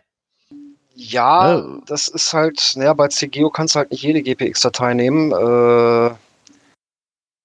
Ja, 1.00 1.60
ja, 1.60 1.78
das 1.86 2.08
ist 2.08 2.34
halt, 2.34 2.74
naja, 2.76 2.94
bei 2.96 3.08
CGO 3.08 3.52
kannst 3.52 3.76
du 3.76 3.80
halt 3.80 3.92
nicht 3.92 4.02
jede 4.02 4.24
GPX-Datei 4.24 4.96
nehmen. 4.96 5.32
Äh, 5.32 6.16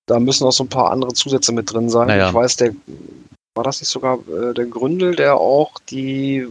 da 0.06 0.20
müssen 0.20 0.46
auch 0.46 0.52
so 0.52 0.64
ein 0.64 0.70
paar 0.70 0.90
andere 0.90 1.12
Zusätze 1.12 1.52
mit 1.52 1.70
drin 1.70 1.90
sein. 1.90 2.06
Naja. 2.06 2.28
Ich 2.28 2.34
weiß, 2.34 2.56
der 2.56 2.74
war 3.54 3.64
das 3.64 3.80
nicht 3.80 3.90
sogar 3.90 4.18
äh, 4.26 4.54
der 4.54 4.64
Gründel, 4.64 5.14
der 5.16 5.36
auch 5.36 5.78
die 5.90 6.48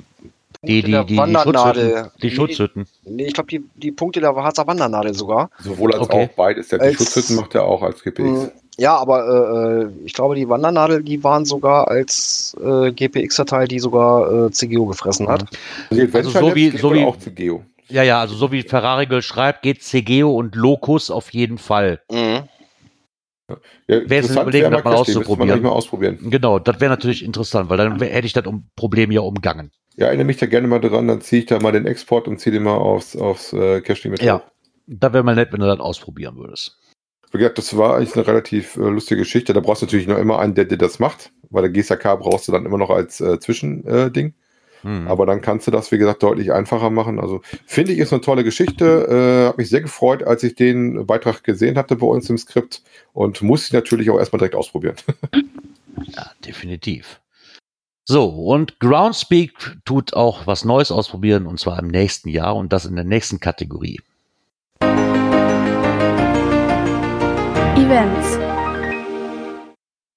die, 0.64 0.84
die, 0.84 1.06
die, 1.06 1.18
Wandernadel. 1.18 2.12
Die 2.22 2.30
Schutzhütten. 2.30 2.86
Nee, 3.04 3.26
ich 3.26 3.34
glaube, 3.34 3.50
die, 3.50 3.64
die 3.78 3.92
Punkte 3.92 4.20
der 4.20 4.36
Harzer 4.36 4.68
Wandernadel 4.68 5.16
sogar. 5.16 5.50
Sowohl 5.58 5.94
als 5.94 6.04
okay. 6.04 6.26
auch 6.26 6.36
beides. 6.36 6.70
Ja, 6.70 6.78
die 6.78 6.84
als, 6.84 6.98
Schutzhütten 6.98 7.36
macht 7.36 7.56
er 7.56 7.64
auch 7.64 7.82
als 7.82 8.04
GPX. 8.04 8.52
Ja, 8.78 8.96
aber 8.96 9.28
äh, 9.28 9.84
äh, 9.84 10.06
ich 10.06 10.14
glaube, 10.14 10.36
die 10.36 10.48
Wandernadel, 10.48 11.04
die 11.04 11.24
waren 11.24 11.46
sogar 11.46 11.90
als 11.90 12.56
äh, 12.64 12.92
GPX-Datei, 12.92 13.66
die 13.66 13.80
sogar 13.80 14.48
äh, 14.48 14.52
CGO 14.52 14.86
gefressen 14.86 15.28
hat. 15.28 15.46
Also, 15.90 16.18
also 16.18 16.30
so 16.30 16.56
wie, 16.56 16.70
so 16.70 16.94
wie 16.94 17.04
auch 17.04 17.18
CGO. 17.18 17.64
Ja, 17.90 18.04
ja, 18.04 18.22
also 18.22 18.36
so 18.36 18.52
wie 18.52 18.64
Ferrari 18.64 19.22
schreibt, 19.22 19.64
geht 19.64 19.84
CGO 19.84 20.36
und 20.36 20.56
Locus 20.56 21.12
auf 21.12 21.34
jeden 21.34 21.58
Fall. 21.58 22.02
Mhm. 22.10 22.44
Ja, 23.88 24.10
wäre 24.10 24.26
es 24.26 24.32
überlegen, 24.32 24.72
das 24.72 24.84
mal 24.84 24.94
auszuprobieren. 24.94 25.62
mal 25.62 25.70
ausprobieren. 25.70 26.18
Genau, 26.30 26.60
das 26.60 26.80
wäre 26.80 26.90
natürlich 26.90 27.24
interessant, 27.24 27.70
weil 27.70 27.78
dann 27.78 28.00
hätte 28.00 28.26
ich 28.26 28.34
das 28.34 28.46
um 28.46 28.70
Problem 28.78 29.12
ja 29.12 29.22
umgangen. 29.22 29.72
Ja, 29.98 30.08
erinnere 30.08 30.26
mich 30.26 30.38
da 30.38 30.46
gerne 30.46 30.68
mal 30.68 30.80
dran, 30.80 31.08
dann 31.08 31.20
ziehe 31.20 31.42
ich 31.42 31.48
da 31.48 31.60
mal 31.60 31.74
den 31.74 31.86
Export 31.86 32.30
und 32.30 32.40
ziehe 32.40 32.54
den 32.54 32.64
mal 32.64 32.76
aufs, 32.76 33.18
aufs 33.18 33.52
äh, 33.52 33.82
Cache 33.82 34.08
mit 34.10 34.22
Ja, 34.22 34.42
da 34.88 35.12
wäre 35.12 35.24
mal 35.24 35.36
nett, 35.36 35.52
wenn 35.52 35.60
du 35.60 35.68
das 35.68 35.80
ausprobieren 35.80 36.38
würdest. 36.38 36.78
Wie 37.32 37.38
gesagt, 37.38 37.58
das 37.58 37.78
war 37.78 37.96
eigentlich 37.96 38.16
eine 38.16 38.28
relativ 38.28 38.76
äh, 38.76 38.82
lustige 38.82 39.22
Geschichte. 39.22 39.54
Da 39.54 39.62
brauchst 39.62 39.82
du 39.82 39.86
natürlich 39.86 40.08
noch 40.08 40.18
immer 40.18 40.40
einen, 40.40 40.54
der 40.54 40.66
dir 40.66 40.78
das 40.78 41.00
macht, 41.00 41.32
weil 41.50 41.64
der 41.64 41.72
GSAK 41.72 42.20
brauchst 42.20 42.48
du 42.48 42.52
dann 42.52 42.66
immer 42.66 42.78
noch 42.78 42.90
als 42.90 43.22
äh, 43.22 43.40
Zwischending. 43.40 44.28
Äh, 44.28 44.32
hm. 44.84 45.08
Aber 45.08 45.26
dann 45.26 45.42
kannst 45.42 45.68
du 45.68 45.72
das, 45.72 45.92
wie 45.92 45.98
gesagt, 45.98 46.24
deutlich 46.24 46.52
einfacher 46.52 46.90
machen. 46.90 47.20
Also 47.20 47.42
finde 47.66 47.94
ich, 47.94 48.00
ist 48.00 48.12
eine 48.12 48.22
tolle 48.22 48.44
Geschichte. 48.44 49.08
Äh, 49.08 49.48
Habe 49.48 49.58
mich 49.58 49.70
sehr 49.70 49.82
gefreut, 49.82 50.24
als 50.24 50.44
ich 50.44 50.56
den 50.56 51.06
Beitrag 51.06 51.44
gesehen 51.44 51.78
hatte 51.78 51.96
bei 51.96 52.08
uns 52.08 52.30
im 52.30 52.38
Skript 52.38 52.84
und 53.14 53.42
muss 53.42 53.66
ich 53.66 53.74
natürlich 53.74 54.10
auch 54.10 54.20
erstmal 54.20 54.40
direkt 54.40 54.56
ausprobieren. 54.56 54.96
ja, 56.16 56.32
definitiv. 56.46 57.22
So, 58.04 58.26
und 58.26 58.80
Groundspeak 58.80 59.78
tut 59.86 60.16
auch 60.16 60.48
was 60.48 60.66
Neues 60.66 60.92
ausprobieren 60.92 61.46
und 61.46 61.60
zwar 61.60 61.80
im 61.80 61.88
nächsten 61.88 62.30
Jahr 62.30 62.56
und 62.56 62.74
das 62.74 62.86
in 62.86 62.96
der 62.96 63.06
nächsten 63.06 63.40
Kategorie. 63.40 64.02
Events. 67.92 68.40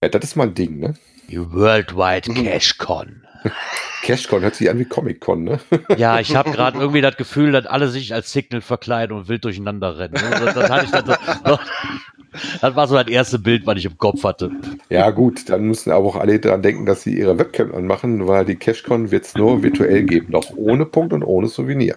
Ja, 0.00 0.08
das 0.08 0.22
ist 0.22 0.36
mal 0.36 0.44
ein 0.44 0.54
Ding, 0.54 0.78
ne? 0.78 0.94
Die 1.28 1.40
Worldwide 1.40 2.30
mhm. 2.30 2.44
CashCon. 2.44 3.26
CashCon 4.02 4.42
hört 4.42 4.54
sich 4.54 4.70
an 4.70 4.78
wie 4.78 4.84
Comic-Con, 4.84 5.42
ne? 5.42 5.58
Ja, 5.96 6.20
ich 6.20 6.36
habe 6.36 6.52
gerade 6.52 6.78
irgendwie 6.78 7.00
das 7.00 7.16
Gefühl, 7.16 7.50
dass 7.50 7.66
alle 7.66 7.88
sich 7.88 8.14
als 8.14 8.32
Signal 8.32 8.60
verkleiden 8.60 9.16
und 9.16 9.26
wild 9.26 9.44
durcheinander 9.44 9.98
rennen. 9.98 10.14
Das, 10.14 10.54
das 10.54 10.70
hatte 10.70 10.84
ich 10.84 10.90
dann 10.92 11.18
so, 11.44 11.58
Das 12.60 12.76
war 12.76 12.86
so 12.86 12.94
das 12.94 13.08
erste 13.08 13.40
Bild, 13.40 13.66
was 13.66 13.78
ich 13.78 13.86
im 13.86 13.98
Kopf 13.98 14.22
hatte. 14.22 14.52
Ja, 14.88 15.10
gut, 15.10 15.48
dann 15.48 15.64
müssen 15.64 15.90
aber 15.90 16.06
auch 16.06 16.16
alle 16.16 16.38
daran 16.38 16.62
denken, 16.62 16.86
dass 16.86 17.02
sie 17.02 17.18
ihre 17.18 17.40
Webcam 17.40 17.74
anmachen, 17.74 18.28
weil 18.28 18.44
die 18.44 18.54
CashCon 18.54 19.10
wird 19.10 19.24
es 19.24 19.34
nur 19.34 19.64
virtuell 19.64 20.04
geben, 20.04 20.30
noch 20.30 20.48
ohne 20.54 20.86
Punkt 20.86 21.12
und 21.12 21.24
ohne 21.24 21.48
Souvenir. 21.48 21.96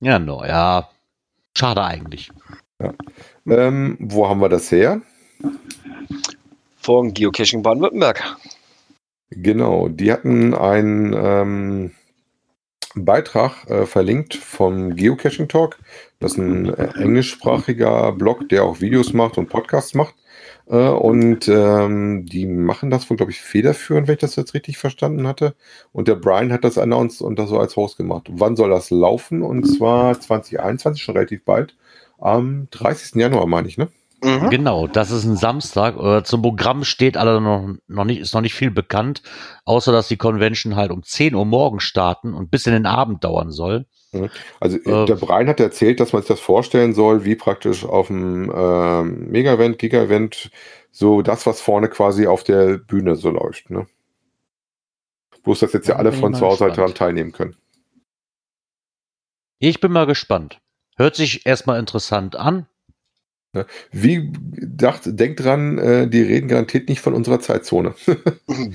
Ja, 0.00 0.18
no, 0.18 0.42
ja. 0.46 0.88
Schade 1.54 1.84
eigentlich. 1.84 2.30
Ähm, 3.46 3.96
wo 4.00 4.28
haben 4.28 4.40
wir 4.40 4.48
das 4.48 4.70
her? 4.70 5.00
Von 6.78 7.14
Geocaching 7.14 7.62
Baden-Württemberg. 7.62 8.36
Genau, 9.30 9.88
die 9.88 10.12
hatten 10.12 10.54
einen 10.54 11.12
ähm, 11.12 11.90
Beitrag 12.94 13.68
äh, 13.68 13.86
verlinkt 13.86 14.34
vom 14.34 14.94
Geocaching 14.94 15.48
Talk. 15.48 15.78
Das 16.20 16.32
ist 16.32 16.38
ein 16.38 16.72
äh, 16.72 16.88
englischsprachiger 16.98 18.12
Blog, 18.12 18.48
der 18.48 18.64
auch 18.64 18.80
Videos 18.80 19.12
macht 19.12 19.36
und 19.36 19.48
Podcasts 19.48 19.94
macht. 19.94 20.14
Äh, 20.68 20.76
und 20.76 21.48
ähm, 21.48 22.24
die 22.26 22.46
machen 22.46 22.90
das 22.90 23.08
wohl, 23.10 23.16
glaube 23.16 23.32
ich, 23.32 23.40
federführend, 23.40 24.08
wenn 24.08 24.14
ich 24.14 24.20
das 24.20 24.36
jetzt 24.36 24.54
richtig 24.54 24.78
verstanden 24.78 25.26
hatte. 25.26 25.54
Und 25.92 26.08
der 26.08 26.14
Brian 26.16 26.52
hat 26.52 26.64
das 26.64 26.78
announced 26.78 27.20
und 27.20 27.38
das 27.38 27.50
so 27.50 27.58
als 27.58 27.76
Host 27.76 27.96
gemacht. 27.96 28.28
Wann 28.30 28.56
soll 28.56 28.70
das 28.70 28.90
laufen? 28.90 29.42
Und 29.42 29.64
zwar 29.64 30.18
2021, 30.18 31.02
schon 31.02 31.16
relativ 31.16 31.44
bald. 31.44 31.76
Am 32.18 32.68
30. 32.70 33.14
Januar, 33.20 33.46
meine 33.46 33.68
ich, 33.68 33.78
ne? 33.78 33.88
Mhm. 34.22 34.48
Genau, 34.50 34.86
das 34.86 35.10
ist 35.10 35.24
ein 35.24 35.36
Samstag. 35.36 35.96
Äh, 35.98 36.22
zum 36.24 36.42
Programm 36.42 36.84
steht 36.84 37.16
alle 37.16 37.40
noch, 37.40 37.74
noch 37.86 38.04
nicht, 38.04 38.20
ist 38.20 38.34
noch 38.34 38.40
nicht 38.40 38.54
viel 38.54 38.70
bekannt, 38.70 39.22
außer 39.64 39.92
dass 39.92 40.08
die 40.08 40.16
Convention 40.16 40.74
halt 40.74 40.90
um 40.90 41.02
10 41.02 41.34
Uhr 41.34 41.44
morgens 41.44 41.82
starten 41.82 42.32
und 42.32 42.50
bis 42.50 42.66
in 42.66 42.72
den 42.72 42.86
Abend 42.86 43.24
dauern 43.24 43.50
soll. 43.50 43.86
Also 44.60 44.78
Äh, 44.78 45.04
der 45.04 45.16
Brian 45.16 45.48
hat 45.48 45.60
erzählt, 45.60 46.00
dass 46.00 46.12
man 46.12 46.22
sich 46.22 46.28
das 46.28 46.40
vorstellen 46.40 46.94
soll, 46.94 47.24
wie 47.24 47.36
praktisch 47.36 47.84
auf 47.84 48.06
dem 48.06 48.50
ähm, 48.54 49.30
Mega-Event, 49.30 49.78
Giga-Event, 49.78 50.50
so 50.90 51.20
das, 51.20 51.44
was 51.46 51.60
vorne 51.60 51.88
quasi 51.88 52.26
auf 52.26 52.42
der 52.42 52.78
Bühne 52.78 53.16
so 53.16 53.30
läuft. 53.30 53.68
Ne? 53.68 53.86
Bloß, 55.42 55.60
dass 55.60 55.74
jetzt 55.74 55.88
ja 55.88 55.96
alle 55.96 56.12
von 56.12 56.32
zu 56.34 56.40
Hause 56.46 56.64
halt 56.64 56.78
daran 56.78 56.94
teilnehmen 56.94 57.32
können. 57.32 57.56
Ich 59.58 59.80
bin 59.80 59.92
mal 59.92 60.06
gespannt. 60.06 60.58
Hört 60.96 61.16
sich 61.16 61.46
erstmal 61.46 61.78
interessant 61.78 62.36
an. 62.36 62.66
Wie 63.90 64.32
dacht, 64.32 65.02
denkt 65.06 65.42
dran, 65.42 65.78
äh, 65.78 66.08
die 66.08 66.22
reden 66.22 66.48
garantiert 66.48 66.88
nicht 66.88 67.00
von 67.00 67.14
unserer 67.14 67.40
Zeitzone. 67.40 67.94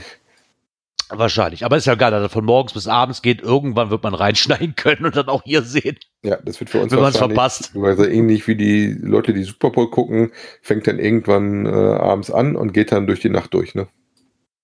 Wahrscheinlich. 1.10 1.66
Aber 1.66 1.76
ist 1.76 1.86
ja 1.86 1.96
geil, 1.96 2.12
dass 2.12 2.24
das 2.24 2.32
von 2.32 2.46
morgens 2.46 2.74
bis 2.74 2.88
abends 2.88 3.22
geht. 3.22 3.42
Irgendwann 3.42 3.90
wird 3.90 4.02
man 4.04 4.14
reinschneiden 4.14 4.76
können 4.78 5.06
und 5.06 5.16
dann 5.16 5.28
auch 5.28 5.44
hier 5.44 5.62
sehen, 5.62 5.98
ja, 6.24 6.38
das 6.38 6.60
wird 6.60 6.70
für 6.70 6.80
uns 6.80 6.92
wenn 6.92 7.00
man 7.00 7.12
es 7.12 7.18
verpasst. 7.18 7.76
Also 7.76 8.06
ähnlich 8.06 8.48
wie 8.48 8.56
die 8.56 8.94
Leute, 8.94 9.34
die 9.34 9.44
Super 9.44 9.72
Bowl 9.72 9.90
gucken, 9.90 10.32
fängt 10.62 10.88
dann 10.88 11.00
irgendwann 11.00 11.66
äh, 11.66 11.70
abends 11.70 12.32
an 12.32 12.56
und 12.56 12.74
geht 12.74 12.92
dann 12.92 13.08
durch 13.08 13.20
die 13.20 13.30
Nacht 13.30 13.54
durch. 13.54 13.76
Ne? 13.76 13.88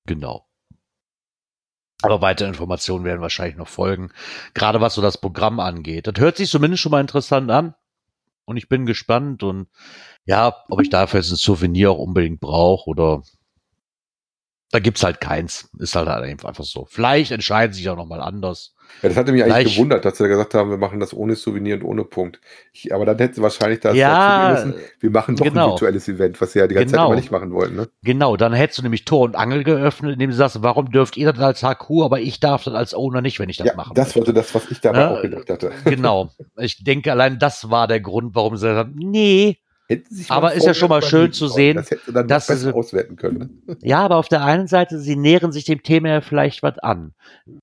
Genau. 0.06 0.47
Aber 2.02 2.22
weitere 2.22 2.48
Informationen 2.48 3.06
werden 3.06 3.22
wahrscheinlich 3.22 3.58
noch 3.58 3.68
folgen. 3.68 4.12
Gerade 4.54 4.82
was 4.82 4.94
so 4.94 5.02
das 5.02 5.20
Programm 5.20 5.60
angeht. 5.60 6.08
Das 6.08 6.16
hört 6.18 6.38
sich 6.38 6.50
zumindest 6.50 6.84
schon 6.84 6.92
mal 6.92 7.02
interessant 7.02 7.50
an. 7.50 7.74
Und 8.46 8.58
ich 8.58 8.70
bin 8.70 8.86
gespannt 8.86 9.44
und 9.44 9.68
ja, 10.26 10.64
ob 10.70 10.82
ich 10.82 10.90
dafür 10.90 11.20
jetzt 11.20 11.32
ein 11.32 11.36
Souvenir 11.38 11.92
auch 11.92 11.98
unbedingt 11.98 12.40
brauche 12.40 12.90
oder 12.90 13.24
da 14.72 14.80
gibt's 14.80 15.04
halt 15.04 15.22
keins. 15.22 15.70
Ist 15.80 15.96
halt 15.96 16.08
einfach 16.10 16.64
so. 16.64 16.86
Vielleicht 16.90 17.32
entscheiden 17.32 17.74
sie 17.74 17.80
sich 17.80 17.90
auch 17.90 17.96
noch 17.96 18.06
mal 18.06 18.22
anders. 18.22 18.74
Ja, 19.02 19.10
das 19.10 19.18
hatte 19.18 19.34
mich 19.34 19.44
eigentlich 19.44 19.56
Gleich- 19.66 19.76
gewundert, 19.76 20.06
dass 20.06 20.18
sie 20.18 20.24
da 20.24 20.28
gesagt 20.30 20.54
haben, 20.54 20.70
wir 20.70 20.78
machen 20.78 21.00
das 21.02 21.14
ohne 21.14 21.36
Souvenir 21.36 21.76
und 21.76 21.84
ohne 21.84 22.04
Punkt. 22.06 22.40
Ich, 22.72 22.94
aber 22.94 23.06
dann 23.06 23.18
hätten 23.18 23.34
sie 23.34 23.42
wahrscheinlich 23.42 23.82
das 23.82 23.96
Ja, 23.98 24.54
müssen, 24.66 24.76
wir 25.02 25.10
machen 25.10 25.36
doch 25.36 25.44
genau. 25.46 25.66
ein 25.66 25.72
virtuelles 25.72 26.08
Event, 26.08 26.40
was 26.40 26.54
sie 26.54 26.60
ja 26.60 26.68
die 26.68 26.76
ganze 26.76 26.92
Zeit 26.92 26.98
Genau. 27.00 27.08
aber 27.08 27.16
nicht 27.18 27.30
machen 27.32 27.52
wollten. 27.54 27.76
Ne? 27.76 27.90
Genau, 28.04 28.38
dann 28.38 28.54
hättest 28.54 28.80
du 28.80 28.84
nämlich 28.84 29.04
Tor 29.04 29.22
und 29.26 29.36
Angel 29.36 29.66
geöffnet, 29.66 30.14
indem 30.14 30.30
du 30.30 30.36
sagst, 30.38 30.62
warum 30.64 30.90
dürft 30.90 31.18
ihr 31.18 31.32
das 31.34 31.44
als 31.44 31.64
HQ, 31.64 32.02
aber 32.04 32.22
ich 32.22 32.40
darf 32.40 32.64
das 32.64 32.74
als 32.76 32.94
Owner 32.94 33.22
nicht, 33.22 33.40
wenn 33.40 33.50
ich 33.50 33.58
das 33.58 33.68
Ja, 33.68 33.76
mache. 33.76 33.94
das 33.94 34.12
so 34.12 34.22
das, 34.24 34.56
was 34.56 34.72
ich 34.72 34.80
dabei 34.80 35.00
Ja, 35.00 35.10
auch 35.18 35.22
gedacht 35.22 35.50
hatte. 35.50 35.72
Genau. 35.84 36.30
Ich 36.58 36.82
denke, 36.84 37.12
allein 37.12 37.40
das 37.40 37.70
war 37.70 37.88
der 37.88 38.00
Grund, 38.00 38.36
warum 38.36 38.56
sie 38.56 38.68
gesagt 38.68 38.88
haben, 38.90 38.96
nee, 38.98 39.58
sie 39.58 39.67
Aber 40.30 40.54
ist 40.54 40.66
ja 40.66 40.74
schon 40.74 40.90
mal 40.90 41.02
schön 41.02 41.32
zu 41.32 41.48
sehen, 41.48 41.84
dann 42.14 42.28
dass 42.28 42.48
sie- 42.48 42.74
auswerten 42.74 43.16
können. 43.16 43.62
Ne? 43.68 43.78
Ja, 43.82 44.00
aber 44.04 44.18
auf 44.18 44.28
der 44.28 44.44
einen 44.44 44.68
Seite, 44.68 45.00
sie 45.00 45.16
nähern 45.16 45.52
sich 45.52 45.64
dem 45.66 45.82
Thema 45.84 46.10
ja 46.10 46.22
vielleicht 46.22 46.62
was 46.64 46.78
an. 46.80 47.14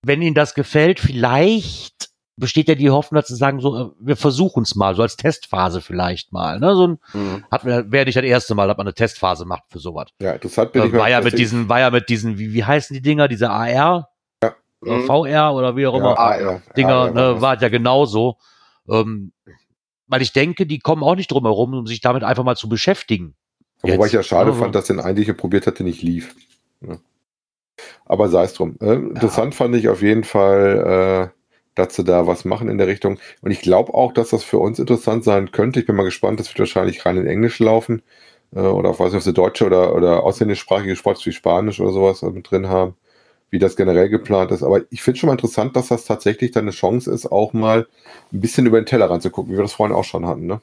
Wenn 0.02 0.22
ihnen 0.22 0.34
das 0.34 0.54
gefällt, 0.54 1.00
vielleicht 1.00 2.08
besteht 2.36 2.68
ja 2.68 2.74
die 2.74 2.90
Hoffnung, 2.90 3.20
dass 3.20 3.28
sie 3.28 3.36
sagen, 3.36 3.60
so, 3.60 3.76
äh, 3.78 3.90
wir 4.00 4.16
versuchen 4.16 4.62
es 4.64 4.74
mal, 4.74 4.96
so 4.96 5.02
als 5.02 5.16
Testphase 5.16 5.80
vielleicht 5.80 6.32
mal. 6.32 6.58
Ne? 6.58 6.74
So 6.74 6.86
ein, 6.88 6.98
Mhm. 7.12 7.44
hat 7.50 7.64
wäre 7.64 8.04
nicht 8.06 8.16
das 8.16 8.24
erste 8.24 8.54
Mal, 8.54 8.66
dass 8.68 8.76
man 8.76 8.86
eine 8.86 8.94
Testphase 8.94 9.44
macht 9.44 9.64
für 9.68 9.78
sowas. 9.78 10.08
Ja, 10.20 10.32
interessant 10.32 10.72
bin 10.72 10.82
Äh, 10.82 10.86
ich 10.86 10.92
mal, 10.92 10.98
war 11.00 11.10
ja 11.10 11.20
mit 11.20 11.38
diesen, 11.38 11.68
war 11.68 11.78
ja 11.80 11.90
mit 11.90 12.08
diesen, 12.08 12.38
wie, 12.38 12.52
wie 12.54 12.64
heißen 12.64 12.94
die 12.94 13.02
Dinger, 13.02 13.28
diese 13.28 13.50
AR? 13.50 14.08
Oder 14.80 14.96
Mhm. 14.98 15.06
VR 15.06 15.54
oder 15.54 15.76
wie 15.76 15.86
auch 15.86 15.94
ja, 15.94 15.98
immer. 16.00 16.18
ah, 16.18 16.40
ja, 16.40 16.60
Dinger, 16.76 16.94
ah, 16.94 17.06
ja, 17.06 17.12
ne, 17.12 17.40
war 17.40 17.60
ja 17.60 17.68
genauso. 17.68 18.36
Ähm, 18.88 19.32
weil 20.06 20.22
ich 20.22 20.32
denke, 20.32 20.66
die 20.66 20.78
kommen 20.78 21.02
auch 21.02 21.16
nicht 21.16 21.30
drum 21.30 21.44
herum, 21.44 21.74
um 21.74 21.86
sich 21.86 22.00
damit 22.00 22.24
einfach 22.24 22.44
mal 22.44 22.56
zu 22.56 22.68
beschäftigen. 22.68 23.34
Wobei 23.82 23.94
Jetzt. 23.94 24.06
ich 24.06 24.12
ja 24.12 24.22
schade 24.22 24.50
Also- 24.50 24.62
fand, 24.62 24.74
dass 24.74 24.86
den 24.86 25.00
einen, 25.00 25.16
den 25.16 25.28
ich 25.30 25.36
probiert 25.36 25.66
hatte, 25.66 25.84
nicht 25.84 26.02
lief. 26.02 26.34
Ja. 26.80 26.98
Aber 28.04 28.28
sei 28.28 28.44
es 28.44 28.54
drum. 28.54 28.76
Äh, 28.80 28.94
interessant 28.94 29.54
fand 29.54 29.74
ich 29.74 29.88
auf 29.88 30.02
jeden 30.02 30.24
Fall, 30.24 31.30
äh, 31.32 31.38
dass 31.74 31.96
sie 31.96 32.04
da 32.04 32.26
was 32.26 32.44
machen 32.44 32.68
in 32.68 32.78
der 32.78 32.86
Richtung. 32.86 33.18
Und 33.40 33.50
ich 33.50 33.60
glaube 33.60 33.92
auch, 33.94 34.12
dass 34.12 34.30
das 34.30 34.44
für 34.44 34.58
uns 34.58 34.78
interessant 34.78 35.24
sein 35.24 35.50
könnte. 35.50 35.80
Ich 35.80 35.86
bin 35.86 35.96
mal 35.96 36.04
gespannt, 36.04 36.38
das 36.38 36.48
wird 36.48 36.60
wahrscheinlich 36.60 37.04
rein 37.04 37.16
in 37.16 37.26
Englisch 37.26 37.58
laufen. 37.58 38.02
Äh, 38.54 38.60
oder 38.60 38.90
auf, 38.90 39.00
weiß 39.00 39.08
nicht, 39.12 39.16
ob 39.18 39.22
sie 39.22 39.32
deutsche 39.32 39.66
oder, 39.66 39.94
oder 39.94 40.22
ausländischsprachige 40.22 40.94
Spots 40.96 41.26
wie 41.26 41.32
Spanisch 41.32 41.80
oder 41.80 41.92
sowas 41.92 42.22
mit 42.22 42.48
drin 42.50 42.68
haben. 42.68 42.94
Wie 43.54 43.60
das 43.60 43.76
generell 43.76 44.08
geplant 44.08 44.50
ist. 44.50 44.64
Aber 44.64 44.80
ich 44.90 45.00
finde 45.00 45.20
schon 45.20 45.28
mal 45.28 45.34
interessant, 45.34 45.76
dass 45.76 45.86
das 45.86 46.04
tatsächlich 46.06 46.50
dann 46.50 46.64
eine 46.64 46.72
Chance 46.72 47.08
ist, 47.12 47.30
auch 47.30 47.52
mal 47.52 47.86
ein 48.32 48.40
bisschen 48.40 48.66
über 48.66 48.80
den 48.80 48.86
Teller 48.86 49.08
ranzugucken, 49.08 49.52
wie 49.52 49.56
wir 49.56 49.62
das 49.62 49.74
vorhin 49.74 49.94
auch 49.94 50.02
schon 50.02 50.26
hatten. 50.26 50.46
Ne? 50.46 50.60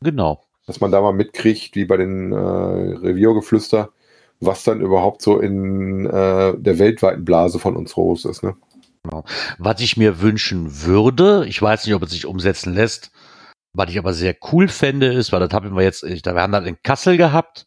Genau. 0.00 0.42
dass 0.66 0.80
man 0.80 0.90
da 0.90 1.02
mal 1.02 1.12
mitkriegt, 1.12 1.76
wie 1.76 1.84
bei 1.84 1.98
den 1.98 2.32
äh, 2.32 2.36
Review-Geflüster, 2.36 3.90
was 4.40 4.64
dann 4.64 4.80
überhaupt 4.80 5.20
so 5.20 5.38
in 5.40 6.06
äh, 6.06 6.54
der 6.56 6.78
weltweiten 6.78 7.24
Blase 7.26 7.58
von 7.58 7.76
uns 7.76 7.94
los 7.96 8.24
ist. 8.24 8.42
Ne? 8.42 8.54
Was 9.58 9.80
ich 9.82 9.98
mir 9.98 10.22
wünschen 10.22 10.84
würde, 10.86 11.44
ich 11.46 11.60
weiß 11.60 11.84
nicht, 11.84 11.94
ob 11.94 12.02
es 12.04 12.12
sich 12.12 12.24
umsetzen 12.24 12.72
lässt, 12.72 13.10
was 13.74 13.90
ich 13.90 13.98
aber 13.98 14.14
sehr 14.14 14.34
cool 14.52 14.68
fände, 14.68 15.12
ist, 15.12 15.32
weil 15.32 15.40
das 15.40 15.52
haben 15.52 15.76
wir 15.76 15.82
jetzt, 15.82 16.02
ich- 16.02 16.24
wir 16.24 16.34
haben 16.34 16.52
das 16.52 16.64
in 16.66 16.78
Kassel 16.82 17.16
gehabt, 17.18 17.66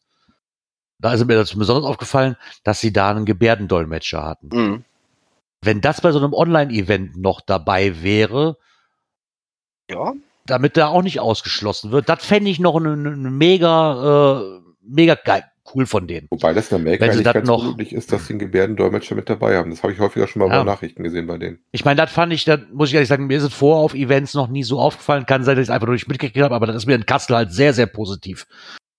da 1.05 1.13
ist 1.13 1.25
mir 1.25 1.35
dazu 1.35 1.57
besonders 1.57 1.85
aufgefallen, 1.85 2.35
dass 2.63 2.79
sie 2.81 2.91
da 2.91 3.11
einen 3.11 3.25
Gebärdendolmetscher 3.25 4.23
hatten. 4.23 4.47
Mhm. 4.51 4.83
Wenn 5.61 5.81
das 5.81 6.01
bei 6.01 6.11
so 6.11 6.19
einem 6.19 6.33
Online-Event 6.33 7.17
noch 7.17 7.41
dabei 7.41 8.01
wäre, 8.03 8.57
Ja, 9.89 10.13
damit 10.45 10.77
da 10.77 10.87
auch 10.87 11.01
nicht 11.03 11.19
ausgeschlossen 11.19 11.91
wird, 11.91 12.09
das 12.09 12.25
fände 12.25 12.49
ich 12.49 12.59
noch 12.59 12.75
eine, 12.75 12.93
eine 12.93 13.31
mega, 13.31 14.39
äh, 14.41 14.59
mega 14.81 15.15
geil, 15.15 15.43
cool 15.73 15.85
von 15.85 16.07
denen. 16.07 16.27
Wobei 16.31 16.53
das 16.53 16.71
in 16.71 16.77
Amerika 16.81 17.05
Wenn 17.05 17.13
sie 17.17 17.23
das 17.23 17.33
ganz 17.33 17.47
noch- 17.47 17.63
unüblich 17.63 17.93
ist, 17.93 18.11
dass 18.11 18.25
sie 18.27 18.33
einen 18.33 18.39
Gebärdendolmetscher 18.39 19.15
mit 19.15 19.29
dabei 19.29 19.57
haben. 19.57 19.69
Das 19.71 19.83
habe 19.83 19.93
ich 19.93 19.99
häufiger 19.99 20.27
schon 20.27 20.39
mal 20.41 20.49
Ja. 20.49 20.59
bei 20.63 20.71
Nachrichten 20.71 21.03
gesehen 21.03 21.27
bei 21.27 21.37
denen. 21.37 21.59
Ich 21.71 21.85
meine, 21.85 21.97
das 22.01 22.11
fand 22.11 22.33
ich, 22.33 22.45
da 22.45 22.57
muss 22.73 22.89
ich 22.89 22.95
ehrlich 22.95 23.09
sagen, 23.09 23.27
mir 23.27 23.37
ist 23.37 23.43
es 23.43 23.53
vorher 23.53 23.83
auf 23.83 23.93
Events 23.93 24.33
noch 24.33 24.47
nie 24.47 24.63
so 24.63 24.79
aufgefallen. 24.79 25.25
Kann 25.25 25.43
sein, 25.43 25.55
dass 25.55 25.63
ich 25.63 25.69
es 25.69 25.73
einfach 25.73 25.87
nur 25.87 25.93
nicht 25.95 26.07
mitgekriegt 26.07 26.43
habe, 26.43 26.53
aber 26.55 26.65
das 26.67 26.75
ist 26.77 26.85
mir 26.87 26.95
in 26.95 27.05
Kassel 27.05 27.35
halt 27.35 27.51
sehr, 27.51 27.73
sehr 27.73 27.87
positiv. 27.87 28.45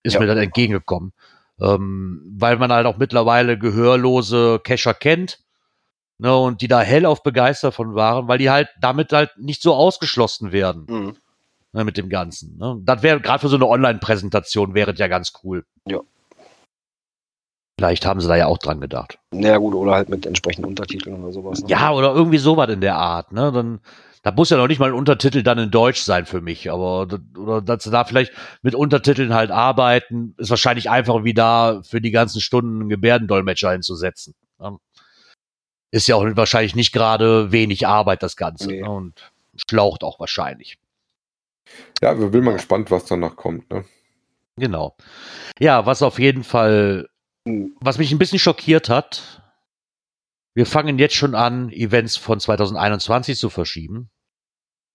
Ist 0.02 0.14
Ja. 0.14 0.20
mir 0.20 0.26
dann 0.26 0.38
entgegengekommen. 0.38 1.12
Ähm, 1.60 2.22
weil 2.38 2.58
man 2.58 2.70
halt 2.72 2.86
auch 2.86 2.98
mittlerweile 2.98 3.58
gehörlose 3.58 4.60
Cacher 4.62 4.94
kennt. 4.94 5.40
Ne, 6.18 6.34
und 6.34 6.62
die 6.62 6.68
da 6.68 6.80
hellauf 6.80 7.22
begeistert 7.22 7.74
von 7.74 7.94
waren, 7.94 8.26
weil 8.26 8.38
die 8.38 8.48
halt 8.48 8.68
damit 8.80 9.12
halt 9.12 9.36
nicht 9.36 9.60
so 9.60 9.74
ausgeschlossen 9.74 10.50
werden 10.50 10.86
Mhm. 10.88 11.16
ne, 11.72 11.84
mit 11.84 11.98
dem 11.98 12.08
Ganzen. 12.08 12.56
Ne. 12.56 12.78
Das 12.84 13.02
wäre 13.02 13.20
gerade 13.20 13.40
für 13.40 13.48
so 13.50 13.56
eine 13.56 13.66
Online-Präsentation 13.66 14.72
wäre 14.72 14.92
es 14.92 14.98
ja 14.98 15.08
ganz 15.08 15.34
cool. 15.44 15.66
Ja. 15.86 16.00
Vielleicht 17.78 18.06
haben 18.06 18.20
sie 18.20 18.28
da 18.28 18.36
ja 18.36 18.46
auch 18.46 18.56
dran 18.56 18.80
gedacht. 18.80 19.18
Na 19.32 19.58
gut, 19.58 19.74
oder 19.74 19.92
halt 19.92 20.08
mit 20.08 20.24
entsprechenden 20.24 20.68
Untertiteln 20.70 21.22
oder 21.22 21.32
sowas. 21.32 21.60
Ne? 21.60 21.68
Ja, 21.68 21.92
oder 21.92 22.14
irgendwie 22.14 22.38
sowas 22.38 22.70
in 22.70 22.80
der 22.80 22.96
Art, 22.96 23.32
ne? 23.32 23.52
Dann, 23.52 23.80
da 24.26 24.32
muss 24.32 24.50
ja 24.50 24.56
noch 24.56 24.66
nicht 24.66 24.80
mal 24.80 24.88
ein 24.88 24.92
Untertitel 24.92 25.44
dann 25.44 25.56
in 25.60 25.70
Deutsch 25.70 26.00
sein 26.00 26.26
für 26.26 26.40
mich, 26.40 26.68
aber 26.68 27.06
oder 27.38 27.62
dass 27.62 27.84
sie 27.84 27.92
da 27.92 28.02
vielleicht 28.04 28.32
mit 28.60 28.74
Untertiteln 28.74 29.32
halt 29.32 29.52
arbeiten, 29.52 30.34
ist 30.36 30.50
wahrscheinlich 30.50 30.90
einfacher 30.90 31.22
wie 31.22 31.32
da 31.32 31.80
für 31.84 32.00
die 32.00 32.10
ganzen 32.10 32.40
Stunden 32.40 32.80
einen 32.80 32.88
Gebärdendolmetscher 32.88 33.70
hinzusetzen. 33.70 34.34
ne? 34.58 34.78
Ist 35.92 36.08
ja 36.08 36.16
auch 36.16 36.24
wahrscheinlich 36.34 36.74
nicht 36.74 36.90
gerade 36.90 37.52
wenig 37.52 37.86
Arbeit, 37.86 38.24
das 38.24 38.34
Ganze. 38.34 38.66
Nee. 38.66 38.82
Ne? 38.82 38.90
Und 38.90 39.30
schlaucht 39.70 40.02
auch 40.02 40.18
wahrscheinlich. 40.18 40.76
Ja, 42.02 42.18
wir 42.18 42.28
bin 42.30 42.42
mal 42.42 42.54
gespannt, 42.54 42.90
was 42.90 43.04
danach 43.04 43.36
kommt. 43.36 43.70
Ne? 43.70 43.84
Genau. 44.56 44.96
Ja, 45.60 45.86
was 45.86 46.02
auf 46.02 46.18
jeden 46.18 46.42
Fall, 46.42 47.08
Mhm. 47.44 47.76
was 47.80 47.98
mich 47.98 48.10
ein 48.10 48.18
bisschen 48.18 48.40
schockiert 48.40 48.88
hat, 48.88 49.40
wir 50.54 50.66
fangen 50.66 50.98
jetzt 50.98 51.14
schon 51.14 51.36
an, 51.36 51.70
Events 51.70 52.16
von 52.16 52.40
2021 52.40 53.38
zu 53.38 53.50
verschieben. 53.50 54.10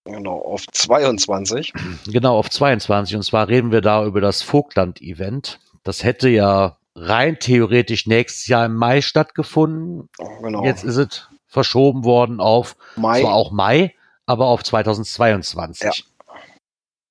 Genau, 0.06 0.40
auf 0.40 0.66
22. 0.68 1.74
Genau, 2.08 2.38
auf 2.38 2.50
22. 2.50 3.16
Und 3.16 3.24
zwar 3.24 3.48
reden 3.48 3.72
wir 3.72 3.82
da 3.82 4.06
über 4.06 4.22
das 4.22 4.42
Vogtland-Event. 4.42 5.60
Das 5.84 6.04
hätte 6.04 6.30
ja 6.30 6.78
rein 6.96 7.38
theoretisch 7.40 8.08
nächstes 8.08 8.48
Jahr 8.48 8.66
im 8.66 8.76
Mai 8.76 9.02
stattgefunden. 9.02 10.10
Genau. 10.42 10.64
Jetzt 10.64 10.84
ist 10.84 10.98
es 10.98 11.30
verschoben 11.48 12.04
worden 12.04 12.40
auf 12.40 12.76
Mai. 12.96 13.22
zwar 13.22 13.34
auch 13.34 13.52
Mai, 13.52 13.94
aber 14.26 14.48
auf 14.48 14.64
2022. 14.64 15.82
Ja. 15.82 15.92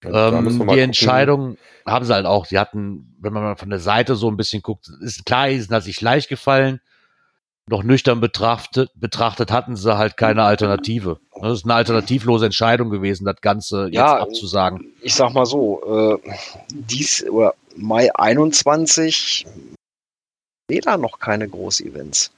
Ähm, 0.03 0.49
die 0.49 0.59
gucken. 0.59 0.79
Entscheidung 0.79 1.59
haben 1.87 2.05
sie 2.05 2.15
halt 2.15 2.27
auch. 2.27 2.47
Sie 2.47 2.59
hatten, 2.59 3.15
wenn 3.21 3.33
man 3.33 3.43
mal 3.43 3.57
von 3.57 3.71
der 3.71 3.81
Seite 3.81 4.17
so 4.17 4.31
ein 4.31 4.37
bisschen 4.37 4.63
guckt, 4.63 4.89
ist 5.01 5.27
klar, 5.27 5.51
ist 5.51 5.71
sich 5.83 6.01
leicht 6.01 6.29
gefallen. 6.29 6.81
Noch 7.71 7.85
nüchtern 7.85 8.21
betrachtet, 8.21 8.91
betrachtet 8.97 9.53
hatten 9.53 9.77
sie 9.77 9.97
halt 9.97 10.17
keine 10.17 10.43
Alternative. 10.43 11.21
Das 11.41 11.53
ist 11.53 11.65
eine 11.65 11.75
alternativlose 11.75 12.47
Entscheidung 12.47 12.91
gewesen, 12.91 13.25
das 13.25 13.41
Ganze 13.41 13.85
jetzt 13.85 13.95
Ja, 13.95 14.19
abzusagen. 14.19 14.93
Ich 15.03 15.15
sag 15.15 15.33
mal 15.35 15.47
so, 15.47 16.19
äh, 16.19 16.31
dies 16.75 17.25
oder 17.31 17.55
Mai 17.77 18.13
21, 18.13 19.47
sehe 20.69 20.81
da 20.81 20.97
noch 20.97 21.21
keine 21.21 21.49
Groß-Events. 21.49 22.33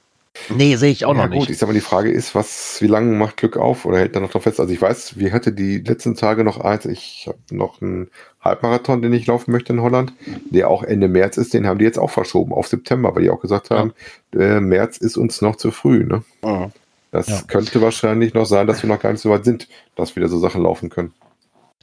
Nee, 0.49 0.75
sehe 0.77 0.91
ich 0.91 1.05
auch 1.05 1.15
ja, 1.15 1.23
noch 1.25 1.29
gut, 1.31 1.41
nicht. 1.41 1.51
ich 1.51 1.57
sag 1.59 1.67
mal, 1.67 1.73
die 1.73 1.79
Frage 1.79 2.11
ist, 2.11 2.33
was, 2.33 2.81
wie 2.81 2.87
lange 2.87 3.15
macht 3.15 3.37
Glück 3.37 3.55
auf 3.55 3.85
oder 3.85 3.99
hält 3.99 4.15
er 4.15 4.21
noch 4.21 4.31
drauf 4.31 4.43
fest? 4.43 4.59
Also 4.59 4.73
ich 4.73 4.81
weiß, 4.81 5.17
wir 5.19 5.31
hatte 5.31 5.51
die 5.53 5.77
letzten 5.79 6.15
Tage 6.15 6.43
noch 6.43 6.59
eins, 6.59 6.85
ich 6.85 7.25
habe 7.27 7.37
noch 7.51 7.81
einen 7.81 8.09
Halbmarathon, 8.41 9.01
den 9.03 9.13
ich 9.13 9.27
laufen 9.27 9.51
möchte 9.51 9.73
in 9.73 9.81
Holland, 9.81 10.11
der 10.49 10.69
auch 10.69 10.81
Ende 10.83 11.07
März 11.07 11.37
ist, 11.37 11.53
den 11.53 11.67
haben 11.67 11.77
die 11.77 11.85
jetzt 11.85 11.99
auch 11.99 12.09
verschoben 12.09 12.51
auf 12.51 12.67
September, 12.67 13.15
weil 13.15 13.23
die 13.23 13.29
auch 13.29 13.41
gesagt 13.41 13.69
haben, 13.69 13.93
äh, 14.35 14.59
März 14.59 14.97
ist 14.97 15.17
uns 15.17 15.41
noch 15.41 15.55
zu 15.55 15.69
früh. 15.71 16.03
Ne? 16.03 16.23
Mhm. 16.43 16.71
Das 17.11 17.27
Ja. 17.27 17.41
könnte 17.47 17.79
wahrscheinlich 17.81 18.33
noch 18.33 18.45
sein, 18.45 18.65
dass 18.65 18.81
wir 18.81 18.89
noch 18.89 18.99
gar 18.99 19.11
nicht 19.11 19.21
so 19.21 19.29
weit 19.29 19.45
sind, 19.45 19.67
dass 19.95 20.15
wieder 20.15 20.29
so 20.29 20.39
Sachen 20.39 20.63
laufen 20.63 20.89
können. 20.89 21.13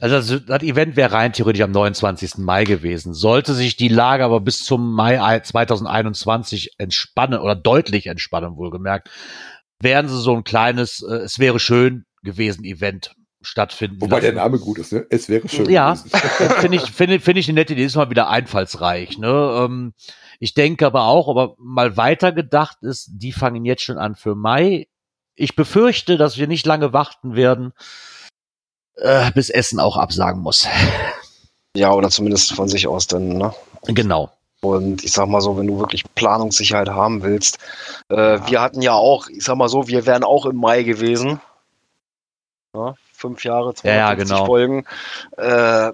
Also 0.01 0.15
das, 0.15 0.45
das 0.47 0.63
Event 0.63 0.95
wäre 0.95 1.13
rein 1.13 1.31
theoretisch 1.31 1.61
am 1.61 1.71
29. 1.71 2.39
Mai 2.39 2.63
gewesen. 2.63 3.13
Sollte 3.13 3.53
sich 3.53 3.77
die 3.77 3.87
Lage 3.87 4.23
aber 4.23 4.41
bis 4.41 4.63
zum 4.63 4.93
Mai 4.93 5.39
2021 5.39 6.71
entspannen 6.79 7.39
oder 7.39 7.55
deutlich 7.55 8.07
entspannen, 8.07 8.57
wohlgemerkt, 8.57 9.11
werden 9.79 10.09
sie 10.09 10.19
so 10.19 10.35
ein 10.35 10.43
kleines, 10.43 11.05
äh, 11.07 11.17
es 11.17 11.37
wäre 11.37 11.59
schön 11.59 12.05
gewesen, 12.23 12.65
Event 12.65 13.15
stattfinden. 13.41 14.01
Wobei 14.01 14.19
der 14.19 14.33
lassen. 14.33 14.43
Name 14.43 14.59
gut 14.59 14.79
ist, 14.79 14.91
ne? 14.91 15.05
Es 15.11 15.29
wäre 15.29 15.47
schön. 15.47 15.69
Ja. 15.69 15.93
gewesen. 15.93 16.09
finde 16.59 16.77
ich, 16.77 16.91
finde, 16.91 17.19
finde 17.19 17.39
ich 17.39 17.47
eine 17.47 17.59
nette 17.59 17.73
Idee, 17.73 17.85
ist 17.85 17.95
mal 17.95 18.09
wieder 18.09 18.27
einfallsreich. 18.27 19.19
Ne? 19.19 19.65
Ähm, 19.65 19.93
ich 20.39 20.55
denke 20.55 20.87
aber 20.87 21.03
auch, 21.03 21.29
aber 21.29 21.55
mal 21.59 21.95
weiter 21.95 22.31
gedacht 22.31 22.77
ist, 22.81 23.11
die 23.13 23.31
fangen 23.31 23.65
jetzt 23.65 23.83
schon 23.83 23.99
an 23.99 24.15
für 24.15 24.33
Mai. 24.33 24.87
Ich 25.35 25.55
befürchte, 25.55 26.17
dass 26.17 26.39
wir 26.39 26.47
nicht 26.47 26.65
lange 26.65 26.91
warten 26.91 27.35
werden, 27.35 27.73
äh, 28.95 29.31
bis 29.31 29.49
Essen 29.49 29.79
auch 29.79 29.97
absagen 29.97 30.41
muss. 30.41 30.67
Ja, 31.75 31.93
oder 31.93 32.09
zumindest 32.09 32.53
von 32.53 32.67
sich 32.67 32.87
aus 32.87 33.07
dann, 33.07 33.29
ne? 33.29 33.53
genau. 33.85 34.29
Und 34.61 35.03
ich 35.03 35.11
sag 35.11 35.27
mal 35.27 35.41
so, 35.41 35.57
wenn 35.57 35.67
du 35.67 35.79
wirklich 35.79 36.03
Planungssicherheit 36.13 36.89
haben 36.89 37.23
willst, 37.23 37.57
äh, 38.09 38.39
wir 38.45 38.61
hatten 38.61 38.81
ja 38.81 38.93
auch, 38.93 39.27
ich 39.27 39.43
sag 39.43 39.55
mal 39.55 39.69
so, 39.69 39.87
wir 39.87 40.05
wären 40.05 40.23
auch 40.23 40.45
im 40.45 40.57
Mai 40.57 40.83
gewesen. 40.83 41.41
Ja, 42.75 42.93
fünf 43.11 43.43
Jahre, 43.43 43.73
Ja, 43.83 43.95
ja, 43.95 44.07
250 44.15 44.29
genau. 44.29 44.45
Folgen. 44.45 44.85
Äh, 45.37 45.91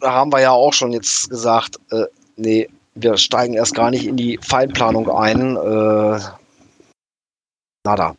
da 0.00 0.12
haben 0.12 0.32
wir 0.32 0.40
ja 0.40 0.52
auch 0.52 0.72
schon 0.72 0.92
jetzt 0.92 1.28
gesagt, 1.28 1.80
äh, 1.90 2.04
nee, 2.36 2.68
wir 2.94 3.16
steigen 3.16 3.54
erst 3.54 3.74
gar 3.74 3.90
nicht 3.90 4.06
in 4.06 4.16
die 4.16 4.38
Feinplanung 4.42 5.10
ein. 5.10 5.56
Äh, 5.56 6.20
nada. 7.84 8.14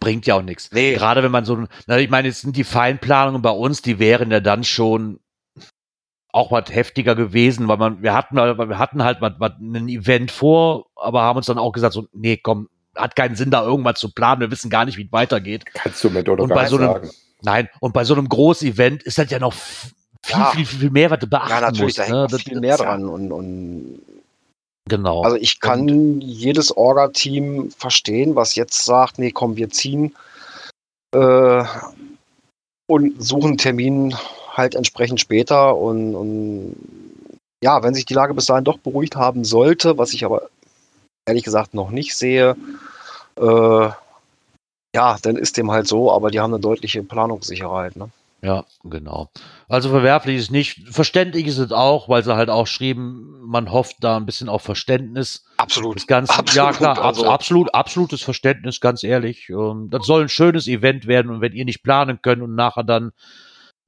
Bringt 0.00 0.26
ja 0.26 0.36
auch 0.36 0.42
nichts. 0.42 0.70
Nee. 0.72 0.94
Gerade 0.94 1.22
wenn 1.22 1.30
man 1.32 1.44
so, 1.44 1.64
na, 1.86 1.98
ich 1.98 2.10
meine, 2.10 2.28
jetzt 2.28 2.42
sind 2.42 2.56
die 2.56 2.64
Feinplanungen 2.64 3.42
bei 3.42 3.50
uns, 3.50 3.82
die 3.82 3.98
wären 3.98 4.30
ja 4.30 4.40
dann 4.40 4.64
schon 4.64 5.20
auch 6.32 6.52
was 6.52 6.72
heftiger 6.72 7.14
gewesen, 7.14 7.68
weil 7.68 7.78
man, 7.78 8.02
wir 8.02 8.14
hatten, 8.14 8.36
wir 8.36 8.78
hatten 8.78 9.02
halt 9.02 9.20
was, 9.20 9.32
was, 9.38 9.52
ein 9.60 9.88
Event 9.88 10.30
vor, 10.30 10.86
aber 10.94 11.22
haben 11.22 11.38
uns 11.38 11.46
dann 11.46 11.58
auch 11.58 11.72
gesagt, 11.72 11.94
so, 11.94 12.06
nee, 12.12 12.36
komm, 12.36 12.68
hat 12.94 13.16
keinen 13.16 13.34
Sinn, 13.34 13.50
da 13.50 13.62
irgendwas 13.64 13.98
zu 13.98 14.12
planen, 14.12 14.40
wir 14.40 14.50
wissen 14.50 14.70
gar 14.70 14.84
nicht, 14.84 14.98
wie 14.98 15.06
es 15.06 15.12
weitergeht. 15.12 15.64
Kannst 15.72 16.04
du 16.04 16.10
mir 16.10 16.22
doch 16.22 16.36
Und 16.38 16.50
bei 16.50 16.66
so 16.66 16.76
einem- 16.76 16.86
sagen. 16.92 17.10
Nein, 17.42 17.68
und 17.80 17.92
bei 17.94 18.04
so 18.04 18.14
einem 18.14 18.28
Groß-Event 18.28 19.04
ist 19.04 19.16
das 19.18 19.30
ja 19.30 19.38
noch 19.38 19.52
viel, 19.54 19.92
Ja. 20.28 20.46
viel, 20.50 20.66
viel 20.66 20.90
mehr, 20.90 21.10
was 21.10 21.20
du 21.20 21.28
beachten 21.28 21.50
Ja, 21.50 21.60
natürlich, 21.60 21.96
musst. 21.96 21.98
da 21.98 22.02
hängt 22.20 22.32
ne? 22.32 22.38
viel 22.38 22.60
mehr 22.60 22.76
dran. 22.76 23.04
Und, 23.08 23.32
und 23.32 24.00
Genau. 24.88 25.22
Also 25.22 25.36
ich 25.36 25.60
kann 25.60 26.20
jedes 26.20 26.76
Orga-Team 26.76 27.70
verstehen, 27.70 28.36
was 28.36 28.54
jetzt 28.54 28.84
sagt, 28.84 29.18
nee, 29.18 29.30
komm, 29.30 29.56
wir 29.56 29.70
ziehen 29.70 30.14
äh, 31.14 31.64
und 32.86 33.22
suchen 33.22 33.58
Termin 33.58 34.14
halt 34.54 34.74
entsprechend 34.74 35.20
später 35.20 35.76
und, 35.76 36.14
und 36.14 36.76
ja, 37.62 37.82
wenn 37.82 37.94
sich 37.94 38.06
die 38.06 38.14
Lage 38.14 38.34
bis 38.34 38.46
dahin 38.46 38.64
doch 38.64 38.78
beruhigt 38.78 39.16
haben 39.16 39.44
sollte, 39.44 39.98
was 39.98 40.12
ich 40.12 40.24
aber 40.24 40.48
ehrlich 41.26 41.44
gesagt 41.44 41.74
noch 41.74 41.90
nicht 41.90 42.16
sehe, 42.16 42.56
äh, 43.36 43.88
ja, 44.94 45.18
dann 45.22 45.36
ist 45.36 45.56
dem 45.56 45.70
halt 45.70 45.86
so, 45.86 46.10
aber 46.12 46.30
die 46.30 46.40
haben 46.40 46.52
eine 46.52 46.60
deutliche 46.60 47.02
Planungssicherheit. 47.02 47.96
Ne? 47.96 48.08
Ja, 48.40 48.66
genau. 48.84 49.30
Also 49.68 49.88
verwerflich 49.88 50.36
ist 50.36 50.50
nicht. 50.52 50.88
Verständlich 50.88 51.46
ist 51.46 51.58
es 51.58 51.72
auch, 51.72 52.08
weil 52.08 52.22
sie 52.22 52.36
halt 52.36 52.50
auch 52.50 52.68
schrieben, 52.68 53.40
man 53.44 53.72
hofft 53.72 53.96
da 54.00 54.16
ein 54.16 54.26
bisschen 54.26 54.48
auf 54.48 54.62
Verständnis. 54.62 55.44
Absolut. 55.56 55.96
Das 55.96 56.06
Ganze, 56.06 56.32
ja 56.32 56.38
Absolut, 56.38 56.76
klar, 56.76 57.04
also- 57.04 57.28
absolut, 57.28 57.74
absolutes 57.74 58.22
Verständnis, 58.22 58.80
ganz 58.80 59.02
ehrlich. 59.02 59.48
Ähm, 59.48 59.88
das 59.90 60.06
soll 60.06 60.22
ein 60.22 60.28
schönes 60.28 60.68
Event 60.68 61.06
werden 61.08 61.30
und 61.32 61.40
wenn 61.40 61.52
ihr 61.52 61.64
nicht 61.64 61.82
planen 61.82 62.20
könnt 62.22 62.42
und 62.42 62.54
nachher 62.54 62.84
dann 62.84 63.10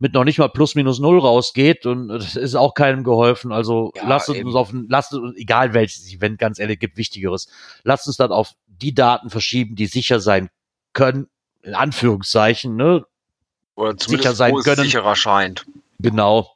mit 0.00 0.14
noch 0.14 0.24
nicht 0.24 0.38
mal 0.38 0.48
plus 0.48 0.74
minus 0.74 0.98
null 0.98 1.20
rausgeht 1.20 1.86
und 1.86 2.08
das 2.08 2.34
ist 2.34 2.54
auch 2.56 2.74
keinem 2.74 3.04
geholfen. 3.04 3.52
Also 3.52 3.92
Ja, 3.94 4.08
lasst 4.08 4.30
uns 4.30 4.54
auf 4.54 4.72
ein, 4.72 4.86
lasst 4.88 5.14
uns, 5.14 5.36
egal 5.36 5.74
welches 5.74 6.12
Event, 6.12 6.38
ganz 6.38 6.58
ehrlich, 6.58 6.80
gibt 6.80 6.96
Wichtigeres. 6.96 7.48
Lasst 7.84 8.06
uns 8.08 8.16
dann 8.16 8.32
auf 8.32 8.54
die 8.66 8.94
Daten 8.94 9.30
verschieben, 9.30 9.76
die 9.76 9.86
sicher 9.86 10.18
sein 10.18 10.48
können, 10.94 11.28
in 11.62 11.74
Anführungszeichen, 11.74 12.74
ne? 12.74 13.04
Oder 13.80 13.94
sicher 13.98 14.34
sein 14.34 14.54
es 14.54 14.64
können. 14.64 14.82
sicherer 14.82 15.16
scheint. 15.16 15.66
Genau. 15.98 16.54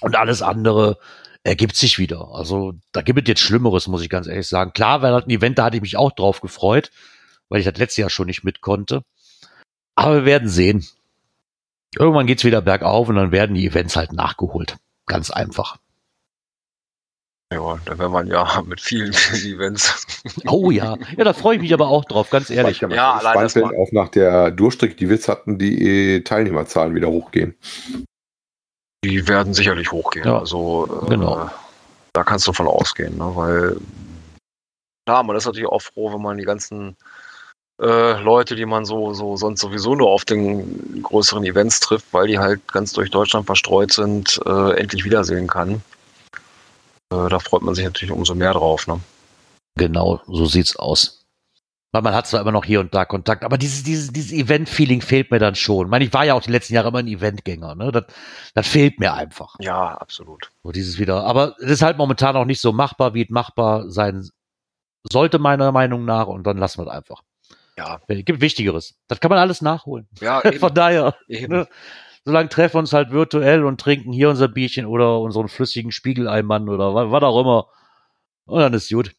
Und 0.00 0.16
alles 0.16 0.42
andere 0.42 0.98
ergibt 1.42 1.76
sich 1.76 1.98
wieder. 1.98 2.28
Also 2.32 2.74
da 2.92 3.02
gibt 3.02 3.20
es 3.20 3.28
jetzt 3.28 3.40
Schlimmeres, 3.40 3.88
muss 3.88 4.02
ich 4.02 4.10
ganz 4.10 4.26
ehrlich 4.26 4.46
sagen. 4.46 4.72
Klar, 4.72 5.02
weil 5.02 5.14
ein 5.14 5.30
Event, 5.30 5.58
da 5.58 5.64
hatte 5.64 5.76
ich 5.76 5.82
mich 5.82 5.96
auch 5.96 6.12
drauf 6.12 6.40
gefreut, 6.40 6.90
weil 7.48 7.60
ich 7.60 7.66
das 7.66 7.78
letzte 7.78 8.02
Jahr 8.02 8.10
schon 8.10 8.26
nicht 8.26 8.44
mit 8.44 8.60
konnte. 8.60 9.02
Aber 9.94 10.16
wir 10.16 10.24
werden 10.24 10.48
sehen. 10.48 10.86
Irgendwann 11.98 12.26
geht's 12.26 12.44
wieder 12.44 12.60
bergauf 12.60 13.08
und 13.08 13.16
dann 13.16 13.32
werden 13.32 13.54
die 13.54 13.66
Events 13.66 13.96
halt 13.96 14.12
nachgeholt. 14.12 14.76
Ganz 15.06 15.30
einfach. 15.30 15.78
Ja, 17.52 17.78
da 17.86 17.98
wäre 17.98 18.10
man 18.10 18.26
ja 18.26 18.62
mit 18.66 18.80
vielen, 18.80 19.12
vielen 19.12 19.54
Events. 19.60 20.06
Oh 20.46 20.70
ja. 20.70 20.96
Ja, 21.16 21.24
da 21.24 21.32
freue 21.32 21.56
ich 21.56 21.62
mich 21.62 21.72
aber 21.72 21.88
auch 21.88 22.04
drauf, 22.04 22.28
ganz 22.28 22.50
ehrlich. 22.50 22.82
Ich 22.82 22.90
Ja, 22.90 23.14
allein 23.14 23.40
das 23.40 23.54
mal- 23.54 23.74
auch 23.74 23.90
nach 23.92 24.08
der 24.08 24.50
Durchstrecke, 24.50 24.94
die 24.94 25.08
wir 25.08 25.16
jetzt 25.16 25.28
hatten, 25.28 25.58
die 25.58 26.16
äh, 26.16 26.20
Teilnehmerzahlen 26.20 26.94
wieder 26.94 27.08
hochgehen. 27.08 27.54
Die 29.04 29.26
werden 29.28 29.54
sicherlich 29.54 29.90
hochgehen. 29.92 30.26
Ja, 30.26 30.40
also 30.40 31.02
äh, 31.06 31.08
genau. 31.10 31.48
da 32.12 32.24
kannst 32.24 32.46
du 32.46 32.52
von 32.52 32.66
ausgehen, 32.66 33.16
ne? 33.16 33.30
weil 33.34 33.76
klar, 35.06 35.22
man 35.22 35.36
ist 35.36 35.46
natürlich 35.46 35.68
auch 35.68 35.80
froh, 35.80 36.12
wenn 36.12 36.20
man 36.20 36.36
die 36.36 36.44
ganzen 36.44 36.96
äh, 37.80 38.20
Leute, 38.20 38.56
die 38.56 38.66
man 38.66 38.84
so, 38.84 39.14
so 39.14 39.36
sonst 39.36 39.60
sowieso 39.60 39.94
nur 39.94 40.08
auf 40.10 40.24
den 40.26 41.00
größeren 41.02 41.44
Events 41.44 41.80
trifft, 41.80 42.06
weil 42.12 42.26
die 42.26 42.38
halt 42.38 42.60
ganz 42.70 42.92
durch 42.92 43.10
Deutschland 43.10 43.46
verstreut 43.46 43.92
sind, 43.92 44.38
äh, 44.44 44.72
endlich 44.78 45.04
wiedersehen 45.04 45.46
kann. 45.46 45.80
Äh, 47.12 47.28
da 47.28 47.38
freut 47.38 47.62
man 47.62 47.74
sich 47.74 47.84
natürlich 47.84 48.12
umso 48.12 48.34
mehr 48.34 48.52
drauf. 48.52 48.86
Ne? 48.86 49.00
Genau, 49.76 50.20
so 50.26 50.46
sieht's 50.46 50.76
aus. 50.76 51.24
Weil 51.90 52.02
man 52.02 52.14
hat 52.14 52.26
zwar 52.26 52.42
immer 52.42 52.52
noch 52.52 52.66
hier 52.66 52.80
und 52.80 52.94
da 52.94 53.06
Kontakt, 53.06 53.44
aber 53.44 53.56
dieses, 53.56 53.82
dieses, 53.82 54.12
dieses 54.12 54.32
Event-Feeling 54.32 55.00
fehlt 55.00 55.30
mir 55.30 55.38
dann 55.38 55.54
schon. 55.54 55.86
Ich 55.86 55.90
meine, 55.90 56.04
ich 56.04 56.12
war 56.12 56.24
ja 56.24 56.34
auch 56.34 56.42
die 56.42 56.50
letzten 56.50 56.74
Jahre 56.74 56.88
immer 56.88 56.98
ein 56.98 57.06
Eventgänger, 57.08 57.74
ne? 57.76 57.90
Das, 57.90 58.04
das 58.52 58.66
fehlt 58.68 59.00
mir 59.00 59.14
einfach. 59.14 59.56
Ja, 59.58 59.96
absolut. 59.96 60.50
So 60.62 60.70
dieses 60.70 60.98
wieder. 60.98 61.24
Aber 61.24 61.54
es 61.60 61.70
ist 61.70 61.82
halt 61.82 61.96
momentan 61.96 62.36
auch 62.36 62.44
nicht 62.44 62.60
so 62.60 62.72
machbar, 62.72 63.14
wie 63.14 63.22
es 63.22 63.30
machbar 63.30 63.90
sein 63.90 64.28
sollte, 65.10 65.38
meiner 65.38 65.72
Meinung 65.72 66.04
nach. 66.04 66.26
Und 66.26 66.46
dann 66.46 66.58
lassen 66.58 66.80
wir 66.80 66.88
es 66.88 66.92
einfach. 66.92 67.22
Ja, 67.78 68.00
Es 68.06 68.24
gibt 68.24 68.42
Wichtigeres. 68.42 68.96
Das 69.06 69.20
kann 69.20 69.30
man 69.30 69.38
alles 69.38 69.62
nachholen. 69.62 70.08
ja 70.20 70.40
Von 70.42 70.52
eben, 70.52 70.74
daher, 70.74 71.14
eben. 71.28 71.52
ne? 71.54 71.68
Solange 72.24 72.48
treffen 72.48 72.74
wir 72.74 72.80
uns 72.80 72.92
halt 72.92 73.10
virtuell 73.10 73.64
und 73.64 73.80
trinken 73.80 74.12
hier 74.12 74.30
unser 74.30 74.48
Bierchen 74.48 74.86
oder 74.86 75.20
unseren 75.20 75.48
flüssigen 75.48 75.92
Spiegeleimann 75.92 76.68
oder 76.68 76.94
was, 76.94 77.10
was 77.10 77.22
auch 77.22 77.40
immer. 77.40 77.68
Und 78.46 78.60
dann 78.60 78.74
ist 78.74 78.90
gut. 78.90 79.14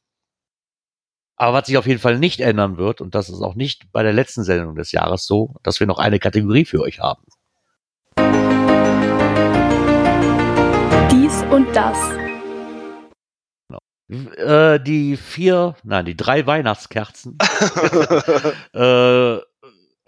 Aber 1.35 1.53
was 1.57 1.67
sich 1.67 1.77
auf 1.77 1.87
jeden 1.87 2.01
Fall 2.01 2.19
nicht 2.19 2.41
ändern 2.41 2.77
wird, 2.77 2.99
und 2.99 3.15
das 3.15 3.29
ist 3.29 3.41
auch 3.41 3.55
nicht 3.55 3.91
bei 3.93 4.03
der 4.03 4.11
letzten 4.11 4.43
Sendung 4.43 4.75
des 4.75 4.91
Jahres 4.91 5.25
so, 5.25 5.55
dass 5.63 5.79
wir 5.79 5.87
noch 5.87 5.99
eine 5.99 6.19
Kategorie 6.19 6.65
für 6.65 6.81
euch 6.81 6.99
haben. 6.99 7.23
Dies 11.11 11.43
und 11.49 11.73
das. 11.73 11.97
Äh, 14.09 14.79
die 14.79 15.17
vier, 15.17 15.75
nein, 15.83 16.05
die 16.05 16.17
drei 16.17 16.47
Weihnachtskerzen 16.47 17.37
äh, 18.73 19.37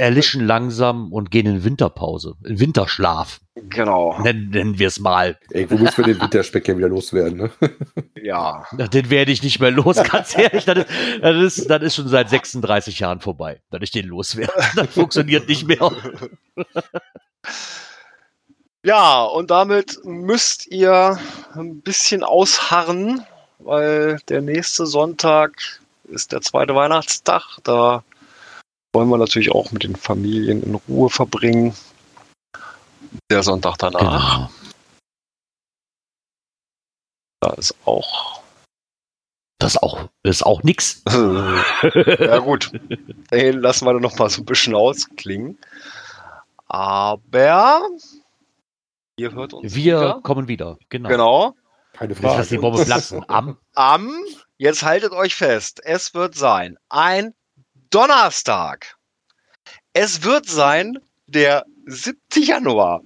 erlischen 0.02 0.46
langsam 0.46 1.14
und 1.14 1.30
gehen 1.30 1.46
in 1.46 1.64
Winterpause, 1.64 2.36
in 2.44 2.60
Winterschlaf. 2.60 3.40
Genau. 3.70 4.20
Nennen, 4.20 4.50
nennen 4.50 4.80
wir 4.80 4.88
es 4.88 5.00
mal. 5.00 5.38
Irgendwo 5.52 5.84
müssen 5.84 5.98
wir 5.98 6.14
den 6.14 6.22
Winterspeck 6.22 6.68
ja 6.68 6.78
wieder 6.78 6.90
loswerden. 6.90 7.38
Ne? 7.38 7.52
Ja. 8.24 8.66
Den 8.72 9.10
werde 9.10 9.32
ich 9.32 9.42
nicht 9.42 9.60
mehr 9.60 9.72
los, 9.72 9.96
ganz 10.04 10.38
ehrlich. 10.38 10.66
Das 10.66 10.78
ist, 10.78 10.88
das, 11.22 11.36
ist, 11.36 11.70
das 11.70 11.82
ist 11.82 11.96
schon 11.96 12.08
seit 12.08 12.30
36 12.30 13.00
Jahren 13.00 13.20
vorbei, 13.20 13.62
dass 13.72 13.82
ich 13.82 13.90
den 13.90 14.08
loswerde. 14.08 14.54
Das 14.76 14.90
funktioniert 14.94 15.48
nicht 15.48 15.68
mehr. 15.68 15.80
Ja, 18.84 19.24
und 19.26 19.52
damit 19.52 20.00
müsst 20.04 20.66
ihr 20.66 21.20
ein 21.54 21.82
bisschen 21.82 22.24
ausharren, 22.24 23.24
weil 23.60 24.20
der 24.28 24.42
nächste 24.42 24.88
Sonntag 24.88 25.52
ist 26.06 26.32
der 26.32 26.42
zweite 26.42 26.74
Weihnachtstag. 26.74 27.60
Da 27.64 28.04
wollen 28.94 29.10
wir 29.10 29.18
natürlich 29.18 29.52
auch 29.52 29.72
mit 29.72 29.84
den 29.84 29.96
Familien 29.96 30.62
in 30.64 30.76
Ruhe 30.76 31.10
verbringen. 31.10 31.74
Der 33.30 33.44
Sonntag 33.44 33.78
danach, 33.78 34.50
Genau. 34.50 34.50
da 37.42 37.54
ist 37.54 37.76
auch. 37.86 38.42
Das 39.60 39.76
ist 39.76 39.84
auch, 39.84 40.10
ist 40.24 40.44
auch 40.46 40.64
nix. 40.64 41.04
ja, 41.08 42.38
gut. 42.40 42.72
Den 43.32 43.60
lassen 43.60 43.86
wir 43.86 43.94
dann 43.94 44.02
noch 44.02 44.18
mal 44.18 44.30
so 44.30 44.42
ein 44.42 44.46
bisschen 44.46 44.74
ausklingen. 44.76 45.58
Aber 46.68 47.82
ihr 49.18 49.32
hört 49.34 49.54
uns 49.54 49.76
Wir 49.76 50.00
wieder. 50.00 50.22
kommen 50.24 50.48
wieder. 50.48 50.78
Genau. 50.90 51.10
Genau. 51.10 51.56
Keine 51.94 52.14
Nicht, 52.14 52.24
dass 52.24 52.48
die 52.48 52.56
Frage. 52.58 52.62
Bombe 52.72 52.86
platzen. 52.86 53.24
Am 53.28 53.58
Am, 53.76 54.12
jetzt 54.58 54.84
haltet 54.84 55.12
euch 55.12 55.36
fest, 55.36 55.82
es 55.84 56.14
wird 56.14 56.36
sein 56.36 56.78
ein 56.90 57.34
Donnerstag. 57.92 58.96
Es 59.92 60.24
wird 60.24 60.48
sein 60.48 60.98
der 61.28 61.66
7. 61.86 62.18
Januar. 62.38 63.02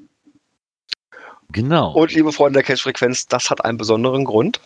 Genau. 1.51 1.91
Und 1.93 2.13
liebe 2.13 2.31
Freunde 2.31 2.59
der 2.59 2.63
Cash-Frequenz, 2.63 3.25
das 3.25 3.49
hat 3.49 3.65
einen 3.65 3.79
besonderen 3.79 4.25
Grund. 4.25 4.61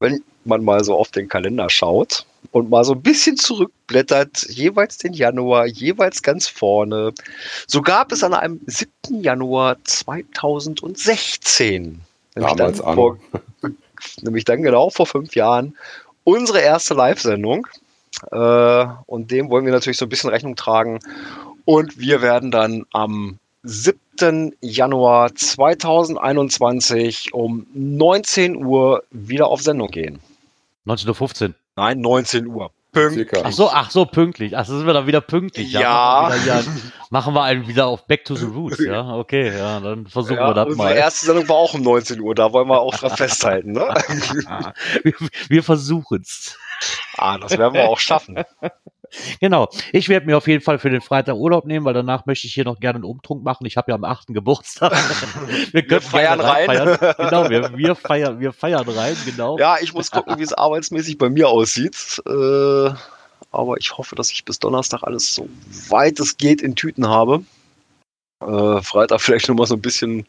Wenn 0.00 0.24
man 0.44 0.64
mal 0.64 0.82
so 0.82 0.96
auf 0.96 1.12
den 1.12 1.28
Kalender 1.28 1.70
schaut 1.70 2.26
und 2.50 2.70
mal 2.70 2.84
so 2.84 2.94
ein 2.94 3.02
bisschen 3.02 3.36
zurückblättert, 3.36 4.48
jeweils 4.48 4.98
den 4.98 5.12
Januar, 5.12 5.66
jeweils 5.66 6.22
ganz 6.22 6.48
vorne, 6.48 7.12
so 7.68 7.82
gab 7.82 8.10
es 8.10 8.24
an 8.24 8.34
einem 8.34 8.60
7. 8.66 8.90
Januar 9.22 9.76
2016, 9.84 12.00
nämlich 12.34 12.36
Damals 12.56 12.78
dann, 12.78 12.86
an. 12.88 12.94
vor, 12.96 13.18
nämlich 14.22 14.44
dann 14.44 14.62
genau 14.62 14.90
vor 14.90 15.06
fünf 15.06 15.36
Jahren, 15.36 15.76
unsere 16.24 16.60
erste 16.60 16.94
Live-Sendung. 16.94 17.68
Äh, 18.30 18.86
und 19.06 19.30
dem 19.30 19.50
wollen 19.50 19.64
wir 19.64 19.72
natürlich 19.72 19.98
so 19.98 20.06
ein 20.06 20.10
bisschen 20.10 20.30
Rechnung 20.30 20.56
tragen. 20.56 21.00
Und 21.64 21.98
wir 21.98 22.22
werden 22.22 22.50
dann 22.50 22.84
am 22.92 23.38
7. 23.62 24.54
Januar 24.60 25.34
2021 25.34 27.32
um 27.34 27.66
19 27.74 28.56
Uhr 28.64 29.04
wieder 29.10 29.46
auf 29.48 29.62
Sendung 29.62 29.88
gehen. 29.88 30.20
19.15 30.86 31.48
Uhr. 31.48 31.54
Nein, 31.76 32.00
19 32.00 32.46
Uhr. 32.48 32.70
Pünktlich. 32.92 33.28
Ach 33.42 33.52
so, 33.52 33.70
ach 33.70 33.90
so, 33.90 34.04
pünktlich. 34.04 34.54
Ach, 34.54 34.66
so 34.66 34.76
sind 34.76 34.86
wir 34.86 34.92
dann 34.92 35.06
wieder 35.06 35.22
pünktlich. 35.22 35.72
Ja. 35.72 36.28
Machen 36.28 36.34
wir, 36.34 36.42
wieder, 36.42 36.60
ja, 36.60 36.64
machen 37.08 37.34
wir 37.34 37.42
einen 37.42 37.66
wieder 37.66 37.86
auf 37.86 38.06
Back 38.06 38.26
to 38.26 38.34
the 38.34 38.44
Roots, 38.44 38.84
ja. 38.84 39.08
Okay, 39.16 39.56
ja, 39.56 39.80
dann 39.80 40.06
versuchen 40.06 40.36
Ja, 40.36 40.48
wir 40.50 40.54
das 40.54 40.66
unsere 40.66 40.88
mal. 40.88 40.94
erste 40.94 41.24
Sendung 41.26 41.48
war 41.48 41.56
auch 41.56 41.72
um 41.72 41.80
19 41.80 42.20
Uhr, 42.20 42.34
da 42.34 42.52
wollen 42.52 42.68
wir 42.68 42.80
auch 42.80 42.94
dran 42.94 43.10
festhalten. 43.16 43.72
Ne? 43.72 43.94
Wir, 45.04 45.14
wir 45.48 45.62
versuchen's. 45.62 46.58
Ah, 47.18 47.38
das 47.38 47.56
werden 47.58 47.74
wir 47.74 47.88
auch 47.88 47.98
schaffen. 47.98 48.42
Genau. 49.40 49.68
Ich 49.92 50.08
werde 50.08 50.26
mir 50.26 50.36
auf 50.36 50.48
jeden 50.48 50.62
Fall 50.62 50.78
für 50.78 50.90
den 50.90 51.00
Freitag 51.00 51.36
Urlaub 51.36 51.66
nehmen, 51.66 51.84
weil 51.84 51.94
danach 51.94 52.26
möchte 52.26 52.46
ich 52.46 52.54
hier 52.54 52.64
noch 52.64 52.80
gerne 52.80 52.96
einen 52.96 53.04
Umtrunk 53.04 53.44
machen. 53.44 53.66
Ich 53.66 53.76
habe 53.76 53.90
ja 53.90 53.94
am 53.94 54.04
8. 54.04 54.28
Geburtstag. 54.28 54.92
Wir, 55.72 55.86
können 55.86 56.00
feiern 56.00 56.40
rein. 56.40 56.66
Feiern. 56.66 57.14
Genau, 57.18 57.50
wir, 57.50 57.76
wir, 57.76 57.94
feiern, 57.94 58.40
wir 58.40 58.52
feiern 58.52 58.88
rein, 58.88 59.16
genau. 59.24 59.58
Ja, 59.58 59.76
ich 59.80 59.92
muss 59.92 60.10
gucken, 60.10 60.38
wie 60.38 60.42
es 60.42 60.52
arbeitsmäßig 60.52 61.18
bei 61.18 61.28
mir 61.28 61.48
aussieht. 61.48 62.22
Äh, 62.26 62.90
aber 63.50 63.76
ich 63.78 63.96
hoffe, 63.96 64.14
dass 64.14 64.30
ich 64.30 64.44
bis 64.44 64.58
Donnerstag 64.58 65.02
alles 65.02 65.34
so 65.34 65.48
weit 65.88 66.18
es 66.20 66.36
geht 66.36 66.62
in 66.62 66.74
Tüten 66.74 67.08
habe. 67.08 67.44
Äh, 68.40 68.82
Freitag 68.82 69.20
vielleicht 69.20 69.48
noch 69.48 69.56
mal 69.56 69.66
so 69.66 69.74
ein 69.74 69.82
bisschen, 69.82 70.26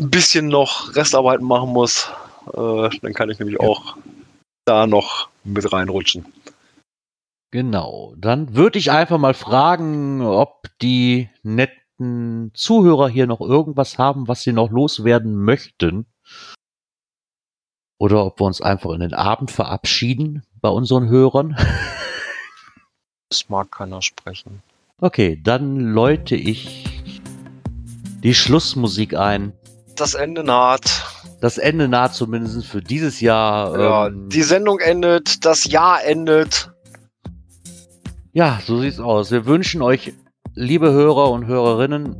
ein 0.00 0.10
bisschen 0.10 0.48
noch 0.48 0.94
Restarbeiten 0.96 1.46
machen 1.46 1.70
muss. 1.70 2.10
Äh, 2.54 2.88
dann 3.02 3.14
kann 3.14 3.30
ich 3.30 3.38
nämlich 3.38 3.60
auch 3.60 3.96
da 4.68 4.86
noch 4.86 5.28
mit 5.44 5.72
reinrutschen. 5.72 6.32
Genau. 7.50 8.14
Dann 8.16 8.54
würde 8.54 8.78
ich 8.78 8.90
einfach 8.90 9.18
mal 9.18 9.34
fragen, 9.34 10.20
ob 10.22 10.68
die 10.82 11.30
netten 11.42 12.52
Zuhörer 12.54 13.08
hier 13.08 13.26
noch 13.26 13.40
irgendwas 13.40 13.98
haben, 13.98 14.28
was 14.28 14.42
sie 14.42 14.52
noch 14.52 14.70
loswerden 14.70 15.34
möchten. 15.42 16.06
Oder 17.98 18.24
ob 18.24 18.40
wir 18.40 18.44
uns 18.44 18.60
einfach 18.60 18.90
in 18.90 19.00
den 19.00 19.14
Abend 19.14 19.50
verabschieden 19.50 20.44
bei 20.60 20.68
unseren 20.68 21.08
Hörern. 21.08 21.56
Das 23.30 23.50
mag 23.50 23.70
keiner 23.70 24.00
sprechen. 24.00 24.62
Okay, 25.02 25.38
dann 25.44 25.92
läute 25.92 26.34
ich 26.34 27.12
die 28.22 28.32
Schlussmusik 28.32 29.14
ein. 29.14 29.52
Das 29.96 30.14
Ende 30.14 30.42
naht. 30.42 31.04
Das 31.40 31.58
Ende 31.58 31.88
naht 31.88 32.14
zumindest 32.14 32.66
für 32.66 32.82
dieses 32.82 33.20
Jahr. 33.20 33.78
Ja, 33.78 34.06
ähm, 34.08 34.28
die 34.28 34.42
Sendung 34.42 34.80
endet, 34.80 35.44
das 35.44 35.64
Jahr 35.64 36.04
endet. 36.04 36.72
Ja, 38.32 38.60
so 38.64 38.80
sieht's 38.80 38.98
aus. 38.98 39.30
Wir 39.30 39.46
wünschen 39.46 39.82
euch, 39.82 40.14
liebe 40.54 40.92
Hörer 40.92 41.30
und 41.30 41.46
Hörerinnen, 41.46 42.16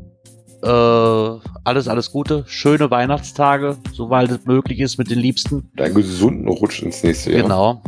äh, 0.63 0.69
alles, 0.69 1.89
alles 1.89 2.13
Gute, 2.13 2.45
schöne 2.47 2.91
Weihnachtstage, 2.91 3.77
soweit 3.93 4.31
es 4.31 4.45
möglich 4.47 4.81
ist 4.81 4.99
mit 4.99 5.11
den 5.11 5.19
Liebsten. 5.19 5.71
Einen 5.79 5.95
gesunden 5.95 6.49
Rutsch 6.49 6.83
ins 6.83 7.03
nächste 7.03 7.33
Jahr. 7.33 7.43
Genau. 7.43 7.83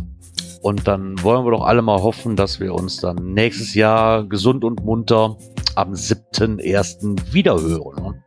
Und 0.63 0.87
dann 0.87 1.23
wollen 1.23 1.45
wir 1.47 1.53
doch 1.53 1.65
alle 1.65 1.81
mal 1.81 2.03
hoffen, 2.03 2.37
dass 2.37 2.61
wir 2.61 2.75
uns 2.75 2.99
dann 2.99 3.33
nächstes 3.33 3.75
Jahr 3.75 4.25
gesund 4.25 4.63
und 4.63 4.85
munter 4.85 5.39
am 5.75 5.93
7.1. 5.93 7.33
wiederhören. 7.33 8.23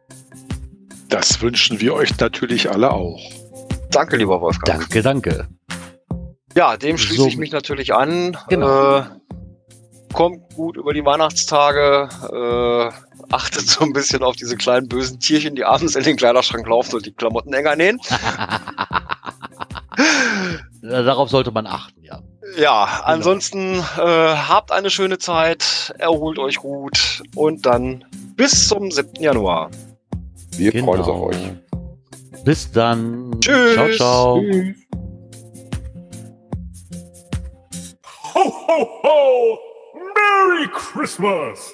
Das 1.14 1.40
wünschen 1.42 1.80
wir 1.80 1.94
euch 1.94 2.18
natürlich 2.18 2.72
alle 2.72 2.92
auch. 2.92 3.22
Danke, 3.92 4.18
lieber 4.18 4.42
Wolfgang. 4.42 4.80
Danke, 4.80 5.04
danke. 5.04 5.48
Ja, 6.56 6.76
dem 6.76 6.98
schließe 6.98 7.22
So. 7.22 7.28
ich 7.28 7.38
mich 7.38 7.52
natürlich 7.52 7.94
an. 7.94 8.36
Genau. 8.50 8.98
Äh, 8.98 9.04
kommt 10.12 10.56
gut 10.56 10.76
über 10.76 10.92
die 10.92 11.06
Weihnachtstage. 11.06 12.10
Äh, 12.32 12.90
achtet 13.32 13.70
so 13.70 13.84
ein 13.84 13.94
bisschen 13.94 14.24
auf 14.24 14.38
diese 14.38 14.58
kleinen 14.58 14.88
bösen 14.88 15.20
Tierchen, 15.20 15.56
die 15.56 15.64
abends 15.64 15.96
in 15.96 16.04
den 16.04 16.18
Kleiderschrank 16.18 16.68
laufen 16.68 16.96
und 16.96 17.06
die 17.06 17.14
Klamotten 17.14 17.54
enger 17.54 17.76
nähen. 17.76 18.00
Darauf 20.82 21.30
sollte 21.30 21.52
man 21.52 21.68
achten, 21.68 22.04
ja. 22.04 22.22
Ja, 22.58 23.04
ansonsten 23.06 23.76
äh, 23.98 24.02
habt 24.02 24.72
eine 24.72 24.90
schöne 24.90 25.20
Zeit, 25.20 25.94
erholt 26.00 26.40
euch 26.40 26.56
gut 26.56 27.22
und 27.36 27.68
dann 27.68 28.04
bis 28.36 28.68
zum 28.68 28.90
7. 28.90 29.22
Januar. 29.22 29.70
Wir 30.58 30.72
Genau. 30.72 30.86
freuen 30.86 31.00
uns 31.00 31.10
auf 31.10 31.22
euch. 31.22 32.44
Bis 32.44 32.72
dann. 32.72 33.32
Tschüss. 33.40 33.74
Ciao, 33.74 33.90
ciao. 33.92 34.40
Tschüss. 34.42 34.76
Ho, 38.36 38.44
ho, 38.68 38.88
ho! 39.04 39.58
Merry 39.96 40.68
Christmas! 40.74 41.74